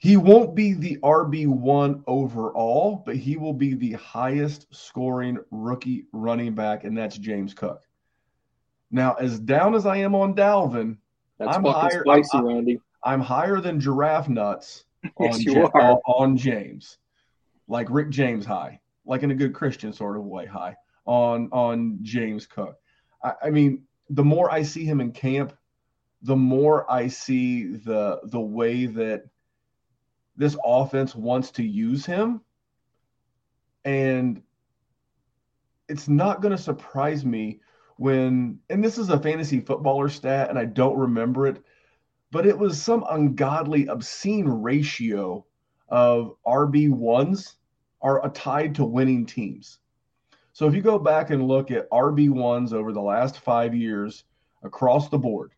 He 0.01 0.17
won't 0.17 0.55
be 0.55 0.75
the 0.75 0.97
RB1 1.03 2.05
overall, 2.07 3.03
but 3.05 3.17
he 3.17 3.37
will 3.37 3.53
be 3.53 3.75
the 3.75 3.93
highest 3.93 4.73
scoring 4.73 5.39
rookie 5.51 6.07
running 6.13 6.55
back, 6.55 6.85
and 6.85 6.97
that's 6.97 7.19
James 7.19 7.53
Cook. 7.53 7.83
Now, 8.93 9.15
as 9.15 9.41
down 9.41 9.75
as 9.75 9.87
I 9.87 9.97
am 9.97 10.15
on 10.15 10.35
Dalvin, 10.35 10.97
that's 11.37 11.57
I'm 11.57 11.65
higher. 11.65 12.05
Spicy, 12.05 12.39
I'm, 12.39 12.45
Randy. 12.47 12.81
I'm 13.03 13.21
higher 13.21 13.61
than 13.61 13.81
giraffe 13.81 14.29
nuts 14.29 14.85
on, 15.17 15.41
yes, 15.41 15.71
on, 15.75 15.99
on 16.07 16.37
James, 16.37 16.99
like 17.67 17.89
Rick 17.91 18.11
James 18.11 18.47
high, 18.47 18.81
like 19.05 19.25
in 19.25 19.33
a 19.33 19.35
good 19.35 19.53
Christian 19.53 19.93
sort 19.93 20.17
of 20.17 20.23
way 20.25 20.47
high 20.47 20.77
on 21.07 21.49
on 21.51 21.99
James 22.03 22.47
Cook. 22.47 22.77
I, 23.25 23.33
I 23.45 23.51
mean, 23.51 23.83
the 24.11 24.25
more 24.25 24.49
I 24.49 24.63
see 24.63 24.85
him 24.85 25.01
in 25.01 25.11
camp, 25.11 25.55
the 26.23 26.37
more 26.37 26.91
I 26.91 27.09
see 27.09 27.65
the 27.67 28.21
the 28.25 28.41
way 28.41 28.87
that 28.87 29.25
this 30.39 30.57
offense 30.65 31.15
wants 31.15 31.51
to 31.51 31.65
use 31.65 32.07
him. 32.07 32.41
And 33.85 34.41
it's 35.89 36.09
not 36.09 36.41
going 36.41 36.57
to 36.57 36.63
surprise 36.63 37.25
me 37.25 37.61
when, 37.97 38.61
and 38.71 38.83
this 38.83 38.97
is 38.97 39.11
a 39.11 39.19
fantasy 39.19 39.61
footballer 39.61 40.09
stat, 40.09 40.49
and 40.49 40.59
I 40.59 40.65
don't 40.65 40.97
remember 40.97 41.49
it, 41.49 41.63
but 42.31 42.47
it 42.47 42.57
was 42.57 42.81
some 42.81 43.05
ungodly, 43.11 43.89
obscene 43.89 44.47
ratio 44.47 45.45
of 45.89 46.37
RB1s 46.47 47.55
are 48.01 48.31
tied 48.31 48.77
to 48.77 48.85
winning 48.85 49.27
teams. 49.27 49.81
So 50.53 50.69
if 50.69 50.75
you 50.75 50.83
go 50.83 50.99
back 50.99 51.31
and 51.31 51.49
look 51.49 51.73
at 51.73 51.91
RB1s 51.91 52.73
over 52.73 52.93
the 52.93 53.01
last 53.01 53.41
five 53.41 53.75
years 53.75 54.25
across 54.63 55.09
the 55.09 55.19
board, 55.19 55.53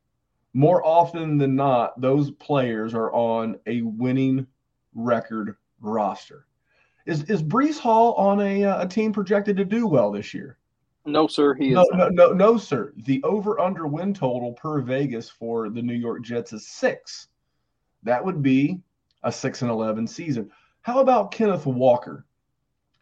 more 0.55 0.85
often 0.87 1.37
than 1.37 1.55
not, 1.55 2.01
those 2.01 2.31
players 2.31 2.95
are 2.95 3.13
on 3.13 3.59
a 3.67 3.83
winning 3.83 4.47
record 4.95 5.57
roster. 5.81 6.47
Is 7.07 7.25
is 7.25 7.43
Breece 7.43 7.79
Hall 7.79 8.13
on 8.15 8.41
a 8.41 8.65
uh, 8.65 8.85
a 8.85 8.89
team 8.89 9.13
projected 9.13 9.57
to 9.57 9.65
do 9.65 9.87
well 9.87 10.11
this 10.11 10.35
year? 10.35 10.59
No, 11.07 11.27
sir, 11.27 11.55
he 11.55 11.69
is. 11.69 11.75
No, 11.75 11.85
no, 11.93 12.09
no, 12.09 12.33
no, 12.33 12.57
sir. 12.59 12.93
The 13.05 13.23
over 13.25 13.59
under 13.59 13.87
win 13.87 14.13
total 14.13 14.53
per 14.53 14.81
Vegas 14.81 15.31
for 15.31 15.71
the 15.71 15.81
New 15.81 15.95
York 15.95 16.23
Jets 16.23 16.53
is 16.53 16.67
six. 16.67 17.29
That 18.03 18.25
would 18.25 18.43
be 18.43 18.81
a 19.23 19.33
six 19.33 19.63
and 19.63 19.71
eleven 19.71 20.07
season. 20.07 20.51
How 20.83 21.01
about 21.01 21.31
Kenneth 21.31 21.67
Walker? 21.67 22.27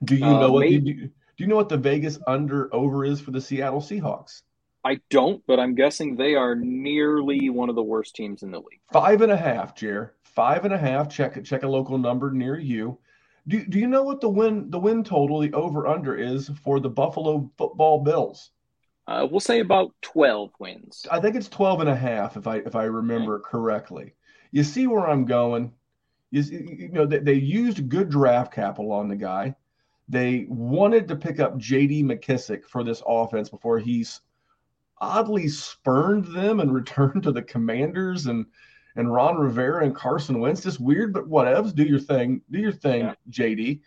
Do 0.05 0.15
you 0.15 0.25
Uh, 0.25 0.41
know 0.41 0.53
what 0.53 0.69
do, 0.69 0.81
do 0.81 1.11
you 1.37 1.47
know 1.47 1.57
what 1.57 1.69
the 1.69 1.77
Vegas 1.77 2.19
under 2.27 2.73
over 2.75 3.05
is 3.05 3.21
for 3.21 3.33
the 3.33 3.41
Seattle 3.41 3.81
Seahawks? 3.81 4.43
I 4.85 5.01
don't, 5.11 5.45
but 5.47 5.59
I'm 5.59 5.75
guessing 5.75 6.15
they 6.15 6.35
are 6.35 6.55
nearly 6.55 7.51
one 7.51 7.69
of 7.69 7.75
the 7.75 7.83
worst 7.83 8.15
teams 8.15 8.43
in 8.45 8.53
the 8.53 8.59
league. 8.59 8.81
Five 8.93 9.23
and 9.23 9.33
a 9.33 9.37
half, 9.37 9.75
Jer. 9.75 10.15
Five 10.39 10.65
and 10.65 10.73
a 10.73 10.79
half. 10.79 11.09
Check 11.09 11.43
check 11.43 11.65
a 11.65 11.69
local 11.69 11.99
number 11.99 12.31
near 12.31 12.57
you. 12.57 12.97
Do, 13.49 13.67
do 13.67 13.77
you 13.77 13.89
know 13.89 14.05
what 14.05 14.21
the 14.21 14.29
win 14.29 14.71
the 14.71 14.79
win 14.79 15.03
total, 15.03 15.41
the 15.41 15.53
over 15.53 15.89
under 15.89 16.15
is 16.15 16.49
for 16.63 16.79
the 16.79 16.89
Buffalo 16.89 17.51
football 17.59 18.05
Bills? 18.05 18.53
Uh, 19.09 19.27
we'll 19.29 19.41
say 19.41 19.59
about 19.59 19.91
12 20.03 20.53
wins. 20.61 21.05
I 21.11 21.19
think 21.19 21.35
it's 21.35 21.49
12 21.49 21.81
and 21.81 21.91
a 21.91 21.97
half 21.97 22.37
if 22.37 22.47
I 22.47 22.59
if 22.59 22.77
I 22.77 22.85
remember 22.85 23.41
correctly. 23.41 24.15
You 24.53 24.63
see 24.63 24.87
where 24.87 25.09
I'm 25.09 25.25
going? 25.25 25.73
You, 26.31 26.45
see- 26.45 26.77
you 26.83 26.89
know 26.91 27.05
they, 27.05 27.19
they 27.19 27.35
used 27.35 27.89
good 27.89 28.09
draft 28.09 28.55
capital 28.55 28.93
on 28.93 29.09
the 29.09 29.17
guy. 29.17 29.57
They 30.09 30.47
wanted 30.49 31.09
to 31.09 31.17
pick 31.17 31.41
up 31.41 31.59
J.D. 31.59 32.05
McKissic 32.05 32.65
for 32.65 32.85
this 32.85 33.03
offense 33.05 33.49
before 33.49 33.81
he's 33.81 34.21
oddly 34.99 35.49
spurned 35.49 36.27
them 36.27 36.61
and 36.61 36.73
returned 36.81 37.25
to 37.25 37.33
the 37.33 37.43
Commanders 37.43 38.27
and 38.27 38.47
and 38.99 39.15
Ron 39.15 39.39
Rivera 39.39 39.85
and 39.85 39.95
Carson 39.95 40.41
Wentz. 40.41 40.61
Just 40.61 40.81
weird, 40.81 41.15
but 41.15 41.31
whatevs. 41.31 41.73
Do 41.75 41.85
your 41.85 42.01
thing. 42.01 42.43
Do 42.51 42.59
your 42.59 42.73
thing, 42.73 43.03
Yeah. 43.03 43.15
J.D. 43.31 43.81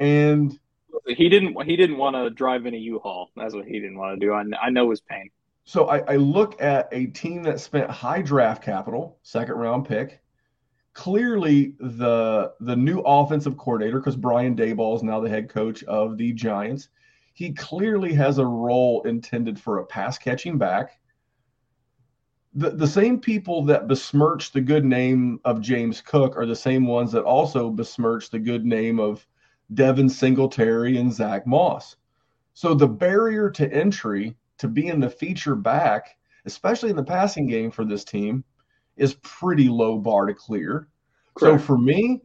And 0.00 0.58
He 1.06 1.28
didn't. 1.28 1.62
He 1.64 1.76
didn't 1.76 1.98
want 1.98 2.16
to 2.16 2.30
drive 2.30 2.64
in 2.64 2.74
a 2.74 2.78
U-Haul. 2.78 3.30
That's 3.36 3.54
what 3.54 3.66
he 3.66 3.74
didn't 3.74 3.98
want 3.98 4.18
to 4.18 4.26
do. 4.26 4.32
I, 4.32 4.44
I 4.60 4.70
know 4.70 4.90
his 4.90 5.02
pain. 5.02 5.30
So 5.64 5.88
I, 5.88 5.98
I 6.12 6.16
look 6.16 6.60
at 6.60 6.88
a 6.90 7.06
team 7.06 7.42
that 7.42 7.60
spent 7.60 7.90
high 7.90 8.22
draft 8.22 8.62
capital, 8.62 9.18
second 9.22 9.56
round 9.56 9.86
pick. 9.86 10.20
Clearly, 10.94 11.74
the 11.78 12.54
the 12.60 12.76
new 12.76 13.00
offensive 13.00 13.58
coordinator, 13.58 13.98
because 13.98 14.16
Brian 14.16 14.56
Daboll 14.56 14.96
is 14.96 15.02
now 15.02 15.20
the 15.20 15.28
head 15.28 15.50
coach 15.50 15.84
of 15.84 16.16
the 16.16 16.32
Giants, 16.32 16.88
he 17.34 17.52
clearly 17.52 18.14
has 18.14 18.38
a 18.38 18.46
role 18.46 19.02
intended 19.02 19.60
for 19.60 19.80
a 19.80 19.84
pass 19.84 20.16
catching 20.16 20.56
back. 20.56 20.98
The, 22.56 22.70
the 22.70 22.86
same 22.86 23.20
people 23.20 23.62
that 23.66 23.86
besmirch 23.86 24.50
the 24.50 24.62
good 24.62 24.84
name 24.84 25.40
of 25.44 25.60
James 25.60 26.00
Cook 26.00 26.36
are 26.36 26.46
the 26.46 26.56
same 26.56 26.86
ones 26.86 27.12
that 27.12 27.22
also 27.22 27.70
besmirch 27.70 28.30
the 28.30 28.38
good 28.38 28.64
name 28.64 28.98
of 28.98 29.26
Devin 29.74 30.08
Singletary 30.08 30.96
and 30.96 31.12
Zach 31.12 31.46
Moss. 31.46 31.96
So 32.54 32.72
the 32.72 32.88
barrier 32.88 33.50
to 33.50 33.72
entry 33.72 34.36
to 34.58 34.68
be 34.68 34.88
in 34.88 35.00
the 35.00 35.10
feature 35.10 35.54
back, 35.54 36.16
especially 36.46 36.88
in 36.88 36.96
the 36.96 37.04
passing 37.04 37.46
game 37.46 37.70
for 37.70 37.84
this 37.84 38.04
team, 38.04 38.42
is 38.96 39.18
pretty 39.22 39.68
low 39.68 39.98
bar 39.98 40.24
to 40.24 40.34
clear. 40.34 40.88
So 41.38 41.58
for 41.58 41.76
me, 41.76 42.22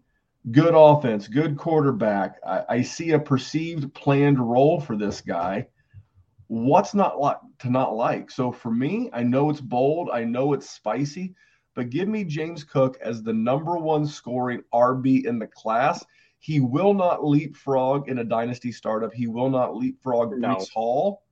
good 0.52 0.74
offense, 0.74 1.28
good 1.28 1.58
quarterback. 1.58 2.38
I, 2.48 2.64
I 2.70 2.82
see 2.82 3.12
a 3.12 3.20
perceived 3.20 3.94
planned 3.94 4.40
role 4.40 4.80
for 4.80 4.96
this 4.96 5.20
guy. 5.20 5.68
What's 6.52 6.94
not 6.94 7.18
like 7.18 7.38
to 7.60 7.70
not 7.70 7.96
like? 7.96 8.30
So 8.30 8.52
for 8.52 8.72
me, 8.72 9.10
I 9.14 9.24
know 9.24 9.50
it's 9.50 9.62
bold, 9.62 10.10
I 10.12 10.26
know 10.26 10.52
it's 10.52 10.70
spicy, 10.70 11.34
but 11.76 11.90
give 11.90 12.10
me 12.10 12.26
James 12.26 12.66
Cook 12.66 12.98
as 13.00 13.24
the 13.24 13.32
number 13.32 13.78
one 13.78 14.06
scoring 14.06 14.62
RB 14.74 15.24
in 15.24 15.40
the 15.40 15.48
class. 15.48 16.06
He 16.40 16.60
will 16.60 16.94
not 16.94 17.26
leapfrog 17.26 18.10
in 18.10 18.18
a 18.18 18.26
dynasty 18.26 18.74
startup. 18.74 19.14
He 19.14 19.28
will 19.28 19.50
not 19.50 19.78
leapfrog 19.78 20.38
No. 20.38 20.58
Breece 20.58 20.70
Hall 20.74 21.24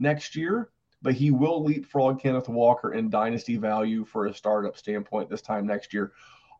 next 0.00 0.34
year, 0.34 0.70
but 1.02 1.14
he 1.14 1.30
will 1.30 1.62
leapfrog 1.62 2.20
Kenneth 2.20 2.48
Walker 2.48 2.94
in 2.94 3.08
dynasty 3.10 3.56
value 3.56 4.04
for 4.04 4.26
a 4.26 4.34
startup 4.34 4.76
standpoint 4.76 5.30
this 5.30 5.40
time 5.40 5.68
next 5.68 5.94
year. 5.94 6.10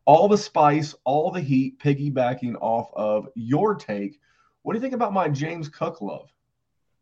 All 0.05 0.29
the 0.29 0.39
spice, 0.39 0.95
all 1.03 1.33
the 1.33 1.41
heat, 1.41 1.81
piggybacking 1.81 2.55
off 2.61 2.93
of 2.95 3.29
your 3.35 3.75
take. 3.75 4.21
What 4.63 4.75
do 4.75 4.77
you 4.77 4.83
think 4.83 4.95
about 4.95 5.13
my 5.13 5.29
James 5.29 5.69
Cook 5.69 6.01
love? 6.01 6.31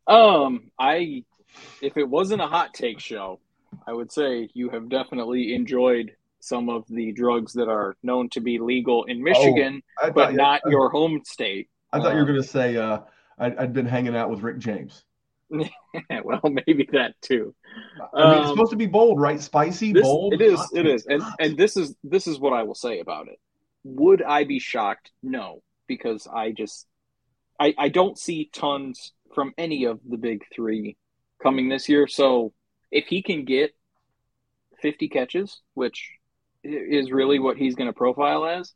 Um, 0.07 0.71
I 0.79 1.25
if 1.81 1.97
it 1.97 2.09
wasn't 2.09 2.43
a 2.43 2.47
hot 2.47 2.75
take 2.75 2.99
show, 3.01 3.41
I 3.87 3.93
would 3.93 4.11
say 4.13 4.49
you 4.55 4.71
have 4.71 4.89
definitely 4.89 5.55
enjoyed 5.55 6.13
some 6.41 6.69
of 6.69 6.85
the 6.89 7.13
drugs 7.13 7.53
that 7.53 7.69
are 7.69 7.97
known 8.03 8.29
to 8.31 8.41
be 8.41 8.59
legal 8.59 9.05
in 9.05 9.23
Michigan, 9.23 9.83
I 10.03 10.11
but 10.11 10.35
not 10.35 10.61
your 10.67 10.91
home 10.91 11.21
state. 11.25 11.69
I 11.93 12.01
thought 12.01 12.11
you 12.11 12.17
were 12.17 12.23
uh, 12.23 12.27
going 12.27 12.43
to 12.43 12.49
say 12.49 12.77
uh, 12.77 13.01
I'd, 13.39 13.57
I'd 13.57 13.73
been 13.73 13.87
hanging 13.87 14.17
out 14.17 14.29
with 14.31 14.41
Rick 14.41 14.59
James. 14.59 15.05
well, 15.51 16.41
maybe 16.67 16.89
that 16.93 17.15
too. 17.21 17.55
I 18.15 18.25
mean, 18.31 18.39
it's 18.41 18.49
Um, 18.49 18.57
supposed 18.57 18.71
to 18.71 18.77
be 18.77 18.87
bold, 18.87 19.21
right? 19.21 19.41
Spicy, 19.41 19.93
This, 19.93 20.03
bold. 20.03 20.33
it 20.35 20.41
is. 20.41 20.59
hot. 20.59 20.69
It 20.75 20.87
is. 20.87 21.07
And 21.07 21.23
and 21.39 21.57
this 21.57 21.77
is 21.77 21.95
this 22.03 22.27
is 22.27 22.41
what 22.41 22.53
I 22.53 22.63
will 22.63 22.75
say 22.75 23.01
about 23.01 23.29
it. 23.29 23.39
Would 23.85 24.23
I 24.23 24.45
be 24.45 24.59
shocked? 24.59 25.11
No, 25.23 25.63
because 25.87 26.27
I 26.27 26.53
just 26.53 26.87
I 27.61 27.75
I 27.79 27.89
don't 27.89 28.19
see 28.19 28.51
tons 28.53 29.13
from 29.35 29.53
any 29.59 29.85
of 29.85 30.01
the 30.09 30.17
big 30.17 30.43
three 30.55 30.97
coming 31.43 31.69
this 31.69 31.89
year. 31.89 32.07
So 32.07 32.53
if 32.91 33.07
he 33.07 33.23
can 33.23 33.45
get 33.45 33.75
fifty 34.81 35.09
catches, 35.09 35.61
which 35.75 36.11
is 36.65 37.11
really 37.11 37.39
what 37.39 37.57
he's 37.57 37.75
going 37.75 37.89
to 37.89 37.93
profile 37.93 38.45
as, 38.45 38.73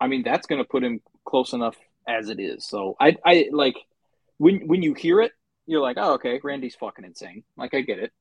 I 0.00 0.06
mean 0.06 0.22
that's 0.22 0.46
going 0.46 0.62
to 0.62 0.68
put 0.68 0.84
him 0.84 1.00
close 1.24 1.52
enough 1.52 1.76
as 2.08 2.28
it 2.28 2.40
is. 2.40 2.66
So 2.66 2.96
I 3.00 3.16
I 3.24 3.48
like 3.52 3.76
when 4.38 4.66
when 4.66 4.82
you 4.82 4.94
hear 4.94 5.20
it, 5.20 5.32
you're 5.66 5.80
like, 5.80 5.96
oh 5.98 6.14
okay, 6.14 6.40
Randy's 6.42 6.76
fucking 6.76 7.04
insane. 7.04 7.44
Like 7.56 7.74
I 7.74 7.80
get 7.80 7.98
it. 7.98 8.12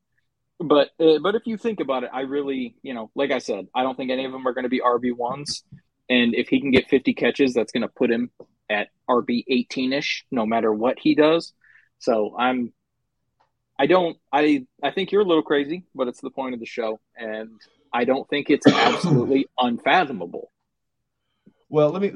But 0.60 0.90
uh, 1.00 1.20
but 1.22 1.36
if 1.36 1.44
you 1.46 1.58
think 1.58 1.80
about 1.80 2.04
it, 2.04 2.12
I 2.14 2.22
really, 2.22 2.76
you 2.84 2.94
know, 2.94 3.12
like 3.16 3.32
I 3.32 3.40
said, 3.40 3.68
I 3.76 3.84
don't 3.84 3.96
think 3.96 4.12
any 4.12 4.26
of 4.26 4.32
them 4.32 4.48
are 4.48 4.54
going 4.54 4.64
to 4.64 4.70
be 4.70 4.82
RB 4.82 5.16
ones. 5.16 5.64
And 6.10 6.36
if 6.36 6.50
he 6.50 6.60
can 6.60 6.72
get 6.72 6.90
50 6.90 7.14
catches, 7.14 7.54
that's 7.54 7.72
going 7.72 7.82
to 7.82 7.88
put 7.88 8.12
him 8.12 8.30
at 8.70 8.90
RB 9.10 9.44
18 9.48 9.94
ish, 9.94 10.26
no 10.32 10.46
matter 10.46 10.72
what 10.74 10.98
he 11.00 11.16
does. 11.16 11.54
So 12.00 12.36
I'm, 12.38 12.74
I 13.80 13.88
don't, 13.88 14.18
I 14.32 14.66
I 14.82 14.92
think 14.92 15.12
you're 15.12 15.22
a 15.22 15.26
little 15.26 15.44
crazy, 15.44 15.84
but 15.96 16.08
it's 16.08 16.22
the 16.22 16.30
point 16.30 16.54
of 16.54 16.60
the 16.60 16.66
show, 16.66 17.00
and 17.18 17.50
I 17.92 18.06
don't 18.06 18.28
think 18.30 18.50
it's 18.50 18.68
absolutely 18.72 19.48
unfathomable. 19.60 20.52
Well, 21.70 21.90
let 21.90 22.02
me, 22.02 22.12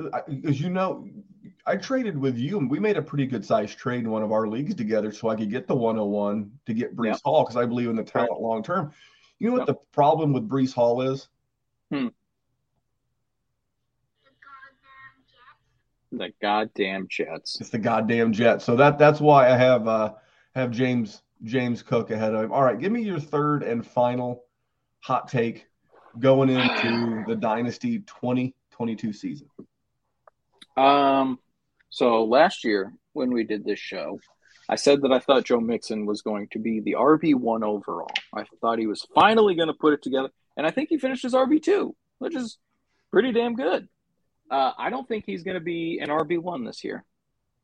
as 0.47 0.61
you 0.61 0.69
know, 0.69 1.07
I 1.65 1.77
traded 1.77 2.17
with 2.17 2.37
you, 2.37 2.59
and 2.59 2.69
we 2.69 2.79
made 2.79 2.95
a 2.97 3.01
pretty 3.01 3.25
good 3.25 3.43
sized 3.43 3.77
trade 3.77 4.01
in 4.03 4.11
one 4.11 4.21
of 4.23 4.31
our 4.31 4.47
leagues 4.47 4.75
together, 4.75 5.11
so 5.11 5.29
I 5.29 5.35
could 5.35 5.49
get 5.49 5.67
the 5.67 5.75
101 5.75 6.51
to 6.67 6.73
get 6.73 6.95
Breece 6.95 7.05
Yep. 7.07 7.21
Hall 7.25 7.43
because 7.43 7.57
I 7.57 7.65
believe 7.65 7.89
in 7.89 7.95
the 7.95 8.03
talent 8.03 8.39
long 8.39 8.61
term. 8.61 8.91
You 9.39 9.47
know 9.47 9.53
what 9.53 9.67
Yep. 9.67 9.67
the 9.67 9.75
problem 9.93 10.33
with 10.33 10.47
Breece 10.47 10.73
Hall 10.73 11.01
is? 11.01 11.27
Hmm. 11.91 12.07
The 16.11 16.31
goddamn 16.41 17.07
Jets. 17.09 17.59
It's 17.59 17.69
the 17.69 17.79
goddamn 17.79 18.31
Jets. 18.31 18.63
So 18.65 18.75
that 18.77 18.97
that's 18.97 19.19
why 19.19 19.49
I 19.49 19.57
have 19.57 19.87
uh 19.87 20.13
have 20.55 20.71
James 20.71 21.21
James 21.43 21.83
Cook 21.83 22.11
ahead 22.11 22.33
of 22.33 22.43
him. 22.43 22.51
All 22.51 22.63
right, 22.63 22.79
give 22.79 22.91
me 22.91 23.01
your 23.01 23.19
third 23.19 23.63
and 23.63 23.85
final 23.85 24.45
hot 24.99 25.27
take 25.27 25.67
going 26.19 26.49
into 26.49 27.23
the 27.27 27.35
Dynasty 27.35 27.99
2022 27.99 29.13
season. 29.13 29.47
Um, 30.75 31.39
so 31.89 32.23
last 32.23 32.63
year 32.63 32.93
when 33.13 33.31
we 33.31 33.43
did 33.43 33.65
this 33.65 33.79
show, 33.79 34.19
I 34.69 34.75
said 34.75 35.01
that 35.01 35.11
I 35.11 35.19
thought 35.19 35.45
Joe 35.45 35.59
Mixon 35.59 36.05
was 36.05 36.21
going 36.21 36.47
to 36.49 36.59
be 36.59 36.79
the 36.79 36.93
RB 36.93 37.35
one 37.35 37.63
overall. 37.63 38.11
I 38.33 38.45
thought 38.61 38.79
he 38.79 38.87
was 38.87 39.05
finally 39.15 39.55
going 39.55 39.69
to 39.69 39.73
put 39.73 39.93
it 39.93 40.03
together, 40.03 40.29
and 40.55 40.67
I 40.67 40.71
think 40.71 40.89
he 40.89 40.97
finished 40.97 41.25
as 41.25 41.33
RB 41.33 41.61
two, 41.61 41.95
which 42.19 42.35
is 42.35 42.57
pretty 43.11 43.31
damn 43.31 43.55
good. 43.55 43.87
Uh, 44.49 44.71
I 44.77 44.89
don't 44.89 45.07
think 45.07 45.25
he's 45.25 45.43
going 45.43 45.55
to 45.55 45.61
be 45.61 45.99
an 46.01 46.09
RB 46.09 46.39
one 46.39 46.63
this 46.63 46.83
year. 46.83 47.03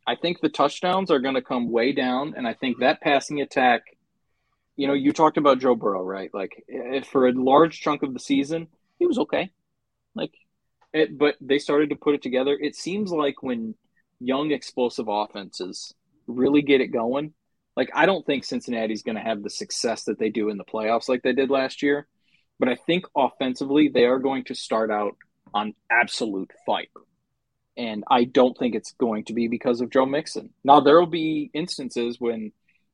I 0.06 0.16
think 0.16 0.42
the 0.42 0.50
touchdowns 0.50 1.12
are 1.12 1.20
going 1.20 1.36
to 1.36 1.42
come 1.42 1.72
way 1.72 1.94
down, 1.94 2.34
and 2.36 2.48
I 2.48 2.54
think 2.54 2.80
that 2.80 3.02
passing 3.02 3.42
attack. 3.42 3.84
You 4.76 4.88
know, 4.88 4.94
you 4.94 5.14
talked 5.14 5.38
about 5.38 5.60
Joe 5.60 5.76
Burrow, 5.76 6.02
right? 6.02 6.32
Like, 6.34 6.66
for 7.12 7.28
a 7.28 7.32
large 7.32 7.80
chunk 7.80 8.02
of 8.02 8.14
the 8.14 8.20
season, 8.20 8.68
he 8.98 9.06
was 9.06 9.20
okay. 9.20 9.52
Like, 10.16 10.32
it, 10.94 11.16
but 11.18 11.36
they 11.40 11.60
started 11.60 11.92
to 11.92 11.96
put 11.96 12.16
it 12.16 12.24
together. 12.24 12.58
It 12.60 12.76
seems 12.76 13.12
like 13.12 13.44
when 13.44 13.76
young, 14.20 14.52
explosive 14.52 15.08
offenses 15.08 15.94
really 16.28 16.64
get 16.64 16.82
it 16.82 16.88
going, 16.88 17.34
like 17.76 17.90
I 17.94 18.06
don't 18.06 18.26
think 18.26 18.44
Cincinnati's 18.44 19.04
going 19.04 19.16
to 19.16 19.22
have 19.22 19.44
the 19.44 19.50
success 19.50 20.04
that 20.06 20.20
they 20.20 20.30
do 20.30 20.50
in 20.50 20.58
the 20.58 20.64
playoffs 20.64 21.10
like 21.10 21.24
they 21.24 21.34
did 21.34 21.50
last 21.50 21.82
year. 21.82 22.08
But 22.60 22.70
I 22.70 22.76
think 22.76 23.06
offensively, 23.16 23.90
they 23.90 24.06
are 24.06 24.20
going 24.20 24.46
to 24.46 24.56
start 24.56 24.92
out 24.92 25.16
on 25.54 25.74
absolute 25.91 26.51
fire. 26.66 26.86
And 27.76 28.04
I 28.10 28.26
don't 28.26 28.58
think 28.58 28.76
it's 28.76 28.93
going 28.93 29.26
to 29.26 29.34
be 29.34 29.47
because 29.47 29.82
of 29.82 29.89
Joe 29.89 30.06
Mixon. 30.06 30.51
Now, 30.64 30.80
there 30.80 30.99
will 30.99 31.08
be 31.08 31.49
instances 31.54 32.18
when 32.20 32.51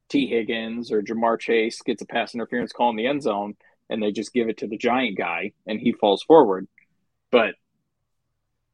Tee 0.10 0.28
Higgins 0.28 0.92
or 0.92 1.02
Ja'Marr 1.02 1.40
Chase 1.40 1.82
gets 1.82 2.02
a 2.02 2.06
pass 2.06 2.34
interference 2.34 2.72
call 2.72 2.90
in 2.90 2.96
the 2.96 3.08
end 3.08 3.22
zone 3.22 3.56
and 3.90 4.02
they 4.02 4.12
just 4.12 4.34
give 4.34 4.50
it 4.50 4.58
to 4.60 4.68
the 4.68 4.78
giant 4.78 5.18
guy 5.18 5.52
and 5.68 5.80
he 5.80 5.92
falls 5.92 6.24
forward. 6.24 6.68
But 7.32 7.56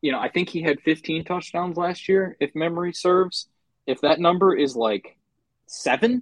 you 0.01 0.11
know, 0.11 0.19
I 0.19 0.29
think 0.29 0.49
he 0.49 0.61
had 0.61 0.81
15 0.81 1.23
touchdowns 1.23 1.77
last 1.77 2.07
year, 2.07 2.37
if 2.39 2.53
memory 2.53 2.93
serves. 2.93 3.47
If 3.87 4.01
that 4.01 4.19
number 4.19 4.55
is 4.55 4.75
like 4.75 5.17
seven, 5.65 6.21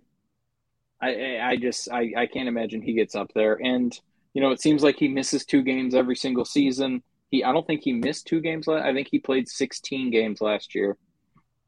I, 1.01 1.39
I 1.41 1.57
just 1.57 1.91
I, 1.91 2.13
I 2.17 2.27
can't 2.27 2.47
imagine 2.47 2.81
he 2.81 2.93
gets 2.93 3.13
up 3.13 3.31
there. 3.35 3.55
And 3.55 3.97
you 4.33 4.41
know, 4.41 4.51
it 4.51 4.61
seems 4.61 4.83
like 4.83 4.95
he 4.97 5.09
misses 5.09 5.45
two 5.45 5.63
games 5.63 5.95
every 5.95 6.15
single 6.15 6.45
season. 6.45 7.03
He 7.33 7.43
I 7.43 7.51
don't 7.51 7.65
think 7.65 7.81
he 7.81 7.93
missed 7.93 8.27
two 8.27 8.41
games. 8.41 8.67
I 8.67 8.93
think 8.93 9.07
he 9.09 9.17
played 9.17 9.49
16 9.49 10.11
games 10.11 10.39
last 10.39 10.75
year. 10.75 10.95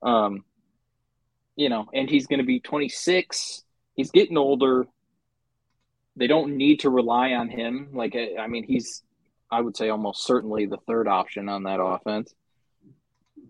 Um, 0.04 0.46
you 1.56 1.70
know, 1.70 1.88
and 1.92 2.08
he's 2.08 2.28
going 2.28 2.38
to 2.38 2.46
be 2.46 2.60
26. 2.60 3.64
He's 3.96 4.12
getting 4.12 4.38
older. 4.38 4.86
They 6.16 6.28
don't 6.28 6.58
need 6.58 6.82
to 6.82 6.92
rely 6.92 7.32
on 7.32 7.50
him. 7.50 7.90
Like 7.94 8.16
I 8.16 8.46
mean, 8.46 8.64
he's 8.64 9.02
I 9.52 9.60
would 9.60 9.76
say 9.76 9.90
almost 9.90 10.28
certainly 10.28 10.68
the 10.68 10.78
third 10.88 11.08
option 11.08 11.50
on 11.50 11.64
that 11.64 11.82
offense. 11.82 12.32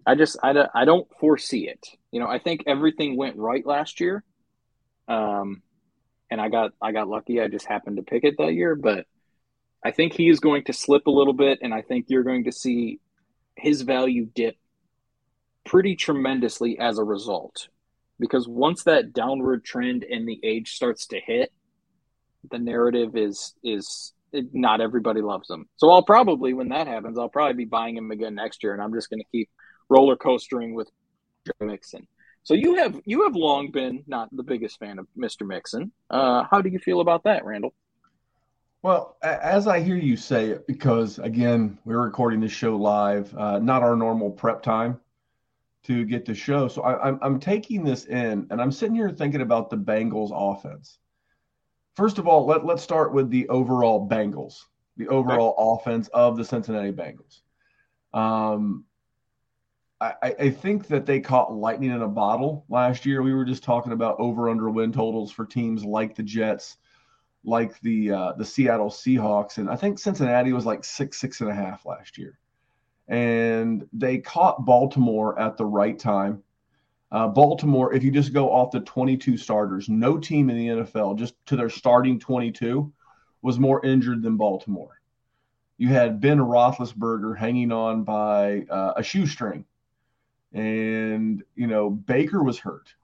I 0.07 0.15
just 0.15 0.37
I, 0.41 0.53
I 0.73 0.85
don't 0.85 1.09
foresee 1.19 1.67
it. 1.67 1.85
You 2.11 2.21
know, 2.21 2.27
I 2.27 2.39
think 2.39 2.63
everything 2.65 3.17
went 3.17 3.35
right 3.35 3.65
last 3.65 3.99
year. 3.99 4.23
Um, 5.09 5.63
and 6.31 6.39
I 6.39 6.47
got 6.47 6.71
I 6.81 6.93
got 6.93 7.09
lucky. 7.09 7.41
I 7.41 7.49
just 7.49 7.67
happened 7.67 7.97
to 7.97 8.03
pick 8.03 8.23
it 8.23 8.35
that 8.37 8.53
year, 8.53 8.73
but 8.73 9.05
I 9.85 9.91
think 9.91 10.13
he 10.13 10.29
is 10.29 10.39
going 10.39 10.63
to 10.63 10.73
slip 10.73 11.05
a 11.05 11.11
little 11.11 11.33
bit, 11.33 11.59
and 11.61 11.71
I 11.71 11.83
think 11.83 12.07
you're 12.09 12.23
going 12.23 12.45
to 12.45 12.51
see 12.51 12.99
his 13.55 13.83
value 13.83 14.25
dip 14.25 14.57
pretty 15.63 15.95
tremendously 15.95 16.79
as 16.79 16.97
a 16.97 17.03
result. 17.03 17.67
Because 18.19 18.47
once 18.47 18.83
that 18.85 19.13
downward 19.13 19.63
trend 19.63 20.03
in 20.03 20.25
the 20.25 20.39
age 20.43 20.73
starts 20.73 21.05
to 21.07 21.19
hit, 21.19 21.53
the 22.49 22.57
narrative 22.57 23.15
is 23.15 23.53
is 23.63 24.13
not 24.33 24.81
everybody 24.81 25.21
loves 25.21 25.49
him. 25.51 25.67
So 25.77 25.91
I'll 25.91 26.03
probably 26.03 26.53
when 26.53 26.69
that 26.69 26.87
happens, 26.87 27.19
I'll 27.19 27.29
probably 27.29 27.53
be 27.53 27.65
buying 27.65 27.95
him 27.95 28.09
again 28.09 28.33
next 28.33 28.63
year, 28.63 28.73
and 28.73 28.81
I'm 28.81 28.93
just 28.93 29.11
going 29.11 29.19
to 29.19 29.27
keep 29.31 29.49
roller 29.87 30.15
coastering 30.15 30.73
with 30.73 30.89
Joe 31.45 31.67
Mixon. 31.67 32.07
So 32.41 32.55
you 32.55 32.75
have 32.77 32.99
you 33.05 33.23
have 33.25 33.35
long 33.35 33.69
been 33.69 34.03
not 34.07 34.35
the 34.35 34.43
biggest 34.43 34.79
fan 34.79 34.97
of 34.97 35.05
Mr. 35.15 35.45
Mixon. 35.45 35.91
Uh, 36.09 36.43
how 36.49 36.61
do 36.61 36.69
you 36.69 36.79
feel 36.79 37.01
about 37.01 37.25
that, 37.25 37.45
Randall? 37.45 37.75
Well, 38.85 39.17
as 39.23 39.65
I 39.65 39.79
hear 39.79 39.95
you 39.95 40.15
say 40.15 40.51
it, 40.51 40.67
because 40.67 41.17
again, 41.17 41.79
we're 41.85 42.03
recording 42.03 42.39
this 42.39 42.51
show 42.51 42.75
live, 42.75 43.35
uh, 43.35 43.57
not 43.57 43.81
our 43.81 43.95
normal 43.95 44.29
prep 44.29 44.61
time 44.61 44.99
to 45.85 46.05
get 46.05 46.23
the 46.23 46.35
show. 46.35 46.67
So 46.67 46.83
I, 46.83 47.07
I'm, 47.07 47.17
I'm 47.23 47.39
taking 47.39 47.83
this 47.83 48.05
in, 48.05 48.45
and 48.51 48.61
I'm 48.61 48.71
sitting 48.71 48.93
here 48.93 49.09
thinking 49.09 49.41
about 49.41 49.71
the 49.71 49.75
Bengals 49.75 50.29
offense. 50.31 50.99
First 51.95 52.19
of 52.19 52.27
all, 52.27 52.45
let, 52.45 52.63
let's 52.63 52.83
start 52.83 53.11
with 53.11 53.31
the 53.31 53.49
overall 53.49 54.07
Bengals, 54.07 54.65
the 54.97 55.07
overall 55.07 55.55
offense 55.57 56.07
of 56.09 56.37
the 56.37 56.45
Cincinnati 56.45 56.91
Bengals. 56.91 57.41
Um, 58.13 58.85
I, 59.99 60.13
I 60.21 60.49
think 60.51 60.85
that 60.89 61.07
they 61.07 61.21
caught 61.21 61.51
lightning 61.51 61.89
in 61.89 62.03
a 62.03 62.07
bottle 62.07 62.65
last 62.69 63.03
year. 63.03 63.23
We 63.23 63.33
were 63.33 63.45
just 63.45 63.63
talking 63.63 63.93
about 63.93 64.19
over 64.19 64.47
under 64.47 64.69
win 64.69 64.91
totals 64.91 65.31
for 65.31 65.43
teams 65.43 65.83
like 65.83 66.13
the 66.13 66.21
Jets, 66.21 66.77
like 67.45 67.79
the 67.81 68.11
uh, 68.11 68.33
the 68.33 68.45
Seattle 68.45 68.89
Seahawks, 68.89 69.57
and 69.57 69.69
I 69.69 69.75
think 69.75 69.99
Cincinnati 69.99 70.53
was 70.53 70.65
like 70.65 70.83
six 70.83 71.19
six 71.19 71.41
and 71.41 71.49
a 71.49 71.53
half 71.53 71.85
last 71.85 72.17
year, 72.17 72.37
and 73.07 73.87
they 73.93 74.17
caught 74.17 74.65
Baltimore 74.65 75.39
at 75.39 75.57
the 75.57 75.65
right 75.65 75.97
time. 75.97 76.43
Uh, 77.11 77.27
Baltimore, 77.27 77.93
if 77.93 78.03
you 78.03 78.11
just 78.11 78.33
go 78.33 78.51
off 78.51 78.71
the 78.71 78.81
22 78.81 79.37
starters, 79.37 79.87
no 79.87 80.17
team 80.17 80.49
in 80.49 80.57
the 80.57 80.83
NFL, 80.83 81.17
just 81.17 81.35
to 81.45 81.55
their 81.55 81.69
starting 81.69 82.19
22, 82.19 82.91
was 83.41 83.59
more 83.59 83.85
injured 83.85 84.21
than 84.21 84.35
Baltimore. 84.35 84.99
You 85.77 85.89
had 85.89 86.19
Ben 86.19 86.39
Roethlisberger 86.39 87.37
hanging 87.37 87.71
on 87.71 88.03
by 88.03 88.65
uh, 88.69 88.93
a 88.97 89.03
shoestring 89.03 89.65
and 90.55 91.43
you 91.55 91.67
know 91.67 91.89
Baker 91.89 92.41
was 92.41 92.57
hurt. 92.57 92.95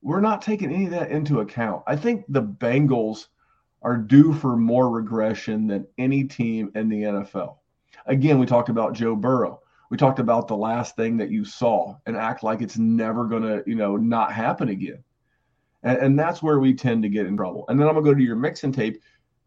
We're 0.00 0.20
not 0.20 0.40
taking 0.40 0.72
any 0.72 0.84
of 0.84 0.92
that 0.92 1.10
into 1.10 1.40
account. 1.40 1.82
I 1.86 1.96
think 1.96 2.24
the 2.28 2.42
Bengals 2.42 3.26
are 3.84 3.96
due 3.96 4.32
for 4.32 4.56
more 4.56 4.90
regression 4.90 5.66
than 5.66 5.86
any 5.98 6.24
team 6.24 6.72
in 6.74 6.88
the 6.88 7.02
NFL. 7.02 7.56
Again, 8.06 8.38
we 8.38 8.46
talked 8.46 8.68
about 8.70 8.94
Joe 8.94 9.14
Burrow. 9.14 9.60
We 9.90 9.96
talked 9.96 10.18
about 10.18 10.48
the 10.48 10.56
last 10.56 10.96
thing 10.96 11.18
that 11.18 11.30
you 11.30 11.44
saw 11.44 11.96
and 12.06 12.16
act 12.16 12.42
like 12.42 12.62
it's 12.62 12.78
never 12.78 13.26
going 13.26 13.42
to, 13.42 13.62
you 13.66 13.76
know, 13.76 13.96
not 13.96 14.32
happen 14.32 14.70
again. 14.70 15.04
And, 15.82 15.98
and, 15.98 16.18
that's 16.18 16.42
where 16.42 16.58
we 16.58 16.72
tend 16.72 17.02
to 17.02 17.10
get 17.10 17.26
in 17.26 17.36
trouble. 17.36 17.66
And 17.68 17.78
then 17.78 17.86
I'm 17.86 17.94
going 17.94 18.04
to 18.04 18.10
go 18.10 18.16
to 18.16 18.22
your 18.22 18.36
mix 18.36 18.64
and 18.64 18.74
tape 18.74 19.02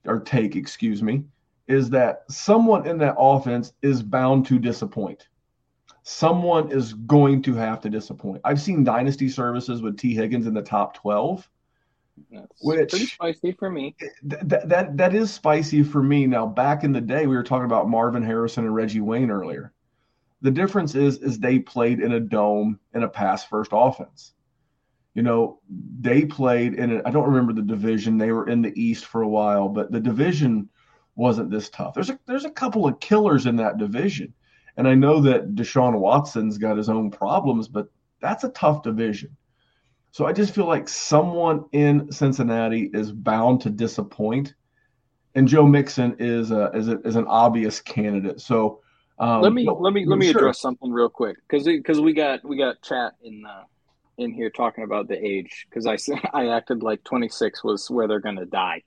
or 0.05 0.19
take, 0.19 0.55
excuse 0.55 1.01
me, 1.01 1.23
is 1.67 1.89
that 1.89 2.23
someone 2.29 2.85
in 2.85 2.99
that 2.99 3.15
offense 3.17 3.73
is 3.81 4.03
bound 4.03 4.45
to 4.45 4.59
disappoint 4.59 5.27
someone 6.07 6.71
is 6.71 6.93
going 6.93 7.41
to 7.41 7.53
have 7.53 7.81
to 7.81 7.89
disappoint. 7.89 8.39
I've 8.45 8.61
seen 8.61 8.85
dynasty 8.85 9.27
services 9.27 9.81
with 9.81 9.97
Tee 9.97 10.15
Higgins 10.15 10.47
in 10.47 10.53
the 10.53 10.61
top 10.61 10.93
12. 10.93 11.49
That's 12.31 12.61
which 12.61 12.89
pretty 12.89 13.05
spicy 13.05 13.51
for 13.53 13.69
me. 13.69 13.95
Th- 13.99 14.41
that, 14.45 14.69
that 14.69 14.97
that 14.97 15.15
is 15.15 15.33
spicy 15.33 15.83
for 15.83 16.01
me. 16.01 16.27
Now, 16.27 16.45
back 16.45 16.83
in 16.83 16.91
the 16.91 17.01
day, 17.01 17.27
we 17.27 17.35
were 17.35 17.43
talking 17.43 17.65
about 17.65 17.89
Marvin 17.89 18.23
Harrison 18.23 18.65
and 18.65 18.75
Reggie 18.75 19.01
Wayne 19.01 19.31
earlier. 19.31 19.73
The 20.41 20.51
difference 20.51 20.95
is 20.95 21.17
is 21.19 21.39
they 21.39 21.59
played 21.59 21.99
in 21.99 22.11
a 22.11 22.19
dome 22.19 22.79
in 22.93 23.03
a 23.03 23.09
pass 23.09 23.43
first 23.43 23.71
offense. 23.73 24.33
You 25.13 25.23
know, 25.23 25.59
they 25.99 26.25
played 26.25 26.75
in 26.75 27.01
I 27.05 27.11
don't 27.11 27.29
remember 27.29 27.53
the 27.53 27.61
division. 27.61 28.17
They 28.17 28.31
were 28.31 28.47
in 28.47 28.61
the 28.61 28.73
East 28.79 29.05
for 29.05 29.21
a 29.21 29.27
while, 29.27 29.67
but 29.69 29.91
the 29.91 29.99
division 29.99 30.69
wasn't 31.15 31.49
this 31.49 31.69
tough. 31.69 31.95
There's 31.95 32.11
a 32.11 32.19
there's 32.27 32.45
a 32.45 32.51
couple 32.51 32.87
of 32.87 32.99
killers 32.99 33.45
in 33.45 33.55
that 33.57 33.77
division. 33.77 34.33
And 34.77 34.87
I 34.87 34.93
know 34.93 35.21
that 35.21 35.55
Deshaun 35.55 35.99
Watson's 35.99 36.59
got 36.59 36.77
his 36.77 36.87
own 36.87 37.09
problems, 37.09 37.67
but 37.67 37.87
that's 38.21 38.43
a 38.43 38.49
tough 38.49 38.83
division. 38.83 39.35
So 40.17 40.25
I 40.25 40.33
just 40.33 40.55
feel 40.55 40.65
like 40.65 40.89
someone 40.89 41.65
in 41.73 42.11
Cincinnati 42.11 42.89
is 42.91 43.11
bound 43.11 43.61
to 43.61 43.69
disappoint, 43.69 44.55
and 45.35 45.47
Joe 45.47 45.67
Mixon 45.67 46.15
is 46.17 46.49
a, 46.49 46.71
is, 46.73 46.87
a, 46.87 46.99
is 47.01 47.15
an 47.15 47.27
obvious 47.27 47.79
candidate. 47.79 48.41
So 48.41 48.81
um, 49.19 49.43
let 49.43 49.53
me 49.53 49.69
let 49.69 49.93
me 49.93 50.07
let 50.07 50.17
me 50.17 50.31
sure. 50.31 50.39
address 50.39 50.59
something 50.59 50.91
real 50.91 51.07
quick 51.07 51.37
because 51.47 51.65
because 51.65 52.01
we 52.01 52.13
got 52.13 52.43
we 52.43 52.57
got 52.57 52.81
chat 52.81 53.13
in 53.23 53.45
uh, 53.45 53.65
in 54.17 54.33
here 54.33 54.49
talking 54.49 54.83
about 54.83 55.07
the 55.07 55.23
age 55.23 55.67
because 55.69 55.85
I 55.85 55.97
I 56.33 56.47
acted 56.47 56.81
like 56.81 57.03
26 57.03 57.63
was 57.63 57.87
where 57.87 58.07
they're 58.07 58.19
going 58.19 58.37
to 58.37 58.47
die. 58.47 58.81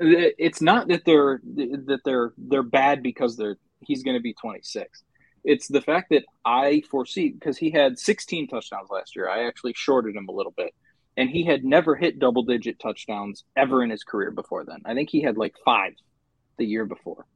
It's 0.00 0.60
not 0.60 0.88
that 0.88 1.04
they're 1.04 1.40
that 1.44 2.00
they're 2.04 2.32
they're 2.36 2.64
bad 2.64 3.04
because 3.04 3.36
they're 3.36 3.56
he's 3.86 4.02
going 4.02 4.16
to 4.16 4.20
be 4.20 4.34
26. 4.34 5.04
It's 5.44 5.68
the 5.68 5.80
fact 5.80 6.10
that 6.10 6.24
I 6.44 6.82
foresee 6.90 7.30
because 7.30 7.56
he 7.58 7.70
had 7.70 7.98
16 7.98 8.48
touchdowns 8.48 8.90
last 8.90 9.16
year. 9.16 9.28
I 9.28 9.46
actually 9.46 9.74
shorted 9.74 10.14
him 10.16 10.28
a 10.28 10.32
little 10.32 10.54
bit, 10.56 10.74
and 11.16 11.30
he 11.30 11.44
had 11.44 11.64
never 11.64 11.96
hit 11.96 12.18
double 12.18 12.42
digit 12.42 12.78
touchdowns 12.78 13.44
ever 13.56 13.82
in 13.82 13.90
his 13.90 14.04
career 14.04 14.30
before 14.30 14.64
then. 14.64 14.80
I 14.84 14.94
think 14.94 15.10
he 15.10 15.22
had 15.22 15.36
like 15.36 15.54
five 15.64 15.92
the 16.58 16.66
year 16.66 16.84
before. 16.84 17.26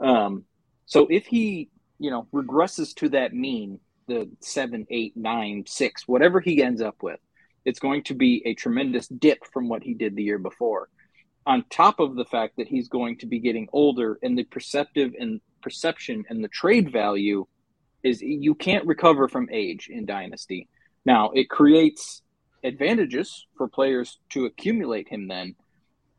Um, 0.00 0.44
so 0.86 1.06
if 1.10 1.26
he, 1.26 1.70
you 1.98 2.10
know, 2.10 2.26
regresses 2.32 2.94
to 2.96 3.10
that 3.10 3.32
mean, 3.32 3.80
the 4.06 4.30
seven, 4.40 4.86
eight, 4.90 5.16
nine, 5.16 5.64
six, 5.66 6.06
whatever 6.06 6.40
he 6.40 6.62
ends 6.62 6.82
up 6.82 6.96
with, 7.02 7.20
it's 7.64 7.80
going 7.80 8.02
to 8.04 8.14
be 8.14 8.42
a 8.44 8.54
tremendous 8.54 9.06
dip 9.06 9.38
from 9.52 9.68
what 9.68 9.82
he 9.82 9.94
did 9.94 10.16
the 10.16 10.22
year 10.22 10.38
before 10.38 10.88
on 11.46 11.64
top 11.70 12.00
of 12.00 12.14
the 12.16 12.24
fact 12.24 12.56
that 12.56 12.68
he's 12.68 12.88
going 12.88 13.18
to 13.18 13.26
be 13.26 13.38
getting 13.38 13.68
older 13.72 14.18
and 14.22 14.36
the 14.36 14.44
perceptive 14.44 15.12
and 15.18 15.40
perception 15.62 16.24
and 16.28 16.42
the 16.42 16.48
trade 16.48 16.92
value 16.92 17.46
is 18.02 18.22
you 18.22 18.54
can't 18.54 18.86
recover 18.86 19.28
from 19.28 19.48
age 19.52 19.88
in 19.90 20.06
dynasty. 20.06 20.68
Now, 21.04 21.30
it 21.34 21.50
creates 21.50 22.22
advantages 22.64 23.46
for 23.56 23.68
players 23.68 24.18
to 24.30 24.46
accumulate 24.46 25.08
him 25.08 25.28
then, 25.28 25.54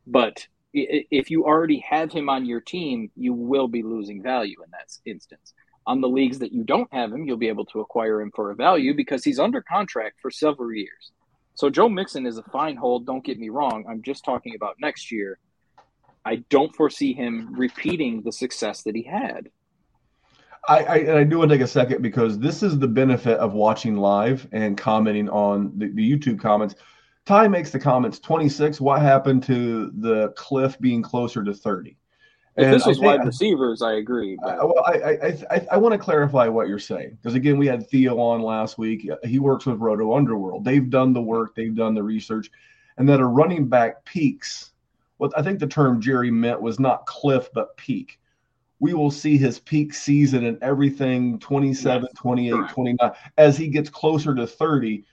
but 0.05 0.47
if 0.73 1.29
you 1.29 1.45
already 1.45 1.79
have 1.79 2.11
him 2.11 2.29
on 2.29 2.45
your 2.45 2.61
team, 2.61 3.11
you 3.15 3.33
will 3.33 3.67
be 3.67 3.83
losing 3.83 4.23
value 4.23 4.55
in 4.63 4.71
that 4.71 4.89
instance. 5.05 5.53
On 5.85 5.99
the 5.99 6.07
leagues 6.07 6.39
that 6.39 6.53
you 6.53 6.63
don't 6.63 6.91
have 6.93 7.11
him, 7.11 7.25
you'll 7.25 7.37
be 7.37 7.49
able 7.49 7.65
to 7.65 7.81
acquire 7.81 8.21
him 8.21 8.31
for 8.33 8.51
a 8.51 8.55
value 8.55 8.93
because 8.95 9.23
he's 9.23 9.39
under 9.39 9.61
contract 9.61 10.17
for 10.21 10.31
several 10.31 10.71
years. 10.71 11.11
So 11.55 11.69
Joe 11.69 11.89
Mixon 11.89 12.25
is 12.25 12.37
a 12.37 12.43
fine 12.43 12.77
hold. 12.77 13.05
Don't 13.05 13.25
get 13.25 13.39
me 13.39 13.49
wrong. 13.49 13.85
I'm 13.89 14.01
just 14.01 14.23
talking 14.23 14.55
about 14.55 14.77
next 14.79 15.11
year. 15.11 15.39
I 16.25 16.37
don't 16.49 16.75
foresee 16.75 17.13
him 17.13 17.53
repeating 17.55 18.21
the 18.21 18.31
success 18.31 18.83
that 18.83 18.95
he 18.95 19.03
had. 19.03 19.49
I, 20.67 20.83
I, 20.83 20.95
and 20.97 21.17
I 21.17 21.23
do 21.23 21.39
want 21.39 21.49
to 21.49 21.57
take 21.57 21.63
a 21.63 21.67
second 21.67 22.01
because 22.03 22.37
this 22.37 22.61
is 22.61 22.77
the 22.77 22.87
benefit 22.87 23.39
of 23.39 23.53
watching 23.53 23.97
live 23.97 24.47
and 24.51 24.77
commenting 24.77 25.27
on 25.29 25.71
the, 25.77 25.87
the 25.89 26.17
YouTube 26.17 26.39
comments. 26.39 26.75
Ty 27.25 27.47
makes 27.47 27.71
the 27.71 27.79
comments 27.79 28.19
26. 28.19 28.79
What 28.79 29.01
happened 29.01 29.43
to 29.43 29.91
the 29.97 30.29
cliff 30.35 30.79
being 30.79 31.01
closer 31.01 31.43
to 31.43 31.53
30? 31.53 31.97
If 32.57 32.65
and 32.65 32.73
this 32.73 32.85
was 32.85 32.99
wide 32.99 33.25
receivers, 33.25 33.81
I 33.81 33.93
agree. 33.93 34.37
Uh, 34.43 34.47
but... 34.47 34.59
I, 34.59 34.63
well, 34.65 34.83
I, 34.85 35.55
I, 35.55 35.67
I, 35.71 35.77
want 35.77 35.93
to 35.93 35.97
clarify 35.97 36.49
what 36.49 36.67
you're 36.67 36.79
saying 36.79 37.11
because 37.21 37.33
again, 37.33 37.57
we 37.57 37.65
had 37.65 37.87
Theo 37.89 38.19
on 38.19 38.41
last 38.41 38.77
week. 38.77 39.09
He 39.23 39.39
works 39.39 39.65
with 39.65 39.79
RotoUnderworld. 39.79 40.65
They've 40.65 40.89
done 40.89 41.13
the 41.13 41.21
work, 41.21 41.55
they've 41.55 41.73
done 41.73 41.93
the 41.93 42.03
research, 42.03 42.51
and 42.97 43.07
that 43.07 43.21
a 43.21 43.25
running 43.25 43.69
back 43.69 44.03
peaks. 44.03 44.70
What 45.21 45.37
I 45.37 45.43
think 45.43 45.59
the 45.59 45.67
term 45.67 46.01
Jerry 46.01 46.31
meant 46.31 46.59
was 46.63 46.79
not 46.79 47.05
cliff 47.05 47.47
but 47.53 47.77
peak. 47.77 48.19
we 48.79 48.95
will 48.95 49.11
see 49.11 49.37
his 49.37 49.59
peak 49.59 49.93
season 49.93 50.45
and 50.45 50.57
everything 50.63 51.37
27, 51.37 52.01
Yes, 52.01 52.11
28, 52.19 52.51
correct. 52.51 52.73
29. 52.73 53.11
As 53.37 53.55
he 53.55 53.67
gets 53.67 53.87
closer 53.87 54.33
to 54.33 54.47
30, 54.47 55.03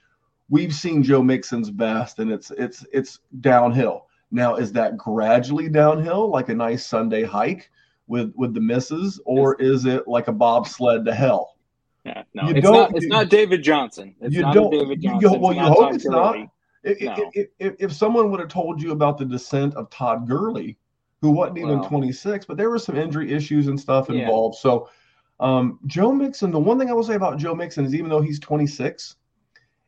we've 0.49 0.73
seen 0.73 1.03
Joe 1.03 1.21
Mixon's 1.21 1.69
best 1.69 2.17
and 2.17 2.31
it's 2.31 2.49
it's 2.57 2.83
it's 2.91 3.19
downhill. 3.41 4.07
Now, 4.31 4.55
is 4.55 4.71
that 4.73 4.97
gradually 4.97 5.69
downhill 5.69 6.31
like 6.31 6.49
a 6.49 6.55
nice 6.55 6.83
Sunday 6.83 7.21
hike 7.23 7.69
with 8.07 8.33
with 8.35 8.55
the 8.55 8.61
misses, 8.61 9.21
or 9.25 9.61
is 9.61 9.85
it 9.85 10.07
like 10.07 10.27
a 10.27 10.33
bobsled 10.33 11.05
to 11.05 11.13
hell? 11.13 11.55
Yeah, 12.03 12.23
no, 12.33 12.47
You 12.47 12.55
it's 12.55 12.63
not. 12.67 12.95
It's 12.95 13.05
not 13.05 13.29
David 13.29 13.61
Johnson. 13.61 14.15
It's 14.21 14.33
you 14.33 14.41
not 14.41 14.55
don't- 14.55 14.71
David 14.71 15.03
you- 15.03 15.11
Johnson. 15.11 15.33
you- 15.33 15.39
well, 15.39 15.51
it's 15.51 15.59
you 15.59 15.65
hope 15.67 15.93
it's 15.93 16.05
not. 16.05 16.33
Gurley. 16.33 16.49
If, 16.83 17.01
No. 17.01 17.31
if, 17.33 17.47
if, 17.59 17.75
if 17.79 17.93
someone 17.93 18.31
would 18.31 18.39
have 18.39 18.49
told 18.49 18.81
you 18.81 18.91
about 18.91 19.17
the 19.17 19.25
descent 19.25 19.75
of 19.75 19.89
Todd 19.89 20.27
Gurley, 20.27 20.77
who 21.21 21.31
wasn't 21.31 21.57
even 21.57 21.79
Well. 21.79 21.89
26, 21.89 22.45
but 22.45 22.57
there 22.57 22.69
were 22.69 22.79
some 22.79 22.95
injury 22.95 23.33
issues 23.33 23.67
and 23.67 23.79
stuff 23.79 24.09
Yeah. 24.09 24.21
involved. 24.21 24.55
So, 24.55 24.89
um, 25.39 25.79
Joe 25.85 26.11
Mixon, 26.11 26.51
the 26.51 26.59
one 26.59 26.79
thing 26.79 26.89
I 26.89 26.93
will 26.93 27.03
say 27.03 27.15
about 27.15 27.37
Joe 27.37 27.55
Mixon 27.55 27.85
is 27.85 27.93
even 27.93 28.09
though 28.09 28.21
he's 28.21 28.39
26, 28.39 29.15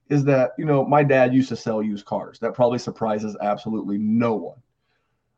is 0.10 0.26
that, 0.26 0.52
you 0.58 0.66
know, 0.66 0.86
my 0.86 1.04
dad 1.04 1.34
used 1.34 1.50
to 1.50 1.56
sell 1.56 1.82
used 1.82 2.06
cars. 2.06 2.40
That 2.40 2.54
probably 2.54 2.80
surprises 2.80 3.38
absolutely 3.42 3.98
no 3.98 4.36
one. 4.36 4.62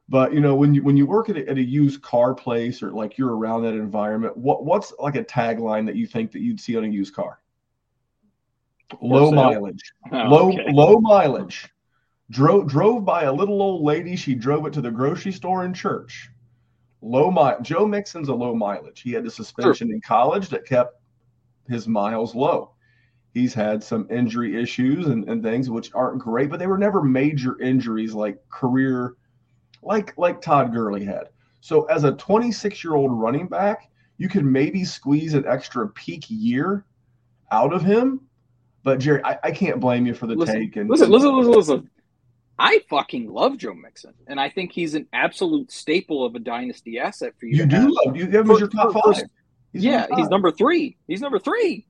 But 0.10 0.34
you 0.34 0.42
know, 0.42 0.56
when 0.56 0.74
you 0.74 0.84
when 0.84 0.98
you 0.98 1.06
work 1.06 1.30
at 1.30 1.38
a, 1.38 1.50
at 1.50 1.58
a 1.58 1.64
used 1.64 2.02
car 2.02 2.34
place 2.34 2.84
or 2.84 2.92
like 2.92 3.18
you're 3.18 3.38
around 3.38 3.64
that 3.64 3.74
environment, 3.74 4.36
what 4.36 4.66
what's 4.66 4.94
like 5.00 5.16
a 5.16 5.24
tagline 5.24 5.86
that 5.86 5.96
you 5.96 6.06
think 6.06 6.32
that 6.34 6.42
you'd 6.42 6.60
see 6.60 6.76
on 6.76 6.84
a 6.84 6.88
used 6.88 7.16
car? 7.16 7.40
Low 9.02 9.32
sale. 9.32 9.36
mileage 9.36 9.92
Oh, 10.12 10.18
low 10.18 10.52
okay. 10.54 10.66
low 10.72 11.00
mileage. 11.00 11.70
Drove 12.30 12.68
drove 12.68 13.06
by 13.06 13.24
a 13.24 13.34
little 13.34 13.62
old 13.62 13.84
lady. 13.84 14.16
She 14.16 14.36
drove 14.36 14.66
it 14.66 14.74
to 14.74 14.82
the 14.82 14.92
grocery 14.92 15.32
store 15.32 15.66
and 15.66 15.76
church. 15.76 16.30
Low 17.02 17.30
mile. 17.30 17.62
Joe 17.62 17.86
Mixon's 17.86 18.30
a 18.30 18.34
low 18.34 18.56
mileage. 18.56 19.02
He 19.02 19.12
had 19.12 19.26
the 19.26 19.32
suspension 19.32 19.92
in 19.92 20.02
college 20.02 20.50
that 20.50 20.66
kept 20.66 21.02
his 21.68 21.88
miles 21.88 22.34
low. 22.34 22.72
He's 23.34 23.54
had 23.54 23.84
some 23.84 24.08
injury 24.12 24.62
issues 24.62 25.08
and, 25.08 25.28
and 25.28 25.42
things 25.42 25.70
which 25.70 25.94
aren't 25.94 26.20
great, 26.20 26.50
but 26.50 26.60
they 26.60 26.68
were 26.68 26.78
never 26.78 27.02
major 27.02 27.60
injuries 27.60 28.14
like 28.14 28.38
career, 28.50 29.16
like 29.82 30.18
like 30.18 30.40
Todd 30.40 30.72
Gurley 30.72 31.04
had. 31.04 31.30
So 31.60 31.84
as 31.86 32.04
a 32.04 32.12
26 32.14 32.84
year 32.84 32.96
old 32.96 33.12
running 33.12 33.48
back, 33.48 33.90
you 34.18 34.30
could 34.30 34.46
maybe 34.46 34.86
squeeze 34.86 35.34
an 35.34 35.46
extra 35.48 35.90
peak 35.90 36.26
year 36.30 36.86
out 37.52 37.74
of 37.74 37.82
him. 37.82 38.22
But 38.84 39.00
Jerry, 39.00 39.22
I, 39.24 39.40
I 39.44 39.52
can't 39.52 39.80
blame 39.80 40.06
you 40.06 40.14
for 40.14 40.28
the 40.28 40.36
Listen, 40.36 40.60
take. 40.60 40.76
And 40.76 40.90
Listen, 40.90 41.10
listen, 41.10 41.36
listen, 41.36 41.52
listen. 41.54 41.90
I 42.60 42.82
fucking 42.90 43.32
love 43.32 43.58
Joe 43.58 43.74
Mixon, 43.74 44.14
and 44.28 44.40
I 44.40 44.50
think 44.50 44.72
he's 44.72 44.94
an 44.94 45.08
absolute 45.12 45.72
staple 45.72 46.24
of 46.26 46.36
a 46.36 46.40
dynasty 46.40 47.00
asset 47.00 47.34
for 47.40 47.46
you. 47.48 47.58
you 47.58 47.66
do 47.66 47.76
have. 47.78 47.90
love 48.06 48.18
you 48.18 48.26
have 48.26 48.46
him 48.46 48.52
as 48.52 48.60
your 48.60 48.70
top 48.70 48.94
five. 48.94 49.24
He's 49.72 49.84
yeah, 49.84 50.06
he's 50.16 50.30
number 50.30 50.52
three. 50.52 50.98
He's 51.08 51.22
number 51.22 51.40
three. 51.40 51.88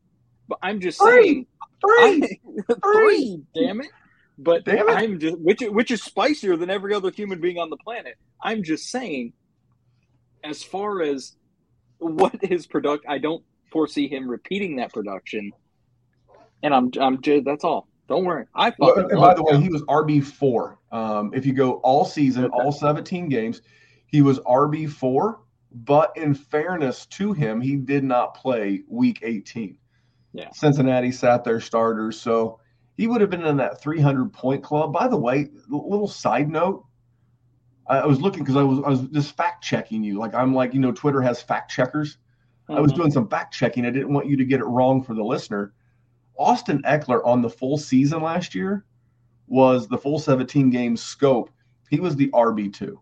But 0.47 0.59
I'm 0.61 0.79
just 0.79 0.99
Three. 0.99 1.23
saying, 1.23 1.47
three. 1.81 2.39
I, 2.69 2.93
three. 2.93 3.43
Damn 3.55 3.81
it! 3.81 3.87
But 4.37 4.65
Damn 4.65 4.89
it. 4.89 4.93
I'm 4.93 5.19
just 5.19 5.37
which 5.39 5.61
which 5.61 5.91
is 5.91 6.01
spicier 6.01 6.55
than 6.57 6.69
every 6.69 6.93
other 6.93 7.11
human 7.11 7.41
being 7.41 7.57
on 7.57 7.69
the 7.69 7.77
planet. 7.77 8.15
I'm 8.41 8.63
just 8.63 8.89
saying, 8.89 9.33
as 10.43 10.63
far 10.63 11.01
as 11.01 11.33
what 11.99 12.35
his 12.41 12.67
product, 12.67 13.05
I 13.07 13.17
don't 13.17 13.43
foresee 13.71 14.07
him 14.07 14.29
repeating 14.29 14.77
that 14.77 14.93
production. 14.93 15.51
And 16.63 16.73
I'm 16.73 16.89
I'm 16.99 17.19
that's 17.43 17.63
all. 17.63 17.87
Don't 18.07 18.25
worry. 18.25 18.45
I 18.55 18.73
Well, 18.79 18.97
and 18.97 19.19
by 19.19 19.33
the 19.33 19.43
way, 19.43 19.61
he 19.61 19.69
was 19.69 19.83
RB 19.83 20.23
four. 20.23 20.79
Um, 20.91 21.31
if 21.33 21.45
you 21.45 21.53
go 21.53 21.73
all 21.83 22.05
season, 22.05 22.45
Okay. 22.45 22.53
all 22.53 22.71
17 22.71 23.29
games, 23.29 23.61
he 24.07 24.21
was 24.21 24.39
RB 24.39 24.89
four. 24.89 25.41
But 25.75 26.15
in 26.15 26.33
fairness 26.33 27.05
to 27.07 27.33
him, 27.33 27.59
he 27.59 27.75
did 27.75 28.03
not 28.03 28.35
play 28.35 28.83
Week 28.87 29.19
18. 29.23 29.77
Yeah. 30.33 30.49
Cincinnati 30.53 31.11
sat 31.11 31.43
their 31.43 31.59
starters, 31.59 32.19
so 32.21 32.59
he 32.95 33.07
would 33.07 33.21
have 33.21 33.31
been 33.31 33.45
in 33.45 33.57
that 33.57 33.81
300 33.81 34.31
point 34.31 34.63
club. 34.63 34.93
By 34.93 35.07
the 35.07 35.17
way, 35.17 35.49
little 35.67 36.07
side 36.07 36.49
note. 36.49 36.85
I 37.87 38.05
was 38.05 38.21
looking 38.21 38.43
because 38.43 38.55
I 38.55 38.63
was 38.63 38.79
I 38.85 38.89
was 38.89 39.01
just 39.09 39.35
fact 39.35 39.63
checking 39.63 40.03
you. 40.03 40.17
Like 40.17 40.33
I'm 40.33 40.53
like 40.53 40.73
you 40.73 40.79
know 40.79 40.91
Twitter 40.93 41.21
has 41.21 41.41
fact 41.41 41.69
checkers. 41.71 42.17
I 42.69 42.79
was 42.79 42.93
Mhm. 42.93 42.95
doing 42.95 43.11
some 43.11 43.27
fact 43.27 43.53
checking. 43.53 43.85
I 43.85 43.89
didn't 43.89 44.13
want 44.13 44.27
you 44.27 44.37
to 44.37 44.45
get 44.45 44.61
it 44.61 44.65
wrong 44.65 45.03
for 45.03 45.13
the 45.13 45.23
listener. 45.23 45.73
Austin 46.37 46.81
Ekeler 46.83 47.25
on 47.25 47.41
the 47.41 47.49
full 47.49 47.77
season 47.77 48.21
last 48.21 48.55
year 48.55 48.85
was 49.47 49.87
the 49.87 49.97
full 49.97 50.19
17 50.19 50.69
game 50.69 50.97
scope. 50.97 51.49
He 51.89 51.99
was 51.99 52.15
the 52.15 52.29
RB2. 52.29 52.97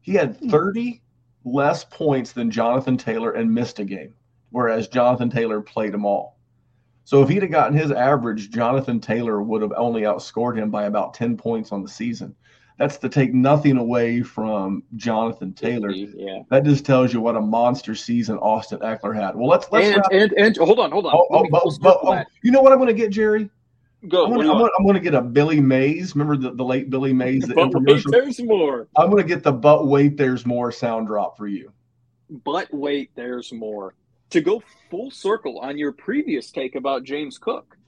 He 0.00 0.14
had 0.14 0.36
hmm. 0.36 0.48
30 0.48 1.02
less 1.44 1.84
points 1.84 2.32
than 2.32 2.50
Jonathan 2.50 2.96
Taylor 2.96 3.32
and 3.32 3.52
missed 3.52 3.78
a 3.78 3.84
game, 3.84 4.14
whereas 4.50 4.88
Jonathan 4.88 5.30
Taylor 5.30 5.60
played 5.60 5.92
them 5.92 6.04
all. 6.04 6.38
So 7.04 7.22
if 7.22 7.28
he'd 7.28 7.42
have 7.42 7.50
gotten 7.50 7.76
his 7.76 7.90
average, 7.90 8.50
Jonathan 8.50 8.98
Taylor 8.98 9.42
would 9.42 9.60
have 9.60 9.74
only 9.76 10.02
outscored 10.02 10.56
him 10.56 10.70
by 10.70 10.84
about 10.84 11.12
10 11.12 11.36
points 11.36 11.70
on 11.70 11.82
the 11.82 11.88
season. 11.88 12.34
That's 12.76 12.96
to 12.98 13.08
take 13.08 13.32
nothing 13.32 13.76
away 13.76 14.22
from 14.22 14.82
Jonathan 14.96 15.52
Taylor. 15.52 15.90
Yeah. 15.90 16.40
That 16.50 16.64
just 16.64 16.84
tells 16.84 17.12
you 17.12 17.20
what 17.20 17.36
a 17.36 17.40
monster 17.40 17.94
season 17.94 18.36
Austin 18.38 18.80
Ekeler 18.80 19.14
had. 19.14 19.36
Well, 19.36 19.48
let's 19.48 19.70
let's 19.70 19.86
And, 19.86 19.96
wrap- 19.96 20.12
and 20.12 20.32
and 20.32 20.56
hold 20.56 20.80
on, 20.80 20.90
hold 20.90 21.06
on. 21.06 21.12
oh, 21.14 21.26
oh, 21.30 21.46
but- 21.50 21.62
oh, 21.84 21.98
oh 22.02 22.22
you 22.42 22.50
know 22.50 22.62
what 22.62 22.72
I'm 22.72 22.78
going 22.78 22.88
to 22.88 22.94
get, 22.94 23.10
Jerry? 23.10 23.48
Go. 24.08 24.26
I'm 24.26 24.34
going 24.34 24.46
to 24.46 24.52
want? 24.80 25.02
Get 25.02 25.14
a 25.14 25.22
Billy 25.22 25.60
Mays. 25.60 26.14
Remember 26.14 26.36
the, 26.36 26.54
the 26.54 26.64
late 26.64 26.90
Billy 26.90 27.12
Mays, 27.12 27.44
the 27.44 27.54
But 27.54 27.70
wait, 27.74 28.04
there's 28.08 28.42
more. 28.42 28.86
I'm 28.96 29.08
going 29.10 29.22
to 29.22 29.28
get 29.28 29.42
the 29.42 29.52
but 29.52 29.86
wait, 29.86 30.16
there's 30.16 30.44
more 30.44 30.70
sound 30.70 31.06
drop 31.06 31.38
for 31.38 31.46
you. 31.46 31.72
But 32.44 32.72
wait, 32.72 33.10
there's 33.14 33.52
more. 33.52 33.94
To 34.30 34.40
go 34.40 34.62
full 34.90 35.10
circle 35.10 35.58
on 35.60 35.78
your 35.78 35.92
previous 35.92 36.50
take 36.50 36.74
about 36.74 37.04
James 37.04 37.38
Cook, 37.38 37.78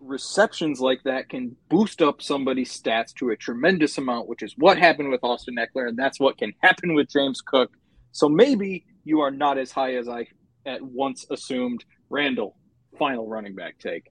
receptions 0.00 0.80
like 0.80 1.02
that 1.04 1.28
can 1.28 1.56
boost 1.68 2.02
up 2.02 2.22
somebody's 2.22 2.72
stats 2.78 3.12
to 3.14 3.30
a 3.30 3.36
tremendous 3.36 3.98
amount, 3.98 4.28
which 4.28 4.42
is 4.42 4.54
what 4.56 4.78
happened 4.78 5.10
with 5.10 5.22
Austin 5.22 5.56
Ekeler, 5.56 5.88
and 5.88 5.98
that's 5.98 6.18
what 6.18 6.38
can 6.38 6.52
happen 6.62 6.94
with 6.94 7.08
James 7.10 7.40
Cook. 7.40 7.70
So 8.12 8.28
maybe 8.28 8.84
you 9.04 9.20
are 9.20 9.30
not 9.30 9.58
as 9.58 9.70
high 9.70 9.94
as 9.94 10.08
I 10.08 10.26
at 10.66 10.82
once 10.82 11.26
assumed. 11.30 11.84
Randall, 12.08 12.56
final 12.98 13.28
running 13.28 13.54
back 13.54 13.78
take. 13.78 14.10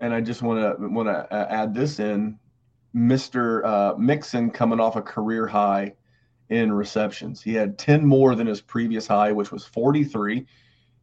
And 0.00 0.12
I 0.12 0.20
just 0.20 0.42
want 0.42 0.60
to 0.60 0.88
want 0.88 1.08
to 1.08 1.34
uh, 1.34 1.46
add 1.48 1.74
this 1.74 1.98
in, 1.98 2.38
Mr. 2.94 3.64
Uh, 3.64 3.94
Mixon 3.96 4.50
coming 4.50 4.80
off 4.80 4.96
a 4.96 5.02
career 5.02 5.46
high 5.46 5.94
in 6.50 6.72
receptions. 6.72 7.42
He 7.42 7.54
had 7.54 7.78
10 7.78 8.04
more 8.06 8.34
than 8.34 8.46
his 8.46 8.60
previous 8.60 9.06
high, 9.06 9.32
which 9.32 9.50
was 9.52 9.64
43. 9.64 10.46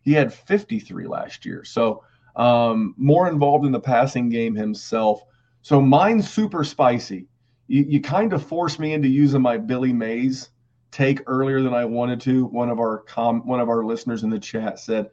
He 0.01 0.13
had 0.13 0.33
53 0.33 1.07
last 1.07 1.45
year. 1.45 1.63
So 1.63 2.03
um, 2.36 2.93
more 2.97 3.27
involved 3.29 3.65
in 3.65 3.71
the 3.71 3.79
passing 3.79 4.29
game 4.29 4.55
himself. 4.55 5.23
So 5.61 5.81
mine's 5.81 6.29
super 6.29 6.63
spicy. 6.63 7.27
You, 7.67 7.86
you 7.88 8.01
kind 8.01 8.33
of 8.33 8.45
forced 8.45 8.79
me 8.79 8.93
into 8.93 9.07
using 9.07 9.41
my 9.41 9.57
Billy 9.57 9.93
Mays 9.93 10.49
take 10.91 11.21
earlier 11.27 11.61
than 11.61 11.73
I 11.73 11.86
wanted 11.86 12.21
to. 12.21 12.45
One 12.45 12.69
of 12.69 12.79
our 12.79 12.99
com- 12.99 13.45
one 13.47 13.59
of 13.59 13.69
our 13.69 13.83
listeners 13.83 14.23
in 14.23 14.29
the 14.29 14.39
chat 14.39 14.79
said, 14.79 15.09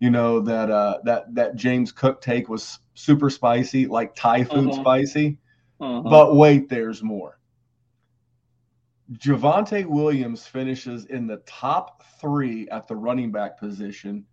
you 0.00 0.10
know 0.10 0.40
that 0.40 0.70
uh, 0.70 0.98
that 1.04 1.34
that 1.34 1.54
James 1.54 1.92
Cook 1.92 2.20
take 2.20 2.48
was 2.48 2.78
super 2.94 3.30
spicy, 3.30 3.86
like 3.86 4.14
Thai 4.14 4.44
food 4.44 4.70
Uh-huh. 4.70 4.80
spicy. 4.80 5.38
Uh-huh. 5.80 6.00
But 6.02 6.34
wait, 6.36 6.68
there's 6.68 7.02
more. 7.02 7.38
Javonte 9.12 9.84
Williams 9.86 10.46
finishes 10.46 11.04
in 11.06 11.26
the 11.26 11.36
top 11.46 12.02
three 12.20 12.68
at 12.70 12.88
the 12.88 12.96
running 12.96 13.30
back 13.30 13.58
position 13.58 14.24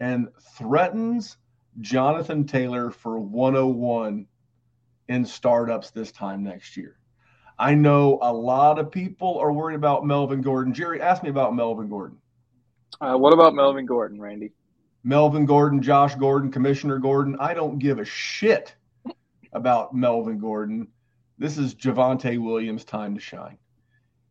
and 0.00 0.28
threatens 0.58 1.38
Jonathan 1.80 2.46
Taylor 2.46 2.90
for 2.90 3.18
101 3.18 4.26
in 5.08 5.24
startups 5.24 5.90
this 5.90 6.12
time 6.12 6.42
next 6.42 6.76
year. 6.76 6.98
I 7.58 7.74
know 7.74 8.18
a 8.22 8.32
lot 8.32 8.78
of 8.78 8.90
people 8.90 9.38
are 9.38 9.52
worried 9.52 9.76
about 9.76 10.04
Melvin 10.04 10.42
Gordon. 10.42 10.74
Jerry, 10.74 11.00
ask 11.00 11.22
me 11.22 11.30
about 11.30 11.54
Melvin 11.54 11.88
Gordon. 11.88 12.18
Uh, 13.00 13.16
what 13.16 13.32
about 13.32 13.54
Melvin 13.54 13.86
Gordon, 13.86 14.20
Randy? 14.20 14.52
Melvin 15.04 15.46
Gordon, 15.46 15.82
Josh 15.82 16.14
Gordon, 16.14 16.50
Commissioner 16.50 16.98
Gordon. 16.98 17.36
I 17.38 17.54
don't 17.54 17.78
give 17.78 17.98
a 17.98 18.04
shit 18.04 18.74
about 19.52 19.94
Melvin 19.94 20.38
Gordon. 20.38 20.88
This 21.38 21.58
is 21.58 21.74
Javonte 21.74 22.38
Williams' 22.38 22.84
time 22.84 23.14
to 23.14 23.20
shine. 23.20 23.58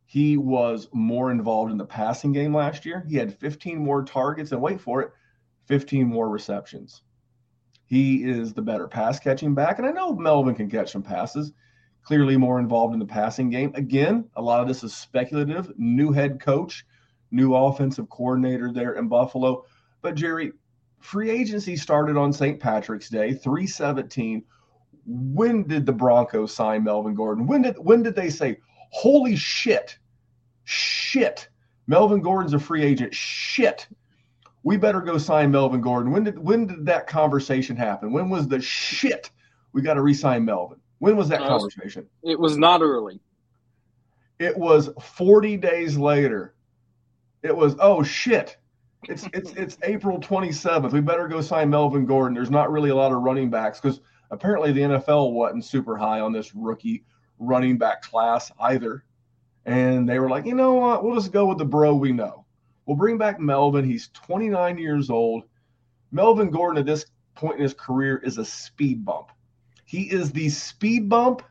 He 0.06 0.36
was 0.36 0.88
more 0.92 1.30
involved 1.30 1.72
in 1.72 1.78
the 1.78 1.84
passing 1.84 2.32
game 2.32 2.54
last 2.54 2.84
year. 2.84 3.04
He 3.08 3.16
had 3.16 3.38
15 3.38 3.78
more 3.78 4.04
targets, 4.04 4.52
and 4.52 4.60
wait 4.60 4.80
for 4.80 5.00
it, 5.02 5.12
15 5.66 6.06
more 6.06 6.28
receptions. 6.28 7.02
He 7.86 8.24
is 8.24 8.54
the 8.54 8.62
better 8.62 8.88
pass 8.88 9.18
catching 9.18 9.54
back, 9.54 9.78
and 9.78 9.86
I 9.86 9.90
know 9.90 10.14
Melvin 10.14 10.54
can 10.54 10.70
catch 10.70 10.92
some 10.92 11.02
passes. 11.02 11.52
Clearly 12.02 12.36
more 12.36 12.58
involved 12.58 12.92
in 12.92 13.00
the 13.00 13.06
passing 13.06 13.48
game. 13.48 13.72
Again, 13.74 14.28
a 14.36 14.42
lot 14.42 14.60
of 14.60 14.68
this 14.68 14.84
is 14.84 14.94
speculative. 14.94 15.72
New 15.78 16.12
head 16.12 16.38
coach, 16.38 16.84
new 17.30 17.54
offensive 17.54 18.10
coordinator 18.10 18.70
there 18.72 18.94
in 18.94 19.08
Buffalo. 19.08 19.64
But 20.02 20.14
Jerry, 20.14 20.52
free 21.00 21.30
agency 21.30 21.76
started 21.76 22.18
on 22.18 22.32
St. 22.32 22.60
Patrick's 22.60 23.08
Day, 23.08 23.32
317. 23.32 24.44
When 25.06 25.66
did 25.66 25.86
the 25.86 25.92
Broncos 25.92 26.54
sign 26.54 26.84
Melvin 26.84 27.14
Gordon? 27.14 27.46
When 27.46 27.62
did 27.62 27.78
when 27.78 28.02
did 28.02 28.14
they 28.14 28.28
say, 28.28 28.58
holy 28.90 29.36
shit, 29.36 29.98
shit, 30.64 31.48
Melvin 31.86 32.20
Gordon's 32.20 32.54
a 32.54 32.58
free 32.58 32.82
agent. 32.82 33.14
Shit. 33.14 33.86
We 34.64 34.78
better 34.78 35.00
go 35.00 35.18
sign 35.18 35.50
Melvin 35.50 35.80
Gordon. 35.82 36.10
When 36.10 36.24
did 36.24 36.38
when 36.38 36.66
did 36.66 36.86
that 36.86 37.06
conversation 37.06 37.76
happen? 37.76 38.12
When 38.12 38.30
was 38.30 38.48
the 38.48 38.60
shit 38.60 39.30
we 39.72 39.82
got 39.82 39.94
to 39.94 40.02
re-sign 40.02 40.44
Melvin? 40.44 40.80
When 40.98 41.16
was 41.16 41.28
that 41.28 41.42
Uh, 41.42 41.48
conversation? 41.48 42.08
It 42.22 42.38
was 42.40 42.56
not 42.56 42.80
early. 42.80 43.20
It 44.38 44.56
was 44.56 44.88
40 45.00 45.58
days 45.58 45.96
later. 45.96 46.54
It 47.42 47.54
was 47.54 47.76
oh 47.78 48.02
shit. 48.02 48.56
It's 49.06 49.28
it's 49.34 49.52
it's 49.52 49.78
April 49.82 50.18
27th. 50.18 50.92
We 50.92 51.00
better 51.00 51.28
go 51.28 51.42
sign 51.42 51.68
Melvin 51.68 52.06
Gordon. 52.06 52.34
There's 52.34 52.50
not 52.50 52.72
really 52.72 52.90
a 52.90 52.96
lot 52.96 53.12
of 53.12 53.22
running 53.22 53.50
backs 53.50 53.80
because 53.80 54.00
apparently 54.30 54.72
the 54.72 54.80
NFL 54.80 55.32
wasn't 55.32 55.64
super 55.66 55.96
high 55.96 56.20
on 56.20 56.32
this 56.32 56.54
rookie 56.54 57.04
running 57.38 57.76
back 57.76 58.00
class 58.00 58.50
either. 58.60 59.04
And 59.66 60.08
they 60.08 60.18
were 60.18 60.28
like, 60.30 60.46
you 60.46 60.54
know 60.54 60.74
what? 60.74 61.04
We'll 61.04 61.14
just 61.14 61.32
go 61.32 61.46
with 61.46 61.58
the 61.58 61.64
bro 61.64 61.94
we 61.94 62.12
know. 62.12 62.43
We'll 62.86 62.96
bring 62.96 63.18
back 63.18 63.40
Melvin. 63.40 63.84
He's 63.84 64.08
29 64.08 64.78
years 64.78 65.10
old. 65.10 65.44
Melvin 66.12 66.50
Gordon 66.50 66.78
at 66.78 66.86
this 66.86 67.06
point 67.34 67.56
in 67.56 67.62
his 67.62 67.74
career 67.74 68.18
is 68.18 68.38
a 68.38 68.44
speed 68.44 69.04
bump. 69.04 69.30
He 69.84 70.02
is 70.02 70.32
the 70.32 70.48
speed 70.48 71.08
bump 71.08 71.42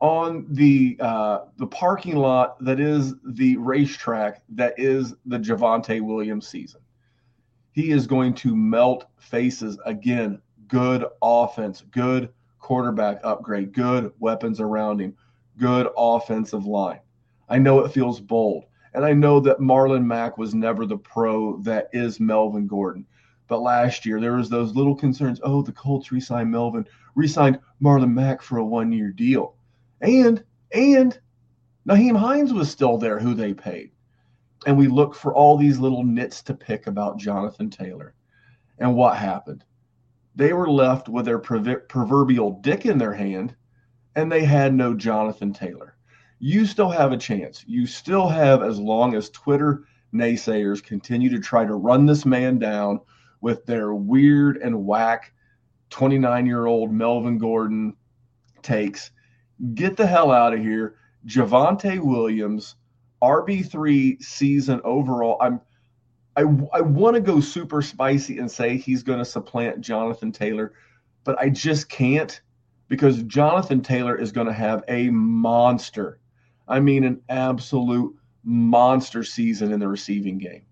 on 0.00 0.46
the 0.50 0.96
uh, 1.00 1.40
the 1.58 1.66
parking 1.66 2.16
lot 2.16 2.62
that 2.64 2.80
is 2.80 3.14
the 3.24 3.56
racetrack 3.58 4.42
that 4.48 4.74
is 4.78 5.14
the 5.26 5.38
Javonte 5.38 6.00
Williams 6.00 6.48
season. 6.48 6.80
He 7.72 7.90
is 7.90 8.06
going 8.06 8.34
to 8.34 8.56
melt 8.56 9.06
faces 9.18 9.78
again. 9.84 10.40
Good 10.68 11.04
offense, 11.22 11.84
good 11.90 12.30
quarterback 12.58 13.20
upgrade, 13.24 13.72
good 13.72 14.12
weapons 14.18 14.60
around 14.60 15.00
him, 15.00 15.14
good 15.58 15.88
offensive 15.96 16.64
line. 16.64 17.00
I 17.48 17.58
know 17.58 17.80
it 17.80 17.92
feels 17.92 18.20
bold, 18.20 18.64
and 18.94 19.04
I 19.04 19.12
know 19.12 19.40
that 19.40 19.60
Marlon 19.60 20.04
Mack 20.04 20.38
was 20.38 20.54
never 20.54 20.86
the 20.86 20.98
pro 20.98 21.58
that 21.58 21.88
is 21.92 22.20
Melvin 22.20 22.66
Gordon. 22.66 23.06
But 23.48 23.62
last 23.62 24.06
year 24.06 24.20
there 24.20 24.34
was 24.34 24.48
those 24.48 24.74
little 24.76 24.94
concerns. 24.94 25.40
Oh, 25.42 25.62
the 25.62 25.72
Colts 25.72 26.12
re-signed 26.12 26.50
Melvin, 26.50 26.86
re-signed 27.14 27.58
Marlon 27.82 28.12
Mack 28.12 28.42
for 28.42 28.58
a 28.58 28.64
one-year 28.64 29.10
deal. 29.10 29.56
And 30.00 30.44
and 30.72 31.18
Nyheim 31.86 32.16
Hines 32.16 32.52
was 32.52 32.70
still 32.70 32.98
there, 32.98 33.18
who 33.18 33.34
they 33.34 33.54
paid. 33.54 33.90
And 34.66 34.76
we 34.76 34.86
look 34.86 35.14
for 35.14 35.34
all 35.34 35.56
these 35.56 35.78
little 35.78 36.04
nits 36.04 36.42
to 36.42 36.54
pick 36.54 36.86
about 36.86 37.18
Jonathan 37.18 37.70
Taylor. 37.70 38.14
And 38.78 38.94
what 38.94 39.16
happened? 39.16 39.64
They 40.36 40.52
were 40.52 40.70
left 40.70 41.08
with 41.08 41.24
their 41.24 41.38
proverbial 41.38 42.60
dick 42.60 42.86
in 42.86 42.98
their 42.98 43.14
hand, 43.14 43.56
and 44.14 44.30
they 44.30 44.44
had 44.44 44.74
no 44.74 44.94
Jonathan 44.94 45.52
Taylor. 45.52 45.96
You 46.40 46.66
still 46.66 46.90
have 46.90 47.12
a 47.12 47.16
chance. 47.16 47.64
You 47.66 47.86
still 47.86 48.26
have, 48.28 48.62
as 48.62 48.78
long 48.78 49.14
as 49.14 49.30
Twitter 49.30 49.84
naysayers 50.12 50.82
continue 50.82 51.30
to 51.30 51.38
try 51.38 51.64
to 51.64 51.74
run 51.74 52.06
this 52.06 52.26
man 52.26 52.58
down 52.58 53.00
with 53.40 53.64
their 53.66 53.94
weird 53.94 54.56
and 54.56 54.84
whack 54.84 55.32
29 55.90 56.46
year 56.46 56.66
old 56.66 56.92
Melvin 56.92 57.38
Gordon 57.38 57.96
takes 58.62 59.12
get 59.74 59.96
the 59.96 60.06
hell 60.06 60.30
out 60.30 60.54
of 60.54 60.60
here. 60.60 60.96
Javonte 61.26 62.00
Williams, 62.00 62.76
RB3 63.22 64.22
season 64.22 64.80
overall. 64.84 65.36
I'm 65.40 65.60
I, 66.36 66.42
I 66.72 66.80
want 66.80 67.16
to 67.16 67.20
go 67.20 67.40
super 67.40 67.82
spicy 67.82 68.38
and 68.38 68.50
say 68.50 68.76
he's 68.76 69.02
going 69.02 69.18
to 69.18 69.24
supplant 69.24 69.80
Jonathan 69.80 70.30
Taylor, 70.30 70.72
but 71.24 71.38
I 71.40 71.50
just 71.50 71.88
can't 71.88 72.40
because 72.88 73.22
Jonathan 73.24 73.82
Taylor 73.82 74.16
is 74.16 74.30
going 74.30 74.46
to 74.46 74.52
have 74.52 74.84
a 74.88 75.10
monster. 75.10 76.19
I 76.70 76.80
mean, 76.80 77.04
an 77.04 77.20
absolute 77.28 78.14
monster 78.44 79.22
season 79.24 79.72
in 79.72 79.80
the 79.80 79.88
receiving 79.88 80.38
game. 80.38 80.62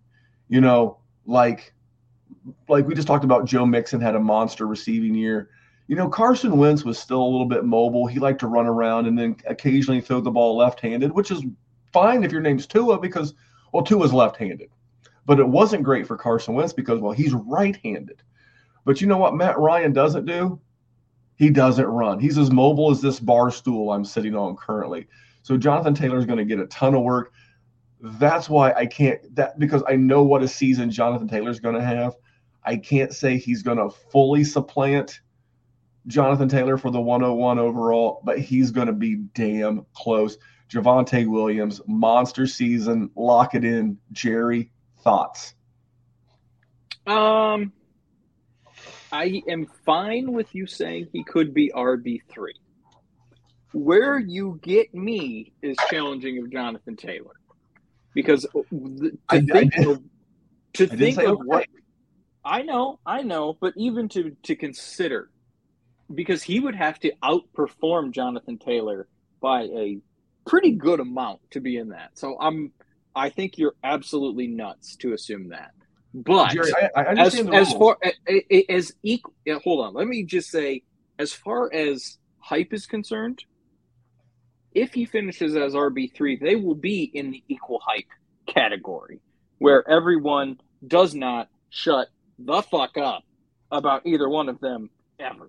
You 0.49 0.61
know, 0.61 0.99
like 1.27 1.75
like 2.69 2.87
we 2.87 2.95
just 2.95 3.09
talked 3.09 3.25
about 3.25 3.47
Joe 3.47 3.67
Mixon 3.67 4.01
had 4.01 4.15
a 4.15 4.21
monster 4.21 4.67
receiving 4.67 5.15
year. 5.15 5.51
You 5.89 5.97
know, 5.97 6.09
Carson 6.09 6.57
Wentz 6.57 6.85
was 6.85 6.99
still 6.99 7.23
a 7.23 7.29
little 7.29 7.47
bit 7.47 7.65
mobile. 7.65 8.07
He 8.07 8.19
liked 8.19 8.41
to 8.41 8.47
run 8.47 8.67
around 8.67 9.07
and 9.07 9.19
then 9.19 9.37
occasionally 9.47 10.01
throw 10.01 10.21
the 10.21 10.31
ball 10.31 10.57
left-handed, 10.57 11.13
which 11.13 11.31
is 11.31 11.43
fine 11.93 12.23
if 12.23 12.33
your 12.33 12.43
name's 12.43 12.67
Tua 12.67 12.99
because 12.99 13.35
well, 13.73 13.83
Tua's 13.83 14.13
left-handed. 14.13 14.71
But 15.27 15.41
it 15.41 15.49
wasn't 15.49 15.83
great 15.83 16.07
for 16.07 16.17
Carson 16.17 16.55
Wentz 16.55 16.73
because 16.73 17.01
well, 17.01 17.13
he's 17.13 17.35
right-handed. 17.35 18.23
But 18.85 19.01
you 19.01 19.07
know 19.07 19.19
what 19.19 19.35
Matt 19.35 19.59
Ryan 19.59 19.93
doesn't 19.93 20.27
do? 20.27 20.61
He 21.37 21.51
doesn't 21.51 21.85
run. 21.85 22.19
He's 22.19 22.39
as 22.39 22.51
mobile 22.51 22.91
as 22.91 23.01
this 23.01 23.21
bar 23.21 23.51
stool 23.51 23.93
I'm 23.93 24.05
sitting 24.05 24.35
on 24.35 24.57
currently. 24.57 25.07
So 25.49 25.57
Jonathan 25.57 25.95
Taylor 25.95 26.19
is 26.19 26.27
going 26.27 26.37
to 26.37 26.45
get 26.45 26.59
a 26.59 26.67
ton 26.67 26.95
of 26.95 27.01
work. 27.01 27.33
That's 28.03 28.51
why 28.51 28.75
I 28.75 28.85
can't 28.85 29.35
that 29.35 29.59
because 29.59 29.83
I 29.89 29.97
know 29.97 30.23
what 30.23 30.43
a 30.43 30.49
season 30.49 30.91
Jonathan 30.91 31.27
Taylor 31.27 31.49
is 31.49 31.59
going 31.59 31.75
to 31.75 31.83
have. 31.83 32.17
I 32.65 32.77
can't 32.77 33.15
say 33.15 33.39
he's 33.39 33.63
going 33.63 33.79
to 33.79 33.89
fully 33.89 34.45
supplant 34.45 35.23
Jonathan 36.07 36.51
Taylor 36.51 36.77
for 36.77 36.91
the 36.91 37.01
101 37.01 37.59
overall, 37.59 38.21
but 38.25 38.39
he's 38.39 38.71
going 38.71 38.89
to 38.89 38.93
be 38.93 39.15
damn 39.33 39.87
close. 39.95 40.37
Javonte 40.71 41.27
Williams, 41.27 41.81
monster 41.87 42.47
season, 42.47 43.09
lock 43.17 43.55
it 43.55 43.65
in. 43.65 43.97
Jerry, 44.13 44.71
thoughts? 45.01 45.55
Um, 47.07 47.73
I 49.11 49.41
am 49.49 49.65
fine 49.87 50.31
with 50.31 50.55
you 50.55 50.67
saying 50.67 51.09
he 51.15 51.25
could 51.25 51.55
be 51.55 51.73
RB 51.75 52.21
three. 52.29 52.53
Where 53.73 54.19
you 54.19 54.59
get 54.63 54.95
me 54.95 55.53
is 55.63 55.77
challenging 55.91 56.39
of 56.39 56.51
Jonathan 56.51 56.97
Taylor, 56.97 57.35
because 58.15 58.45
uh, 58.47 58.61
to 58.71 59.19
I- 59.29 59.37
I 59.37 59.41
think 59.41 59.75
did- 59.75 59.89
of, 59.89 60.03
to 60.75 60.85
I 60.85 60.97
think 60.97 61.19
of 61.19 61.39
what 61.45 61.67
I 62.45 62.63
know, 62.63 62.99
I 63.05 63.23
know, 63.23 63.57
but 63.61 63.75
even 63.77 64.09
to 64.11 64.35
to 64.45 64.57
consider, 64.57 65.31
because 66.15 66.43
he 66.43 66.61
would 66.61 66.75
have 66.75 66.99
to 67.01 67.13
outperform 67.23 68.13
Jonathan 68.13 68.59
Taylor 68.59 69.07
by 69.41 69.63
a 69.65 69.99
pretty 70.47 70.73
good 70.73 71.01
amount 71.01 71.41
to 71.51 71.61
be 71.61 71.77
in 71.77 71.91
that. 71.91 72.11
So 72.15 72.39
I'm, 72.41 72.73
I 73.15 73.29
think 73.29 73.59
you're 73.59 73.75
absolutely 73.85 74.47
nuts 74.47 74.97
to 74.97 75.13
assume 75.13 75.49
that. 75.51 75.73
But 76.15 76.53
Jerry, 76.53 76.73
I, 76.97 77.03
I 77.03 77.13
as 77.13 77.35
as 77.35 77.73
far 77.75 77.99
as 78.71 78.95
equal, 79.03 79.35
yeah, 79.45 79.59
hold 79.63 79.85
on. 79.85 79.93
Let 79.93 80.09
me 80.09 80.25
just 80.25 80.51
say, 80.51 80.85
as 81.19 81.35
far 81.35 81.71
as 81.73 82.17
hype 82.39 82.73
is 82.73 82.87
concerned, 82.87 83.45
if 84.83 84.95
he 84.95 85.05
finishes 85.05 85.55
as 85.57 85.75
RB 85.75 86.13
three, 86.15 86.37
they 86.37 86.57
will 86.57 86.75
be 86.75 87.03
in 87.05 87.31
the 87.31 87.43
equal 87.49 87.81
hype 87.85 88.07
category, 88.47 89.21
where 89.59 89.89
everyone 89.89 90.59
does 90.87 91.15
not 91.15 91.49
shut 91.71 92.09
the 92.39 92.63
fuck 92.63 92.97
up 92.97 93.23
about 93.71 94.07
either 94.07 94.29
one 94.29 94.49
of 94.49 94.61
them 94.61 94.91
ever. 95.19 95.49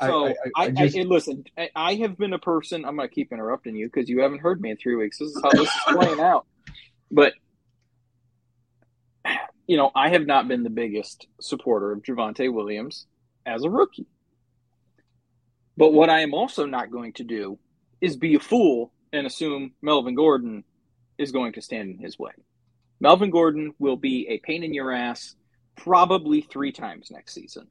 So 0.00 0.28
I- 0.28 0.30
I, 0.30 0.34
I- 0.56 0.64
I 0.64 0.70
just- 0.88 0.96
listen, 0.96 1.44
I, 1.58 1.68
I 1.76 1.94
have 1.96 2.16
been 2.16 2.32
a 2.32 2.38
person. 2.38 2.84
I'm 2.84 2.96
gonna 2.96 3.08
keep 3.08 3.32
interrupting 3.32 3.76
you 3.76 3.86
because 3.86 4.08
you 4.08 4.20
haven't 4.22 4.38
heard 4.38 4.60
me 4.60 4.70
in 4.70 4.76
three 4.78 4.96
weeks. 4.96 5.18
This 5.18 5.28
is 5.28 5.40
how 5.42 5.50
this 5.50 5.62
is 5.68 5.80
playing 5.88 6.20
out. 6.20 6.46
But 7.10 7.34
you 9.66 9.76
know, 9.76 9.90
I 9.94 10.08
have 10.10 10.26
not 10.26 10.48
been 10.48 10.62
the 10.62 10.70
biggest 10.70 11.26
supporter 11.40 11.92
of 11.92 12.02
Javonte 12.02 12.52
Williams 12.52 13.06
as 13.46 13.62
a 13.64 13.70
rookie. 13.70 14.06
But 15.80 15.94
what 15.94 16.10
I 16.10 16.20
am 16.20 16.34
also 16.34 16.66
not 16.66 16.90
going 16.90 17.14
to 17.14 17.24
do 17.24 17.58
is 18.02 18.14
be 18.14 18.34
a 18.34 18.38
fool 18.38 18.92
and 19.14 19.26
assume 19.26 19.72
Melvin 19.80 20.14
Gordon 20.14 20.62
is 21.16 21.32
going 21.32 21.54
to 21.54 21.62
stand 21.62 21.88
in 21.88 21.98
his 21.98 22.18
way. 22.18 22.32
Melvin 23.00 23.30
Gordon 23.30 23.72
will 23.78 23.96
be 23.96 24.26
a 24.28 24.36
pain 24.40 24.62
in 24.62 24.74
your 24.74 24.92
ass 24.92 25.34
probably 25.76 26.42
three 26.42 26.70
times 26.70 27.10
next 27.10 27.32
season. 27.32 27.68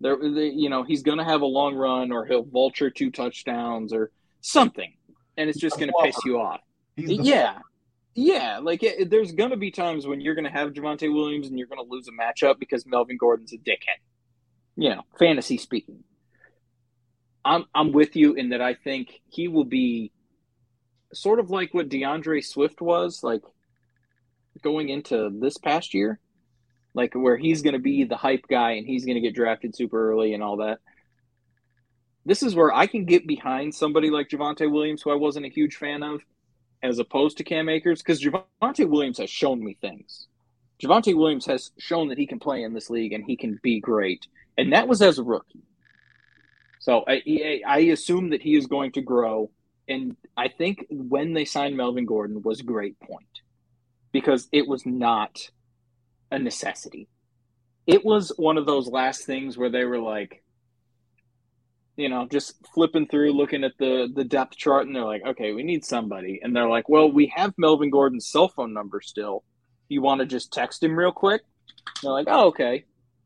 There, 0.00 0.16
the- 0.16 0.48
you 0.54 0.70
know, 0.70 0.84
he's 0.84 1.02
going 1.02 1.18
to 1.18 1.24
have 1.24 1.42
a 1.42 1.46
long 1.46 1.74
run, 1.74 2.12
or 2.12 2.24
he'll 2.24 2.44
vulture 2.44 2.88
two 2.88 3.10
touchdowns, 3.10 3.92
or 3.92 4.10
something, 4.40 4.94
and 5.36 5.50
it's 5.50 5.60
just 5.60 5.76
going 5.78 5.88
to 5.90 5.94
piss 6.06 6.16
you 6.24 6.38
off. 6.40 6.60
Yeah, 7.26 7.58
yeah. 8.14 8.58
Like 8.62 8.82
it, 8.82 9.10
there's 9.10 9.32
going 9.32 9.50
to 9.50 9.58
be 9.58 9.70
times 9.70 10.06
when 10.06 10.22
you're 10.22 10.34
going 10.34 10.46
to 10.46 10.50
have 10.50 10.72
Javonte 10.72 11.12
Williams 11.12 11.48
and 11.48 11.58
you're 11.58 11.68
going 11.68 11.84
to 11.84 11.90
lose 11.92 12.08
a 12.08 12.12
matchup 12.12 12.58
because 12.58 12.86
Melvin 12.86 13.18
Gordon's 13.18 13.52
a 13.52 13.58
dickhead. 13.58 14.00
You 14.76 14.90
know, 14.94 15.02
fantasy 15.18 15.58
speaking. 15.58 16.04
I'm 17.48 17.64
I'm 17.74 17.92
with 17.92 18.14
you 18.14 18.34
in 18.34 18.50
that 18.50 18.60
I 18.60 18.74
think 18.74 19.22
he 19.30 19.48
will 19.48 19.64
be 19.64 20.12
sort 21.14 21.40
of 21.40 21.48
like 21.48 21.72
what 21.72 21.88
D'Andre 21.88 22.42
Swift 22.42 22.82
was 22.82 23.22
like 23.22 23.40
going 24.62 24.90
into 24.90 25.30
this 25.32 25.56
past 25.56 25.94
year, 25.94 26.20
like 26.92 27.14
where 27.14 27.38
he's 27.38 27.62
going 27.62 27.72
to 27.72 27.78
be 27.78 28.04
the 28.04 28.18
hype 28.18 28.46
guy 28.50 28.72
and 28.72 28.86
he's 28.86 29.06
going 29.06 29.14
to 29.14 29.22
get 29.22 29.34
drafted 29.34 29.74
super 29.74 30.10
early 30.12 30.34
and 30.34 30.42
all 30.42 30.58
that. 30.58 30.80
This 32.26 32.42
is 32.42 32.54
where 32.54 32.74
I 32.74 32.86
can 32.86 33.06
get 33.06 33.26
behind 33.26 33.74
somebody 33.74 34.10
like 34.10 34.28
Javonte 34.28 34.70
Williams, 34.70 35.00
who 35.00 35.10
I 35.10 35.14
wasn't 35.14 35.46
a 35.46 35.50
huge 35.50 35.76
fan 35.76 36.02
of, 36.02 36.20
as 36.82 36.98
opposed 36.98 37.38
to 37.38 37.44
Cam 37.44 37.70
Akers, 37.70 38.02
because 38.02 38.22
Javonte 38.22 38.86
Williams 38.86 39.16
has 39.16 39.30
shown 39.30 39.64
me 39.64 39.78
things. 39.80 40.26
Javonte 40.82 41.16
Williams 41.16 41.46
has 41.46 41.70
shown 41.78 42.08
that 42.08 42.18
he 42.18 42.26
can 42.26 42.38
play 42.38 42.62
in 42.62 42.74
this 42.74 42.90
league 42.90 43.14
and 43.14 43.24
he 43.24 43.38
can 43.38 43.58
be 43.62 43.80
great, 43.80 44.26
and 44.58 44.74
that 44.74 44.86
was 44.86 45.00
as 45.00 45.18
a 45.18 45.22
rookie. 45.22 45.62
So 46.88 47.04
I, 47.06 47.60
I- 47.66 47.78
assume 47.80 48.30
that 48.30 48.40
he 48.40 48.56
is 48.56 48.66
going 48.66 48.92
to 48.92 49.02
grow 49.02 49.50
and 49.88 50.16
I 50.36 50.48
think 50.48 50.86
when 50.90 51.32
they 51.32 51.44
signed 51.44 51.76
Melvin 51.76 52.06
Gordon 52.06 52.42
was 52.42 52.60
a 52.60 52.64
great 52.64 52.98
point 53.00 53.40
because 54.12 54.48
it 54.52 54.68
was 54.68 54.84
not 54.84 55.38
a 56.30 56.38
necessity. 56.38 57.08
It 57.86 58.04
was 58.04 58.32
one 58.36 58.58
of 58.58 58.66
those 58.66 58.86
last 58.88 59.24
things 59.24 59.56
where 59.56 59.70
they 59.70 59.84
were 59.84 59.98
like, 59.98 60.42
you 61.96 62.08
know, 62.08 62.28
just 62.30 62.54
flipping 62.74 63.06
through, 63.06 63.32
looking 63.32 63.64
at 63.64 63.72
the 63.78 64.08
the 64.14 64.24
depth 64.24 64.56
chart, 64.56 64.86
and 64.86 64.94
they're 64.94 65.04
like, 65.04 65.26
okay, 65.26 65.52
we 65.52 65.62
need 65.62 65.84
somebody, 65.84 66.38
and 66.42 66.54
they're 66.54 66.68
like, 66.68 66.88
well, 66.88 67.10
we 67.10 67.32
have 67.34 67.54
Melvin 67.56 67.90
Gordon's 67.90 68.28
cell 68.28 68.48
phone 68.48 68.72
number 68.72 69.00
still. 69.00 69.42
You 69.88 70.02
want 70.02 70.20
to 70.20 70.26
just 70.26 70.52
text 70.52 70.82
him 70.82 70.96
real 70.96 71.12
quick? 71.12 71.42
They're 72.02 72.12
like, 72.12 72.28
oh, 72.30 72.48
okay, 72.48 72.84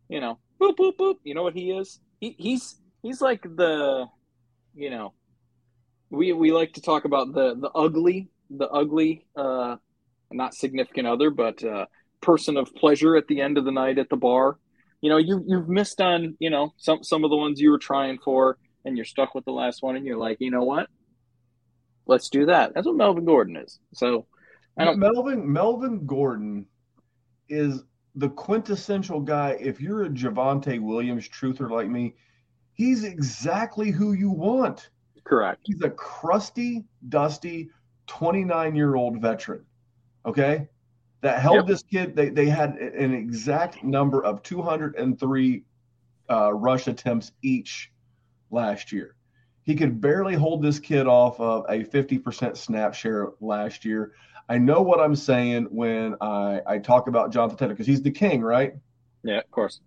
you 0.08 0.20
know, 0.20 0.38
boop 0.60 0.76
boop 0.76 0.96
boop. 0.96 1.16
You 1.24 1.34
know 1.34 1.42
what 1.42 1.54
he 1.54 1.72
is? 1.72 1.98
He, 2.20 2.36
he's 2.38 2.76
he's 3.02 3.20
like 3.20 3.42
the, 3.42 4.06
you 4.74 4.90
know, 4.90 5.12
we 6.10 6.32
we 6.32 6.52
like 6.52 6.74
to 6.74 6.82
talk 6.82 7.04
about 7.04 7.32
the 7.34 7.54
the 7.60 7.70
ugly, 7.70 8.30
the 8.50 8.68
ugly, 8.68 9.26
uh, 9.36 9.76
not 10.30 10.54
significant 10.54 11.06
other, 11.06 11.30
but 11.30 11.62
uh, 11.64 11.86
person 12.20 12.56
of 12.56 12.74
pleasure 12.74 13.16
at 13.16 13.26
the 13.26 13.40
end 13.40 13.58
of 13.58 13.64
the 13.64 13.72
night 13.72 13.98
at 13.98 14.08
the 14.08 14.16
bar. 14.16 14.58
You 15.00 15.10
know, 15.10 15.16
you 15.16 15.42
you've 15.46 15.68
missed 15.68 16.00
on 16.00 16.36
you 16.38 16.50
know 16.50 16.72
some 16.76 17.02
some 17.02 17.24
of 17.24 17.30
the 17.30 17.36
ones 17.36 17.60
you 17.60 17.70
were 17.70 17.78
trying 17.78 18.18
for, 18.18 18.58
and 18.84 18.96
you're 18.96 19.04
stuck 19.04 19.34
with 19.34 19.44
the 19.44 19.52
last 19.52 19.82
one, 19.82 19.96
and 19.96 20.06
you're 20.06 20.18
like, 20.18 20.36
you 20.40 20.50
know 20.50 20.64
what? 20.64 20.88
Let's 22.06 22.28
do 22.28 22.46
that. 22.46 22.74
That's 22.74 22.86
what 22.86 22.96
Melvin 22.96 23.24
Gordon 23.24 23.56
is. 23.56 23.78
So, 23.94 24.26
I 24.78 24.84
don't. 24.84 24.98
Melvin 24.98 25.50
Melvin 25.50 26.06
Gordon 26.06 26.66
is 27.48 27.82
the 28.14 28.28
quintessential 28.28 29.20
guy. 29.20 29.56
If 29.58 29.80
you're 29.80 30.04
a 30.04 30.08
Javonte 30.08 30.80
Williams 30.80 31.28
truther 31.28 31.70
like 31.70 31.88
me, 31.88 32.14
he's 32.82 33.04
exactly 33.04 33.90
who 33.90 34.12
you 34.12 34.30
want. 34.30 34.90
Correct. 35.24 35.60
He's 35.64 35.82
a 35.82 35.90
crusty, 35.90 36.84
dusty, 37.08 37.70
29 38.06 38.74
year 38.74 38.96
old 38.96 39.20
veteran. 39.20 39.64
Okay 40.26 40.68
that 41.22 41.40
held 41.40 41.56
yep. 41.56 41.66
this 41.66 41.82
kid. 41.82 42.14
They, 42.14 42.28
they 42.28 42.46
had 42.46 42.74
an 42.76 43.14
exact 43.14 43.82
number 43.82 44.22
of 44.22 44.42
203 44.42 45.64
uh, 46.28 46.52
rush 46.52 46.86
attempts 46.88 47.32
each 47.42 47.90
last 48.50 48.92
year. 48.92 49.14
He 49.62 49.76
could 49.76 50.00
barely 50.00 50.34
hold 50.34 50.62
this 50.62 50.80
kid 50.80 51.06
off 51.06 51.38
of 51.40 51.64
a 51.68 51.84
50% 51.84 52.56
snap 52.56 52.94
share 52.94 53.30
last 53.40 53.84
year. 53.84 54.12
I 54.48 54.58
know 54.58 54.82
what 54.82 54.98
I'm 54.98 55.14
saying 55.14 55.68
when 55.70 56.16
I, 56.20 56.60
I 56.66 56.78
talk 56.78 57.06
about 57.06 57.32
Jonathan 57.32 57.56
Taylor 57.56 57.74
because 57.74 57.86
he's 57.86 58.02
the 58.02 58.10
king, 58.10 58.42
right? 58.42 58.74
Yeah, 59.22 59.38
of 59.38 59.50
course. 59.52 59.80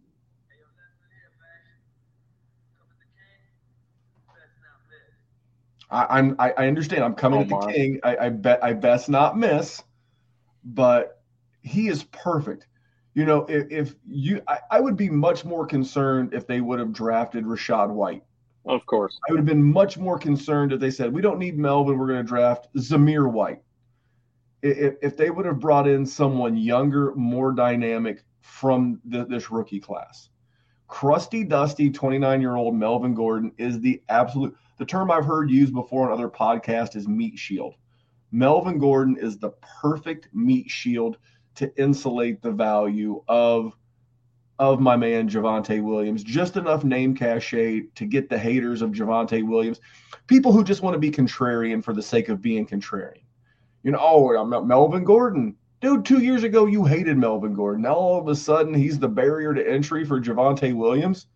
I, 5.95 6.19
am 6.19 6.35
I, 6.39 6.51
I, 6.51 6.67
understand. 6.67 7.03
I'm 7.03 7.15
coming 7.15 7.39
oh, 7.39 7.41
at 7.43 7.49
the 7.49 7.55
my. 7.55 7.73
king. 7.73 7.99
I, 8.03 8.17
I 8.17 8.29
bet 8.29 8.63
I 8.63 8.73
best 8.73 9.07
not 9.07 9.37
miss, 9.37 9.81
but 10.63 11.21
he 11.61 11.87
is 11.87 12.03
perfect. 12.05 12.67
You 13.13 13.25
know, 13.25 13.45
if, 13.45 13.71
if 13.71 13.95
you, 14.05 14.41
I, 14.47 14.59
I, 14.71 14.79
would 14.81 14.97
be 14.97 15.09
much 15.09 15.45
more 15.45 15.65
concerned 15.65 16.33
if 16.33 16.45
they 16.47 16.59
would 16.59 16.79
have 16.79 16.91
drafted 16.91 17.45
Rachaad 17.45 17.89
White. 17.89 18.23
Of 18.65 18.85
course. 18.85 19.17
I 19.27 19.31
would 19.31 19.39
have 19.39 19.45
been 19.45 19.63
much 19.63 19.97
more 19.97 20.19
concerned 20.19 20.73
if 20.73 20.81
they 20.81 20.91
said, 20.91 21.13
we 21.13 21.21
don't 21.21 21.39
need 21.39 21.57
Melvin, 21.57 21.97
we're 21.97 22.07
going 22.07 22.23
to 22.23 22.27
draft 22.27 22.67
Zamir 22.75 23.31
White. 23.31 23.61
If, 24.61 24.95
if 25.01 25.15
they 25.15 25.29
would 25.29 25.45
have 25.45 25.59
brought 25.59 25.87
in 25.87 26.05
someone 26.05 26.57
younger, 26.57 27.13
more 27.15 27.53
dynamic 27.53 28.23
from 28.41 28.99
the, 29.05 29.25
this 29.25 29.49
rookie 29.49 29.79
class. 29.79 30.29
Crusty, 30.87 31.43
dusty, 31.43 31.89
29 31.89 32.41
year 32.41 32.55
old 32.55 32.75
Melvin 32.75 33.13
Gordon 33.13 33.51
is 33.57 33.79
the 33.79 34.01
absolute, 34.09 34.55
the 34.77 34.85
term 34.85 35.11
I've 35.11 35.25
heard 35.25 35.49
used 35.49 35.73
before 35.73 36.05
on 36.05 36.11
other 36.11 36.29
podcasts 36.29 36.95
is 36.95 37.07
meat 37.07 37.37
shield. 37.37 37.75
Melvin 38.31 38.77
Gordon 38.77 39.17
is 39.17 39.37
the 39.37 39.51
perfect 39.81 40.29
meat 40.33 40.69
shield 40.69 41.17
to 41.55 41.73
insulate 41.77 42.41
the 42.41 42.51
value 42.51 43.23
of 43.27 43.75
of 44.57 44.79
my 44.79 44.95
man 44.95 45.29
Javonte 45.29 45.83
Williams. 45.83 46.23
Just 46.23 46.55
enough 46.55 46.85
name 46.85 47.13
cachet 47.13 47.81
to 47.95 48.05
get 48.05 48.29
the 48.29 48.37
haters 48.37 48.81
of 48.81 48.91
Javonte 48.91 49.45
Williams, 49.45 49.81
people 50.27 50.53
who 50.53 50.63
just 50.63 50.81
want 50.81 50.93
to 50.93 50.99
be 50.99 51.11
contrarian 51.11 51.83
for 51.83 51.93
the 51.93 52.01
sake 52.01 52.29
of 52.29 52.41
being 52.41 52.65
contrarian. 52.65 53.23
You 53.83 53.91
know, 53.91 53.99
oh, 54.01 54.63
Melvin 54.63 55.03
Gordon. 55.03 55.55
Dude, 55.81 56.05
two 56.05 56.19
years 56.19 56.43
ago 56.43 56.65
you 56.65 56.85
hated 56.85 57.17
Melvin 57.17 57.53
Gordon. 57.53 57.83
Now 57.83 57.95
all 57.95 58.19
of 58.19 58.27
a 58.27 58.35
sudden 58.35 58.73
he's 58.73 58.97
the 58.97 59.09
barrier 59.09 59.53
to 59.53 59.69
entry 59.69 60.05
for 60.05 60.21
Javonte 60.21 60.73
Williams. 60.73 61.27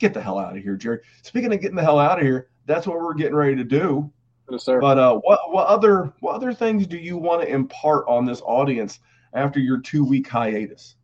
Get 0.00 0.14
the 0.14 0.20
hell 0.20 0.38
out 0.38 0.56
of 0.56 0.62
here, 0.62 0.76
Jerry. 0.76 1.00
Speaking 1.22 1.52
of 1.52 1.60
getting 1.60 1.76
the 1.76 1.82
hell 1.82 1.98
out 1.98 2.18
of 2.18 2.24
here, 2.24 2.48
that's 2.66 2.86
what 2.86 2.98
we're 2.98 3.14
getting 3.14 3.36
ready 3.36 3.54
to 3.56 3.64
do. 3.64 4.10
Yes, 4.50 4.64
sir. 4.64 4.80
But 4.80 4.98
uh, 4.98 5.16
what 5.18 5.52
what 5.52 5.66
other 5.66 6.12
what 6.20 6.34
other 6.34 6.52
things 6.52 6.86
do 6.86 6.96
you 6.96 7.18
want 7.18 7.42
to 7.42 7.48
impart 7.48 8.06
on 8.08 8.24
this 8.24 8.40
audience 8.40 8.98
after 9.34 9.60
your 9.60 9.78
two 9.78 10.04
week 10.04 10.26
hiatus? 10.26 10.96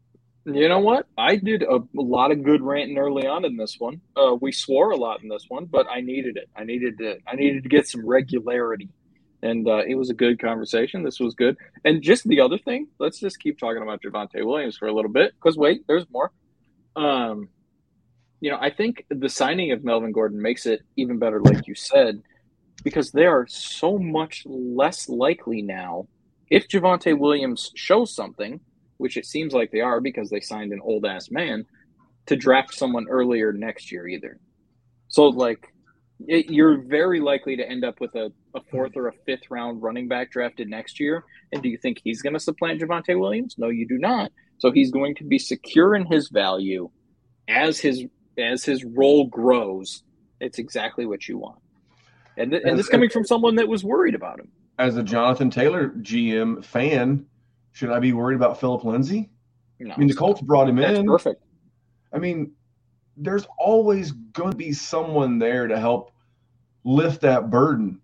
You 0.47 0.69
know 0.69 0.79
what? 0.79 1.07
I 1.19 1.37
did 1.37 1.65
a, 1.65 1.75
a, 1.75 1.83
lot 1.95 2.31
of 2.31 2.45
good 2.45 2.63
ranting 2.63 2.99
early 2.99 3.27
on 3.27 3.45
in 3.45 3.57
this 3.57 3.81
one. 3.81 4.01
Uh, 4.17 4.37
we 4.41 4.53
swore 4.53 4.93
a 4.93 4.97
lot 4.97 5.21
in 5.23 5.29
this 5.29 5.47
one, 5.49 5.65
but 5.65 5.87
I 5.91 6.01
needed 6.01 6.37
it. 6.37 6.49
I 6.57 6.63
needed 6.63 6.99
to. 6.99 7.19
I 7.27 7.35
needed 7.35 7.65
to 7.65 7.69
get 7.69 7.89
some 7.89 8.07
regularity, 8.07 8.89
and 9.43 9.69
uh, 9.69 9.83
it 9.87 9.97
was 9.97 10.09
a 10.09 10.15
good 10.15 10.41
conversation. 10.41 11.03
This 11.03 11.21
was 11.21 11.35
good. 11.35 11.57
And 11.85 12.01
just 12.01 12.27
the 12.29 12.41
other 12.41 12.59
thing, 12.59 12.87
let's 12.99 13.19
just 13.19 13.41
keep 13.41 13.59
talking 13.59 13.83
about 13.83 14.03
Javonte 14.03 14.47
Williams 14.47 14.77
for 14.79 14.87
a 14.87 14.93
little 14.93 15.11
bit, 15.11 15.35
because 15.35 15.59
wait, 15.59 15.85
there's 15.87 16.09
more. 16.11 16.33
Um, 16.95 17.49
you 18.41 18.51
know, 18.51 18.59
I 18.61 18.70
think 18.70 19.05
the 19.09 19.28
signing 19.28 19.72
of 19.72 19.84
Melvin 19.84 20.12
Gordon 20.12 20.41
makes 20.41 20.66
it 20.66 20.82
even 20.97 21.18
better, 21.18 21.41
like 21.41 21.66
you 21.66 21.74
said, 21.74 22.22
because 22.84 23.11
they 23.11 23.26
are 23.26 23.47
so 23.49 23.99
much 23.99 24.43
less 24.47 25.09
likely 25.09 25.62
now 25.62 26.09
if 26.49 26.68
Javonte 26.68 27.18
Williams 27.18 27.72
shows 27.74 28.14
something, 28.14 28.61
which 28.99 29.16
it 29.16 29.26
seems 29.26 29.53
like 29.53 29.70
they 29.72 29.80
are 29.80 30.01
because 30.01 30.30
they 30.30 30.41
signed 30.41 30.72
an 30.72 30.80
old 30.82 31.05
ass 31.05 31.30
man, 31.30 31.66
to 32.26 32.37
draft 32.37 32.74
someone 32.74 33.07
earlier 33.09 33.53
next 33.53 33.91
year 33.91 34.07
either. 34.07 34.39
So 35.09 35.24
like 35.26 35.72
it, 36.26 36.51
you're 36.51 36.82
very 36.82 37.20
likely 37.20 37.57
to 37.57 37.68
end 37.68 37.84
up 37.84 38.01
with 38.01 38.14
a, 38.14 38.32
a 38.55 38.61
fourth 38.70 38.97
or 38.97 39.09
a 39.09 39.12
fifth 39.26 39.51
round 39.51 39.82
running 39.82 40.09
back 40.09 40.30
drafted 40.30 40.68
next 40.68 40.99
year. 40.99 41.24
And 41.53 41.62
do 41.62 41.68
you 41.68 41.78
think 41.78 42.01
he's 42.03 42.22
going 42.22 42.32
to 42.32 42.41
supplant 42.41 42.80
Javonte 42.80 43.18
Williams? 43.18 43.57
No, 43.59 43.68
you 43.68 43.87
do 43.87 43.99
not. 43.99 44.32
So 44.59 44.72
he's 44.72 44.91
going 44.91 45.14
to 45.16 45.24
be 45.24 45.39
secure 45.39 45.95
in 45.95 46.07
his 46.07 46.28
value 46.30 46.91
as 47.49 47.78
his 47.78 48.05
as 48.39 48.64
his 48.64 48.84
role 48.84 49.26
grows. 49.26 50.03
It's 50.41 50.59
exactly 50.59 51.07
what 51.07 51.28
you 51.28 51.39
want. 51.39 51.59
And, 52.37 52.51
th- 52.51 52.62
and 52.64 52.78
this 52.78 52.89
coming 52.89 53.09
from 53.09 53.24
someone 53.24 53.55
that 53.57 53.66
was 53.66 53.82
worried 53.82 54.14
about 54.14 54.39
him 54.39 54.51
as 54.78 54.97
a 54.97 55.03
Jonathan 55.03 55.51
Taylor 55.51 55.89
GM 55.89 56.64
fan, 56.64 57.26
should 57.72 57.91
I 57.91 57.99
be 57.99 58.12
worried 58.12 58.37
about 58.37 58.61
Phillip 58.61 58.84
Lindsay? 58.84 59.30
No, 59.78 59.95
I 59.95 59.99
mean, 59.99 60.09
the 60.09 60.14
Colts 60.14 60.41
not. 60.41 60.47
brought 60.47 60.68
him 60.68 60.76
That's 60.76 60.99
in. 60.99 61.07
Perfect. 61.07 61.43
I 62.12 62.18
mean, 62.18 62.53
there's 63.16 63.47
always 63.59 64.12
going 64.12 64.51
to 64.51 64.57
be 64.57 64.72
someone 64.72 65.39
there 65.39 65.66
to 65.66 65.78
help 65.78 66.12
lift 66.84 67.20
that 67.22 67.51
burden. 67.51 68.01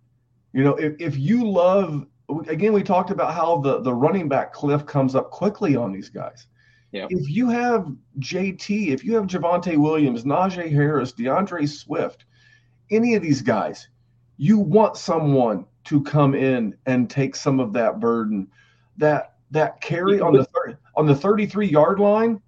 You 0.53 0.65
know, 0.65 0.75
if, 0.75 0.95
if 0.99 1.17
you 1.17 1.49
love, 1.49 2.07
again, 2.47 2.73
we 2.73 2.83
talked 2.83 3.11
about 3.11 3.35
how 3.35 3.59
the, 3.61 3.81
the 3.81 3.95
running 3.95 4.29
back 4.29 4.53
cliff 4.53 4.85
comes 4.85 5.15
up 5.15 5.31
quickly 5.31 5.77
on 5.77 5.93
these 5.93 6.11
guys. 6.11 6.47
Yeah. 6.93 7.07
If 7.09 7.29
you 7.29 7.49
have 7.49 7.91
JT, 8.19 8.89
if 8.89 9.03
you 9.03 9.15
have 9.15 9.27
Javonte 9.27 9.77
Williams, 9.79 10.25
Najee 10.25 10.71
Harris, 10.71 11.13
D'Andre 11.13 11.65
Swift, 11.65 12.27
any 12.91 13.15
of 13.15 13.23
these 13.23 13.41
guys, 13.41 13.89
you 14.37 14.59
want 14.59 14.97
someone 14.97 15.65
to 15.85 16.03
come 16.03 16.35
in 16.35 16.77
and 16.87 17.09
take 17.09 17.35
some 17.35 17.61
of 17.61 17.73
that 17.73 17.99
burden. 17.99 18.47
That 18.99 19.35
that 19.51 19.81
carry 19.81 20.21
on 20.21 20.35
the 20.35 20.45
30, 20.45 20.77
on 20.97 21.07
the 21.07 21.15
33 21.15 21.67
yard 21.67 21.99
line, 21.99 22.41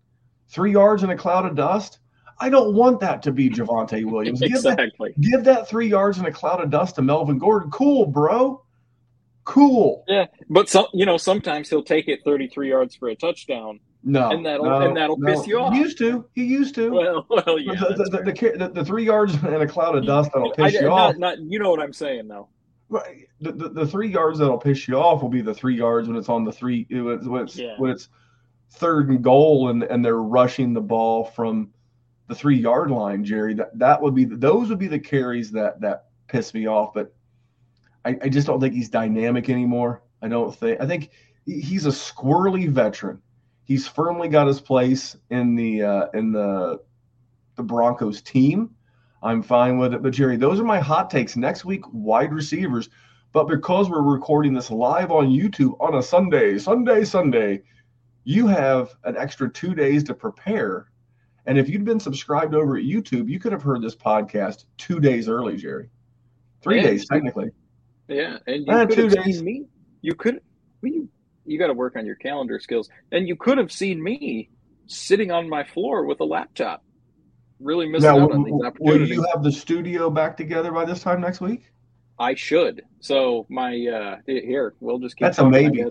three 0.49 0.73
yards 0.73 1.03
in 1.03 1.11
a 1.11 1.17
cloud 1.17 1.47
of 1.47 1.57
dust. 1.57 1.99
I 2.39 2.51
don't 2.51 2.75
want 2.75 3.01
that 3.01 3.23
to 3.23 3.33
be 3.33 3.49
Javonte 3.49 4.05
Williams. 4.11 4.43
exactly. 4.43 5.15
Give 5.21 5.23
that, 5.23 5.31
give 5.31 5.45
that 5.45 5.69
three 5.69 5.89
yards 5.89 6.19
in 6.19 6.27
a 6.27 6.33
cloud 6.33 6.63
of 6.63 6.71
dust 6.71 6.97
to 6.97 7.03
Melvin 7.03 7.39
Gordon. 7.39 7.71
Cool, 7.71 8.07
bro. 8.07 8.63
Cool. 9.45 10.05
Yeah, 10.09 10.27
but 10.49 10.69
some 10.69 10.87
you 10.93 11.07
know 11.07 11.17
sometimes 11.17 11.69
he'll 11.71 11.83
take 11.83 12.09
it 12.09 12.21
33 12.25 12.69
yards 12.71 12.97
for 12.97 13.09
a 13.09 13.15
touchdown. 13.15 13.81
No, 14.07 14.31
and 14.31 14.45
that'll 14.45 14.67
no, 14.67 14.81
and 14.83 14.97
that'll 14.97 15.17
no. 15.17 15.33
piss 15.35 15.47
you 15.47 15.59
off. 15.59 15.73
He 15.73 15.81
used 15.81 15.97
to. 15.99 16.27
He 16.35 16.45
used 16.45 16.75
to. 16.75 16.91
Well, 16.91 17.27
well, 17.31 17.59
yeah. 17.59 17.73
The, 17.75 18.09
the, 18.11 18.23
the, 18.23 18.59
the, 18.59 18.69
the 18.69 18.85
three 18.85 19.05
yards 19.05 19.35
and 19.35 19.47
a 19.47 19.67
cloud 19.67 19.97
of 19.97 20.05
dust 20.05 20.31
that'll 20.33 20.51
piss 20.57 20.77
I, 20.77 20.81
you 20.81 20.83
not, 20.83 20.93
off. 20.93 21.17
Not, 21.17 21.39
you 21.41 21.59
know 21.59 21.71
what 21.71 21.81
I'm 21.81 21.95
saying, 21.95 22.29
though. 22.29 22.49
Right. 22.91 23.29
The, 23.41 23.53
the, 23.53 23.69
the, 23.71 23.87
three 23.87 24.09
yards 24.09 24.39
that'll 24.39 24.59
piss 24.59 24.87
you 24.87 24.97
off 24.97 25.23
will 25.23 25.31
be 25.31 25.41
the 25.41 25.55
three 25.55 25.75
yards 25.75 26.07
when 26.07 26.19
it's 26.19 26.29
on 26.29 26.45
the 26.45 26.53
three 26.53 26.87
when 26.91 27.43
it's 27.43 27.57
yeah. 27.57 27.75
when 27.79 27.91
it's 27.91 28.09
third 28.73 29.09
and 29.09 29.25
goal 29.25 29.71
and 29.71 29.83
and 29.85 30.05
they're 30.05 30.23
rushing 30.23 30.75
the 30.75 30.81
ball 30.83 31.25
from 31.25 31.71
the 32.29 32.35
three 32.35 32.59
yard 32.59 32.91
line, 32.91 33.25
Jerry. 33.25 33.55
That 33.55 33.77
that 33.79 34.03
would 34.03 34.15
be 34.15 34.27
those 34.27 34.69
would 34.69 34.79
be 34.79 34.87
the 34.87 34.99
carries 34.99 35.51
that 35.53 35.81
that 35.81 36.07
piss 36.29 36.53
me 36.53 36.67
off. 36.67 36.93
But 36.93 37.15
I, 38.05 38.19
I 38.23 38.29
just 38.29 38.47
don't 38.47 38.61
think 38.61 38.75
he's 38.75 38.91
dynamic 38.91 39.49
anymore. 39.49 40.03
I 40.21 40.29
don't 40.29 40.55
think 40.55 40.79
I 40.81 40.87
think 40.87 41.11
he's 41.47 41.87
a 41.87 41.91
squirrely 41.91 42.69
veteran. 42.69 43.21
He's 43.65 43.87
firmly 43.89 44.29
got 44.29 44.47
his 44.47 44.61
place 44.61 45.17
in 45.31 45.55
the 45.55 45.83
uh, 45.83 46.07
in 46.15 46.33
the 46.33 46.81
the 47.57 47.63
Broncos 47.63 48.21
team. 48.23 48.71
I'm 49.23 49.43
fine 49.43 49.79
with 49.79 49.95
it. 49.95 50.03
But 50.03 50.13
Jerry, 50.13 50.37
those 50.37 50.61
are 50.61 50.65
my 50.65 50.81
hot 50.81 51.11
takes. 51.11 51.37
Next 51.37 51.65
week, 51.65 51.83
wide 51.93 52.33
receivers. 52.33 52.91
But 53.33 53.45
because 53.49 53.89
we're 53.91 54.03
recording 54.03 54.53
this 54.53 54.71
live 54.71 55.11
on 55.11 55.29
YouTube 55.29 55.77
on 55.81 55.95
a 55.97 56.03
Sunday, 56.03 56.59
Sunday, 56.59 57.05
Sunday, 57.05 57.63
you 58.25 58.47
have 58.47 58.95
an 59.05 59.17
extra 59.17 59.51
two 59.51 59.75
days 59.75 60.05
to 60.05 60.15
prepare. 60.15 60.91
And 61.47 61.59
if 61.59 61.69
you'd 61.69 61.85
been 61.85 62.01
subscribed 62.01 62.55
over 62.55 62.77
at 62.77 62.85
YouTube, 62.85 63.29
you 63.29 63.39
could 63.41 63.53
have 63.53 63.63
heard 63.63 63.83
this 63.83 63.97
podcast 63.97 64.67
two 64.79 65.01
days 65.01 65.29
early, 65.29 65.57
Jerry. 65.57 65.89
Three 66.63 66.77
Yeah. 66.77 66.83
days, 66.85 67.07
technically. 67.09 67.51
Yeah, 68.09 68.39
and 68.47 68.67
you 68.67 68.73
Uh, 68.73 68.87
could 68.87 68.95
two 68.97 69.03
have 69.09 69.25
days. 69.25 69.37
seen 69.37 69.45
me. 69.45 69.67
You 70.03 70.15
could. 70.15 70.41
well, 70.83 70.93
You, 70.93 71.09
you 71.45 71.59
got 71.59 71.67
to 71.69 71.75
work 71.75 71.97
on 71.97 72.07
your 72.07 72.17
calendar 72.17 72.59
skills, 72.59 72.89
and 73.13 73.29
you 73.29 73.37
could 73.37 73.59
have 73.59 73.71
seen 73.73 74.03
me 74.03 74.51
sitting 74.87 75.31
on 75.31 75.49
my 75.49 75.65
floor 75.65 76.05
with 76.05 76.21
a 76.21 76.25
laptop, 76.25 76.83
really 77.61 77.89
missing 77.89 78.11
Now, 78.11 78.21
out 78.21 78.33
on 78.33 78.43
these 78.45 78.53
w- 78.53 78.73
will 78.79 79.07
you 79.09 79.25
have 79.33 79.43
the 79.43 79.53
studio 79.53 80.11
back 80.11 80.37
together 80.37 80.73
by 80.73 80.85
this 80.85 81.01
time 81.03 81.21
next 81.21 81.41
week? 81.41 81.71
I 82.19 82.35
should. 82.35 82.83
So 83.01 83.47
my 83.49 83.71
uh 83.87 84.17
here, 84.27 84.75
we'll 84.81 84.99
just 84.99 85.17
keep. 85.17 85.27
That's 85.27 85.39
a 85.39 85.43
talking, 85.43 85.57
I 85.67 85.69
maybe. 85.69 85.85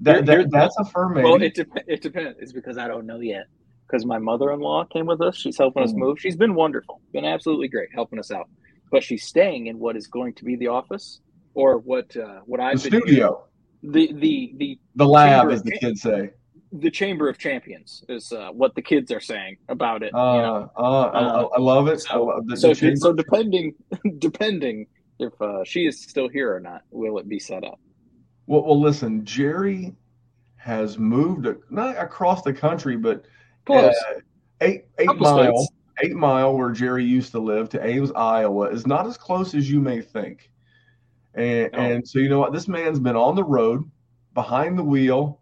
That, 0.00 0.14
Here- 0.28 0.42
that 0.42 0.50
that's 0.50 0.76
a 0.78 0.84
firm 0.84 1.14
maybe. 1.14 1.24
Well, 1.24 1.42
it 1.42 1.54
dep- 1.54 1.84
it 1.86 2.02
depends. 2.02 2.38
It's 2.40 2.52
because 2.52 2.76
I 2.78 2.86
don't 2.88 3.06
know 3.06 3.20
yet. 3.20 3.44
Because 3.86 4.04
my 4.06 4.18
mother-in-law 4.18 4.84
came 4.92 5.06
with 5.06 5.20
us. 5.20 5.36
She's 5.36 5.58
helping 5.58 5.82
us 5.82 5.92
Mm. 5.92 5.96
move. 5.96 6.20
She's 6.20 6.36
been 6.36 6.54
wonderful. 6.54 7.00
Been 7.12 7.24
absolutely 7.24 7.66
great 7.68 7.88
helping 7.92 8.18
us 8.20 8.30
out. 8.30 8.48
But 8.92 9.02
she's 9.02 9.24
staying 9.24 9.66
in 9.66 9.78
what 9.80 9.96
is 9.96 10.06
going 10.06 10.34
to 10.34 10.44
be 10.44 10.54
the 10.56 10.68
office, 10.68 11.20
or 11.54 11.78
what 11.78 12.16
uh, 12.16 12.40
what 12.46 12.60
I've 12.60 12.82
been 12.82 13.00
studio, 13.02 13.46
the 13.82 14.12
the 14.14 14.52
the 14.56 14.78
the 14.96 15.06
lab, 15.06 15.50
as 15.50 15.62
the 15.62 15.72
kids 15.72 16.02
say. 16.02 16.30
the 16.72 16.90
Chamber 16.90 17.28
of 17.28 17.36
Champions 17.38 18.04
is 18.08 18.30
uh, 18.32 18.50
what 18.52 18.74
the 18.74 18.82
kids 18.82 19.10
are 19.10 19.20
saying 19.20 19.56
about 19.68 20.02
it. 20.02 20.14
Uh, 20.14 20.18
you 20.34 20.42
know? 20.42 20.70
uh, 20.76 20.82
I, 20.82 21.20
I- 21.20 21.42
I 21.56 21.60
love 21.60 21.88
it. 21.88 21.94
I 22.10 22.12
so- 22.14 22.24
love 22.24 22.46
the, 22.46 22.56
So 22.56 22.74
the 22.74 22.96
so 22.96 23.12
depending 23.12 23.74
depending 24.18 24.86
if 25.18 25.32
uh, 25.40 25.64
she 25.64 25.86
is 25.86 26.00
still 26.02 26.28
here 26.28 26.54
or 26.54 26.60
not, 26.60 26.82
will 26.90 27.18
it 27.18 27.28
be 27.28 27.38
set 27.38 27.64
up? 27.64 27.78
Well, 28.46 28.64
well, 28.64 28.80
listen, 28.80 29.24
Jerry 29.24 29.94
has 30.56 30.98
moved 30.98 31.46
not 31.70 31.96
across 31.98 32.42
the 32.42 32.52
country, 32.52 32.96
but 32.96 33.24
Close. 33.66 33.94
uh, 34.10 34.20
eight 34.60 34.84
eight 34.98 35.14
mile 35.16 35.56
states. 35.56 35.72
eight 36.04 36.14
mile 36.14 36.56
where 36.56 36.70
Jerry 36.70 37.04
used 37.04 37.32
to 37.32 37.38
live 37.38 37.68
to 37.70 37.84
Ames, 37.86 38.12
Iowa, 38.12 38.68
is 38.70 38.86
not 38.86 39.06
as 39.06 39.16
close 39.16 39.54
as 39.54 39.70
you 39.70 39.80
may 39.80 40.00
think. 40.00 40.50
And 41.34 41.70
No. 41.72 41.78
and 41.78 42.08
so 42.08 42.18
you 42.18 42.28
know 42.28 42.38
what, 42.38 42.52
this 42.52 42.68
man's 42.68 42.98
been 42.98 43.16
on 43.16 43.36
the 43.36 43.44
road, 43.44 43.88
behind 44.34 44.78
the 44.78 44.84
wheel, 44.84 45.40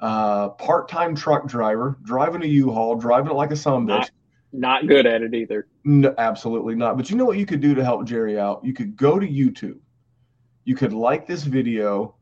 uh, 0.00 0.50
part 0.50 0.88
time 0.88 1.14
truck 1.14 1.46
driver, 1.46 1.98
driving 2.02 2.42
a 2.42 2.46
U-Haul, 2.46 2.96
driving 2.96 3.30
it 3.30 3.34
like 3.34 3.50
a 3.50 3.56
son 3.56 3.86
bitch. 3.86 3.88
Not, 3.88 4.10
not 4.52 4.86
good 4.86 5.06
at 5.06 5.22
it 5.22 5.34
either. 5.34 5.66
No, 5.84 6.14
absolutely 6.18 6.74
not. 6.74 6.96
But 6.96 7.10
you 7.10 7.16
know 7.16 7.24
what 7.24 7.38
you 7.38 7.46
could 7.46 7.60
do 7.60 7.74
to 7.74 7.84
help 7.84 8.06
Jerry 8.06 8.38
out? 8.38 8.64
You 8.64 8.74
could 8.74 8.96
go 8.96 9.18
to 9.18 9.26
YouTube. 9.26 9.78
You 10.64 10.74
could 10.74 10.92
like 10.92 11.26
this 11.26 11.44
video 11.44 12.16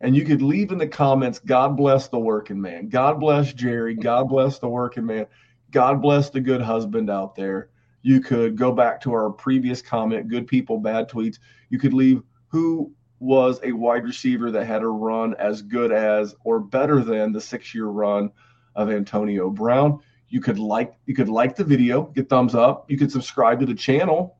and 0.00 0.14
you 0.14 0.24
could 0.24 0.42
leave 0.42 0.72
in 0.72 0.78
the 0.78 0.86
comments, 0.86 1.38
God 1.38 1.76
bless 1.76 2.08
the 2.08 2.18
working 2.18 2.60
man. 2.60 2.88
God 2.88 3.18
bless 3.18 3.52
Jerry. 3.52 3.94
God 3.94 4.28
bless 4.28 4.58
the 4.58 4.68
working 4.68 5.06
man. 5.06 5.26
God 5.70 6.02
bless 6.02 6.30
the 6.30 6.40
good 6.40 6.60
husband 6.60 7.10
out 7.10 7.34
there. 7.34 7.70
You 8.02 8.20
could 8.20 8.56
go 8.56 8.72
back 8.72 9.00
to 9.02 9.12
our 9.12 9.30
previous 9.30 9.82
comment, 9.82 10.28
good 10.28 10.46
people, 10.46 10.78
bad 10.78 11.08
tweets. 11.08 11.38
You 11.70 11.78
could 11.78 11.94
leave 11.94 12.22
who 12.48 12.92
was 13.18 13.60
a 13.62 13.72
wide 13.72 14.04
receiver 14.04 14.50
that 14.50 14.66
had 14.66 14.82
a 14.82 14.88
run 14.88 15.34
as 15.38 15.62
good 15.62 15.90
as 15.92 16.34
or 16.44 16.60
better 16.60 17.00
than 17.00 17.32
the 17.32 17.40
six 17.40 17.74
year 17.74 17.86
run 17.86 18.30
of 18.74 18.90
Antonio 18.90 19.50
Brown. 19.50 19.98
You 20.28 20.40
could 20.40 20.58
like 20.58 20.94
you 21.06 21.14
could 21.14 21.28
like 21.28 21.56
the 21.56 21.64
video 21.64 22.04
get 22.04 22.28
thumbs 22.28 22.54
up. 22.54 22.90
You 22.90 22.98
could 22.98 23.12
subscribe 23.12 23.60
to 23.60 23.66
the 23.66 23.74
channel. 23.74 24.36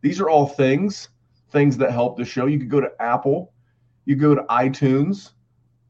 These 0.00 0.20
are 0.20 0.28
all 0.28 0.46
things 0.46 1.08
things 1.50 1.76
that 1.78 1.90
help 1.90 2.16
the 2.16 2.24
show. 2.24 2.46
You 2.46 2.58
could 2.58 2.70
go 2.70 2.80
to 2.80 2.92
apple. 3.00 3.52
You 4.04 4.16
go 4.16 4.34
to 4.34 4.42
itunes. 4.42 5.32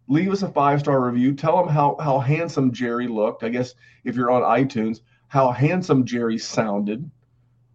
Leave 0.09 0.33
us 0.33 0.43
a 0.43 0.49
five 0.49 0.81
star 0.81 1.01
review. 1.01 1.35
Tell 1.35 1.59
them 1.59 1.69
how 1.69 1.97
how 2.01 2.19
handsome 2.19 2.73
jerry 2.73 3.07
looked. 3.07 3.45
I 3.45 3.49
guess 3.51 3.75
if 4.05 4.17
you're 4.17 4.31
on 4.31 4.43
itunes 4.43 5.01
how 5.31 5.53
handsome 5.53 6.05
jerry 6.05 6.37
sounded 6.37 7.09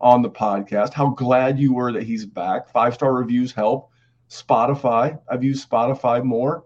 on 0.05 0.21
the 0.21 0.29
podcast 0.29 0.93
how 0.93 1.09
glad 1.09 1.59
you 1.59 1.73
were 1.73 1.91
that 1.91 2.03
he's 2.03 2.25
back 2.25 2.69
five 2.69 2.93
star 2.93 3.13
reviews 3.13 3.51
help 3.51 3.91
spotify 4.29 5.19
i've 5.29 5.43
used 5.43 5.69
spotify 5.69 6.23
more 6.23 6.63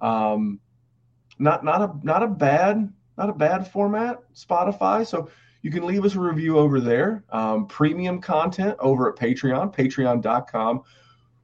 um 0.00 0.58
not 1.38 1.64
not 1.64 1.82
a 1.82 2.06
not 2.06 2.24
a 2.24 2.26
bad 2.26 2.92
not 3.18 3.28
a 3.28 3.34
bad 3.34 3.70
format, 3.70 4.20
Spotify. 4.32 5.06
So 5.06 5.28
you 5.62 5.70
can 5.72 5.84
leave 5.84 6.04
us 6.04 6.14
a 6.14 6.20
review 6.20 6.56
over 6.56 6.80
there. 6.80 7.24
Um, 7.30 7.66
premium 7.66 8.20
content 8.20 8.76
over 8.78 9.10
at 9.12 9.18
Patreon, 9.18 9.74
patreon.com 9.74 10.82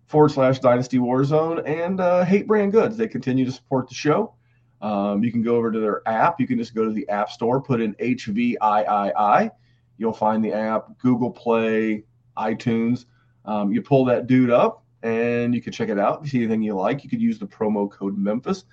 forward 0.06 0.30
slash 0.30 0.60
Dynasty 0.60 0.98
Warzone, 0.98 1.68
and 1.68 2.00
uh, 2.00 2.24
Hate 2.24 2.46
Brand 2.46 2.70
Goods. 2.72 2.96
They 2.96 3.08
continue 3.08 3.44
to 3.44 3.52
support 3.52 3.88
the 3.88 3.94
show. 3.94 4.34
Um, 4.80 5.24
you 5.24 5.32
can 5.32 5.42
go 5.42 5.56
over 5.56 5.72
to 5.72 5.80
their 5.80 6.02
app. 6.06 6.38
You 6.38 6.46
can 6.46 6.58
just 6.58 6.74
go 6.74 6.84
to 6.84 6.92
the 6.92 7.08
App 7.08 7.30
Store, 7.30 7.60
put 7.60 7.80
in 7.80 7.94
HVIII. 7.94 9.50
You'll 9.98 10.12
find 10.12 10.44
the 10.44 10.52
app, 10.52 10.98
Google 10.98 11.30
Play, 11.30 12.04
iTunes. 12.36 13.06
Um, 13.44 13.72
you 13.72 13.82
pull 13.82 14.04
that 14.06 14.26
dude 14.26 14.50
up 14.50 14.84
and 15.02 15.54
you 15.54 15.62
can 15.62 15.72
check 15.72 15.88
it 15.88 15.98
out. 15.98 16.18
If 16.18 16.24
you 16.24 16.30
see 16.30 16.44
anything 16.44 16.62
you 16.62 16.74
like, 16.74 17.04
you 17.04 17.10
could 17.10 17.20
use 17.20 17.38
the 17.38 17.46
promo 17.46 17.90
code 17.90 18.16
Memphis 18.18 18.64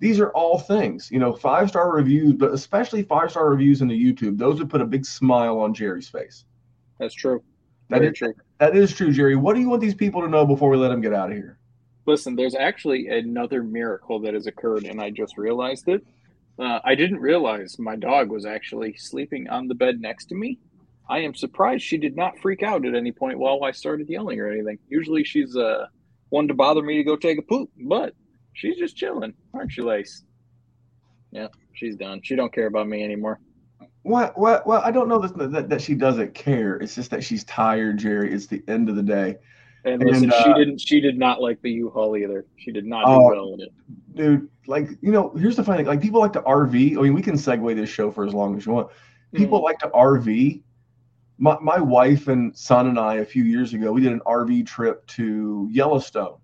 these 0.00 0.18
are 0.18 0.30
all 0.30 0.58
things, 0.58 1.10
you 1.10 1.18
know, 1.18 1.32
five 1.34 1.68
star 1.68 1.92
reviews, 1.92 2.32
but 2.32 2.52
especially 2.52 3.02
five 3.02 3.30
star 3.30 3.50
reviews 3.50 3.82
in 3.82 3.88
the 3.88 3.94
YouTube. 3.94 4.38
Those 4.38 4.58
would 4.58 4.70
put 4.70 4.80
a 4.80 4.86
big 4.86 5.04
smile 5.04 5.58
on 5.60 5.74
Jerry's 5.74 6.08
face. 6.08 6.44
That's 6.98 7.14
true. 7.14 7.42
That 7.90 8.02
is, 8.02 8.16
true. 8.16 8.34
that 8.58 8.76
is 8.76 8.94
true, 8.94 9.12
Jerry. 9.12 9.36
What 9.36 9.54
do 9.54 9.60
you 9.60 9.68
want 9.68 9.82
these 9.82 9.94
people 9.94 10.22
to 10.22 10.28
know 10.28 10.46
before 10.46 10.70
we 10.70 10.76
let 10.76 10.88
them 10.88 11.00
get 11.00 11.12
out 11.12 11.30
of 11.30 11.36
here? 11.36 11.58
Listen, 12.06 12.34
there's 12.34 12.54
actually 12.54 13.08
another 13.08 13.62
miracle 13.62 14.20
that 14.20 14.32
has 14.32 14.46
occurred, 14.46 14.84
and 14.84 15.00
I 15.00 15.10
just 15.10 15.36
realized 15.36 15.88
it. 15.88 16.04
Uh, 16.58 16.78
I 16.84 16.94
didn't 16.94 17.18
realize 17.18 17.78
my 17.78 17.96
dog 17.96 18.30
was 18.30 18.46
actually 18.46 18.94
sleeping 18.96 19.48
on 19.48 19.68
the 19.68 19.74
bed 19.74 20.00
next 20.00 20.26
to 20.26 20.34
me. 20.34 20.58
I 21.10 21.18
am 21.18 21.34
surprised 21.34 21.82
she 21.82 21.98
did 21.98 22.14
not 22.16 22.38
freak 22.38 22.62
out 22.62 22.86
at 22.86 22.94
any 22.94 23.10
point 23.10 23.36
while 23.38 23.64
I 23.64 23.72
started 23.72 24.08
yelling 24.08 24.38
or 24.38 24.48
anything. 24.48 24.78
Usually 24.88 25.24
she's 25.24 25.56
uh, 25.56 25.86
one 26.28 26.46
to 26.46 26.54
bother 26.54 26.82
me 26.82 26.96
to 26.98 27.04
go 27.04 27.16
take 27.16 27.36
a 27.36 27.42
poop, 27.42 27.68
but 27.88 28.14
she's 28.52 28.76
just 28.76 28.96
chilling, 28.96 29.34
aren't 29.52 29.76
you, 29.76 29.84
Lace? 29.84 30.22
Yeah, 31.32 31.48
she's 31.74 31.96
done. 31.96 32.20
She 32.22 32.36
don't 32.36 32.52
care 32.54 32.66
about 32.68 32.88
me 32.88 33.02
anymore. 33.02 33.40
What? 34.02 34.38
What? 34.38 34.66
Well, 34.68 34.80
I 34.84 34.92
don't 34.92 35.08
know 35.08 35.18
that, 35.18 35.50
that 35.52 35.68
that 35.68 35.80
she 35.82 35.94
doesn't 35.94 36.32
care. 36.32 36.76
It's 36.76 36.94
just 36.94 37.10
that 37.10 37.24
she's 37.24 37.42
tired, 37.44 37.98
Jerry. 37.98 38.32
It's 38.32 38.46
the 38.46 38.62
end 38.68 38.88
of 38.88 38.94
the 38.96 39.02
day, 39.02 39.36
And, 39.84 40.00
And, 40.00 40.10
listen, 40.10 40.32
uh, 40.32 40.42
she 40.44 40.52
didn't. 40.54 40.80
She 40.80 41.00
did 41.00 41.18
not 41.18 41.42
like 41.42 41.60
the 41.60 41.70
U-Haul 41.72 42.16
either. 42.16 42.46
She 42.56 42.70
did 42.70 42.86
not 42.86 43.04
do 43.06 43.12
Oh. 43.12 43.28
well 43.28 43.54
in 43.54 43.60
it. 43.62 43.72
dude. 44.14 44.48
Like 44.68 44.90
you 45.02 45.10
know, 45.10 45.30
here's 45.36 45.56
the 45.56 45.64
funny 45.64 45.78
thing. 45.78 45.86
Like 45.86 46.00
people 46.00 46.20
like 46.20 46.32
to 46.34 46.42
RV. 46.42 46.96
I 46.98 47.02
mean, 47.02 47.14
we 47.14 47.22
can 47.22 47.34
segue 47.34 47.74
this 47.74 47.90
show 47.90 48.10
for 48.12 48.24
as 48.24 48.32
long 48.32 48.56
as 48.56 48.64
you 48.64 48.72
want. 48.72 48.88
People 49.34 49.62
like 49.62 49.78
to 49.80 49.88
RV. 49.88 50.62
My 51.40 51.58
my 51.60 51.80
wife 51.80 52.28
and 52.28 52.56
son 52.56 52.86
and 52.86 52.98
I 52.98 53.16
a 53.16 53.24
few 53.24 53.42
years 53.42 53.74
ago, 53.74 53.90
we 53.90 54.02
did 54.02 54.12
an 54.12 54.20
RV 54.20 54.66
trip 54.66 55.04
to 55.08 55.68
Yellowstone, 55.72 56.36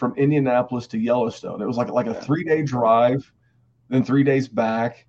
from 0.00 0.14
Indianapolis 0.16 0.86
to 0.88 0.98
Yellowstone. 0.98 1.60
It 1.60 1.66
was 1.66 1.76
like 1.76 1.90
like 1.90 2.06
a 2.06 2.14
three 2.14 2.42
day 2.42 2.62
drive, 2.62 3.30
then 3.90 4.02
three 4.02 4.24
days 4.24 4.48
back. 4.48 5.06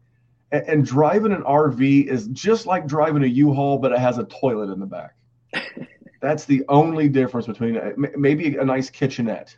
And, 0.52 0.68
and 0.68 0.86
driving 0.86 1.32
an 1.32 1.44
RV 1.44 2.08
is 2.08 2.28
just 2.28 2.66
like 2.66 2.86
driving 2.86 3.24
a 3.24 3.28
U-Haul, 3.28 3.78
but 3.78 3.94
it 3.94 4.00
has 4.00 4.18
a 4.18 4.26
toilet 4.26 4.70
in 4.70 4.80
the 4.82 4.86
back. 4.86 5.16
That's 6.22 6.44
the 6.44 6.64
only 6.68 7.08
difference 7.08 7.48
between. 7.48 7.80
Maybe 8.18 8.58
a 8.58 8.66
nice 8.66 8.90
kitchenette. 8.90 9.58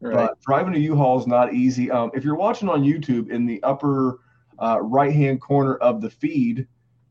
Right. 0.00 0.14
But 0.14 0.40
driving 0.42 0.76
a 0.76 0.78
U-Haul 0.78 1.18
is 1.18 1.26
not 1.26 1.52
easy. 1.52 1.90
Um, 1.90 2.12
if 2.14 2.24
you're 2.24 2.36
watching 2.36 2.68
on 2.68 2.84
YouTube, 2.84 3.30
in 3.30 3.46
the 3.46 3.60
upper 3.64 4.20
uh, 4.60 4.78
right-hand 4.80 5.40
corner 5.40 5.74
of 5.76 6.00
the 6.00 6.08
feed, 6.08 6.68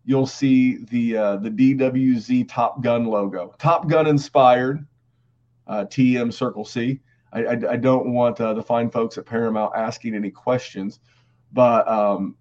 you'll 0.08 0.26
see 0.26 0.78
the 0.86 1.16
uh, 1.16 1.36
the 1.36 1.52
DWZ 1.52 2.48
Top 2.50 2.82
Gun 2.82 3.06
logo. 3.06 3.54
Top 3.60 3.88
Gun 3.88 4.08
inspired. 4.08 4.88
Uh, 5.68 5.84
TM 5.84 6.32
Circle 6.34 6.64
C. 6.64 7.02
I, 7.34 7.44
I, 7.44 7.52
I 7.72 7.76
don't 7.76 8.14
want 8.14 8.40
uh, 8.40 8.54
the 8.54 8.64
fine 8.64 8.90
folks 8.90 9.18
at 9.18 9.26
Paramount 9.26 9.74
asking 9.76 10.16
any 10.16 10.32
questions, 10.32 11.02
but 11.52 11.86
um, 11.90 12.36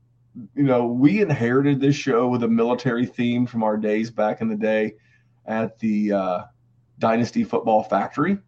you 0.54 0.62
know 0.62 0.86
we 0.86 1.20
inherited 1.20 1.80
this 1.80 1.96
show 1.96 2.28
with 2.28 2.44
a 2.44 2.48
military 2.48 3.04
theme 3.04 3.46
from 3.46 3.64
our 3.64 3.76
days 3.76 4.12
back 4.12 4.40
in 4.40 4.48
the 4.48 4.56
day 4.56 4.94
at 5.46 5.76
the 5.80 6.12
uh, 6.12 6.42
Dynasty 7.00 7.42
Football 7.42 7.82
Factory 7.82 8.38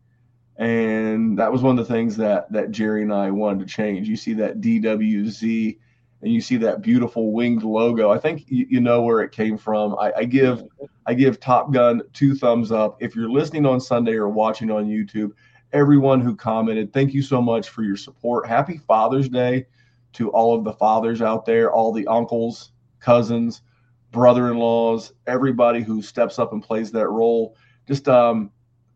and 0.59 1.39
that 1.39 1.51
was 1.51 1.62
one 1.62 1.78
of 1.78 1.86
the 1.86 1.93
things 1.93 2.16
that 2.16 2.51
that 2.53 2.73
Jerry 2.73 3.03
and 3.03 3.12
I 3.12 3.31
wanted 3.31 3.61
to 3.61 3.66
change. 3.73 4.09
You 4.09 4.16
see 4.16 4.32
that 4.35 4.61
DWZ, 4.61 5.78
and 6.23 6.32
you 6.32 6.40
see 6.40 6.57
that 6.57 6.82
beautiful 6.82 7.32
winged 7.32 7.62
logo. 7.62 8.11
I 8.11 8.19
think 8.19 8.45
you, 8.49 8.66
you 8.69 8.81
know 8.81 9.03
where 9.03 9.20
it 9.20 9.32
came 9.32 9.57
from. 9.57 9.97
I, 9.99 10.12
I 10.19 10.24
give 10.24 10.65
I 11.07 11.15
give 11.15 11.40
Top 11.40 11.73
Gun 11.73 12.03
two 12.12 12.35
thumbs 12.35 12.73
up. 12.73 12.97
If 13.01 13.15
you're 13.15 13.31
listening 13.31 13.66
on 13.66 13.81
Sunday 13.81 14.15
or 14.15 14.28
watching 14.28 14.70
on 14.70 14.86
YouTube, 14.86 15.32
everyone 15.73 16.20
who 16.20 16.35
commented, 16.35 16.93
thank 16.93 17.15
you 17.15 17.23
so 17.23 17.40
much 17.40 17.69
for 17.69 17.82
your 17.82 17.97
support. 17.97 18.47
Happy 18.47 18.78
Father's 18.78 19.28
Day 19.28 19.66
to 20.15 20.31
all 20.31 20.57
of 20.57 20.65
the 20.65 20.73
fathers 20.73 21.23
out 21.23 21.45
there, 21.45 21.70
all 21.73 21.93
the 21.93 22.07
uncles, 22.07 22.73
cousins, 23.01 23.62
brother-in-laws, 24.11 25.12
everybody 25.27 25.82
who 25.82 26.03
steps 26.03 26.39
up 26.39 26.53
and 26.53 26.62
plays 26.62 26.90
that 26.93 27.09
role. 27.09 27.57
Just 27.86 28.09
um, 28.09 28.51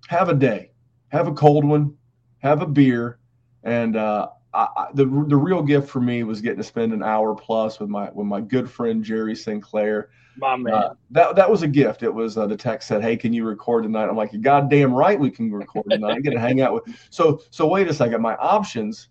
have 0.08 0.28
a 0.28 0.34
day, 0.34 0.72
have 1.08 1.28
a 1.28 1.32
cold 1.32 1.64
one, 1.64 1.94
have 2.38 2.62
a 2.62 2.66
beer, 2.66 3.18
and 3.62 3.96
uh, 3.96 4.28
I, 4.54 4.88
the 4.92 5.06
the 5.06 5.36
real 5.36 5.62
gift 5.62 5.88
for 5.88 6.00
me 6.00 6.24
was 6.24 6.40
getting 6.42 6.58
to 6.58 6.64
spend 6.64 6.92
an 6.92 7.02
hour 7.02 7.34
plus 7.34 7.80
with 7.80 7.88
my 7.88 8.10
with 8.10 8.26
my 8.26 8.40
good 8.40 8.70
friend 8.70 9.02
Jerry 9.02 9.34
Sinclair. 9.34 10.10
My 10.36 10.56
man. 10.56 10.74
Uh, 10.74 10.94
that 11.10 11.36
that 11.36 11.50
was 11.50 11.62
a 11.62 11.68
gift. 11.68 12.02
It 12.02 12.12
was 12.12 12.36
uh, 12.36 12.46
the 12.46 12.56
text 12.56 12.88
said, 12.88 13.02
"Hey, 13.02 13.16
can 13.16 13.32
you 13.32 13.46
record 13.46 13.84
tonight?" 13.84 14.08
I'm 14.08 14.16
like, 14.16 14.32
"You 14.32 14.40
goddamn 14.40 14.92
right, 14.92 15.18
we 15.18 15.30
can 15.30 15.50
record 15.50 15.86
tonight. 15.88 16.16
I 16.16 16.20
get 16.20 16.32
to 16.32 16.40
hang 16.40 16.60
out 16.60 16.74
with." 16.74 16.84
So 17.10 17.40
so 17.50 17.66
wait 17.66 17.88
a 17.88 17.94
second. 17.94 18.20
My 18.20 18.36
options 18.36 19.08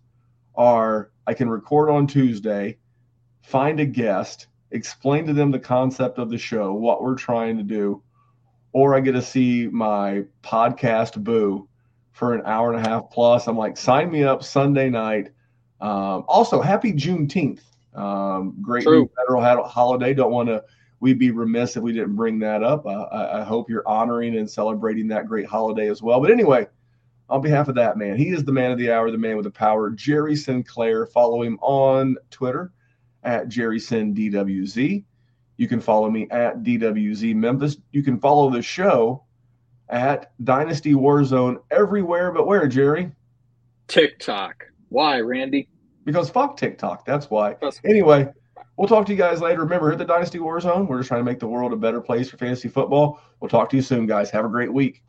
are 0.55 1.11
I 1.25 1.33
can 1.33 1.49
record 1.49 1.89
on 1.89 2.05
Tuesday, 2.05 2.77
find 3.41 3.79
a 3.79 3.85
guest, 3.85 4.47
explain 4.69 5.25
to 5.25 5.33
them 5.33 5.49
the 5.49 5.59
concept 5.59 6.19
of 6.19 6.29
the 6.29 6.37
show, 6.37 6.73
what 6.73 7.01
we're 7.01 7.15
trying 7.15 7.57
to 7.57 7.63
do, 7.63 8.03
or 8.73 8.95
I 8.95 8.99
get 8.99 9.13
to 9.13 9.21
see 9.21 9.67
my 9.67 10.23
podcast 10.43 11.23
boo 11.23 11.67
for 12.11 12.33
an 12.33 12.43
hour 12.45 12.73
and 12.73 12.85
a 12.85 12.89
half 12.89 13.09
plus. 13.09 13.47
I'm 13.47 13.57
like, 13.57 13.77
sign 13.77 14.11
me 14.11 14.23
up 14.23 14.43
Sunday 14.43 14.89
night. 14.89 15.29
Um, 15.79 16.25
also, 16.27 16.61
happy 16.61 16.93
Juneteenth. 16.93 17.61
Um, 17.93 18.55
great 18.61 18.83
federal 18.83 19.67
holiday. 19.67 20.13
Don't 20.13 20.31
want 20.31 20.49
to 20.49 20.63
we'd 21.01 21.19
be 21.19 21.31
remiss 21.31 21.75
if 21.75 21.83
we 21.83 21.91
didn't 21.91 22.15
bring 22.15 22.39
that 22.39 22.63
up. 22.63 22.85
Uh, 22.85 23.07
I, 23.11 23.41
I, 23.41 23.43
hope 23.43 23.69
you're 23.69 23.87
honoring 23.87 24.37
and 24.37 24.49
celebrating 24.49 25.07
that 25.09 25.27
great 25.27 25.47
holiday 25.47 25.89
as 25.89 26.01
well. 26.01 26.21
But 26.21 26.31
anyway, 26.31 26.67
on 27.27 27.41
behalf 27.41 27.67
of 27.67 27.75
that 27.75 27.97
man, 27.97 28.17
he 28.17 28.29
is 28.29 28.45
the 28.45 28.51
man 28.51 28.71
of 28.71 28.77
the 28.77 28.91
hour, 28.91 29.09
the 29.11 29.17
man 29.17 29.35
with 29.35 29.45
the 29.45 29.51
power, 29.51 29.89
Jerry 29.89 30.35
Sinclair. 30.35 31.07
Follow 31.07 31.41
him 31.41 31.57
on 31.61 32.15
Twitter 32.29 32.71
at 33.23 33.49
JerrySinDWZ. 33.49 35.03
You 35.57 35.67
can 35.67 35.81
follow 35.81 36.09
me 36.09 36.27
at 36.29 36.63
DWZ 36.63 37.35
Memphis. 37.35 37.77
You 37.91 38.03
can 38.03 38.19
follow 38.19 38.49
the 38.49 38.61
show 38.61 39.23
at 39.91 40.31
Dynasty 40.43 40.93
Warzone 40.93 41.61
everywhere 41.69 42.31
but 42.31 42.47
where, 42.47 42.67
Jerry? 42.67 43.11
TikTok. 43.87 44.65
Why, 44.89 45.19
Randy? 45.19 45.67
Because 46.05 46.29
fuck 46.29 46.57
TikTok. 46.57 47.05
That's 47.05 47.29
why. 47.29 47.55
Anyway, 47.85 48.31
We'll 48.81 48.87
talk 48.87 49.05
to 49.05 49.11
you 49.11 49.17
guys 49.17 49.41
later. 49.41 49.61
Remember, 49.61 49.91
hit 49.91 49.99
the 49.99 50.05
Dynasty 50.05 50.39
Warzone. 50.39 50.87
We're 50.87 50.97
just 50.97 51.09
trying 51.09 51.19
to 51.19 51.23
make 51.23 51.39
the 51.39 51.47
world 51.47 51.71
a 51.71 51.75
better 51.75 52.01
place 52.01 52.31
for 52.31 52.37
fantasy 52.37 52.67
football. 52.67 53.19
We'll 53.39 53.47
talk 53.47 53.69
to 53.69 53.75
you 53.75 53.83
soon, 53.83 54.07
guys. 54.07 54.31
Have 54.31 54.43
a 54.43 54.49
great 54.49 54.73
week. 54.73 55.03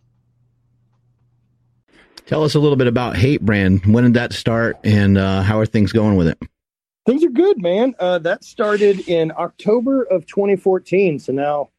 Tell 2.26 2.44
us 2.44 2.54
a 2.54 2.58
little 2.58 2.76
bit 2.76 2.86
about 2.86 3.16
Hate 3.16 3.40
Brand. 3.40 3.86
When 3.86 4.04
did 4.04 4.14
that 4.14 4.34
start, 4.34 4.76
and 4.84 5.16
uh, 5.16 5.40
how 5.42 5.58
are 5.58 5.64
things 5.64 5.90
going 5.90 6.16
with 6.16 6.28
it? 6.28 6.38
Things 7.06 7.24
are 7.24 7.30
good, 7.30 7.62
man. 7.62 7.94
Uh, 7.98 8.18
that 8.18 8.44
started 8.44 9.08
in 9.08 9.32
October 9.38 10.02
of 10.02 10.26
2014. 10.26 11.18
So 11.18 11.32
now, 11.32 11.70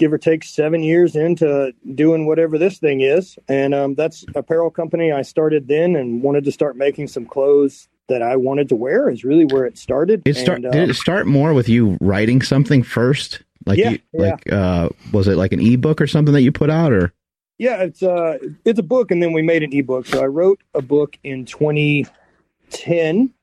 give 0.00 0.12
or 0.14 0.18
take 0.18 0.42
seven 0.42 0.82
years 0.82 1.14
into 1.14 1.72
doing 1.94 2.26
whatever 2.26 2.56
this 2.56 2.78
thing 2.78 3.02
is. 3.02 3.38
And 3.48 3.74
um, 3.74 3.94
that's 3.94 4.24
apparel 4.34 4.70
company 4.70 5.12
I 5.12 5.20
started 5.20 5.68
then 5.68 5.94
and 5.94 6.22
wanted 6.22 6.44
to 6.44 6.52
start 6.52 6.74
making 6.74 7.08
some 7.08 7.26
clothes 7.26 7.86
that 8.08 8.22
I 8.22 8.34
wanted 8.36 8.70
to 8.70 8.76
wear 8.76 9.10
is 9.10 9.24
really 9.24 9.44
where 9.44 9.66
it 9.66 9.76
started. 9.76 10.22
It 10.24 10.36
start, 10.36 10.56
and, 10.56 10.66
uh, 10.66 10.70
did 10.70 10.88
it 10.88 10.94
start 10.94 11.26
more 11.26 11.52
with 11.52 11.68
you 11.68 11.98
writing 12.00 12.40
something 12.40 12.82
first? 12.82 13.42
Like, 13.66 13.78
Yeah, 13.78 13.90
you, 13.90 13.98
yeah. 14.14 14.20
like, 14.22 14.50
uh, 14.50 14.88
was 15.12 15.28
it 15.28 15.36
like 15.36 15.52
an 15.52 15.60
ebook 15.60 16.00
or 16.00 16.06
something 16.06 16.32
that 16.32 16.40
you 16.40 16.50
put 16.50 16.70
out, 16.70 16.92
or 16.94 17.12
Yeah, 17.58 17.82
it's 17.82 18.02
uh 18.02 18.38
it's 18.64 18.78
a 18.78 18.82
book 18.82 19.10
and 19.10 19.22
then 19.22 19.34
we 19.34 19.42
made 19.42 19.62
an 19.62 19.72
ebook. 19.74 20.06
So 20.06 20.22
I 20.22 20.26
wrote 20.26 20.62
a 20.74 20.80
book 20.80 21.18
in 21.22 21.44
2010 21.44 23.34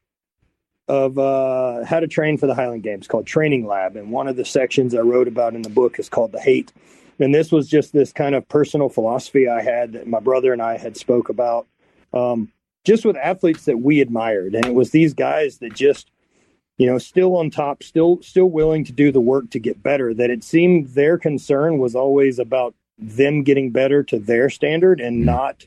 of 0.87 1.19
uh 1.19 1.83
how 1.85 1.99
to 1.99 2.07
train 2.07 2.37
for 2.37 2.47
the 2.47 2.55
Highland 2.55 2.83
Games 2.83 3.07
called 3.07 3.27
Training 3.27 3.67
Lab 3.67 3.95
and 3.95 4.11
one 4.11 4.27
of 4.27 4.35
the 4.35 4.45
sections 4.45 4.95
I 4.95 4.99
wrote 4.99 5.27
about 5.27 5.53
in 5.53 5.61
the 5.61 5.69
book 5.69 5.99
is 5.99 6.09
called 6.09 6.31
The 6.31 6.39
Hate. 6.39 6.71
And 7.19 7.33
this 7.33 7.51
was 7.51 7.67
just 7.67 7.93
this 7.93 8.13
kind 8.13 8.35
of 8.35 8.47
personal 8.47 8.89
philosophy 8.89 9.49
I 9.49 9.61
had 9.61 9.93
that 9.93 10.07
my 10.07 10.19
brother 10.19 10.53
and 10.53 10.61
I 10.61 10.77
had 10.77 10.95
spoke 10.95 11.29
about 11.29 11.67
um 12.13 12.51
just 12.85 13.03
with 13.03 13.17
athletes 13.17 13.65
that 13.65 13.79
we 13.79 13.99
admired 14.01 14.55
and 14.55 14.65
it 14.65 14.73
was 14.73 14.91
these 14.91 15.13
guys 15.13 15.57
that 15.57 15.73
just 15.73 16.09
you 16.77 16.87
know 16.87 16.97
still 16.97 17.35
on 17.35 17.49
top 17.49 17.83
still 17.83 18.21
still 18.21 18.49
willing 18.49 18.85
to 18.85 18.93
do 18.93 19.11
the 19.11 19.19
work 19.19 19.49
to 19.49 19.59
get 19.59 19.83
better 19.83 20.13
that 20.13 20.29
it 20.29 20.43
seemed 20.43 20.87
their 20.89 21.17
concern 21.17 21.79
was 21.79 21.95
always 21.95 22.39
about 22.39 22.73
them 22.97 23.43
getting 23.43 23.71
better 23.71 24.03
to 24.03 24.19
their 24.19 24.49
standard 24.49 24.99
and 24.99 25.25
not 25.25 25.65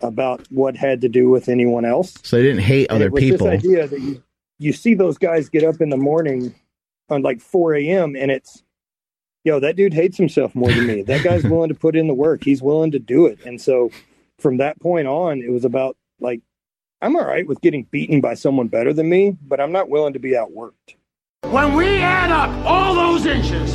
about 0.00 0.46
what 0.50 0.76
had 0.76 1.00
to 1.00 1.08
do 1.08 1.28
with 1.28 1.48
anyone 1.48 1.84
else. 1.84 2.14
so 2.22 2.36
they 2.36 2.42
didn't 2.42 2.62
hate 2.62 2.88
And 2.90 3.02
other 3.02 3.10
people? 3.10 3.46
This 3.46 3.64
idea 3.64 3.86
that 3.86 4.00
you, 4.00 4.22
you 4.58 4.72
see 4.72 4.94
those 4.94 5.18
guys 5.18 5.48
get 5.48 5.64
up 5.64 5.80
in 5.80 5.90
the 5.90 5.96
morning 5.96 6.54
on 7.08 7.22
like 7.22 7.40
4 7.40 7.74
a.m. 7.74 8.16
and 8.16 8.30
it's, 8.30 8.62
yo, 9.44 9.60
that 9.60 9.76
dude 9.76 9.94
hates 9.94 10.16
himself 10.16 10.54
more 10.54 10.70
than 10.70 10.86
me. 10.86 11.02
That 11.02 11.22
guy's 11.22 11.44
willing 11.44 11.68
to 11.68 11.74
put 11.74 11.96
in 11.96 12.06
the 12.06 12.14
work. 12.14 12.44
He's 12.44 12.62
willing 12.62 12.90
to 12.92 12.98
do 12.98 13.26
it. 13.26 13.44
And 13.44 13.60
so 13.60 13.90
from 14.38 14.58
that 14.58 14.80
point 14.80 15.06
on, 15.06 15.42
it 15.42 15.50
was 15.50 15.64
about 15.64 15.96
like, 16.20 16.40
I'm 17.02 17.16
all 17.16 17.24
right 17.26 17.46
with 17.46 17.60
getting 17.60 17.84
beaten 17.84 18.20
by 18.20 18.34
someone 18.34 18.68
better 18.68 18.92
than 18.92 19.08
me, 19.08 19.36
but 19.42 19.60
I'm 19.60 19.72
not 19.72 19.90
willing 19.90 20.14
to 20.14 20.18
be 20.18 20.30
outworked. 20.30 20.94
When 21.50 21.74
we 21.74 21.98
add 21.98 22.30
up 22.30 22.50
all 22.64 22.94
those 22.94 23.26
inches, 23.26 23.74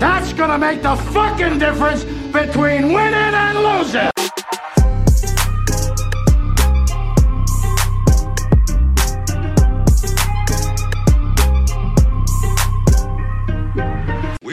that's 0.00 0.32
gonna 0.32 0.56
make 0.56 0.80
the 0.80 0.96
fucking 0.96 1.58
difference 1.58 2.04
between 2.32 2.92
winning 2.92 3.14
and 3.14 3.58
losing. 3.58 4.19